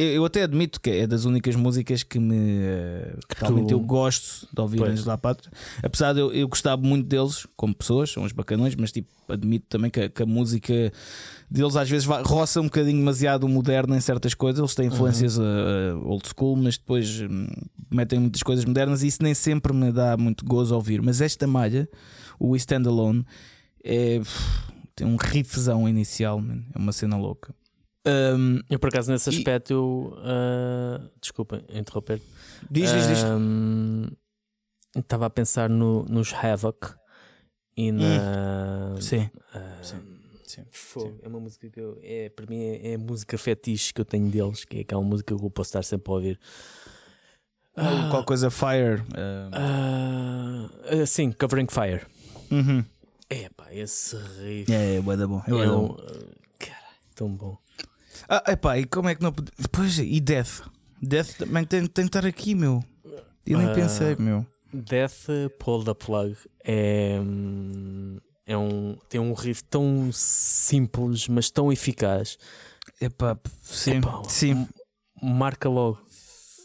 Eu, 0.00 0.24
até 0.24 0.44
admito 0.44 0.80
que 0.80 0.90
é 0.90 1.06
das 1.08 1.24
únicas 1.24 1.56
músicas 1.56 2.04
que 2.04 2.20
me 2.20 2.36
eh, 2.62 3.16
que 3.28 3.40
realmente 3.40 3.66
tu- 3.66 3.72
eu 3.74 3.80
gosto 3.80 4.46
de 4.54 4.60
ouvir 4.60 4.78
Pois. 4.78 4.92
Anjos 4.92 5.04
da 5.04 5.18
Pátria. 5.18 5.50
Apesar 5.82 6.12
de 6.12 6.20
eu, 6.20 6.32
eu 6.32 6.46
gostar 6.46 6.76
muito 6.76 7.04
deles 7.08 7.46
como 7.56 7.74
pessoas, 7.74 8.12
são 8.12 8.22
uns 8.22 8.30
bacanões, 8.30 8.76
mas 8.76 8.92
tipo, 8.92 9.08
admito 9.28 9.66
também 9.68 9.90
que, 9.90 10.00
a- 10.02 10.08
que 10.08 10.22
a 10.22 10.26
música 10.26 10.92
deles 11.50 11.74
às 11.74 11.90
vezes 11.90 12.04
vai, 12.06 12.22
roça 12.22 12.60
um 12.60 12.64
bocadinho 12.66 12.96
demasiado 12.98 13.48
moderna 13.48 13.96
em 13.96 14.00
certas 14.00 14.34
coisas. 14.34 14.60
Eles 14.60 14.74
têm 14.76 14.86
influências 14.86 15.36
Uhum. 15.36 15.44
eh, 15.44 15.94
old 16.04 16.28
school, 16.28 16.54
mas 16.54 16.78
depois 16.78 17.20
hum, 17.22 17.48
metem 17.90 18.20
muitas 18.20 18.44
coisas 18.44 18.64
modernas 18.64 19.02
e 19.02 19.08
isso 19.08 19.18
nem 19.20 19.34
sempre 19.34 19.72
me 19.72 19.90
dá 19.90 20.16
muito 20.16 20.44
gozo 20.44 20.74
a 20.74 20.76
ouvir. 20.76 21.02
Mas 21.02 21.20
esta 21.20 21.44
malha, 21.44 21.88
o 22.38 22.54
Stand 22.54 22.86
Alone, 22.86 23.26
é, 23.82 24.20
tem 24.94 25.04
um 25.08 25.16
riffzão 25.16 25.88
inicial, 25.88 26.40
man. 26.40 26.62
é 26.72 26.78
uma 26.78 26.92
cena 26.92 27.16
louca. 27.16 27.52
Hum, 28.06 28.60
Eu 28.70 28.78
por 28.78 28.88
acaso 28.88 29.10
nesse 29.12 29.28
E- 29.30 29.36
aspecto 29.38 29.72
eu 29.72 30.14
ah, 30.18 31.00
desculpa 31.20 31.62
interromper. 31.72 32.20
diz, 32.70 32.90
diz, 32.90 33.06
diz. 33.06 33.24
Estava 34.96 35.26
a 35.26 35.30
pensar 35.30 35.68
no, 35.68 36.04
nos 36.04 36.32
Havoc 36.32 36.94
e 37.76 37.92
na. 37.92 38.96
Sim, 39.00 39.28
ah, 39.54 39.78
sim, 39.82 39.96
sim, 40.44 40.64
Fogo, 40.70 41.18
É 41.22 41.28
uma 41.28 41.38
música 41.40 41.68
que 41.68 41.78
eu. 41.80 41.98
É, 42.02 42.28
para 42.30 42.46
mim 42.46 42.62
é, 42.62 42.92
é 42.92 42.94
a 42.94 42.98
música 42.98 43.36
fetiche 43.36 43.92
que 43.92 44.00
eu 44.00 44.04
tenho 44.04 44.30
deles, 44.30 44.64
que 44.64 44.78
é 44.78 44.80
aquela 44.80 45.02
música 45.02 45.36
que 45.36 45.44
eu 45.44 45.50
posso 45.50 45.68
estar 45.68 45.82
sempre 45.82 46.10
a 46.10 46.14
ouvir. 46.14 46.40
Ah, 47.76 48.08
qual 48.10 48.24
coisa 48.24 48.50
Fire. 48.50 49.02
hum, 49.02 49.50
Ah, 49.52 50.70
ah, 51.02 51.06
sim, 51.06 51.30
Covering 51.32 51.68
Fire. 51.70 52.06
uhum. 52.50 52.84
É 53.30 53.48
pá, 53.50 53.72
esse 53.72 54.16
riff. 54.16 54.72
É, 54.72 54.96
é, 54.96 55.00
bué 55.00 55.16
da 55.16 55.26
bom. 55.26 55.42
É 55.46 55.50
é 55.50 55.70
um, 55.70 55.92
ah, 55.92 56.34
cara, 56.58 56.86
tão 57.14 57.28
bom. 57.28 57.58
Ah, 58.28 58.42
epá, 58.52 58.76
e 58.78 58.84
como 58.84 59.08
é 59.08 59.14
que 59.14 59.22
não 59.22 59.32
pode. 59.32 59.50
Pois, 59.72 59.98
e 59.98 60.20
Death. 60.20 60.62
Death 61.00 61.36
também 61.38 61.64
tem, 61.64 61.86
tem 61.86 62.04
de 62.04 62.08
estar 62.08 62.26
aqui, 62.26 62.54
meu. 62.54 62.82
Eu 63.46 63.58
nem 63.58 63.68
Ah. 63.68 63.74
pensei, 63.74 64.16
meu. 64.18 64.44
Death 64.72 65.26
Pull 65.58 65.82
the 65.84 65.94
Plug 65.94 66.36
é, 66.62 67.18
é 68.46 68.56
um, 68.58 68.98
tem 69.08 69.18
um 69.18 69.32
riff 69.32 69.64
tão 69.64 70.10
simples, 70.12 71.26
mas 71.28 71.50
tão 71.50 71.72
eficaz. 71.72 72.36
Epá, 73.00 73.38
sim, 73.62 73.96
Epá, 73.98 74.22
sim. 74.28 74.68
Marca 75.22 75.68
logo. 75.70 75.98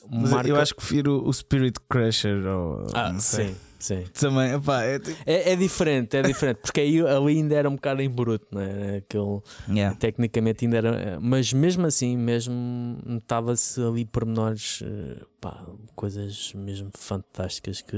Marca... 0.09 0.49
eu 0.49 0.57
acho 0.57 0.74
que 0.76 0.82
prefiro 0.82 1.26
o 1.26 1.32
Spirit 1.32 1.80
Crusher. 1.88 2.45
Ou, 2.45 2.88
Ah, 2.93 3.18
sim, 3.20 3.55
sim. 3.84 4.03
Também, 4.13 4.51
é 4.53 4.99
tipo. 4.99 5.17
É, 5.25 5.51
é 5.51 5.55
diferente, 5.55 6.15
é 6.17 6.21
diferente, 6.21 6.59
porque 6.61 6.81
aí 6.81 7.01
ali 7.01 7.34
ainda 7.38 7.55
era 7.55 7.69
um 7.69 7.75
bocado 7.75 8.01
em 8.01 8.09
bruto, 8.09 8.47
não 8.51 8.61
é? 8.61 8.97
Aquele, 8.97 9.41
Yeah. 9.69 9.95
tecnicamente 9.97 10.65
ainda 10.65 10.77
era. 10.77 11.19
Mas 11.21 11.51
mesmo 11.53 11.86
assim, 11.86 12.15
mesmo 12.17 12.97
notava-se 13.05 13.81
ali 13.81 14.05
pormenores, 14.05 14.81
eh, 14.84 15.21
pá, 15.41 15.63
coisas 15.95 16.53
mesmo 16.55 16.89
fantásticas 16.97 17.81
que, 17.81 17.97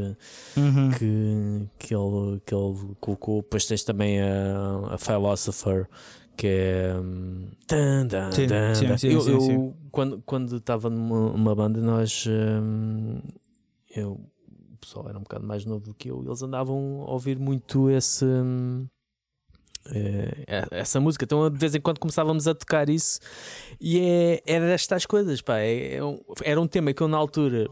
Uhum. 0.57 0.89
que, 0.97 1.67
que, 1.77 1.93
ele, 1.95 2.41
que 2.45 2.53
ele 2.55 2.95
colocou. 2.99 3.41
Depois 3.41 3.65
tens 3.65 3.83
também 3.83 4.19
a, 4.21 4.93
a 4.93 4.97
Philosopher, 4.97 5.88
que 6.36 6.47
é. 6.47 6.93
tan, 7.67 8.07
tan, 8.07 8.31
Sim, 8.31 8.47
tan, 8.47 8.75
sim, 8.75 8.88
tan. 8.88 8.97
sim, 8.97 9.09
eu, 9.11 9.21
sim, 9.21 9.31
eu, 9.31 9.39
sim. 9.41 9.73
quando 10.25 10.57
estava 10.57 10.89
numa 10.89 11.32
numa 11.32 11.55
banda, 11.55 11.79
nós. 11.79 12.25
hum, 12.28 13.20
eu, 13.95 14.20
o 14.75 14.77
pessoal 14.77 15.09
era 15.09 15.17
um 15.17 15.23
bocado 15.23 15.45
mais 15.45 15.65
novo 15.65 15.85
do 15.85 15.93
que 15.93 16.09
eu, 16.09 16.23
eles 16.23 16.41
andavam 16.41 17.03
a 17.07 17.11
ouvir 17.11 17.39
muito 17.39 17.89
esse. 17.89 18.23
hum, 18.25 18.87
eh, 19.91 20.65
essa 20.71 20.99
música, 20.99 21.25
então 21.25 21.49
de 21.49 21.57
vez 21.59 21.75
em 21.75 21.81
quando 21.81 21.99
começávamos 21.99 22.47
a 22.47 22.55
tocar 22.55 22.89
isso 22.89 23.19
e 23.79 23.99
é, 23.99 24.41
era 24.45 24.65
destas 24.65 25.05
coisas, 25.05 25.41
pá, 25.41 25.59
é- 25.59 25.95
é 25.97 26.03
um- 26.03 26.19
era 26.43 26.59
um 26.59 26.67
tema 26.67 26.91
que 26.93 27.01
eu 27.03 27.07
na 27.07 27.17
altura 27.17 27.67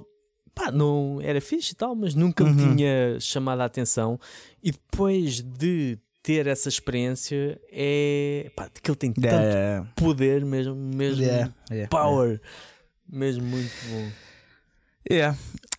pá, 0.54 0.72
não 0.72 1.20
era 1.22 1.42
fixe 1.42 1.74
e 1.74 1.76
tal, 1.76 1.96
mas 1.96 2.14
nunca 2.14 2.44
Uhum. 2.44 2.54
me 2.54 2.76
tinha 2.76 3.20
chamado 3.20 3.62
a 3.62 3.66
atenção. 3.66 4.20
E 4.62 4.72
depois 4.72 5.42
de 5.42 5.98
ter 6.22 6.46
essa 6.46 6.70
experiência, 6.70 7.60
é 7.72 8.52
pá, 8.56 8.66
aquilo 8.66 8.96
tem 8.96 9.12
tanto 9.12 9.26
Yeah. 9.28 9.90
poder 9.96 10.46
mesmo, 10.46 10.76
mesmo 10.76 11.24
Yeah. 11.24 11.52
Yeah. 11.72 11.90
power, 11.90 12.40
mesmo 13.10 13.44
muito 13.44 13.74
bom. 13.90 14.12
Yeah. 15.12 15.36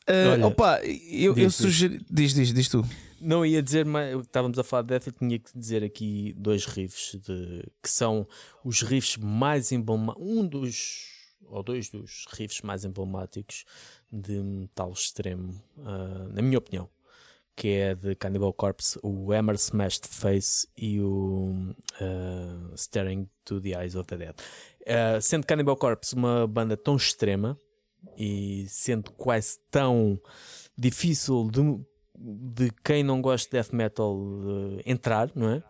Uh, 0.09 0.33
Olha, 0.33 0.47
opa, 0.47 0.81
eu, 0.85 1.33
eu 1.33 1.35
diz, 1.35 1.45
diz. 1.45 1.55
sugeri. 1.55 2.01
Diz, 2.11 2.35
diz, 2.35 2.53
diz 2.53 2.69
tu. 2.69 2.85
Não 3.21 3.45
ia 3.45 3.63
dizer, 3.63 3.87
mas 3.87 4.21
estávamos 4.21 4.59
a 4.59 4.63
falar 4.63 4.83
de 4.83 4.89
Death, 4.89 5.07
eu 5.07 5.13
tinha 5.13 5.39
que 5.39 5.59
dizer 5.59 5.83
aqui 5.83 6.35
dois 6.37 6.67
riffs 6.67 7.19
de, 7.23 7.65
que 7.83 7.89
são 7.89 8.29
os 8.63 8.83
riffs 8.83 9.17
mais 9.17 9.73
emblemáticos, 9.73 10.29
um 10.29 10.47
dos 10.47 11.15
ou 11.47 11.63
dois 11.63 11.89
dos 11.89 12.27
riffs 12.33 12.61
mais 12.63 12.85
emblemáticos 12.85 13.65
de 14.13 14.43
metal 14.43 14.93
extremo, 14.93 15.55
ah, 15.79 16.29
na 16.33 16.43
minha 16.43 16.59
opinião, 16.59 16.89
que 17.57 17.69
é 17.69 17.95
de 17.95 18.15
Cannibal 18.15 18.53
Corpse, 18.53 18.99
o 19.03 19.33
Hammer 19.33 19.55
Smashed 19.55 20.07
Face 20.09 20.69
e 20.77 21.01
o 21.01 21.75
ah, 22.01 22.75
Staring 22.75 23.29
to 23.45 23.61
the 23.61 23.71
Eyes 23.71 23.95
of 23.95 24.07
the 24.07 24.17
Dead. 24.17 24.35
Ah, 24.87 25.21
sendo 25.21 25.47
Cannibal 25.47 25.77
Corpse 25.77 26.15
uma 26.15 26.47
banda 26.47 26.77
tão 26.77 26.97
extrema 26.97 27.59
e 28.17 28.67
sendo 28.69 29.11
quase 29.13 29.59
tão 29.71 30.21
difícil 30.77 31.51
de, 31.51 31.61
de 32.17 32.71
quem 32.85 33.03
não 33.03 33.21
gosta 33.23 33.47
de 33.49 33.53
death 33.53 33.73
metal 33.73 34.17
eh, 34.79 34.83
entrar, 34.87 35.31
não 35.35 35.51
é? 35.51 35.63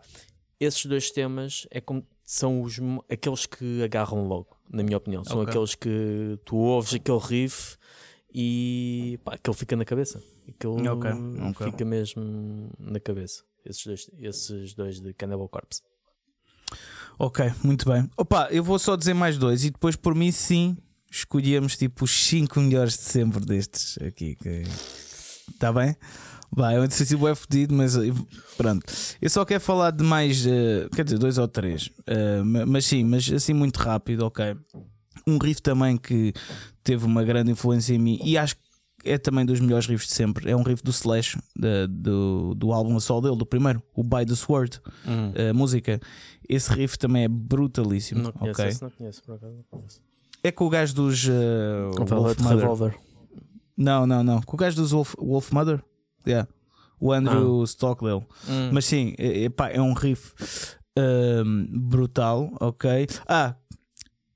Esses 0.59 0.85
dois 0.85 1.11
temas 1.11 1.67
é 1.69 1.81
como, 1.81 2.05
são 2.23 2.61
os, 2.61 2.79
aqueles 3.09 3.45
que 3.45 3.83
agarram 3.83 4.27
logo, 4.27 4.55
na 4.69 4.81
minha 4.83 4.97
opinião. 4.97 5.23
São 5.23 5.39
Ok. 5.41 5.49
aqueles 5.49 5.75
que 5.75 6.39
tu 6.45 6.55
ouves 6.55 6.93
aquele 6.93 7.19
riff 7.19 7.77
e 8.33 9.19
pá, 9.23 9.33
aquele 9.35 9.55
fica 9.57 9.75
na 9.75 9.85
cabeça. 9.85 10.21
Aquele 10.47 10.87
Ok, 10.87 11.11
ok. 11.49 11.71
fica 11.71 11.85
mesmo 11.85 12.69
na 12.79 12.99
cabeça. 12.99 13.43
Esses 13.65 13.85
dois, 13.85 14.09
esses 14.19 14.73
dois 14.73 14.99
de 15.01 15.13
Cannibal 15.13 15.49
Corpse. 15.49 15.81
Ok, 17.17 17.45
muito 17.63 17.89
bem. 17.89 18.09
Opa, 18.17 18.47
eu 18.51 18.63
vou 18.63 18.77
só 18.77 18.95
dizer 18.95 19.13
mais 19.13 19.37
dois 19.37 19.63
e 19.63 19.69
depois 19.71 19.95
por 19.95 20.13
mim 20.13 20.31
sim 20.31 20.77
escolhíamos 21.19 21.77
tipo 21.77 22.03
os 22.05 22.11
5 22.25 22.59
melhores 22.59 22.93
de 22.93 23.03
sempre 23.03 23.39
destes 23.45 23.97
aqui. 24.01 24.37
Está 25.51 25.71
bem? 25.71 25.95
Vai, 26.51 26.75
é 26.75 26.79
um 26.79 26.83
exercício 26.83 27.27
é 27.27 27.35
fedido, 27.35 27.73
mas 27.75 27.95
eh, 27.97 28.11
pronto. 28.55 28.85
Eu 29.21 29.29
só 29.29 29.43
quero 29.43 29.59
falar 29.61 29.91
de 29.91 30.03
mais, 30.03 30.45
eh, 30.45 30.87
quer 30.95 31.03
dizer, 31.03 31.17
dois 31.17 31.37
ou 31.37 31.47
três. 31.47 31.89
Ma- 32.45 32.65
mas 32.65 32.85
sim, 32.85 33.03
mas 33.03 33.29
assim 33.31 33.53
muito 33.53 33.77
rápido, 33.77 34.21
ok. 34.25 34.55
Um 35.27 35.37
riff 35.37 35.61
também 35.61 35.97
que 35.97 36.33
teve 36.83 37.05
uma 37.05 37.23
grande 37.23 37.51
influência 37.51 37.93
em 37.93 37.97
mim 37.99 38.19
e 38.23 38.37
acho 38.37 38.55
que 38.55 38.61
é 39.03 39.17
também 39.17 39.45
dos 39.45 39.59
melhores 39.59 39.85
riffs 39.87 40.07
de 40.07 40.13
sempre. 40.15 40.49
É 40.49 40.55
um 40.55 40.61
riff 40.63 40.81
do 40.83 40.91
Slash, 40.91 41.37
da- 41.55 41.87
do, 41.89 42.53
do 42.55 42.71
álbum 42.71 42.95
a 42.95 42.99
solo 42.99 43.21
dele, 43.21 43.37
do 43.37 43.45
primeiro, 43.45 43.81
o 43.93 44.03
By 44.03 44.25
the 44.25 44.35
Sword, 44.35 44.79
a 45.49 45.53
música. 45.53 45.99
Esse 46.47 46.71
riff 46.71 46.97
também 46.97 47.23
é 47.23 47.27
brutalíssimo. 47.27 48.21
Não 48.23 48.31
conheço, 48.31 48.61
ok? 48.61 48.71
esse 48.71 48.81
não 48.81 48.89
conheço, 48.91 49.21
por 49.23 49.35
acaso 49.35 49.53
não 49.53 49.63
conheço. 49.69 49.99
É 50.45 50.51
com 50.51 50.65
o 50.65 50.69
gajo 50.69 50.93
dos 50.93 51.27
uh, 51.27 51.89
Wolf 51.97 52.07
Velvet 52.09 52.41
Mother. 52.43 52.57
Revolver. 52.59 52.95
Não, 53.75 54.05
não, 54.05 54.23
não. 54.23 54.41
Com 54.43 54.55
o 54.55 54.59
gajo 54.59 54.75
dos 54.75 54.91
Wolf, 54.91 55.15
Wolf 55.17 55.51
Mother. 55.51 55.83
Yeah. 56.27 56.47
O 56.99 57.11
Andrew 57.11 57.65
Stockwell. 57.65 58.23
Hum. 58.47 58.69
Mas 58.71 58.85
sim, 58.85 59.15
é, 59.17 59.49
pá, 59.49 59.69
é 59.69 59.81
um 59.81 59.93
riff 59.93 60.33
um, 60.95 61.67
brutal, 61.89 62.55
ok. 62.61 63.07
Ah, 63.27 63.55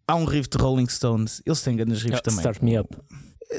há 0.08 0.16
um 0.16 0.26
riff 0.26 0.50
de 0.50 0.58
Rolling 0.58 0.88
Stones. 0.90 1.44
Eles 1.46 1.62
têm 1.62 1.76
grandes 1.76 2.02
riffs 2.02 2.20
Ah, 2.20 2.24
também. 2.24 2.40
Start 2.40 2.62
Me 2.64 2.80
Up. 2.80 2.98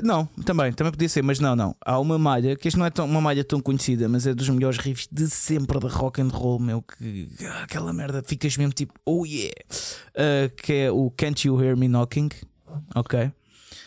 Não, 0.05 0.25
também, 0.47 0.73
também 0.73 0.93
podia 0.93 1.09
ser, 1.09 1.21
mas 1.23 1.41
não, 1.41 1.57
não. 1.57 1.75
Há 1.85 1.99
uma 1.99 2.17
malha, 2.17 2.55
que 2.55 2.69
isto 2.69 2.79
não 2.79 2.87
é 2.87 2.91
tão, 2.91 3.05
uma 3.07 3.21
malha 3.21 3.43
tão 3.43 3.61
conhecida, 3.61 4.09
mas 4.09 4.25
é 4.27 4.33
dos 4.33 4.49
melhores 4.49 4.79
riffs 4.79 5.09
de 5.11 5.29
sempre 5.29 5.81
de 5.81 5.87
rock 5.89 6.21
and 6.23 6.29
roll, 6.29 6.61
meu. 6.61 6.81
Que 6.83 7.29
aquela 7.63 7.93
merda 7.93 8.23
ficas 8.25 8.57
mesmo 8.57 8.73
tipo, 8.73 8.95
oh 9.05 9.27
yeah. 9.27 9.51
Ah, 10.17 10.49
que 10.57 10.73
é 10.73 10.91
o 10.93 11.11
Can't 11.11 11.47
You 11.47 11.61
Hear 11.61 11.77
Me 11.77 11.89
Knocking, 11.89 12.29
ok. 12.95 13.33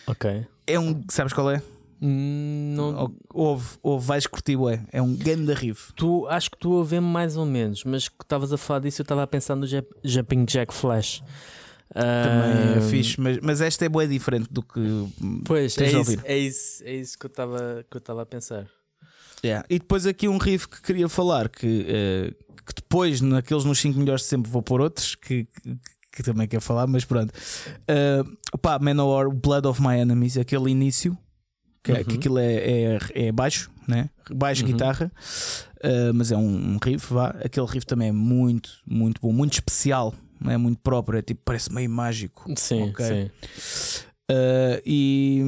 Ok. 0.07 0.45
É 0.67 0.77
um, 0.77 1.01
sabes 1.09 1.31
qual 1.31 1.49
é? 1.49 1.61
Hum, 2.01 2.73
Não, 2.75 2.95
Ou- 2.97 3.15
Ouve, 3.33 3.65
ouve, 3.81 4.05
vais 4.05 4.27
curtir, 4.27 4.57
ué. 4.57 4.81
É 4.91 5.01
um 5.01 5.15
ganda 5.15 5.53
riff. 5.53 5.93
tu, 5.95 6.27
acho 6.27 6.51
que 6.51 6.57
tu 6.57 6.81
a 6.81 6.83
ver 6.83 6.99
mais 6.99 7.37
ou 7.37 7.45
menos, 7.45 7.85
mas 7.85 8.09
que 8.09 8.15
estavas 8.21 8.51
a 8.51 8.57
falar 8.57 8.81
disso, 8.81 9.01
eu 9.01 9.03
estava 9.03 9.23
a 9.23 9.27
pensar 9.27 9.55
no 9.55 9.65
Jap- 9.65 9.87
Jumping 10.03 10.43
Jack 10.45 10.73
Flash. 10.73 11.23
Também 11.93 12.77
é 12.77 12.81
fixe, 12.89 13.19
mas, 13.21 13.37
mas 13.41 13.61
esta 13.61 13.85
é 13.85 13.89
boa 13.89 14.07
diferente 14.07 14.47
do 14.51 14.61
que. 14.63 14.79
Pois, 15.45 15.77
é 15.77 15.91
isso, 15.91 16.17
é 16.23 16.37
isso, 16.37 16.83
é 16.83 16.93
isso 16.95 17.17
que 17.19 17.25
eu 17.25 17.29
estava 17.29 17.85
que 17.89 17.95
eu 17.97 17.99
estava 17.99 18.21
a 18.23 18.25
pensar. 18.25 18.65
Yeah. 19.45 19.65
E 19.69 19.77
depois 19.77 20.05
aqui 20.07 20.27
um 20.27 20.37
riff 20.37 20.67
que 20.69 20.81
queria 20.81 21.09
falar 21.09 21.49
que, 21.49 21.85
eh, 21.87 22.31
que 22.65 22.73
depois 22.75 23.19
naqueles 23.19 23.65
nos 23.65 23.77
5 23.79 23.99
melhores 23.99 24.21
de 24.23 24.29
sempre 24.29 24.49
vou 24.49 24.61
pôr 24.63 24.79
outros 24.79 25.15
que, 25.15 25.43
que, 25.45 25.77
que 26.13 26.23
também 26.23 26.47
quero 26.47 26.61
falar, 26.61 26.87
mas 26.87 27.03
pronto. 27.03 27.31
Uh, 27.33 28.57
pá, 28.59 28.79
Manowar, 28.79 29.29
Blood 29.29 29.67
of 29.67 29.81
My 29.81 29.97
Enemies, 29.99 30.37
aquele 30.37 30.71
início 30.71 31.17
que, 31.83 31.91
é- 31.91 32.03
que 32.05 32.11
Uhum. 32.11 32.15
aquilo 32.17 32.39
é, 32.39 32.53
é, 32.55 32.99
é 33.27 33.31
baixo, 33.33 33.69
né? 33.85 34.09
baixo 34.31 34.63
Uhum. 34.65 34.71
guitarra, 34.71 35.11
uh, 35.83 36.13
mas 36.13 36.31
é 36.31 36.37
um, 36.37 36.75
um 36.75 36.79
riff. 36.81 37.13
Vá. 37.13 37.35
Aquele 37.43 37.65
riff 37.67 37.85
também 37.85 38.07
é 38.07 38.11
muito, 38.13 38.69
muito 38.87 39.19
bom, 39.21 39.33
muito 39.33 39.53
especial, 39.53 40.13
não 40.43 40.51
é 40.51 40.57
muito 40.57 40.79
próprio, 40.81 41.19
é 41.19 41.21
tipo, 41.21 41.41
parece 41.45 41.71
meio 41.73 41.89
mágico. 41.89 42.45
Sim, 42.57 42.89
Ok. 42.89 43.05
sim. 43.05 44.03
Uh, 44.31 44.81
e 44.85 45.43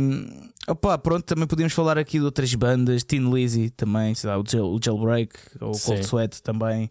opá, 0.67 0.97
pronto, 0.97 1.23
também 1.23 1.47
podemos 1.47 1.71
falar 1.73 1.97
aqui 1.97 2.19
de 2.19 2.25
outras 2.25 2.53
bandas, 2.55 3.03
Teen 3.03 3.31
Lizzy 3.33 3.69
também, 3.69 4.13
sei 4.13 4.29
lá, 4.29 4.37
o, 4.37 4.43
Jail, 4.47 4.65
o 4.65 4.79
Jailbreak, 4.83 5.33
ou 5.61 5.73
o 5.75 5.79
Cold. 5.79 6.05
Sweat 6.05 6.41
também. 6.43 6.89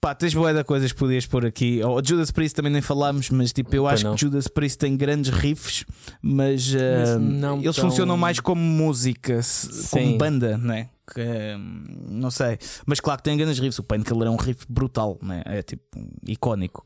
Pá, 0.00 0.14
tens 0.14 0.34
boa 0.34 0.52
de 0.52 0.62
coisas 0.62 0.92
que 0.92 0.98
podias 0.98 1.24
pôr 1.24 1.46
aqui. 1.46 1.80
O 1.82 2.02
Judas 2.04 2.30
Priest 2.30 2.54
também 2.54 2.70
nem 2.70 2.82
falámos, 2.82 3.30
mas 3.30 3.54
tipo, 3.54 3.74
eu 3.74 3.86
acho 3.86 4.04
não. 4.04 4.14
que 4.14 4.20
Judas 4.20 4.46
Priest 4.46 4.76
tem 4.76 4.94
grandes 4.98 5.30
riffs, 5.30 5.86
mas, 6.20 6.68
uh, 6.74 6.78
Mas 7.18 7.20
não 7.22 7.58
eles 7.62 7.74
tão- 7.74 7.88
funcionam 7.88 8.14
mais 8.18 8.38
como 8.38 8.60
música, 8.60 9.40
como 9.90 10.18
banda, 10.18 10.58
né? 10.58 10.90
Que, 11.12 11.20
hum, 11.20 11.84
não 12.08 12.30
sei, 12.30 12.56
mas 12.86 12.98
claro 12.98 13.18
que 13.18 13.24
tem 13.24 13.36
grandes 13.36 13.58
riffs. 13.58 13.78
O 13.78 13.82
Painkiller 13.82 14.26
é 14.26 14.30
um 14.30 14.36
riff 14.36 14.64
brutal, 14.66 15.18
né? 15.22 15.42
é 15.44 15.60
tipo 15.62 15.82
icónico, 16.26 16.82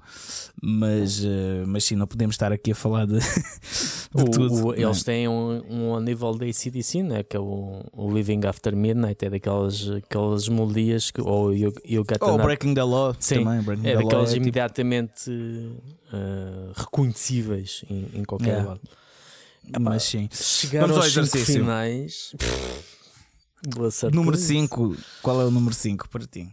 mas, 0.61 1.21
uh, 1.25 1.29
mas 1.69 1.85
sim, 1.85 1.95
não 1.95 2.05
podemos 2.07 2.35
estar 2.35 2.53
aqui 2.53 2.73
a 2.73 2.75
falar 2.75 3.07
de, 3.07 3.19
de 4.13 4.23
O- 4.23 4.25
tudo. 4.29 4.67
o- 4.69 4.73
né? 4.73 4.83
eles 4.83 5.05
têm 5.05 5.29
um, 5.29 5.63
um 5.71 5.95
ao 5.95 6.01
nível 6.01 6.35
da 6.35 6.47
ACDC, 6.47 7.03
né? 7.05 7.23
que 7.23 7.37
é 7.37 7.41
o, 7.41 7.85
o 7.93 8.11
Living 8.13 8.41
After 8.45 8.75
Midnight, 8.75 9.25
é 9.25 9.31
daquelas 9.31 9.89
aquelas 9.89 10.49
melodias 10.49 11.13
que, 11.13 11.21
ou 11.21 11.55
You, 11.55 11.73
you 11.85 12.03
Got 12.05 12.19
Oh, 12.21 12.37
Breaking 12.39 12.75
the 12.75 12.83
Law 12.83 13.15
Sim, 13.21 13.45
também. 13.45 13.63
Breaking 13.63 13.87
é 13.87 13.95
daquelas 13.99 14.31
é 14.31 14.33
tipo- 14.33 14.43
imediatamente 14.43 15.31
uh, 15.31 16.73
reconhecíveis 16.75 17.85
em, 17.89 18.09
em 18.15 18.25
qualquer 18.25 18.49
Yeah. 18.49 18.69
lado. 18.71 18.81
mas 19.81 20.03
sim. 20.03 20.29
Chegar 20.33 20.81
Vamos 20.81 20.97
ao 20.97 21.03
aos 21.05 21.13
cinco 21.13 21.27
exercício. 21.27 21.61
finais. 21.61 22.33
Boa 23.67 23.91
sorte 23.91 24.15
Número 24.15 24.37
com 24.37 24.43
isso. 24.43 24.49
5, 24.53 24.97
qual 25.23 25.41
é 25.41 25.45
o 25.45 25.51
número 25.51 25.75
5 25.75 26.09
para 26.09 26.27
ti? 26.27 26.49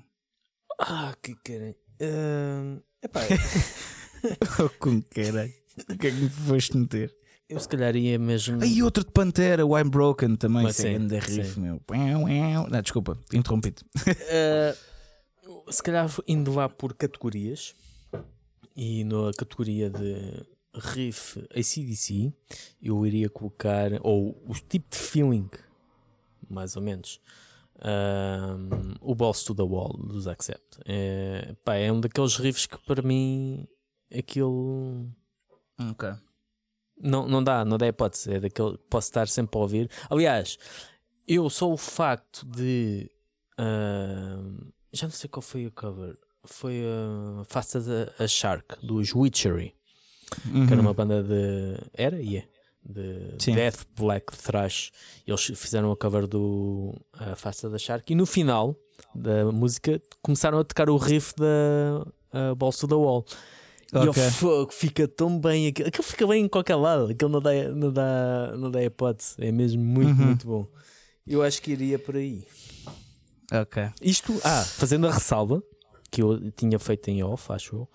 Ah, 0.79 1.13
que 1.21 1.35
querem. 1.43 1.75
Uh, 2.01 2.81
epá, 3.01 3.21
Oh, 4.59 4.69
com 4.79 5.01
caralho. 5.03 5.53
O 5.89 5.97
que 5.97 6.07
é 6.07 6.11
que 6.11 6.17
me 6.17 6.29
foste 6.29 6.75
meter? 6.77 7.15
eu 7.47 7.59
se 7.59 7.67
calhar 7.67 7.95
ia 7.95 8.17
mesmo. 8.17 8.61
Aí 8.63 8.81
outro 8.81 9.03
de 9.03 9.11
Pantera, 9.11 9.65
o 9.65 9.77
I'm 9.77 9.89
Broken 9.89 10.35
também. 10.35 10.63
Mas 10.63 10.77
sim, 10.77 10.93
grande 10.93 11.19
riff, 11.19 11.59
meu. 11.59 11.79
Não, 12.69 12.81
desculpa, 12.81 13.17
interrompi-te. 13.33 13.85
Uh, 15.47 15.71
se 15.71 15.81
calhar 15.83 16.09
indo 16.27 16.53
lá 16.53 16.67
por 16.67 16.93
categorias 16.95 17.75
e 18.75 19.03
na 19.03 19.31
categoria 19.37 19.89
de 19.89 20.43
riff 20.73 21.39
ACDC 21.51 22.33
eu 22.81 23.05
iria 23.05 23.29
colocar 23.29 23.91
ou 24.01 24.41
o 24.47 24.53
tipo 24.67 24.89
de 24.89 24.97
feeling 24.97 25.49
mais 26.49 26.75
ou 26.75 26.81
menos 26.81 27.19
um, 27.77 28.93
o 29.01 29.13
Balls 29.13 29.43
to 29.43 29.53
the 29.53 29.63
Wall 29.63 29.93
dos 29.97 30.27
Accept 30.27 30.79
é, 30.85 31.55
pá, 31.63 31.75
é 31.75 31.91
um 31.91 31.99
daqueles 31.99 32.35
riffs 32.37 32.65
que 32.65 32.77
para 32.85 33.01
mim 33.01 33.67
aquilo 34.17 35.09
Ok. 35.91 36.09
não, 36.97 37.27
não 37.27 37.43
dá, 37.43 37.65
não 37.65 37.77
dá 37.77 37.87
hipótese. 37.87 38.33
É 38.35 38.39
daquele 38.39 38.77
que 38.77 38.83
posso 38.89 39.09
estar 39.09 39.27
sempre 39.27 39.57
a 39.57 39.61
ouvir. 39.61 39.89
Aliás, 40.09 40.57
eu 41.27 41.49
só 41.49 41.69
o 41.69 41.75
facto 41.75 42.45
de. 42.45 43.09
ah, 43.57 44.39
já 44.93 45.07
não 45.07 45.11
sei 45.13 45.29
qual 45.29 45.41
foi 45.41 45.65
o 45.67 45.71
cover. 45.71 46.17
Foi 46.45 46.81
uh, 46.83 47.43
Fast 47.45 47.77
as 47.77 47.89
a, 47.89 48.23
a 48.23 48.27
Shark, 48.27 48.85
dos 48.85 49.13
Witchery, 49.13 49.75
que 50.67 50.71
era 50.71 50.79
uma 50.79 50.93
banda 50.93 51.21
de. 51.23 51.77
Era? 51.93 52.21
E 52.21 52.37
é. 52.37 52.47
De 52.87 53.35
Sim. 53.39 53.55
Death 53.55 53.85
Black 53.97 54.37
Thrash. 54.37 54.91
Eles 55.25 55.41
fizeram 55.55 55.91
a 55.91 55.97
cover 55.97 56.27
do 56.27 56.93
uh, 57.19 57.35
Fast 57.35 57.65
as 57.65 57.73
a 57.73 57.77
Shark 57.79 58.11
e 58.11 58.15
no 58.15 58.25
final 58.25 58.75
da 59.13 59.51
música 59.51 60.01
começaram 60.21 60.59
a 60.59 60.63
tocar 60.63 60.89
o 60.89 60.97
riff 60.97 61.33
da 61.35 62.51
uh, 62.51 62.55
Balls 62.55 62.77
to 62.79 62.87
the 62.87 62.93
Wall. 62.95 63.25
E 63.93 63.97
eu, 63.97 64.09
Ok. 64.11 64.29
fogo, 64.31 64.71
fica 64.73 65.07
tão 65.07 65.39
bem 65.39 65.67
aquilo. 65.67 65.87
Aquilo 65.87 66.03
fica 66.03 66.27
bem 66.27 66.43
em 66.45 66.47
qualquer 66.47 66.75
lado. 66.75 67.11
Aquilo 67.11 67.29
não 67.31 67.41
dá, 67.41 67.51
não 67.73 67.91
dá, 67.91 68.53
não 68.57 68.69
dá 68.71 68.83
hipótese. 68.83 69.35
É 69.39 69.51
mesmo 69.51 69.83
muito, 69.83 70.19
Uhum. 70.19 70.25
muito 70.25 70.47
bom. 70.47 70.67
Eu 71.25 71.41
acho 71.41 71.61
que 71.61 71.71
iria 71.71 71.97
por 71.97 72.15
aí. 72.15 72.45
Ok. 73.51 73.83
Isto, 74.01 74.39
ah, 74.43 74.63
fazendo 74.63 75.07
a 75.07 75.11
ressalva 75.11 75.63
que 76.11 76.21
eu 76.21 76.51
tinha 76.51 76.77
feito 76.79 77.07
em 77.09 77.23
off, 77.23 77.51
acho 77.51 77.75
eu. 77.75 77.89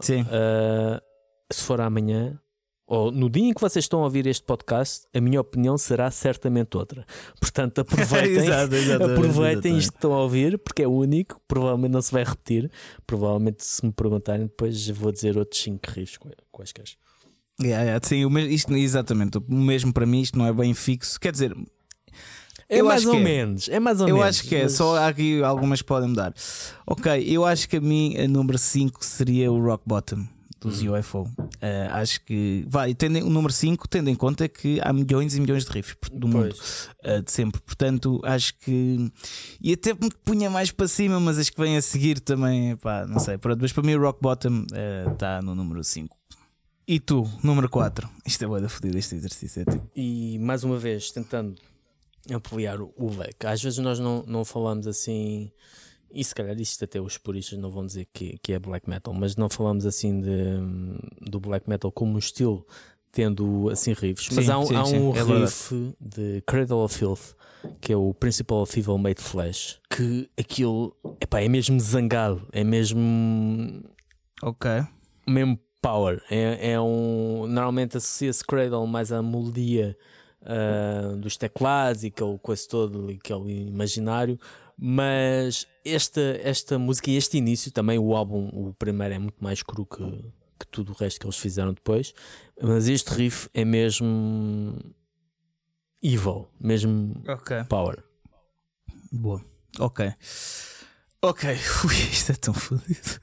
Sim. 0.00 0.24
ah, 0.30 1.02
se 1.50 1.62
for 1.64 1.80
amanhã, 1.80 2.38
ou 2.94 3.10
no 3.10 3.30
dia 3.30 3.44
em 3.48 3.54
que 3.54 3.60
vocês 3.60 3.84
estão 3.84 4.00
a 4.00 4.04
ouvir 4.04 4.26
este 4.26 4.44
podcast, 4.44 5.06
a 5.14 5.20
minha 5.20 5.40
opinião 5.40 5.78
será 5.78 6.10
certamente 6.10 6.76
outra. 6.76 7.06
Portanto, 7.40 7.80
aproveitem. 7.80 8.36
Exato, 8.44 8.74
exato, 8.74 9.04
Aproveitem 9.04 9.50
exatamente. 9.52 9.78
isto 9.78 9.92
que 9.92 9.98
estão 9.98 10.12
a 10.12 10.22
ouvir, 10.22 10.58
porque 10.58 10.82
é 10.82 10.86
o 10.86 10.92
único, 10.92 11.40
provavelmente 11.48 11.92
não 11.92 12.02
se 12.02 12.12
vai 12.12 12.22
repetir. 12.24 12.70
Provavelmente, 13.06 13.64
se 13.64 13.84
me 13.86 13.92
perguntarem, 13.92 14.42
depois 14.46 14.88
vou 14.90 15.10
dizer 15.10 15.38
outros 15.38 15.60
5 15.62 15.80
riffs 15.90 16.18
qua- 16.18 16.30
quaisquer. 16.50 16.84
Yeah, 17.60 17.82
yeah, 17.84 18.00
sim, 18.06 18.26
isto, 18.50 18.74
exatamente. 18.76 19.38
O 19.38 19.44
mesmo 19.48 19.92
para 19.92 20.04
mim, 20.04 20.20
isto 20.20 20.38
não 20.38 20.46
é 20.46 20.52
bem 20.52 20.74
fixo. 20.74 21.18
Quer 21.20 21.32
dizer, 21.32 21.56
É 22.68 22.80
Eu 22.80 22.86
mais 22.86 23.04
ou 23.06 23.14
é. 23.14 23.20
menos, 23.20 23.68
é 23.68 23.78
mais 23.78 24.00
ou 24.00 24.08
eu 24.08 24.16
menos. 24.16 24.28
acho 24.40 24.48
que 24.48 24.54
é. 24.56 24.62
mas- 24.64 24.72
Só 24.72 24.96
aqui 25.06 25.42
algumas 25.42 25.80
podem 25.82 26.08
mudar. 26.08 26.32
Ok, 26.86 27.22
eu 27.26 27.44
acho 27.44 27.68
que 27.68 27.76
a 27.76 27.80
mim, 27.80 28.16
a 28.18 28.26
número 28.28 28.58
5 28.58 29.04
seria 29.04 29.50
o 29.52 29.62
Rock 29.62 29.84
Bottom 29.86 30.26
dos 30.68 30.82
Hum. 30.82 30.98
UFO. 30.98 31.22
Uh, 31.22 31.90
acho 31.92 32.24
que. 32.24 32.64
Vai, 32.68 32.94
tendo, 32.94 33.18
o 33.24 33.30
número 33.30 33.52
5, 33.52 33.88
tendo 33.88 34.08
em 34.10 34.14
conta 34.14 34.48
que 34.48 34.80
há 34.82 34.92
milhões 34.92 35.34
e 35.34 35.40
milhões 35.40 35.64
de 35.64 35.70
riffs 35.70 35.96
do 36.12 36.26
mundo. 36.28 36.54
Uh, 37.04 37.22
de 37.22 37.30
sempre. 37.30 37.60
Portanto, 37.60 38.20
acho 38.24 38.56
que. 38.58 39.12
E 39.60 39.72
até 39.72 39.92
me 39.94 40.10
punha 40.24 40.50
mais 40.50 40.70
para 40.70 40.88
cima, 40.88 41.20
mas 41.20 41.38
as 41.38 41.50
que 41.50 41.60
vêm 41.60 41.76
a 41.76 41.82
seguir 41.82 42.20
também, 42.20 42.76
pá, 42.76 43.06
não 43.06 43.18
sei. 43.18 43.38
Pronto, 43.38 43.60
mas 43.60 43.72
para 43.72 43.82
mim, 43.82 43.94
o 43.94 44.00
Rock 44.00 44.20
Bottom 44.22 44.66
está 45.12 45.40
no 45.42 45.54
número 45.54 45.82
5. 45.82 46.16
E 46.86 46.98
tu, 46.98 47.28
número 47.42 47.68
4. 47.68 48.08
Isto 48.26 48.44
é 48.44 48.46
boa 48.46 48.60
da 48.60 48.68
fodida, 48.68 48.98
este 48.98 49.14
exercício 49.14 49.62
é 49.62 49.64
tipo. 49.64 49.88
E 49.94 50.38
mais 50.40 50.64
uma 50.64 50.78
vez, 50.78 51.10
tentando 51.12 51.54
ampliar 52.30 52.80
o 52.80 52.92
o 52.96 53.08
leque, 53.16 53.46
às 53.46 53.62
vezes 53.62 53.78
nós 53.78 53.98
não, 53.98 54.24
não 54.26 54.44
falamos 54.44 54.86
assim, 54.86 55.50
e 56.14 56.22
se 56.24 56.34
calhar 56.34 56.58
isto 56.60 56.84
até 56.84 57.00
os 57.00 57.18
puristas 57.18 57.58
não 57.58 57.70
vão 57.70 57.84
dizer 57.86 58.06
que, 58.12 58.38
que 58.38 58.52
é 58.52 58.58
black 58.58 58.88
metal, 58.88 59.12
mas 59.14 59.36
não 59.36 59.48
falamos 59.48 59.86
assim 59.86 60.20
de, 60.20 60.30
do 61.20 61.40
black 61.40 61.68
metal 61.68 61.90
como 61.90 62.14
um 62.14 62.18
estilo, 62.18 62.66
tendo 63.10 63.68
assim 63.70 63.92
riffs. 63.92 64.28
Mas 64.32 64.46
Sim, 64.46 64.50
há 64.50 64.58
um, 64.58 64.66
sim, 64.66 64.76
há 64.76 64.84
sim, 64.84 64.98
um 64.98 65.10
é 65.10 65.24
verdade. 65.24 65.44
riff 65.44 65.94
de 66.00 66.42
Cradle 66.46 66.84
of 66.84 66.96
Filth, 66.96 67.34
que 67.80 67.92
é 67.92 67.96
o 67.96 68.14
Principle 68.14 68.56
of 68.56 68.78
Evil 68.78 68.98
Made 68.98 69.20
Flesh, 69.20 69.80
que 69.90 70.28
aquilo 70.38 70.96
epá, 71.20 71.40
é 71.40 71.48
mesmo 71.48 71.78
zangado, 71.80 72.46
é 72.52 72.62
mesmo 72.64 73.82
Ok. 74.42 74.70
mesmo 75.26 75.58
power. 75.80 76.22
É, 76.30 76.72
é 76.72 76.80
um. 76.80 77.46
Normalmente 77.46 77.96
associa-se 77.96 78.44
Cradle 78.44 78.86
mais 78.86 79.10
à 79.12 79.20
melodia 79.22 79.96
ah, 80.44 81.14
dos 81.16 81.36
teclados 81.36 82.04
e 82.04 82.08
aquele 82.08 82.38
coisa 82.38 82.66
todo, 82.68 83.08
aquele 83.10 83.66
imaginário. 83.68 84.38
Mas 84.84 85.64
esta, 85.84 86.20
esta 86.42 86.76
música 86.76 87.08
e 87.08 87.16
este 87.16 87.36
início 87.36 87.70
também, 87.70 88.00
o 88.00 88.16
álbum, 88.16 88.48
o 88.52 88.74
primeiro 88.74 89.14
é 89.14 89.18
muito 89.20 89.36
mais 89.42 89.62
cru 89.62 89.86
que, 89.86 90.02
que 90.58 90.66
tudo 90.72 90.90
o 90.90 90.94
resto 90.96 91.20
que 91.20 91.26
eles 91.26 91.36
fizeram 91.38 91.72
depois. 91.72 92.12
Mas 92.60 92.88
este 92.88 93.10
riff 93.10 93.48
é 93.54 93.64
mesmo 93.64 94.76
evil, 96.02 96.48
mesmo 96.58 97.14
Ok. 97.28 97.62
power. 97.68 98.02
Boa. 99.12 99.40
Ok. 99.78 100.12
Ok. 101.22 101.48
Ui, 101.86 101.94
isto 101.94 102.32
é 102.32 102.34
tão 102.34 102.52
fodido. 102.52 103.20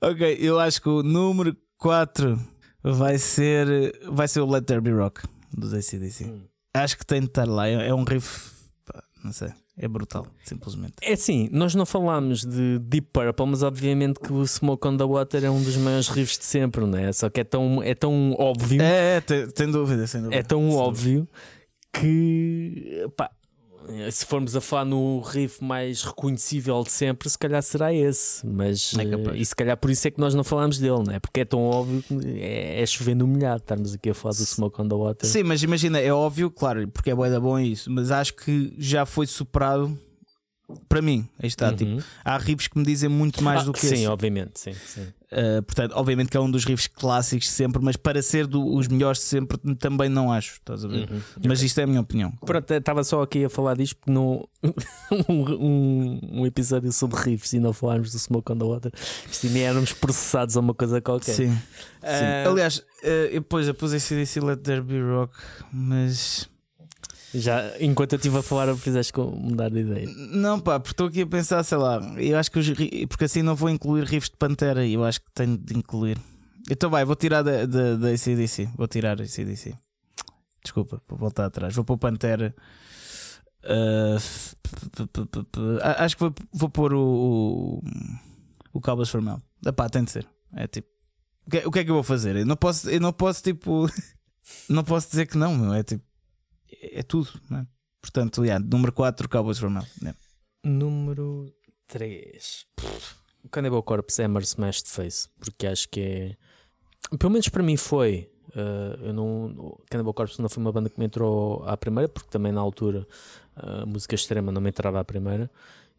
ok, 0.00 0.36
eu 0.40 0.60
acho 0.60 0.80
que 0.80 0.88
o 0.88 1.02
número 1.02 1.56
4 1.78 2.38
vai 2.82 3.18
ser. 3.18 3.66
Vai 4.08 4.28
ser 4.28 4.38
o 4.40 4.46
Let 4.48 4.66
There 4.66 4.80
Be 4.80 4.92
Rock 4.92 5.22
dos 5.52 5.74
ACDC. 5.74 6.26
Hum. 6.26 6.44
Acho 6.74 6.96
que 6.96 7.04
tem 7.04 7.22
de 7.22 7.26
estar 7.26 7.44
lá. 7.48 7.66
É 7.66 7.88
é 7.88 7.92
um 7.94 8.04
riff. 8.04 8.52
pá, 8.84 9.02
Não 9.24 9.32
sei. 9.32 9.52
É 9.80 9.86
brutal, 9.86 10.26
simplesmente. 10.42 10.94
É 11.00 11.12
assim, 11.12 11.48
nós 11.52 11.74
não 11.74 11.86
falámos 11.86 12.44
de 12.44 12.80
Deep 12.80 13.08
Purple, 13.12 13.46
mas 13.46 13.62
obviamente 13.62 14.18
que 14.18 14.32
o 14.32 14.44
Smoke 14.44 14.88
on 14.88 14.96
the 14.96 15.04
Water 15.04 15.44
é 15.44 15.50
um 15.50 15.62
dos 15.62 15.76
maiores 15.76 16.08
riffs 16.08 16.36
de 16.36 16.44
sempre, 16.44 16.84
não 16.84 16.98
é? 16.98 17.12
Só 17.12 17.30
que 17.30 17.40
é 17.40 17.44
tão, 17.44 17.80
é 17.82 17.94
tão 17.94 18.34
óbvio, 18.38 18.82
é, 18.82 19.14
É, 19.14 19.16
é 19.16 19.20
tem, 19.20 19.48
tem 19.48 19.70
dúvida, 19.70 20.06
sem 20.08 20.20
dúvida. 20.20 20.42
tão 20.42 20.68
Sem 20.68 20.76
óbvio 20.76 21.28
que 21.92 23.06
pá, 23.16 23.30
se 24.10 24.24
formos 24.24 24.54
a 24.54 24.60
falar 24.60 24.84
no 24.84 25.20
riff 25.20 25.62
mais 25.62 26.02
reconhecível 26.02 26.82
de 26.82 26.90
sempre, 26.90 27.28
se 27.28 27.38
calhar 27.38 27.62
será 27.62 27.92
esse. 27.92 28.46
Mas 28.46 28.94
É 28.96 29.02
eh, 29.02 29.36
e 29.36 29.44
se 29.44 29.54
calhar 29.54 29.76
por 29.76 29.90
isso 29.90 30.06
é 30.08 30.10
que 30.10 30.20
nós 30.20 30.34
não 30.34 30.44
falamos 30.44 30.78
dele, 30.78 31.02
não 31.06 31.14
é? 31.14 31.18
Porque 31.18 31.40
é 31.40 31.44
tão 31.44 31.62
óbvio 31.62 32.02
que 32.02 32.40
é, 32.40 32.82
é 32.82 32.86
chovendo 32.86 33.26
molhado 33.26 33.62
estarmos 33.62 33.94
aqui 33.94 34.10
a 34.10 34.14
falar 34.14 34.34
do 34.34 34.44
Smoke 34.44 34.80
on 34.80 34.88
the 34.88 34.94
Water. 34.94 35.28
Sim, 35.28 35.42
mas 35.42 35.62
imagina, 35.62 35.98
é 35.98 36.12
óbvio, 36.12 36.50
claro, 36.50 36.86
porque 36.88 37.10
é 37.10 37.14
bué 37.14 37.30
da 37.30 37.40
bom 37.40 37.58
isso, 37.58 37.90
mas 37.90 38.10
acho 38.10 38.34
que 38.34 38.74
já 38.78 39.04
foi 39.06 39.26
superado 39.26 39.96
para 40.88 41.00
mim. 41.02 41.26
Aí 41.40 41.48
está, 41.48 41.70
Uhum. 41.70 41.76
tipo, 41.76 42.02
há 42.24 42.36
riffs 42.38 42.68
que 42.68 42.78
me 42.78 42.84
dizem 42.84 43.08
muito 43.08 43.42
mais 43.42 43.62
Ah, 43.62 43.64
do 43.64 43.72
que 43.72 43.80
sim, 43.80 43.94
esse. 43.94 44.06
obviamente, 44.06 44.58
sim, 44.60 44.72
sim. 44.74 45.06
Uh, 45.30 45.62
portanto, 45.62 45.92
obviamente 45.94 46.30
que 46.30 46.36
é 46.38 46.40
um 46.40 46.50
dos 46.50 46.64
riffs 46.64 46.86
clássicos 46.86 47.46
de 47.48 47.52
sempre, 47.52 47.82
mas 47.82 47.96
para 47.96 48.22
ser 48.22 48.46
do- 48.46 48.74
os 48.74 48.88
melhores 48.88 49.18
de 49.20 49.26
sempre 49.26 49.58
também 49.76 50.08
não 50.08 50.32
acho, 50.32 50.54
estás 50.54 50.84
a 50.84 50.88
ver? 50.88 51.10
Uhum. 51.10 51.20
Mas 51.46 51.62
isto 51.62 51.78
é 51.78 51.82
a 51.82 51.86
minha 51.86 52.00
opinião. 52.00 52.32
Pronto, 52.46 52.70
estava 52.70 53.04
só 53.04 53.20
aqui 53.22 53.44
a 53.44 53.50
falar 53.50 53.76
disto 53.76 53.96
porque 53.96 54.10
no, 54.10 54.48
um, 55.28 56.40
um, 56.40 56.46
episódio 56.46 56.90
sobre 56.92 57.20
riffs 57.20 57.52
e 57.52 57.60
não 57.60 57.72
falarmos 57.74 58.10
do 58.12 58.18
Smoke 58.18 58.52
on 58.52 58.56
the 58.58 58.64
Water, 58.64 58.92
isto 59.30 59.46
nem 59.48 59.62
éramos 59.64 59.92
processados 59.92 60.56
a 60.56 60.60
uma 60.60 60.72
coisa 60.74 61.00
qualquer. 61.00 61.34
Sim. 61.34 61.50
sim. 61.52 61.58
Ah, 62.02 62.44
Aliás, 62.48 62.78
uh, 62.78 63.06
eu, 63.30 63.42
pois, 63.42 63.68
eu 63.68 63.74
pus 63.74 63.92
esse 63.92 64.40
Let 64.40 64.60
There 64.62 64.80
Be 64.82 65.00
Rock, 65.00 65.34
mas 65.72 66.48
Já, 67.34 67.72
enquanto 67.78 68.14
eu 68.14 68.16
estive 68.16 68.38
a 68.38 68.42
falar, 68.42 68.74
fizeste 68.76 69.12
mudar 69.18 69.68
de 69.68 69.80
ideia. 69.80 70.08
não, 70.30 70.58
pá, 70.58 70.80
porque 70.80 70.92
estou 70.94 71.06
aqui 71.08 71.22
a 71.22 71.26
pensar, 71.26 71.62
sei 71.62 71.76
lá, 71.76 72.00
eu 72.16 72.38
acho 72.38 72.50
que 72.50 72.58
os 72.58 72.66
porque 73.08 73.24
assim 73.24 73.42
não 73.42 73.54
vou 73.54 73.68
incluir 73.68 74.04
riffs 74.04 74.30
de 74.30 74.36
Pantera 74.36 74.86
e 74.86 74.94
eu 74.94 75.04
acho 75.04 75.20
que 75.20 75.30
tenho 75.32 75.58
de 75.58 75.76
incluir. 75.76 76.18
Então 76.70 76.88
vai, 76.88 77.04
vou 77.04 77.16
tirar 77.16 77.42
da, 77.42 77.66
da, 77.66 77.96
da 77.96 78.08
ACDC, 78.08 78.70
vou 78.76 78.88
tirar 78.88 79.20
a 79.20 79.24
ACDC. 79.24 79.74
Desculpa, 80.62 81.00
vou 81.08 81.18
voltar 81.18 81.46
atrás. 81.46 81.74
Vou 81.74 81.84
pôr 81.84 81.98
Pantera. 81.98 82.54
Uh, 83.64 84.18
acho 85.98 86.16
que 86.16 86.20
vou, 86.20 86.34
vou 86.52 86.70
pôr 86.70 86.94
o, 86.94 87.00
o, 87.00 87.82
o 88.72 88.80
Cowboys 88.80 89.08
for 89.08 89.20
Mel. 89.20 89.40
Ah, 89.66 89.72
pá, 89.72 89.88
tem 89.88 90.04
de 90.04 90.10
ser. 90.10 90.26
É 90.54 90.66
tipo, 90.66 90.88
o 91.46 91.50
que, 91.50 91.58
é- 91.58 91.66
o 91.66 91.70
que 91.70 91.78
é 91.80 91.84
que 91.84 91.90
eu 91.90 91.94
vou 91.94 92.02
fazer? 92.02 92.36
Eu 92.36 92.46
não 92.46 92.56
posso, 92.56 92.88
eu 92.88 93.00
não 93.00 93.12
posso 93.12 93.42
tipo, 93.42 93.88
não 94.68 94.84
posso 94.84 95.08
dizer 95.10 95.26
que 95.26 95.36
não, 95.36 95.54
meu. 95.56 95.74
É 95.74 95.82
tipo, 95.82 96.04
é, 96.80 97.02
tudo, 97.02 97.30
é? 97.52 97.66
Portanto, 98.00 98.44
yeah, 98.44 98.64
número 98.64 98.92
4, 98.92 99.28
Cowboys 99.28 99.58
for 99.58 99.70
Mel. 99.70 99.84
Yeah. 100.00 100.18
Número 100.64 101.52
3. 101.88 102.66
O 103.44 103.48
Cannibal 103.48 103.82
Corpse 103.82 104.20
é 104.22 104.24
Hammer 104.24 104.42
Smashed 104.42 104.88
Face, 104.88 105.28
porque 105.38 105.66
acho 105.66 105.88
que 105.88 106.00
é. 106.00 106.36
Pelo 107.16 107.32
menos 107.32 107.48
para 107.48 107.62
mim 107.62 107.76
foi. 107.76 108.30
Uh, 108.50 109.06
eu 109.06 109.12
não, 109.12 109.78
Cannibal 109.90 110.14
Corpse 110.14 110.40
não 110.40 110.48
foi 110.48 110.62
uma 110.62 110.72
banda 110.72 110.88
que 110.88 110.98
me 110.98 111.06
entrou 111.06 111.62
à 111.64 111.76
primeira, 111.76 112.08
porque 112.08 112.30
também 112.30 112.50
na 112.50 112.60
altura 112.60 113.06
a 113.54 113.84
música 113.84 114.14
extrema 114.14 114.52
não 114.52 114.60
me 114.60 114.68
entrava 114.68 115.00
à 115.00 115.04
primeira. 115.04 115.50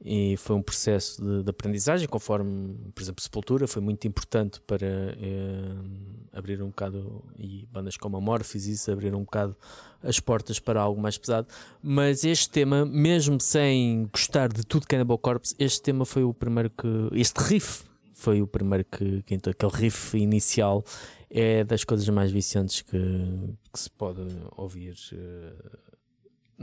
E 0.03 0.38
foi 0.38 0.55
um 0.55 0.61
processo 0.61 1.21
de, 1.21 1.43
de 1.43 1.49
aprendizagem, 1.49 2.07
conforme, 2.07 2.73
por 2.95 3.01
exemplo, 3.01 3.21
Sepultura 3.21 3.67
foi 3.67 3.81
muito 3.81 4.07
importante 4.07 4.61
para 4.61 4.88
eh, 4.88 5.76
abrir 6.31 6.61
um 6.63 6.67
bocado, 6.67 7.21
e 7.38 7.67
bandas 7.69 7.97
como 7.97 8.15
a 8.15 8.21
Morphis, 8.21 8.65
isso 8.65 8.89
abriram 8.89 9.19
um 9.19 9.23
bocado 9.23 9.57
as 10.01 10.17
portas 10.17 10.57
para 10.57 10.80
algo 10.80 11.01
mais 11.01 11.17
pesado. 11.17 11.47
Mas 11.84 12.23
este 12.23 12.49
tema, 12.49 12.85
mesmo 12.85 13.41
sem 13.41 14.07
gostar 14.11 14.47
de 14.47 14.65
tudo 14.65 14.88
Cannibal 14.88 15.17
Corpse, 15.17 15.53
este 15.59 15.81
tema 15.81 16.05
foi 16.05 16.23
o 16.23 16.34
primeiro 16.34 16.69
que. 16.69 16.88
Este 17.11 17.38
riff 17.41 17.84
foi 18.13 18.41
o 18.41 18.47
primeiro 18.47 18.85
que, 18.85 19.21
que 19.23 19.35
entrou. 19.35 19.51
Aquele 19.51 19.84
riff 19.84 20.17
inicial 20.17 20.81
é 21.30 21.65
das 21.65 21.84
coisas 21.84 22.07
mais 22.07 22.31
viciantes 22.31 22.81
que, 22.81 22.97
que 23.73 23.80
se 23.80 23.89
pode 23.91 24.21
ouvir. 24.55 24.95
eh, 25.11 25.89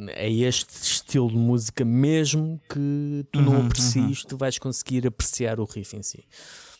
É 0.09 0.31
este 0.31 0.70
estilo 0.82 1.28
de 1.28 1.36
música, 1.36 1.85
mesmo 1.85 2.60
que 2.70 3.24
tu 3.32 3.40
não 3.40 3.55
Uhum, 3.60 3.66
aprecies, 3.66 4.24
tu 4.24 4.36
vais 4.36 4.59
conseguir 4.59 5.06
apreciar 5.06 5.59
o 5.59 5.64
riff 5.64 5.97
em 5.97 6.02
si. 6.02 6.24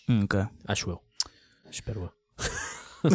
Hum, 0.09 0.25
ok. 0.25 0.47
Acho 0.67 0.91
eu. 0.91 1.01
Espero 1.71 2.03
eu. 2.03 3.11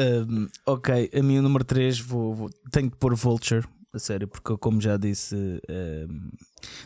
Um, 0.00 0.48
ok, 0.66 1.10
a 1.14 1.22
minha 1.22 1.42
número 1.42 1.64
3 1.64 2.00
vou, 2.00 2.34
vou- 2.34 2.50
tenho 2.72 2.90
que 2.90 2.96
pôr 2.96 3.14
Vulture, 3.14 3.66
a 3.92 3.98
sério, 3.98 4.26
porque 4.26 4.56
como 4.56 4.80
já 4.80 4.96
disse, 4.96 5.36
um, 5.36 6.30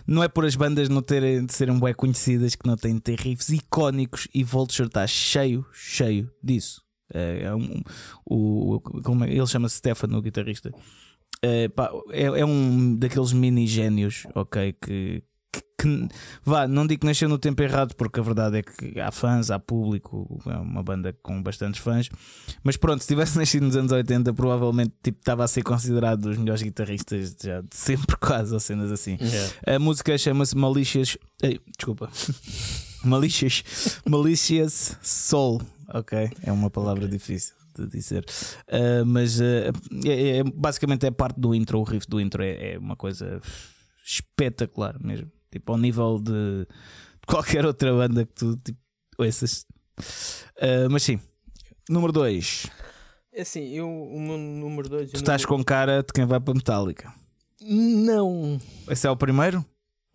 não 0.06 0.22
é 0.22 0.28
por 0.28 0.44
as 0.44 0.56
bandas 0.56 0.88
não 0.88 1.01
terem 1.01 1.47
de 1.47 1.55
serem 1.55 1.78
bem 1.78 1.94
conhecidas 1.94 2.55
que 2.56 2.66
não 2.66 2.76
têm 2.76 2.94
de 2.97 3.01
ter 3.01 3.18
riffs 3.18 3.48
icónicos 3.48 4.26
e 4.34 4.43
Vulture 4.43 4.88
está 4.88 5.06
cheio, 5.06 5.64
cheio 5.72 6.30
disso. 6.43 6.82
É, 7.14 7.44
é 7.44 7.55
um, 7.55 7.80
o, 8.24 8.80
como 8.80 9.24
é- 9.24 9.30
ele 9.32 9.47
chama-se 9.47 9.76
Stefano, 9.76 10.18
o 10.18 10.22
guitarrista. 10.22 10.72
É, 11.42 11.68
pá, 11.68 11.90
é, 12.10 12.24
é 12.24 12.44
um 12.44 12.96
daqueles 12.96 13.32
mini 13.32 13.66
génios, 13.66 14.26
ok, 14.34 14.72
que, 14.80 15.22
que- 15.52 15.62
que- 15.78 16.08
vá, 16.44 16.66
não 16.66 16.86
digo 16.86 17.00
que 17.02 17.06
nasceu 17.06 17.28
no 17.28 17.38
tempo 17.38 17.62
errado, 17.62 17.94
porque 17.94 18.18
a 18.18 18.22
verdade 18.22 18.58
é 18.58 18.62
que 18.62 18.98
há 18.98 19.12
fãs, 19.12 19.50
há 19.50 19.58
público, 19.58 20.40
é 20.46 20.56
uma 20.56 20.82
banda 20.82 21.12
com 21.22 21.42
bastantes 21.42 21.80
fãs. 21.80 22.08
Mas 22.64 22.76
pronto, 22.78 23.02
se 23.02 23.06
tivesse 23.08 23.36
nascido 23.38 23.64
nos 23.64 23.76
anos 23.76 23.92
80, 23.92 24.32
provavelmente 24.32 24.94
tipo, 25.02 25.18
estava 25.18 25.44
a 25.44 25.48
ser 25.48 25.62
considerado 25.62 26.22
dos 26.22 26.38
melhores 26.38 26.62
guitarristas 26.62 27.36
já 27.40 27.60
de 27.60 27.76
sempre, 27.76 28.16
quase, 28.18 28.54
ou 28.54 28.58
cenas 28.60 28.90
assim. 28.90 29.18
A 29.66 29.78
música 29.78 30.16
chama-se 30.16 30.56
Malicious. 30.56 31.18
Ei, 31.42 31.60
desculpa. 31.76 32.10
Malicious. 33.04 33.62
Malicious 34.08 34.96
Soul. 35.02 35.60
Ok, 35.94 36.30
é 36.42 36.50
uma 36.50 36.68
palavra 36.70 37.06
difícil 37.06 37.54
de 37.82 37.89
dizer. 37.89 38.24
Ah, 38.69 39.05
mas 39.05 39.40
ah, 39.40 39.70
é, 40.07 40.39
é- 40.39 40.44
basicamente 40.44 41.07
é 41.07 41.11
parte 41.11 41.39
do 41.40 41.55
intro. 41.55 41.78
O 41.78 41.82
riff 41.85 42.07
do 42.09 42.20
intro 42.20 42.43
é, 42.43 42.74
é 42.74 42.78
uma 42.78 42.97
coisa 42.97 43.40
espetacular 44.05 44.97
mesmo. 45.01 45.31
Tipo, 45.51 45.73
ao 45.73 45.78
nível 45.78 46.19
de 46.20 46.66
qualquer 47.27 47.65
outra 47.66 47.93
banda 47.93 48.24
que 48.24 48.32
tu 48.35 48.57
tipo, 48.57 48.78
ouças. 49.19 49.66
Ah, 50.61 50.89
mas 50.90 51.03
sim, 51.03 51.19
número 51.89 52.12
2. 52.12 52.66
É 53.32 53.43
assim, 53.43 53.69
eu, 53.69 53.86
o 53.89 54.20
meu 54.20 54.39
número 54.39 54.89
2. 54.89 55.11
Tu 55.11 55.16
estás 55.16 55.44
com 55.44 55.62
cara 55.62 56.03
de 56.03 56.12
quem 56.12 56.24
vai 56.24 56.40
para 56.40 56.55
Metallica. 56.55 57.12
Não. 57.61 58.59
Esse 58.89 59.07
é 59.07 59.11
o 59.11 59.16
primeiro? 59.16 59.65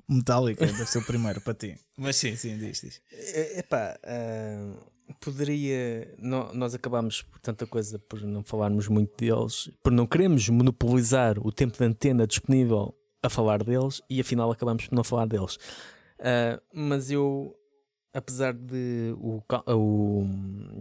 Metallica 0.10 0.66
deve 0.66 0.86
ser 0.86 0.98
o 0.98 1.06
primeiro 1.06 1.40
para 1.42 1.54
ti. 1.54 1.78
Mas 1.98 2.16
sim, 2.16 2.36
sim, 2.36 2.58
diz, 2.58 2.82
diz. 2.82 3.02
É- 3.12 3.60
Epá, 3.60 3.98
ah, 4.04 4.74
poderia. 5.20 6.14
nó- 6.18 6.54
nós 6.54 6.74
acabámos 6.74 7.22
por 7.22 7.40
tanta 7.40 7.66
coisa 7.68 8.00
por 8.00 8.22
não 8.22 8.44
falarmos 8.44 8.88
muito 8.88 9.12
deles, 9.18 9.70
por 9.84 9.92
não 9.92 10.06
queremos 10.06 10.48
monopolizar 10.50 11.38
o 11.40 11.52
tempo 11.52 11.78
de 11.78 11.84
antena 11.84 12.26
disponível 12.28 12.96
a 13.24 13.30
falar 13.30 13.64
deles 13.64 14.02
e 14.10 14.20
afinal 14.20 14.52
acabamos 14.52 14.88
por 14.88 14.96
não 14.96 15.04
falar 15.04 15.26
deles. 15.28 15.58
Ah, 16.20 16.60
mas 16.74 17.12
eu 17.12 17.56
apesar 18.14 18.54
de 18.54 19.16
o, 19.20 19.42
o 19.68 20.26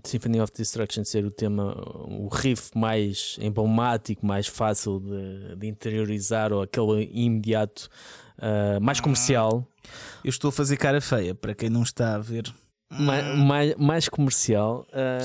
Symphony 0.05 0.40
of 0.40 0.52
Destruction 0.52 1.05
ser 1.05 1.24
o 1.24 1.31
tema, 1.31 1.74
o 2.09 2.27
riff 2.28 2.70
mais 2.74 3.36
emblemático, 3.40 4.27
mais 4.27 4.48
fácil 4.48 4.98
de, 4.98 5.55
de 5.57 5.69
interiorizar, 5.69 6.52
ou 6.52 6.62
aquele 6.62 7.09
imediato 7.12 7.89
ah, 8.39 8.81
mais 8.81 9.01
comercial, 9.01 9.65
Eu 10.24 10.28
estou 10.31 10.48
a 10.48 10.52
fazer 10.52 10.77
cara 10.77 11.01
feia 11.01 11.35
para 11.35 11.55
quem 11.55 11.70
não 11.70 11.82
está 11.82 12.15
a 12.16 12.19
ver. 12.19 12.52
Mais, 12.90 13.38
mais, 13.38 13.74
mais 13.76 14.08
comercial, 14.08 14.86
ah, 14.92 15.18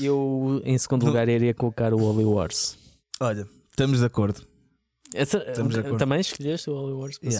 eu 0.00 0.60
em 0.64 0.76
segundo 0.78 1.06
lugar 1.06 1.28
iria 1.28 1.54
colocar 1.54 1.94
o 1.94 2.02
Holy 2.02 2.24
Wars. 2.24 2.76
Olha, 3.20 3.46
estamos 3.70 4.00
de 4.00 4.04
acordo. 4.04 4.42
Essa, 5.14 5.38
Estamos 5.38 5.74
de 5.74 5.80
acordo. 5.80 5.98
também 5.98 6.20
escolheste 6.20 6.68
o 6.68 6.74
Holy 6.74 6.92
Wars 6.92 7.18
para 7.18 7.30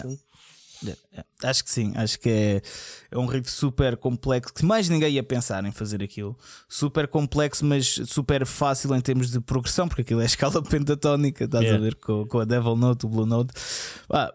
Yeah. 0.83 1.01
Acho 1.43 1.63
que 1.63 1.71
sim, 1.71 1.91
acho 1.95 2.19
que 2.19 2.29
é, 2.29 2.61
é 3.09 3.17
um 3.17 3.25
riff 3.25 3.49
super 3.49 3.97
complexo 3.97 4.53
que 4.53 4.63
mais 4.63 4.87
ninguém 4.87 5.13
ia 5.13 5.23
pensar 5.23 5.65
em 5.65 5.71
fazer 5.71 6.03
aquilo. 6.03 6.37
Super 6.69 7.07
complexo, 7.07 7.65
mas 7.65 7.99
super 8.05 8.45
fácil 8.45 8.93
em 8.95 9.01
termos 9.01 9.31
de 9.31 9.39
progressão, 9.39 9.87
porque 9.87 10.03
aquilo 10.03 10.19
é 10.19 10.23
a 10.23 10.27
escala 10.27 10.61
pentatónica, 10.63 11.45
estás 11.45 11.71
a 11.71 11.77
ver 11.77 11.95
com, 11.95 12.27
com 12.27 12.39
a 12.39 12.45
Devil 12.45 12.75
Note, 12.75 13.05
o 13.05 13.09
Blue 13.09 13.25
Note. 13.25 13.53
Ah, 14.09 14.31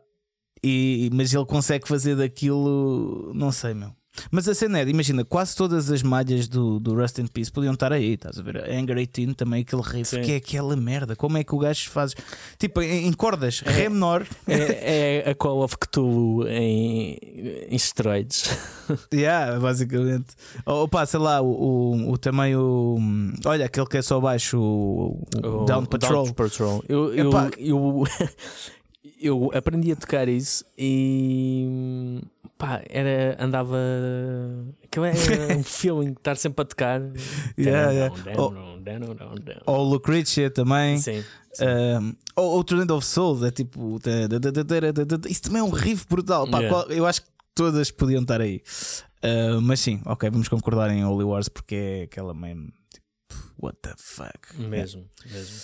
e, 0.64 1.10
mas 1.12 1.32
ele 1.32 1.46
consegue 1.46 1.86
fazer 1.86 2.16
daquilo, 2.16 3.32
não 3.34 3.52
sei, 3.52 3.74
meu. 3.74 3.94
Mas 4.30 4.46
a 4.46 4.54
cena 4.54 4.80
é, 4.80 4.88
imagina, 4.88 5.24
quase 5.24 5.56
todas 5.56 5.90
as 5.90 6.02
malhas 6.02 6.46
do, 6.46 6.78
do 6.78 6.94
Rust 6.94 7.18
in 7.18 7.26
Peace 7.26 7.50
podiam 7.50 7.72
estar 7.72 7.92
aí, 7.92 8.12
estás 8.14 8.38
a 8.38 8.42
ver? 8.42 8.58
Anger 8.70 8.96
18 9.06 9.34
também, 9.34 9.62
aquele 9.62 9.82
riff, 9.82 10.10
Sim. 10.10 10.22
que 10.22 10.32
é 10.32 10.36
aquela 10.36 10.76
merda. 10.76 11.16
Como 11.16 11.38
é 11.38 11.44
que 11.44 11.54
o 11.54 11.58
gajo 11.58 11.88
faz? 11.90 12.14
Tipo, 12.58 12.82
em, 12.82 13.06
em 13.06 13.12
cordas, 13.12 13.60
Ré 13.60 13.88
menor, 13.88 14.26
É, 14.46 15.22
é 15.26 15.30
a 15.30 15.34
Call 15.34 15.62
of 15.64 15.76
Cthulhu 15.78 16.46
em, 16.48 17.16
em 17.68 17.74
esteroides. 17.76 18.44
Yeah, 19.12 19.58
basicamente. 19.58 20.34
Ou 20.66 20.86
pá, 20.86 21.06
sei 21.06 21.18
lá, 21.20 21.40
o, 21.40 21.46
o, 21.46 22.10
o 22.12 22.18
também 22.18 22.54
o. 22.56 22.98
Olha, 23.46 23.64
aquele 23.64 23.86
que 23.86 23.96
é 23.96 24.02
só 24.02 24.20
baixo, 24.20 24.58
o, 24.58 25.26
o 25.42 25.62
O 25.62 25.64
Down 25.64 25.86
Patrol. 25.86 26.24
Down 26.24 26.34
Patrol. 26.34 26.84
Eu, 26.88 27.14
eu, 27.14 27.28
Epá. 27.28 27.50
eu, 27.56 28.04
eu 29.20 29.50
aprendi 29.54 29.92
a 29.92 29.96
tocar 29.96 30.28
isso 30.28 30.64
e 30.76 32.20
pá, 32.62 32.80
era, 32.88 33.36
andava. 33.44 33.76
Aquilo 34.84 35.06
era 35.06 35.16
um 35.58 35.64
feeling 35.64 36.12
de 36.12 36.18
estar 36.18 36.36
sempre 36.36 36.62
a 36.62 36.64
tocar. 36.64 37.00
Yeah, 37.58 37.90
yeah. 37.90 38.14
Oh. 38.38 38.52
Ou 39.66 39.78
o 39.80 39.90
Lucretia 39.90 40.48
também. 40.48 40.98
Sim. 40.98 41.24
sim. 41.52 41.64
Um, 41.64 42.14
ou 42.36 42.60
o 42.60 42.64
Tornado 42.64 42.94
of 42.94 43.04
Souls, 43.04 43.42
é 43.42 43.50
tipo. 43.50 43.98
Isso 45.28 45.42
também 45.42 45.60
é 45.60 45.64
um 45.64 45.70
riff 45.70 46.06
brutal. 46.08 46.48
Pá, 46.48 46.60
Yeah. 46.60 46.68
qual- 46.84 46.96
eu 46.96 47.04
acho 47.04 47.22
que 47.22 47.28
todas 47.52 47.90
podiam 47.90 48.22
estar 48.22 48.40
aí. 48.40 48.62
Uh, 49.24 49.60
mas 49.60 49.80
sim, 49.80 50.00
ok, 50.06 50.30
vamos 50.30 50.48
concordar 50.48 50.90
em 50.90 51.04
Holy 51.04 51.24
Wars 51.24 51.48
porque 51.48 51.74
é 51.74 52.02
aquela 52.04 52.32
mesmo. 52.32 52.72
Tipo, 52.92 53.54
what 53.60 53.76
the 53.82 53.94
fuck. 53.98 54.56
Mesmo, 54.56 55.08
mesmo. 55.28 55.56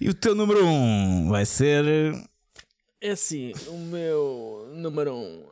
E 0.00 0.08
o 0.08 0.14
teu 0.14 0.34
número 0.34 0.64
1 0.64 0.68
um 0.68 1.28
vai 1.28 1.46
ser. 1.46 1.84
É 3.02 3.10
assim, 3.12 3.52
o 3.68 3.78
meu 3.78 4.70
número 4.74 5.14
um. 5.14 5.46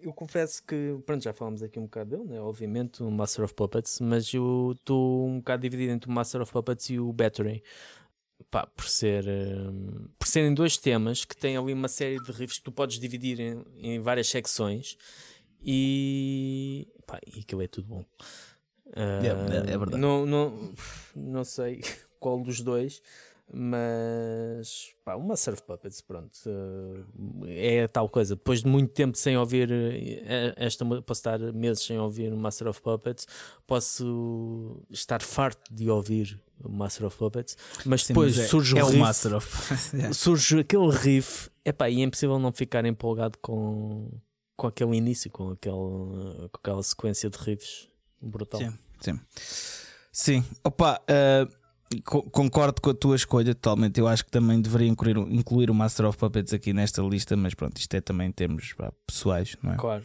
Eu 0.00 0.12
confesso 0.12 0.62
que, 0.64 0.98
pronto, 1.06 1.22
já 1.22 1.32
falámos 1.32 1.62
aqui 1.62 1.78
um 1.78 1.84
bocado 1.84 2.10
dele, 2.16 2.24
né? 2.28 2.40
obviamente, 2.40 3.02
o 3.02 3.10
Master 3.10 3.44
of 3.44 3.54
Puppets, 3.54 4.00
mas 4.00 4.32
eu 4.34 4.72
estou 4.76 5.28
um 5.28 5.38
bocado 5.38 5.62
dividido 5.62 5.92
entre 5.92 6.10
o 6.10 6.12
Master 6.12 6.40
of 6.42 6.52
Puppets 6.52 6.90
e 6.90 6.98
o 6.98 7.12
Battery. 7.12 7.62
Pá, 8.50 8.66
por, 8.66 8.86
ser, 8.88 9.24
hum, 9.28 10.08
por 10.18 10.26
serem 10.26 10.52
dois 10.52 10.76
temas 10.76 11.24
que 11.24 11.36
têm 11.36 11.56
ali 11.56 11.72
uma 11.72 11.86
série 11.86 12.20
de 12.20 12.32
riffs 12.32 12.58
que 12.58 12.64
tu 12.64 12.72
podes 12.72 12.98
dividir 12.98 13.38
em, 13.38 13.64
em 13.76 14.00
várias 14.00 14.26
secções 14.28 14.98
e, 15.62 16.88
pá, 17.06 17.20
e 17.24 17.40
aquilo 17.40 17.62
é 17.62 17.68
tudo 17.68 17.86
bom. 17.86 18.04
Ah, 18.96 19.20
É, 19.22 19.70
é- 19.70 19.74
é 19.74 19.78
verdade. 19.78 19.96
Não, 19.96 20.26
não, 20.26 20.72
não 21.14 21.44
sei 21.44 21.80
qual 22.18 22.40
dos 22.42 22.60
dois, 22.60 23.00
mas 23.52 24.90
pá, 25.04 25.16
uma 25.16 25.36
Surf 25.36 25.62
Puppets, 25.62 26.00
pronto, 26.00 26.38
eh, 27.46 27.82
é 27.82 27.88
tal 27.88 28.08
coisa. 28.08 28.34
Depois 28.36 28.62
de 28.62 28.68
muito 28.68 28.92
tempo 28.92 29.16
sem 29.16 29.36
ouvir 29.36 29.70
eh, 29.70 30.54
esta, 30.56 30.84
mu- 30.84 31.02
posso 31.02 31.20
estar 31.20 31.38
meses 31.52 31.84
sem 31.84 31.98
ouvir 31.98 32.32
o 32.32 32.36
Master 32.36 32.68
of 32.68 32.80
Puppets, 32.82 33.26
posso 33.66 34.82
estar 34.90 35.22
farto 35.22 35.72
de 35.72 35.88
ouvir 35.90 36.40
o 36.62 36.68
Master 36.70 37.06
of 37.06 37.16
Puppets, 37.16 37.56
mas 37.84 38.04
Sim, 38.04 38.12
depois 38.14 38.36
mas 38.36 38.44
é, 38.46 38.48
surge 38.48 38.78
é 38.78 38.82
o 38.84 38.86
riff, 38.86 38.98
Master 38.98 39.34
of. 39.34 39.48
Yeah. 39.96 40.14
surge 40.14 40.58
aquele 40.60 40.90
riff, 40.90 41.50
epá, 41.64 41.88
e 41.90 42.00
é 42.00 42.04
impossível 42.04 42.38
não 42.38 42.52
ficar 42.52 42.84
empolgado 42.84 43.36
com, 43.38 44.10
com 44.56 44.66
aquele 44.66 44.96
início, 44.96 45.30
com, 45.30 45.50
aquele, 45.50 45.74
com 45.74 46.58
aquela 46.58 46.82
sequência 46.82 47.28
de 47.28 47.36
riffs 47.38 47.88
brutal. 48.20 48.60
Sim, 48.60 48.72
sim. 49.00 49.20
Sim, 50.14 50.44
opa, 50.62 51.00
eh, 51.08 51.46
co- 52.00 52.22
concordo 52.30 52.80
com 52.80 52.90
a 52.90 52.94
tua 52.94 53.16
escolha 53.16 53.54
totalmente. 53.54 53.98
Eu 54.00 54.08
acho 54.08 54.24
que 54.24 54.30
também 54.30 54.60
deveria 54.60 54.88
incluir, 54.88 55.18
o- 55.18 55.28
incluir 55.28 55.70
o 55.70 55.74
Master 55.74 56.06
of 56.06 56.16
Puppets 56.18 56.52
aqui 56.52 56.72
nesta 56.72 57.02
lista, 57.02 57.36
mas 57.36 57.54
pronto, 57.54 57.76
isto 57.78 57.94
é 57.94 58.00
também 58.00 58.28
em 58.28 58.32
termos 58.32 58.72
pá, 58.72 58.92
pessoais, 59.06 59.56
não 59.62 59.72
é? 59.72 59.76
Claro. 59.76 60.04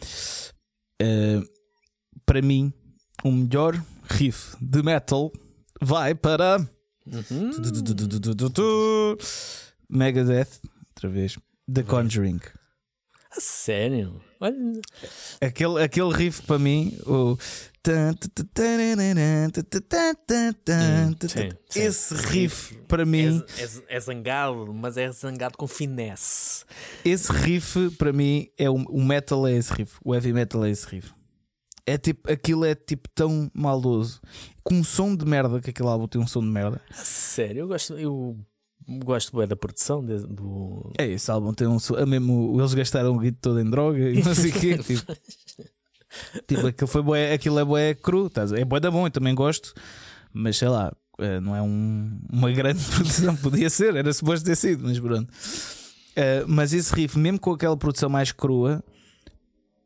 Eh, 1.01 1.41
para 2.25 2.41
mim, 2.41 2.73
o 3.23 3.31
melhor 3.31 3.81
riff 4.09 4.55
de 4.61 4.81
metal 4.83 5.31
vai 5.81 6.13
para 6.15 6.57
Uhum. 7.05 7.51
Megadeth, 9.89 10.59
outra 10.89 11.09
vez, 11.09 11.37
The 11.73 11.83
Conjuring. 11.83 12.39
A 13.35 13.39
sério? 13.39 14.21
Olha, 14.39 14.55
Aquele, 15.41 15.83
aquele 15.83 16.13
riff 16.13 16.41
para 16.43 16.59
mim, 16.59 16.97
o. 17.05 17.37
Esse 21.75 22.13
riff 22.15 22.75
para 22.87 23.05
mim, 23.05 23.43
é, 23.57 23.63
é- 23.63 23.97
é 23.97 23.99
zangado, 23.99 24.73
mas 24.73 24.97
é 24.97 25.11
zangado 25.11 25.57
com 25.57 25.67
finesse. 25.67 26.65
esse 27.05 27.31
riff 27.31 27.89
para 27.97 28.11
mim 28.13 28.47
é 28.57 28.69
o, 28.69 28.75
o 28.75 29.03
metal 29.03 29.47
é 29.47 29.53
esse 29.53 29.71
riff, 29.73 29.97
o 30.03 30.13
heavy 30.13 30.33
metal 30.33 30.63
é 30.65 30.69
esse 30.69 30.85
riff. 30.87 31.11
É 31.85 31.97
tipo, 31.97 32.29
aquilo 32.31 32.65
é 32.65 32.75
tipo 32.75 33.07
tão 33.15 33.49
maldoso, 33.53 34.19
com 34.63 34.75
um 34.75 34.83
som 34.83 35.15
de 35.15 35.25
merda, 35.25 35.61
que 35.61 35.69
aquele 35.69 35.87
álbum 35.87 36.07
tem 36.07 36.19
um 36.21 36.27
som 36.27 36.41
de 36.41 36.47
merda. 36.47 36.81
Sério, 36.93 37.61
eu 37.61 37.67
gosto, 37.67 37.93
eu 37.93 38.37
gosto 39.05 39.37
bem 39.37 39.47
da 39.47 39.55
produção 39.55 40.03
de- 40.05 40.27
do. 40.27 40.91
É 40.97 41.07
esse 41.07 41.31
álbum 41.31 41.53
tem 41.53 41.65
um 41.67 41.79
som, 41.79 41.95
é 41.95 42.05
mesmo, 42.05 42.59
eles 42.59 42.73
gastaram 42.73 43.15
o 43.15 43.19
guito 43.19 43.37
todo 43.41 43.59
em 43.61 43.69
droga 43.69 43.99
e 44.09 44.21
não 44.21 44.35
sei 44.35 44.49
o 44.51 44.53
quê. 44.53 44.77
Tipo, 44.83 45.13
tipo, 46.47 46.65
aquilo, 46.67 46.87
foi 46.87 47.01
bué, 47.01 47.33
aquilo 47.33 47.59
é 47.59 47.65
bué 47.65 47.93
cru, 47.95 48.27
estás 48.27 48.51
é 48.51 48.63
bué 48.65 48.79
da 48.79 48.91
bom, 48.91 49.05
eu 49.07 49.11
também 49.11 49.33
gosto, 49.35 49.73
mas 50.33 50.57
sei 50.57 50.67
lá, 50.69 50.91
eh, 51.19 51.39
não 51.39 51.55
é 51.55 51.61
um- 51.61 52.19
uma 52.31 52.51
grande 52.51 52.83
produção, 52.91 53.35
podia 53.37 53.69
ser, 53.69 53.95
era 53.95 54.11
suposto 54.13 54.45
ter 54.45 54.55
sido, 54.55 54.83
mas 54.83 54.99
pronto. 54.99 55.31
Eh, 56.15 56.43
mas 56.47 56.73
esse 56.73 56.93
riff, 56.93 57.17
mesmo 57.17 57.39
com 57.39 57.51
aquela 57.51 57.77
produção 57.77 58.09
mais 58.09 58.31
crua, 58.31 58.83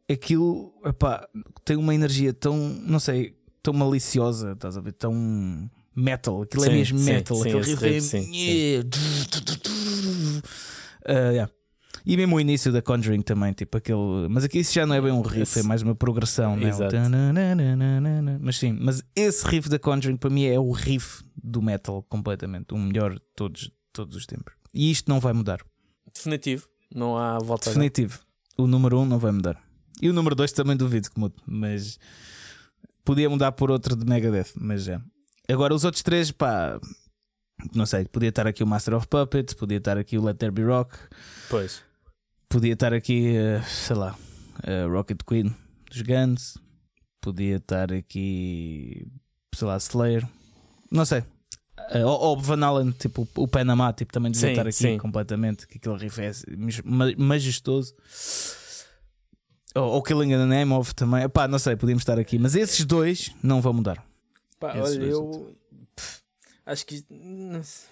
aquilo 0.09 0.73
epá, 0.85 1.27
tem 1.63 1.77
uma 1.77 1.93
energia 1.95 2.33
tão, 2.33 2.57
não 2.57 2.99
sei, 2.99 3.35
tão 3.63 3.73
maliciosa, 3.73 4.53
estás 4.53 4.75
a 4.77 4.81
ver? 4.81 4.93
Tão 4.93 5.69
metal, 5.95 6.41
aquilo 6.41 6.63
é 6.65 6.67
Sim, 6.69 6.73
mesmo 6.73 6.99
sim, 6.99 7.05
metal, 7.05 7.37
sim, 7.37 7.41
aquele 7.43 7.61
riff, 7.61 7.85
é. 7.87 7.99
sim, 7.99 8.31
Ah, 11.05 11.31
yeah. 11.31 11.51
E 12.05 12.17
mesmo 12.17 12.35
o 12.35 12.39
início 12.39 12.71
da 12.71 12.81
Conjuring 12.81 13.21
também, 13.21 13.53
tipo 13.53 13.77
aquele. 13.77 14.27
Mas 14.29 14.43
aqui 14.43 14.59
isso 14.59 14.73
já 14.73 14.85
não 14.85 14.95
é 14.95 15.01
bem 15.01 15.11
um 15.11 15.21
riff, 15.21 15.41
Esse- 15.41 15.59
é 15.59 15.63
mais 15.63 15.81
uma 15.81 15.93
progressão, 15.95 16.55
né? 16.55 16.69
Mas 18.41 18.57
sim, 18.57 18.77
mas 18.79 19.03
esse 19.15 19.45
riff 19.47 19.69
da 19.69 19.77
Conjuring 19.79 20.17
para 20.17 20.29
mim 20.29 20.45
é 20.45 20.59
o 20.59 20.71
riff 20.71 21.23
do 21.43 21.61
metal 21.61 22.01
completamente, 22.03 22.73
o 22.73 22.77
melhor 22.77 23.13
de 23.13 23.21
todos, 23.35 23.71
todos 23.93 24.15
os 24.15 24.25
tempos. 24.25 24.53
E 24.73 24.89
isto 24.91 25.09
não 25.09 25.19
vai 25.19 25.33
mudar. 25.33 25.59
Definitivo, 26.13 26.67
não 26.93 27.17
há 27.17 27.37
volta. 27.39 27.69
Definitivo. 27.69 28.19
O 28.57 28.67
número 28.67 28.97
1 28.99 29.01
um 29.01 29.05
não 29.05 29.19
vai 29.19 29.31
mudar. 29.31 29.61
E 30.01 30.09
o 30.09 30.13
número 30.13 30.35
2 30.35 30.51
também 30.51 30.75
duvido 30.75 31.09
que 31.11 31.19
mude, 31.19 31.35
mas 31.45 31.99
podia 33.05 33.29
mudar 33.29 33.51
por 33.51 33.69
outro 33.71 33.95
de 33.95 34.05
Megadeth, 34.05 34.53
mas 34.55 34.83
já. 34.83 35.01
Agora 35.49 35.73
os 35.75 35.83
outros 35.83 36.01
três, 36.03 36.31
pá, 36.31 36.79
não 37.75 37.85
sei, 37.85 38.05
podia 38.05 38.29
estar 38.29 38.47
aqui 38.47 38.63
o 38.63 38.67
Master 38.67 38.93
of 38.95 39.07
Puppets, 39.07 39.53
podia 39.53 39.77
estar 39.77 39.97
aqui 39.97 40.17
o 40.17 40.23
Let 40.23 40.37
There 40.37 40.51
Be 40.51 40.63
Rock, 40.63 40.97
Pois. 41.49 41.83
Podia 42.51 42.73
estar 42.73 42.93
aqui, 42.93 43.35
eh, 43.35 43.61
sei 43.63 43.95
lá, 43.95 44.15
Rocket 44.91 45.19
Queen 45.25 45.55
dos 45.89 46.01
Guns, 46.01 46.57
podia 47.21 47.57
estar 47.57 47.91
aqui, 47.91 49.07
sei 49.55 49.67
lá, 49.67 49.77
Slayer, 49.77 50.27
não 50.91 51.05
sei. 51.05 51.23
Eh, 51.89 52.05
ou, 52.05 52.19
ou 52.19 52.39
Van 52.39 52.61
Halen, 52.63 52.91
tipo 52.91 53.27
o 53.35 53.47
Panamá, 53.47 53.91
tipo, 53.93 54.13
também 54.13 54.31
devia 54.31 54.47
Sim, 54.49 54.51
estar 54.53 54.67
aqui 54.67 54.73
sim. 54.73 54.97
completamente, 54.97 55.65
que 55.67 55.77
aquele 55.77 55.97
riff 55.97 56.21
é 56.21 56.31
ma- 56.85 57.13
majestoso. 57.17 57.93
Ou, 59.73 59.83
ou 59.93 60.03
Killing 60.03 60.33
in 60.33 60.37
the 60.37 60.45
Name 60.45 60.73
of 60.73 60.93
também, 60.93 61.27
pá, 61.29 61.47
não 61.47 61.57
sei, 61.57 61.75
podíamos 61.75 62.01
estar 62.01 62.19
aqui, 62.19 62.37
mas 62.37 62.55
esses 62.55 62.85
dois 62.85 63.31
não 63.41 63.61
vão 63.61 63.73
mudar. 63.73 64.03
Pá, 64.59 64.77
Esses 64.77 64.97
olha, 64.97 65.05
eu 65.05 65.55
pff, 65.95 66.19
acho 66.65 66.85
que 66.85 67.03
não 67.09 67.63
sei. 67.63 67.89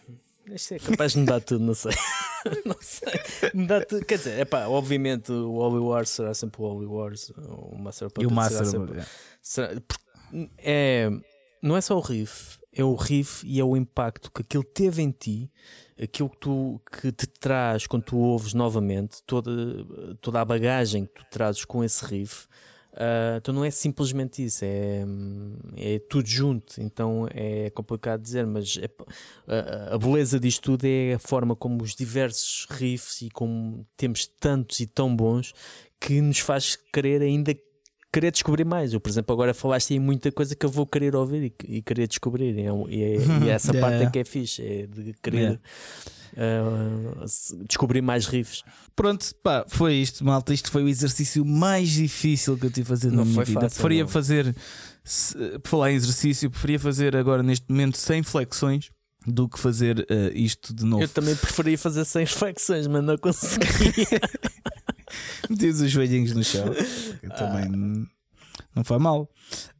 Isto 0.53 0.73
é 0.75 0.79
capaz 0.79 1.13
de 1.13 1.19
me 1.19 1.25
dar 1.25 1.41
tudo, 1.41 1.63
não 1.63 1.73
sei. 1.73 1.91
não 2.65 2.75
sei. 2.81 3.65
Dá 3.67 3.83
tudo. 3.85 4.05
Quer 4.05 4.17
dizer, 4.17 4.39
é 4.39 4.45
pá, 4.45 4.67
obviamente 4.67 5.31
o 5.31 5.53
Holy 5.53 5.79
Wars 5.79 6.09
será 6.09 6.33
sempre 6.33 6.61
o 6.61 6.65
Holy 6.65 6.85
Wars. 6.85 7.31
O 7.37 7.77
Master 7.77 8.07
E 8.07 8.09
o 8.09 8.13
Puppet 8.13 8.33
Master. 8.33 8.57
será 8.57 8.69
sempre. 8.69 8.99
é. 8.99 9.05
será- 9.41 9.81
é, 10.59 11.09
não 11.61 11.75
é 11.75 11.81
só 11.81 11.97
o 11.97 12.01
riff, 12.01 12.59
é 12.71 12.83
o 12.83 12.93
riff 12.95 13.45
e 13.47 13.59
é 13.59 13.63
o 13.63 13.75
impacto 13.75 14.31
que 14.31 14.41
aquilo 14.41 14.63
teve 14.63 15.01
em 15.01 15.11
ti, 15.11 15.51
aquilo 16.01 16.29
que, 16.29 16.37
tu, 16.37 16.79
que 17.01 17.11
te 17.11 17.25
traz 17.27 17.87
quando 17.87 18.03
tu 18.03 18.17
ouves 18.17 18.53
novamente, 18.53 19.17
toda, 19.25 19.51
toda 20.21 20.39
a 20.39 20.45
bagagem 20.45 21.05
que 21.05 21.13
tu 21.15 21.25
trazes 21.31 21.65
com 21.65 21.83
esse 21.83 22.05
riff. 22.05 22.47
Ah, 22.99 23.37
então 23.37 23.53
não 23.53 23.63
é 23.63 23.71
simplesmente 23.71 24.43
isso, 24.43 24.63
é, 24.65 25.03
é 25.77 25.99
tudo 25.99 26.27
junto. 26.27 26.81
Então 26.81 27.27
é 27.33 27.69
complicado 27.69 28.21
dizer, 28.21 28.45
mas 28.45 28.77
é- 28.77 28.89
a, 29.91 29.95
a 29.95 29.97
beleza 29.97 30.39
disto 30.39 30.61
tudo 30.63 30.85
é 30.85 31.13
a 31.13 31.19
forma 31.19 31.55
como 31.55 31.81
os 31.81 31.95
diversos 31.95 32.67
riffs 32.69 33.21
e 33.21 33.29
como 33.29 33.85
temos 33.95 34.27
tantos 34.39 34.79
e 34.81 34.85
tão 34.85 35.15
bons 35.15 35.53
que 35.99 36.19
nos 36.21 36.39
faz 36.39 36.75
querer 36.93 37.21
ainda 37.21 37.55
querer 38.11 38.31
descobrir 38.31 38.65
mais. 38.65 38.91
Eu, 38.93 38.99
por 38.99 39.09
exemplo, 39.09 39.33
agora 39.33 39.53
falaste 39.53 39.93
aí 39.93 39.99
muita 39.99 40.31
coisa 40.31 40.55
que 40.55 40.65
eu 40.65 40.69
vou 40.69 40.85
querer 40.85 41.15
ouvir 41.15 41.53
e, 41.67 41.77
e 41.77 41.81
querer 41.81 42.07
descobrir. 42.07 42.55
E, 42.57 42.61
é 42.61 42.71
e 42.89 43.03
é- 43.03 43.17
e 43.45 43.49
essa 43.49 43.71
parte 43.79 44.03
é 44.03 44.09
que 44.09 44.19
é 44.19 44.23
fixe, 44.25 44.61
é 44.65 44.87
de 44.87 45.13
querer 45.21 45.59
ah, 46.37 47.25
se- 47.27 47.55
descobrir 47.65 48.01
mais 48.01 48.25
riffs. 48.27 48.63
Pronto, 48.95 49.25
pá, 49.43 49.65
foi 49.67 49.95
isto, 49.95 50.23
malta. 50.25 50.53
Isto 50.53 50.71
foi 50.71 50.83
o 50.83 50.87
exercício 50.89 51.45
mais 51.45 51.89
difícil 51.89 52.57
que 52.57 52.65
eu 52.65 52.71
tive 52.71 52.87
a 52.87 52.89
fazer 52.95 53.09
na 53.11 53.17
Não 53.17 53.23
minha 53.25 53.35
foi 53.35 53.45
vida. 53.45 53.61
fácil, 53.61 53.75
preferia 53.75 54.03
não. 54.03 54.09
fazer, 54.09 54.55
se- 55.03 55.59
por 55.59 55.69
falar 55.69 55.91
em 55.91 55.95
exercício, 55.95 56.49
preferia 56.49 56.79
fazer 56.79 57.15
agora 57.15 57.41
neste 57.43 57.65
momento 57.69 57.97
100 57.97 58.23
flexões 58.23 58.89
do 59.27 59.47
que 59.49 59.59
fazer 59.59 60.05
eh, 60.09 60.31
isto 60.33 60.73
de 60.73 60.85
novo. 60.85 61.03
Eu 61.03 61.07
também 61.09 61.35
preferia 61.35 61.77
fazer 61.77 62.05
sem 62.05 62.25
flexões, 62.25 62.87
mas 62.87 63.03
não 63.03 63.17
conseguia. 63.17 63.69
Metias 65.49 65.81
os 65.81 65.89
joelhinhos 65.91 66.33
no 66.33 66.43
chão. 66.43 66.65
Eu 67.23 67.29
também 67.31 67.65
n- 67.65 68.07
não 68.75 68.83
faz 68.83 69.01
mal. 69.01 69.29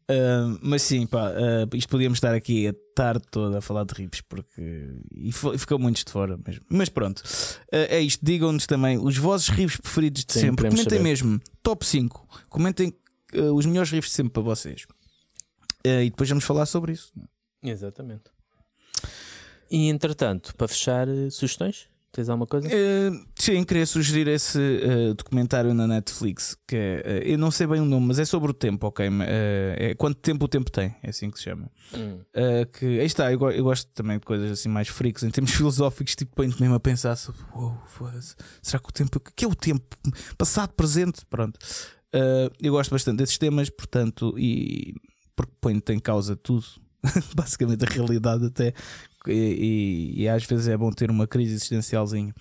Ah, 0.09 0.57
mas 0.61 0.81
sim, 0.81 1.05
pá, 1.05 1.29
ah, 1.29 1.67
isto 1.75 1.87
podíamos 1.89 2.17
estar 2.17 2.33
aqui 2.33 2.67
a 2.67 2.73
tarde 2.95 3.23
toda 3.29 3.59
a 3.59 3.61
falar 3.61 3.83
de 3.85 3.93
rips 3.93 4.21
porque 4.21 4.87
e 5.13 5.31
ficou 5.31 5.77
muitos 5.77 6.03
de 6.03 6.11
fora 6.11 6.35
mesmo. 6.45 6.65
Mas 6.67 6.89
pronto, 6.89 7.21
Ah, 7.71 7.77
é 7.89 8.01
isto. 8.01 8.25
Digam-nos 8.25 8.65
também 8.65 8.97
os 8.97 9.17
vossos 9.17 9.49
riffs 9.49 9.79
preferidos 9.79 10.25
de 10.25 10.33
Sim, 10.33 10.39
sempre. 10.39 10.67
Comentem 10.69 10.83
saber. 10.97 11.03
mesmo, 11.03 11.39
top 11.61 11.85
5. 11.85 12.27
Comentem 12.49 12.93
ah, 13.35 13.53
os 13.53 13.65
melhores 13.65 13.91
riffs 13.91 14.09
de 14.11 14.15
sempre 14.15 14.33
para 14.33 14.41
vocês. 14.41 14.85
E 15.85 16.09
depois 16.09 16.27
vamos 16.27 16.43
falar 16.43 16.65
sobre 16.65 16.91
isso. 16.93 17.13
Exatamente. 17.63 18.23
E 19.71 19.87
entretanto, 19.89 20.55
para 20.55 20.67
fechar, 20.67 21.07
eh, 21.07 21.29
sugestões? 21.29 21.87
Tens 22.11 22.27
alguma 22.27 22.47
coisa? 22.47 22.67
Uh, 22.67 23.23
sim, 23.35 23.63
queria 23.63 23.85
sugerir 23.85 24.27
esse 24.27 24.57
uh, 24.57 25.13
documentário 25.13 25.73
na 25.75 25.85
Netflix 25.85 26.57
que 26.67 26.75
é, 26.75 27.03
uh, 27.05 27.31
eu 27.31 27.37
não 27.37 27.51
sei 27.51 27.67
bem 27.67 27.79
o 27.79 27.85
nome, 27.85 28.07
mas 28.07 28.17
é 28.17 28.25
sobre 28.25 28.49
o 28.49 28.53
tempo, 28.53 28.87
ok? 28.87 29.07
É 29.21 29.93
quanto 29.95 30.17
tempo 30.19 30.45
o 30.45 30.47
tempo 30.47 30.71
tem, 30.71 30.95
é 31.03 31.09
assim 31.09 31.29
que 31.29 31.37
se 31.37 31.43
chama. 31.45 31.69
Hum. 31.93 32.19
Que 32.73 32.99
aí 32.99 33.05
está, 33.05 33.31
eu, 33.31 33.39
eu 33.51 33.63
gosto 33.63 33.87
também 33.93 34.17
de 34.17 34.25
coisas 34.25 34.51
assim 34.51 34.69
mais 34.69 34.87
freaks, 34.87 35.23
em 35.23 35.29
termos 35.29 35.51
filosóficos, 35.53 36.15
tipo, 36.15 36.35
põe-te 36.35 36.59
mesmo 36.59 36.75
a 36.75 36.79
pensar 36.79 37.15
sobre 37.15 37.41
"Uou, 37.53 37.77
foda-se, 37.87 38.35
será 38.61 38.81
que 38.81 38.89
o 38.89 38.91
tempo, 38.91 39.17
o 39.17 39.21
que 39.35 39.45
é 39.45 39.47
o 39.47 39.55
tempo? 39.55 39.95
Passado, 40.37 40.73
presente, 40.73 41.23
pronto. 41.29 41.59
Eu 42.59 42.73
gosto 42.73 42.89
bastante 42.89 43.17
desses 43.17 43.37
temas, 43.37 43.69
portanto, 43.69 44.33
e 44.37 44.95
porque 45.35 45.53
põe-te 45.61 45.93
em 45.93 45.99
causa 45.99 46.35
tudo, 46.35 46.65
basicamente 47.35 47.85
a 47.85 47.87
realidade 47.87 48.47
até. 48.47 48.73
E, 49.27 49.31
e- 50.17 50.21
e 50.23 50.29
às 50.29 50.43
vezes 50.45 50.67
é 50.67 50.77
bom 50.77 50.89
ter 50.91 51.09
uma 51.11 51.27
crise 51.27 51.53
existencialzinha 51.53 52.33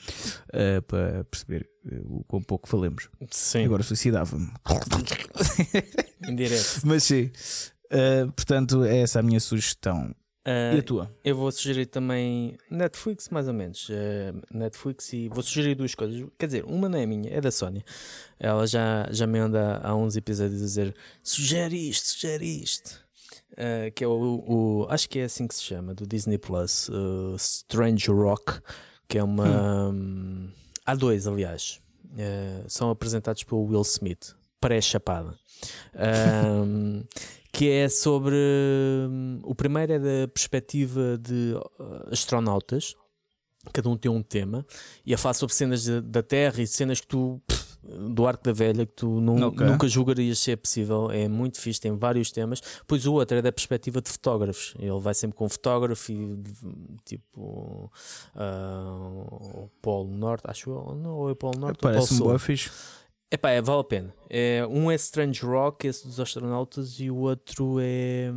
uh, 0.48 0.82
para 0.82 1.24
perceber 1.24 1.68
uh, 1.84 2.18
o 2.18 2.24
quão 2.24 2.42
pouco 2.42 2.68
falemos. 2.68 3.08
Sim, 3.30 3.64
Agora 3.64 3.82
suicidava-me. 3.82 4.48
em 6.28 6.34
direto. 6.36 6.80
Mas 6.84 7.04
sim, 7.04 7.30
Uh, 7.90 8.30
portanto, 8.32 8.84
é 8.84 8.98
essa 8.98 9.18
a 9.18 9.22
minha 9.22 9.40
sugestão. 9.40 10.14
Ah, 10.44 10.74
E 10.74 10.80
a 10.80 10.82
tua? 10.82 11.10
Eu 11.24 11.34
vou 11.34 11.50
sugerir 11.50 11.86
também 11.86 12.54
Netflix, 12.70 13.30
mais 13.30 13.48
ou 13.48 13.54
menos. 13.54 13.88
Eh, 13.90 14.30
Netflix 14.52 15.10
e 15.14 15.30
vou 15.30 15.42
sugerir 15.42 15.74
duas 15.74 15.94
coisas. 15.94 16.22
Quer 16.38 16.46
dizer, 16.46 16.64
uma 16.66 16.86
não 16.86 16.98
é 16.98 17.06
minha, 17.06 17.30
é 17.30 17.40
da 17.40 17.50
Sónia. 17.50 17.82
Ela 18.38 18.66
já, 18.66 19.08
já 19.10 19.26
me 19.26 19.38
anda 19.38 19.78
há 19.82 19.96
uns 19.96 20.16
episódios 20.16 20.60
a 20.60 20.64
dizer: 20.66 20.94
sugere 21.22 21.88
isto, 21.88 22.08
sugere 22.08 22.44
isto. 22.44 23.02
Eh, 23.56 23.90
que 23.90 24.04
é 24.04 24.06
o, 24.06 24.12
o- 24.46 24.86
Acho 24.90 25.08
que 25.08 25.18
é 25.18 25.24
assim 25.24 25.46
que 25.48 25.54
se 25.54 25.62
chama, 25.62 25.94
do 25.94 26.06
Disney 26.06 26.38
Plus, 26.38 26.88
uh, 26.90 27.34
Strange 27.36 28.10
Rock, 28.10 28.60
que 29.08 29.18
é 29.18 29.24
uma. 29.24 29.90
hum, 29.90 30.50
há 30.84 30.94
dois, 30.94 31.26
aliás. 31.26 31.80
Eh, 32.16 32.64
são 32.68 32.90
apresentados 32.90 33.42
pelo 33.44 33.64
Will 33.64 33.82
Smith, 33.82 34.34
pré-chapada. 34.60 35.34
Ahm, 35.94 37.02
que 37.52 37.68
é 37.70 37.88
sobre. 37.88 38.36
hum, 39.08 39.40
O 39.42 39.54
primeiro 39.54 39.92
é 39.94 39.98
da 39.98 40.28
perspectiva 40.28 41.18
de 41.18 41.54
uh, 41.80 42.08
astronautas, 42.12 42.94
cada 43.72 43.88
um 43.88 43.96
tem 43.96 44.10
um 44.10 44.22
tema, 44.22 44.64
e 45.04 45.12
a 45.12 45.18
falar 45.18 45.34
sobre 45.34 45.54
cenas 45.54 45.84
da- 45.84 46.00
da 46.00 46.22
Terra 46.22 46.62
e 46.62 46.66
cenas 46.66 47.00
que 47.00 47.06
tu. 47.08 47.40
pff, 47.46 47.67
do 47.82 48.26
Arco 48.26 48.42
da 48.44 48.52
Velha, 48.52 48.84
que 48.84 48.92
tu 48.92 49.20
nu- 49.20 49.46
Ok. 49.48 49.66
nunca 49.66 49.86
julgarias 49.88 50.38
ser 50.38 50.56
possível, 50.56 51.10
é 51.10 51.28
muito 51.28 51.60
fixe, 51.60 51.80
tem 51.80 51.96
vários 51.96 52.30
temas. 52.32 52.60
Pois 52.86 53.06
o 53.06 53.14
outro 53.14 53.36
é 53.38 53.42
da 53.42 53.52
perspectiva 53.52 54.00
de 54.00 54.10
fotógrafos, 54.10 54.74
ele 54.78 54.98
vai 55.00 55.14
sempre 55.14 55.36
com 55.36 55.46
um 55.46 55.48
fotógrafo 55.48 56.12
e 56.12 56.42
tipo 57.04 57.90
ah, 58.34 59.24
o 59.30 59.70
Polo 59.80 60.10
Norte, 60.16 60.44
acho 60.48 60.70
eu, 60.70 60.94
não, 60.94 61.14
ou 61.16 61.28
é 61.28 61.32
o 61.32 61.36
Polo 61.36 61.58
Norte 61.58 61.84
ou 61.84 61.90
o 61.90 61.94
Polo 61.94 62.06
Sul. 62.06 62.26
boa 62.26 62.38
fixe. 62.38 62.70
Epá, 63.30 63.50
é, 63.50 63.60
vale 63.60 63.80
a 63.80 63.84
pena. 63.84 64.14
É, 64.30 64.66
um 64.66 64.90
é 64.90 64.94
Strange 64.94 65.44
Rock, 65.44 65.86
esse 65.86 66.06
dos 66.06 66.18
astronautas, 66.18 66.98
e 66.98 67.10
o 67.10 67.16
outro 67.16 67.76
é, 67.78 68.30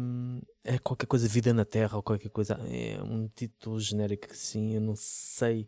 é 0.66 0.78
qualquer 0.80 1.06
coisa 1.06 1.30
Vida 1.30 1.54
na 1.54 1.64
Terra 1.64 1.96
ou 1.96 2.04
qualquer 2.04 2.28
coisa. 2.30 2.60
É 2.70 3.02
um 3.02 3.30
título 3.34 3.80
genérico 3.80 4.28
assim, 4.30 4.74
eu 4.76 4.82
não 4.82 4.94
sei 4.98 5.66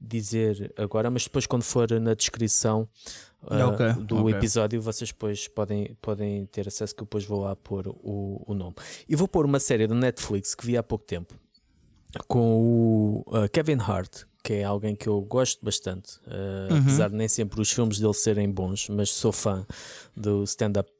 dizer 0.00 0.72
agora, 0.76 1.10
mas 1.10 1.24
depois 1.24 1.46
quando 1.46 1.62
for 1.62 1.90
na 2.00 2.14
descrição 2.14 2.88
ah, 3.48 3.68
Ok, 3.68 3.92
do 4.04 4.18
ok. 4.22 4.34
episódio, 4.34 4.80
vocês 4.82 5.10
depois 5.10 5.48
podem, 5.48 5.96
podem 6.02 6.46
ter 6.46 6.66
acesso 6.68 6.94
que 6.94 7.02
eu 7.02 7.06
depois 7.06 7.24
vou 7.24 7.42
lá 7.42 7.54
pôr 7.56 7.88
o, 7.88 8.42
o 8.46 8.54
nome. 8.54 8.74
E 9.08 9.14
vou 9.16 9.26
pôr 9.28 9.44
uma 9.46 9.60
série 9.60 9.86
da 9.86 9.94
Netflix 9.94 10.54
que 10.54 10.66
vi 10.66 10.76
há 10.76 10.82
pouco 10.82 11.04
tempo 11.04 11.34
com 12.28 12.60
o 12.60 13.24
ah, 13.32 13.48
Kevin 13.48 13.78
Hart, 13.80 14.22
que 14.42 14.54
é 14.54 14.64
alguém 14.64 14.94
que 14.94 15.08
eu 15.08 15.20
gosto 15.22 15.64
bastante, 15.64 16.18
ah, 16.26 16.68
Uhum. 16.72 16.78
apesar 16.80 17.08
de 17.10 17.16
nem 17.16 17.28
sempre 17.28 17.60
os 17.60 17.70
filmes 17.70 17.98
dele 17.98 18.14
serem 18.14 18.50
bons, 18.50 18.88
mas 18.88 19.10
sou 19.10 19.32
fã 19.32 19.66
do 20.16 20.42
stand-up 20.44 20.90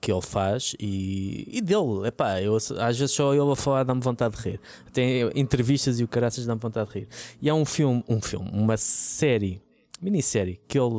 que 0.00 0.12
ele 0.12 0.20
faz 0.20 0.74
e, 0.78 1.48
e 1.50 1.60
dele, 1.60 2.06
epá, 2.06 2.40
eu, 2.42 2.56
às 2.56 2.98
vezes 2.98 3.12
só 3.12 3.32
ele 3.32 3.50
a 3.50 3.56
falar 3.56 3.84
dá-me 3.84 4.00
vontade 4.00 4.36
de 4.36 4.42
rir. 4.42 4.60
Tem 4.92 5.30
entrevistas 5.34 5.98
e 6.00 6.04
o 6.04 6.08
caraças 6.08 6.44
dá-me 6.44 6.60
vontade 6.60 6.90
de 6.90 6.98
rir. 7.00 7.08
E 7.40 7.48
há 7.48 7.54
um 7.54 7.64
filme, 7.64 8.04
um 8.08 8.20
filme, 8.20 8.50
uma 8.52 8.76
série, 8.76 9.60
minissérie 10.00 10.60
que 10.68 10.78
ele 10.78 10.94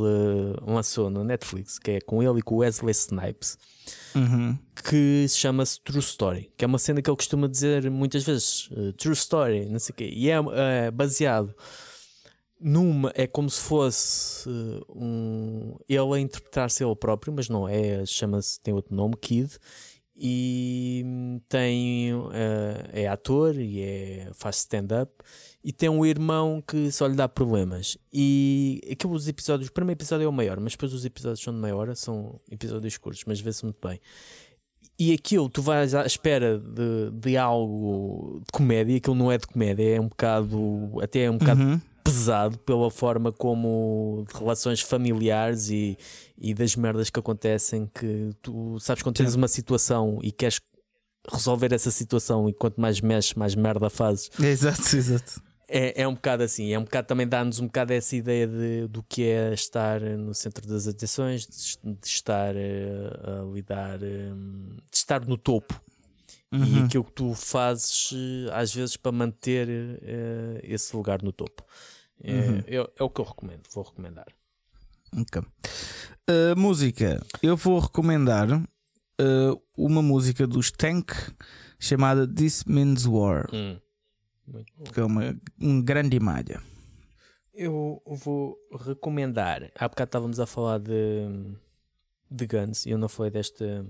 ah, 0.57 0.71
lançou 0.71 1.09
no 1.09 1.23
Netflix, 1.23 1.77
que 1.77 1.91
é 1.91 2.01
com 2.01 2.23
ele 2.23 2.39
e 2.39 2.41
com 2.41 2.57
Wesley 2.57 2.91
Snipes 2.91 3.57
Uhum. 4.15 4.57
que 4.87 5.25
se 5.27 5.37
chama-se 5.37 5.79
True 5.81 5.99
Story, 5.99 6.51
que 6.57 6.63
é 6.63 6.67
uma 6.67 6.77
cena 6.79 7.01
que 7.01 7.09
ele 7.09 7.17
costuma 7.17 7.47
dizer 7.47 7.89
muitas 7.89 8.23
vezes, 8.23 8.69
eh, 8.71 8.91
True 8.97 9.13
Story, 9.13 9.65
não 9.65 9.79
sei 9.79 9.93
o 9.93 9.95
quê, 9.95 10.09
e 10.11 10.29
é 10.29 10.35
eh, 10.35 10.91
baseado 10.91 11.53
numa, 12.59 13.11
é 13.15 13.25
como 13.25 13.49
se 13.49 13.61
fosse 13.61 14.49
eh, 14.49 14.81
um, 14.89 15.75
ele 15.87 16.13
a 16.15 16.19
interpretar-se 16.19 16.83
ele 16.83 16.95
próprio, 16.95 17.33
mas 17.33 17.47
não 17.47 17.67
é, 17.67 18.05
chama-se, 18.05 18.59
tem 18.59 18.73
outro 18.73 18.93
nome, 18.93 19.15
Kid, 19.15 19.57
e 20.15 21.05
tem, 21.47 22.11
eh, 22.33 23.03
é 23.03 23.07
ator 23.07 23.55
e 23.55 23.81
é, 23.81 24.31
faz 24.33 24.57
stand-up, 24.57 25.11
e 25.63 25.71
tem 25.71 25.87
um 25.87 26.05
irmão 26.05 26.61
que 26.65 26.91
só 26.91 27.07
lhe 27.07 27.15
dá 27.15 27.29
problemas. 27.29 27.97
E 28.11 28.81
aqueles 28.91 29.27
episódios, 29.27 29.69
o 29.69 29.73
primeiro 29.73 29.97
episódio 29.97 30.25
é 30.25 30.27
o 30.27 30.33
maior, 30.33 30.59
mas 30.59 30.73
depois 30.73 30.93
os 30.93 31.05
episódios 31.05 31.41
são 31.41 31.53
de 31.53 31.59
meia 31.59 31.75
hora, 31.75 31.95
são 31.95 32.39
episódios 32.51 32.97
curtos, 32.97 33.23
mas 33.25 33.39
vê-se 33.39 33.63
muito 33.63 33.79
bem. 33.85 33.99
E 34.97 35.13
aquilo, 35.13 35.47
tu 35.49 35.61
vais 35.61 35.95
à 35.95 36.05
espera 36.05 36.59
de, 36.59 37.11
de 37.11 37.37
algo 37.37 38.41
de 38.45 38.51
comédia, 38.51 38.97
aquilo 38.97 39.15
não 39.15 39.31
é 39.31 39.37
de 39.37 39.47
comédia, 39.47 39.95
é 39.95 40.01
um 40.01 40.09
bocado, 40.09 40.91
até 41.01 41.21
é 41.21 41.31
um 41.31 41.37
bocado 41.37 41.61
Uhum. 41.61 41.81
Pesado 42.11 42.57
pela 42.59 42.89
forma 42.91 43.31
como 43.31 44.25
de 44.31 44.37
relações 44.37 44.81
familiares 44.81 45.69
e, 45.69 45.97
e 46.37 46.53
das 46.53 46.75
merdas 46.75 47.09
que 47.09 47.19
acontecem 47.19 47.89
que 47.93 48.31
tu 48.41 48.79
sabes 48.79 49.03
quando 49.03 49.15
tens 49.15 49.31
Sim. 49.31 49.37
uma 49.37 49.47
situação 49.47 50.19
e 50.21 50.31
queres 50.31 50.59
resolver 51.31 51.73
essa 51.73 51.91
situação 51.91 52.49
e 52.49 52.53
quanto 52.53 52.79
mais 52.79 53.01
mexes, 53.01 53.33
mais 53.33 53.55
merda 53.55 53.89
fazes. 53.89 54.29
Exato, 54.39 54.81
exato. 54.95 55.41
É, 55.71 56.01
é 56.01 56.07
um 56.07 56.15
bocado 56.15 56.41
assim, 56.41 56.73
é 56.73 56.79
um 56.79 56.83
bocado 56.83 57.07
também 57.07 57.27
dá-nos 57.27 57.59
um 57.59 57.67
bocado 57.67 57.93
essa 57.93 58.15
ideia 58.15 58.47
de, 58.47 58.87
do 58.87 59.03
que 59.03 59.23
é 59.23 59.53
estar 59.53 60.01
no 60.01 60.33
centro 60.33 60.67
das 60.67 60.87
atenções, 60.87 61.45
de, 61.45 61.93
de 61.93 62.07
estar 62.07 62.55
eh, 62.55 63.11
a 63.23 63.53
lidar, 63.53 64.01
eh, 64.01 64.31
de 64.89 64.97
estar 64.97 65.23
no 65.25 65.37
topo 65.37 65.79
e 66.51 66.55
Uhum. 66.55 66.85
aquilo 66.85 67.03
que 67.03 67.11
tu 67.11 67.35
fazes 67.35 68.11
eh, 68.11 68.49
às 68.51 68.73
vezes 68.73 68.97
para 68.97 69.11
manter 69.11 69.67
eh, 70.01 70.59
esse 70.63 70.95
lugar 70.95 71.21
no 71.21 71.31
topo. 71.31 71.63
É, 72.23 72.33
Uhum. 72.33 72.57
é- 72.67 72.91
é 72.97 73.03
o 73.03 73.09
que 73.09 73.21
eu 73.21 73.25
recomendo, 73.25 73.63
vou 73.73 73.83
recomendar. 73.83 74.27
Ok. 75.17 75.41
Uh, 75.41 76.55
música. 76.57 77.19
Eu 77.41 77.55
vou 77.57 77.79
recomendar 77.79 78.47
uh, 78.51 79.61
uma 79.77 80.01
música 80.01 80.45
dos 80.45 80.69
Tank 80.71 81.11
chamada 81.79 82.27
This 82.27 82.63
Means 82.65 83.05
War, 83.05 83.47
Hum. 83.53 83.79
Que 84.93 84.99
é 84.99 85.03
uma, 85.03 85.39
um 85.61 85.79
grande 85.81 86.19
malha. 86.19 86.59
Eu 87.53 88.01
vou 88.05 88.57
recomendar. 88.79 89.71
Há 89.77 89.87
bocado 89.87 90.07
estávamos 90.09 90.39
a 90.39 90.45
falar 90.47 90.79
de, 90.79 91.27
de 92.31 92.47
Guns 92.47 92.85
e 92.85 92.89
eu 92.89 92.97
não 92.97 93.07
falei 93.07 93.29
desta, 93.31 93.85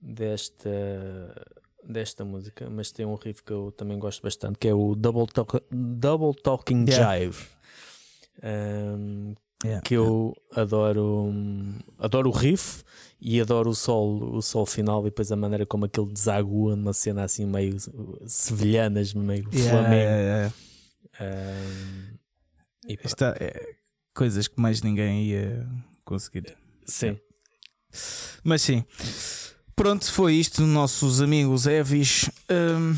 desta, 0.00 0.70
desta 1.88 2.24
música, 2.24 2.68
mas 2.70 2.92
tem 2.92 3.06
um 3.06 3.14
riff 3.14 3.42
que 3.42 3.52
eu 3.52 3.72
também 3.76 3.98
gosto 3.98 4.22
bastante 4.22 4.58
que 4.58 4.68
é 4.68 4.74
o 4.74 4.94
Double, 4.94 5.26
Talk, 5.26 5.60
Double 5.70 6.34
Talking 6.42 6.84
Yeah. 6.88 7.18
Jive. 7.18 7.46
Um, 8.42 9.34
Yeah. 9.64 9.82
que 9.82 9.94
eu 9.94 10.36
adoro 10.54 11.32
adoro 11.98 12.28
o 12.28 12.32
riff 12.32 12.84
e 13.20 13.40
adoro 13.40 13.70
o 13.70 13.74
sol 13.74 14.36
o 14.36 14.40
sol 14.40 14.64
final 14.64 15.00
e 15.00 15.04
depois 15.06 15.32
a 15.32 15.36
maneira 15.36 15.66
como 15.66 15.84
aquele 15.86 16.12
desagua 16.12 16.76
numa 16.76 16.92
cena 16.92 17.24
assim 17.24 17.44
meio 17.44 17.74
sevilhanas 18.24 19.12
meio 19.14 19.48
Yeah, 19.52 19.68
flamengo 19.68 20.12
yeah, 20.12 20.52
yeah. 21.18 21.60
Um, 21.66 22.18
e 22.88 22.98
Está, 23.04 23.34
é, 23.40 23.74
coisas 24.14 24.46
que 24.46 24.60
mais 24.60 24.80
ninguém 24.80 25.24
ia 25.24 25.68
conseguir. 26.04 26.56
sim 26.86 27.18
Mas 28.44 28.62
sim. 28.62 28.84
Pronto, 29.78 30.10
foi 30.10 30.34
isto, 30.34 30.66
nossos 30.66 31.22
amigos 31.22 31.64
Evis. 31.64 32.28
Hum, 32.50 32.96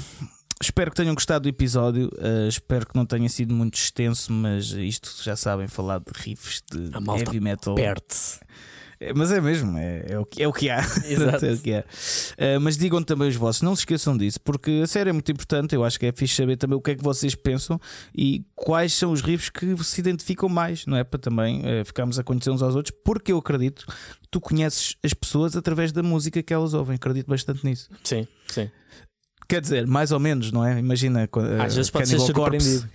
espero 0.62 0.90
que 0.90 0.96
tenham 0.96 1.14
gostado 1.14 1.42
do 1.42 1.48
episódio. 1.50 2.08
Uh, 2.14 2.48
espero 2.48 2.86
que 2.86 2.96
não 2.96 3.04
tenha 3.04 3.28
sido 3.28 3.52
muito 3.52 3.74
extenso, 3.74 4.32
mas 4.32 4.70
isto 4.72 5.14
já 5.22 5.36
sabem 5.36 5.68
falar 5.68 5.98
de 5.98 6.10
riffs 6.14 6.62
de 6.72 6.90
heavy 7.18 7.38
metal. 7.38 7.74
perde-se 7.74 8.40
É, 8.40 8.46
mas 9.14 9.32
é 9.32 9.40
mesmo, 9.40 9.78
é, 9.78 10.04
é 10.10 10.18
o, 10.18 10.26
que, 10.26 10.42
é 10.42 10.48
o 10.48 10.52
que 10.52 10.68
há. 10.68 10.80
Exato. 11.08 11.46
é 11.46 11.52
o 11.52 11.58
que 11.58 11.72
há. 11.72 11.80
Uh, 11.80 12.60
mas 12.60 12.76
digam 12.76 13.02
também 13.02 13.28
os 13.28 13.36
vossos, 13.36 13.62
não 13.62 13.74
se 13.74 13.82
esqueçam 13.82 14.16
disso, 14.16 14.38
porque 14.40 14.82
a 14.84 14.86
série 14.86 15.10
é 15.10 15.12
muito 15.12 15.30
importante. 15.32 15.74
Eu 15.74 15.84
acho 15.84 15.98
que 15.98 16.06
é 16.06 16.12
fixe 16.12 16.34
saber 16.34 16.56
também 16.56 16.76
o 16.76 16.80
que 16.80 16.90
é 16.90 16.94
que 16.94 17.02
vocês 17.02 17.34
pensam 17.34 17.80
e 18.14 18.44
quais 18.54 18.92
são 18.92 19.12
os 19.12 19.22
riffs 19.22 19.48
que 19.48 19.76
se 19.82 20.00
identificam 20.00 20.48
mais, 20.48 20.84
não 20.84 20.96
é? 20.96 21.04
Para 21.04 21.18
também 21.18 21.60
uh, 21.60 21.84
ficarmos 21.84 22.18
a 22.18 22.22
conhecer 22.22 22.50
uns 22.50 22.62
aos 22.62 22.76
outros, 22.76 22.94
porque 23.02 23.32
eu 23.32 23.38
acredito 23.38 23.86
que 23.86 24.28
tu 24.30 24.40
conheces 24.40 24.96
as 25.02 25.14
pessoas 25.14 25.56
através 25.56 25.92
da 25.92 26.02
música 26.02 26.42
que 26.42 26.52
elas 26.52 26.74
ouvem. 26.74 26.96
Acredito 26.96 27.26
bastante 27.26 27.64
nisso. 27.64 27.88
sim 28.04 28.26
sim 28.48 28.70
Quer 29.50 29.60
dizer, 29.60 29.84
mais 29.84 30.12
ou 30.12 30.20
menos, 30.20 30.52
não 30.52 30.64
é? 30.64 30.78
Imagina 30.78 31.24
uh, 31.24 31.62
Às 31.62 31.74
vezes 31.74 31.90
pode 31.90 32.08
ser 32.08 32.18
Cannibal 32.18 32.34
Corpse. 32.34 32.86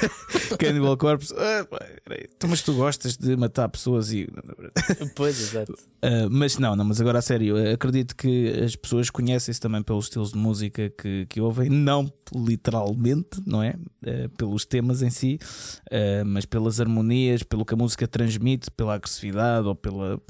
Cannibal 0.60 0.96
Corpse. 0.98 1.34
Ah. 1.38 1.66
Então, 2.36 2.50
mas 2.50 2.60
tu 2.60 2.74
gostas 2.74 3.16
de 3.16 3.34
matar 3.34 3.66
pessoas 3.70 4.12
e. 4.12 4.28
pois 5.16 5.40
exato 5.40 5.72
Uh, 6.04 6.26
mas 6.28 6.58
não, 6.58 6.74
não, 6.74 6.84
mas 6.84 7.00
agora 7.00 7.20
a 7.20 7.22
sério, 7.22 7.56
eu 7.56 7.74
acredito 7.74 8.16
que 8.16 8.48
as 8.60 8.74
pessoas 8.74 9.08
conhecem-se 9.08 9.60
também 9.60 9.84
pelos 9.84 10.06
estilos 10.06 10.32
de 10.32 10.36
música 10.36 10.90
que, 10.90 11.26
que 11.26 11.40
ouvem, 11.40 11.70
não 11.70 12.12
literalmente, 12.34 13.40
não 13.46 13.62
é? 13.62 13.76
Uh, 14.04 14.28
pelos 14.30 14.64
temas 14.64 15.00
em 15.00 15.10
si, 15.10 15.38
uh, 15.92 16.26
mas 16.26 16.44
pelas 16.44 16.80
harmonias, 16.80 17.44
pelo 17.44 17.64
que 17.64 17.74
a 17.74 17.76
música 17.76 18.08
transmite, 18.08 18.68
pela 18.72 18.94
agressividade 18.94 19.64
ou 19.68 19.76
pela. 19.76 20.20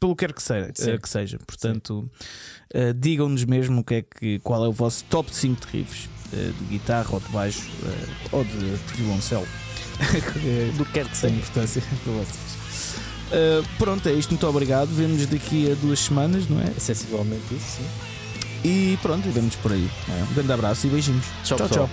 Pelo 0.00 0.14
que 0.14 0.26
quer 0.26 0.32
que 0.32 0.42
seja, 0.42 0.70
Sim. 0.74 0.94
uh, 0.94 1.00
que 1.00 1.08
seja. 1.08 1.38
Portanto, 1.46 2.10
uh, 2.74 2.94
digam-nos 2.94 3.44
mesmo 3.44 3.80
o 3.80 3.84
que 3.84 3.94
é 3.94 4.02
que, 4.02 4.38
qual 4.40 4.64
é 4.64 4.68
o 4.68 4.72
vosso 4.72 5.04
top 5.04 5.34
5 5.34 5.66
de 5.66 5.72
riffs 5.78 6.08
uh, 6.32 6.52
de 6.52 6.64
guitarra 6.66 7.08
ou 7.12 7.20
de 7.20 7.28
baixo 7.28 7.68
uh, 7.82 8.36
ou 8.36 8.44
de, 8.44 8.76
de 8.76 8.92
violoncelo. 8.94 9.46
do 10.76 10.84
que 10.84 10.92
quer 10.92 11.08
que 11.08 11.16
seja 11.16 11.34
importância 11.34 11.82
para 12.04 12.12
vocês. 12.12 13.68
Pronto, 13.76 14.08
é 14.08 14.12
isto. 14.12 14.30
Muito 14.30 14.46
obrigado. 14.46 14.88
Vemo-nos 14.88 15.26
daqui 15.26 15.72
a 15.72 15.74
duas 15.74 15.98
semanas, 15.98 16.48
não 16.48 16.60
é? 16.60 16.68
é 16.68 16.80
sensivelmente 16.80 17.52
isso 17.52 17.78
sim 17.78 17.84
E 18.64 18.96
pronto, 19.02 19.28
vemos 19.30 19.56
por 19.56 19.72
aí. 19.72 19.90
é? 20.08 20.22
Um 20.30 20.34
grande 20.34 20.52
abraço 20.52 20.86
e 20.86 20.90
beijinhos. 20.90 21.24
Tchau, 21.42 21.58
tchau. 21.58 21.68
tchau. 21.68 21.90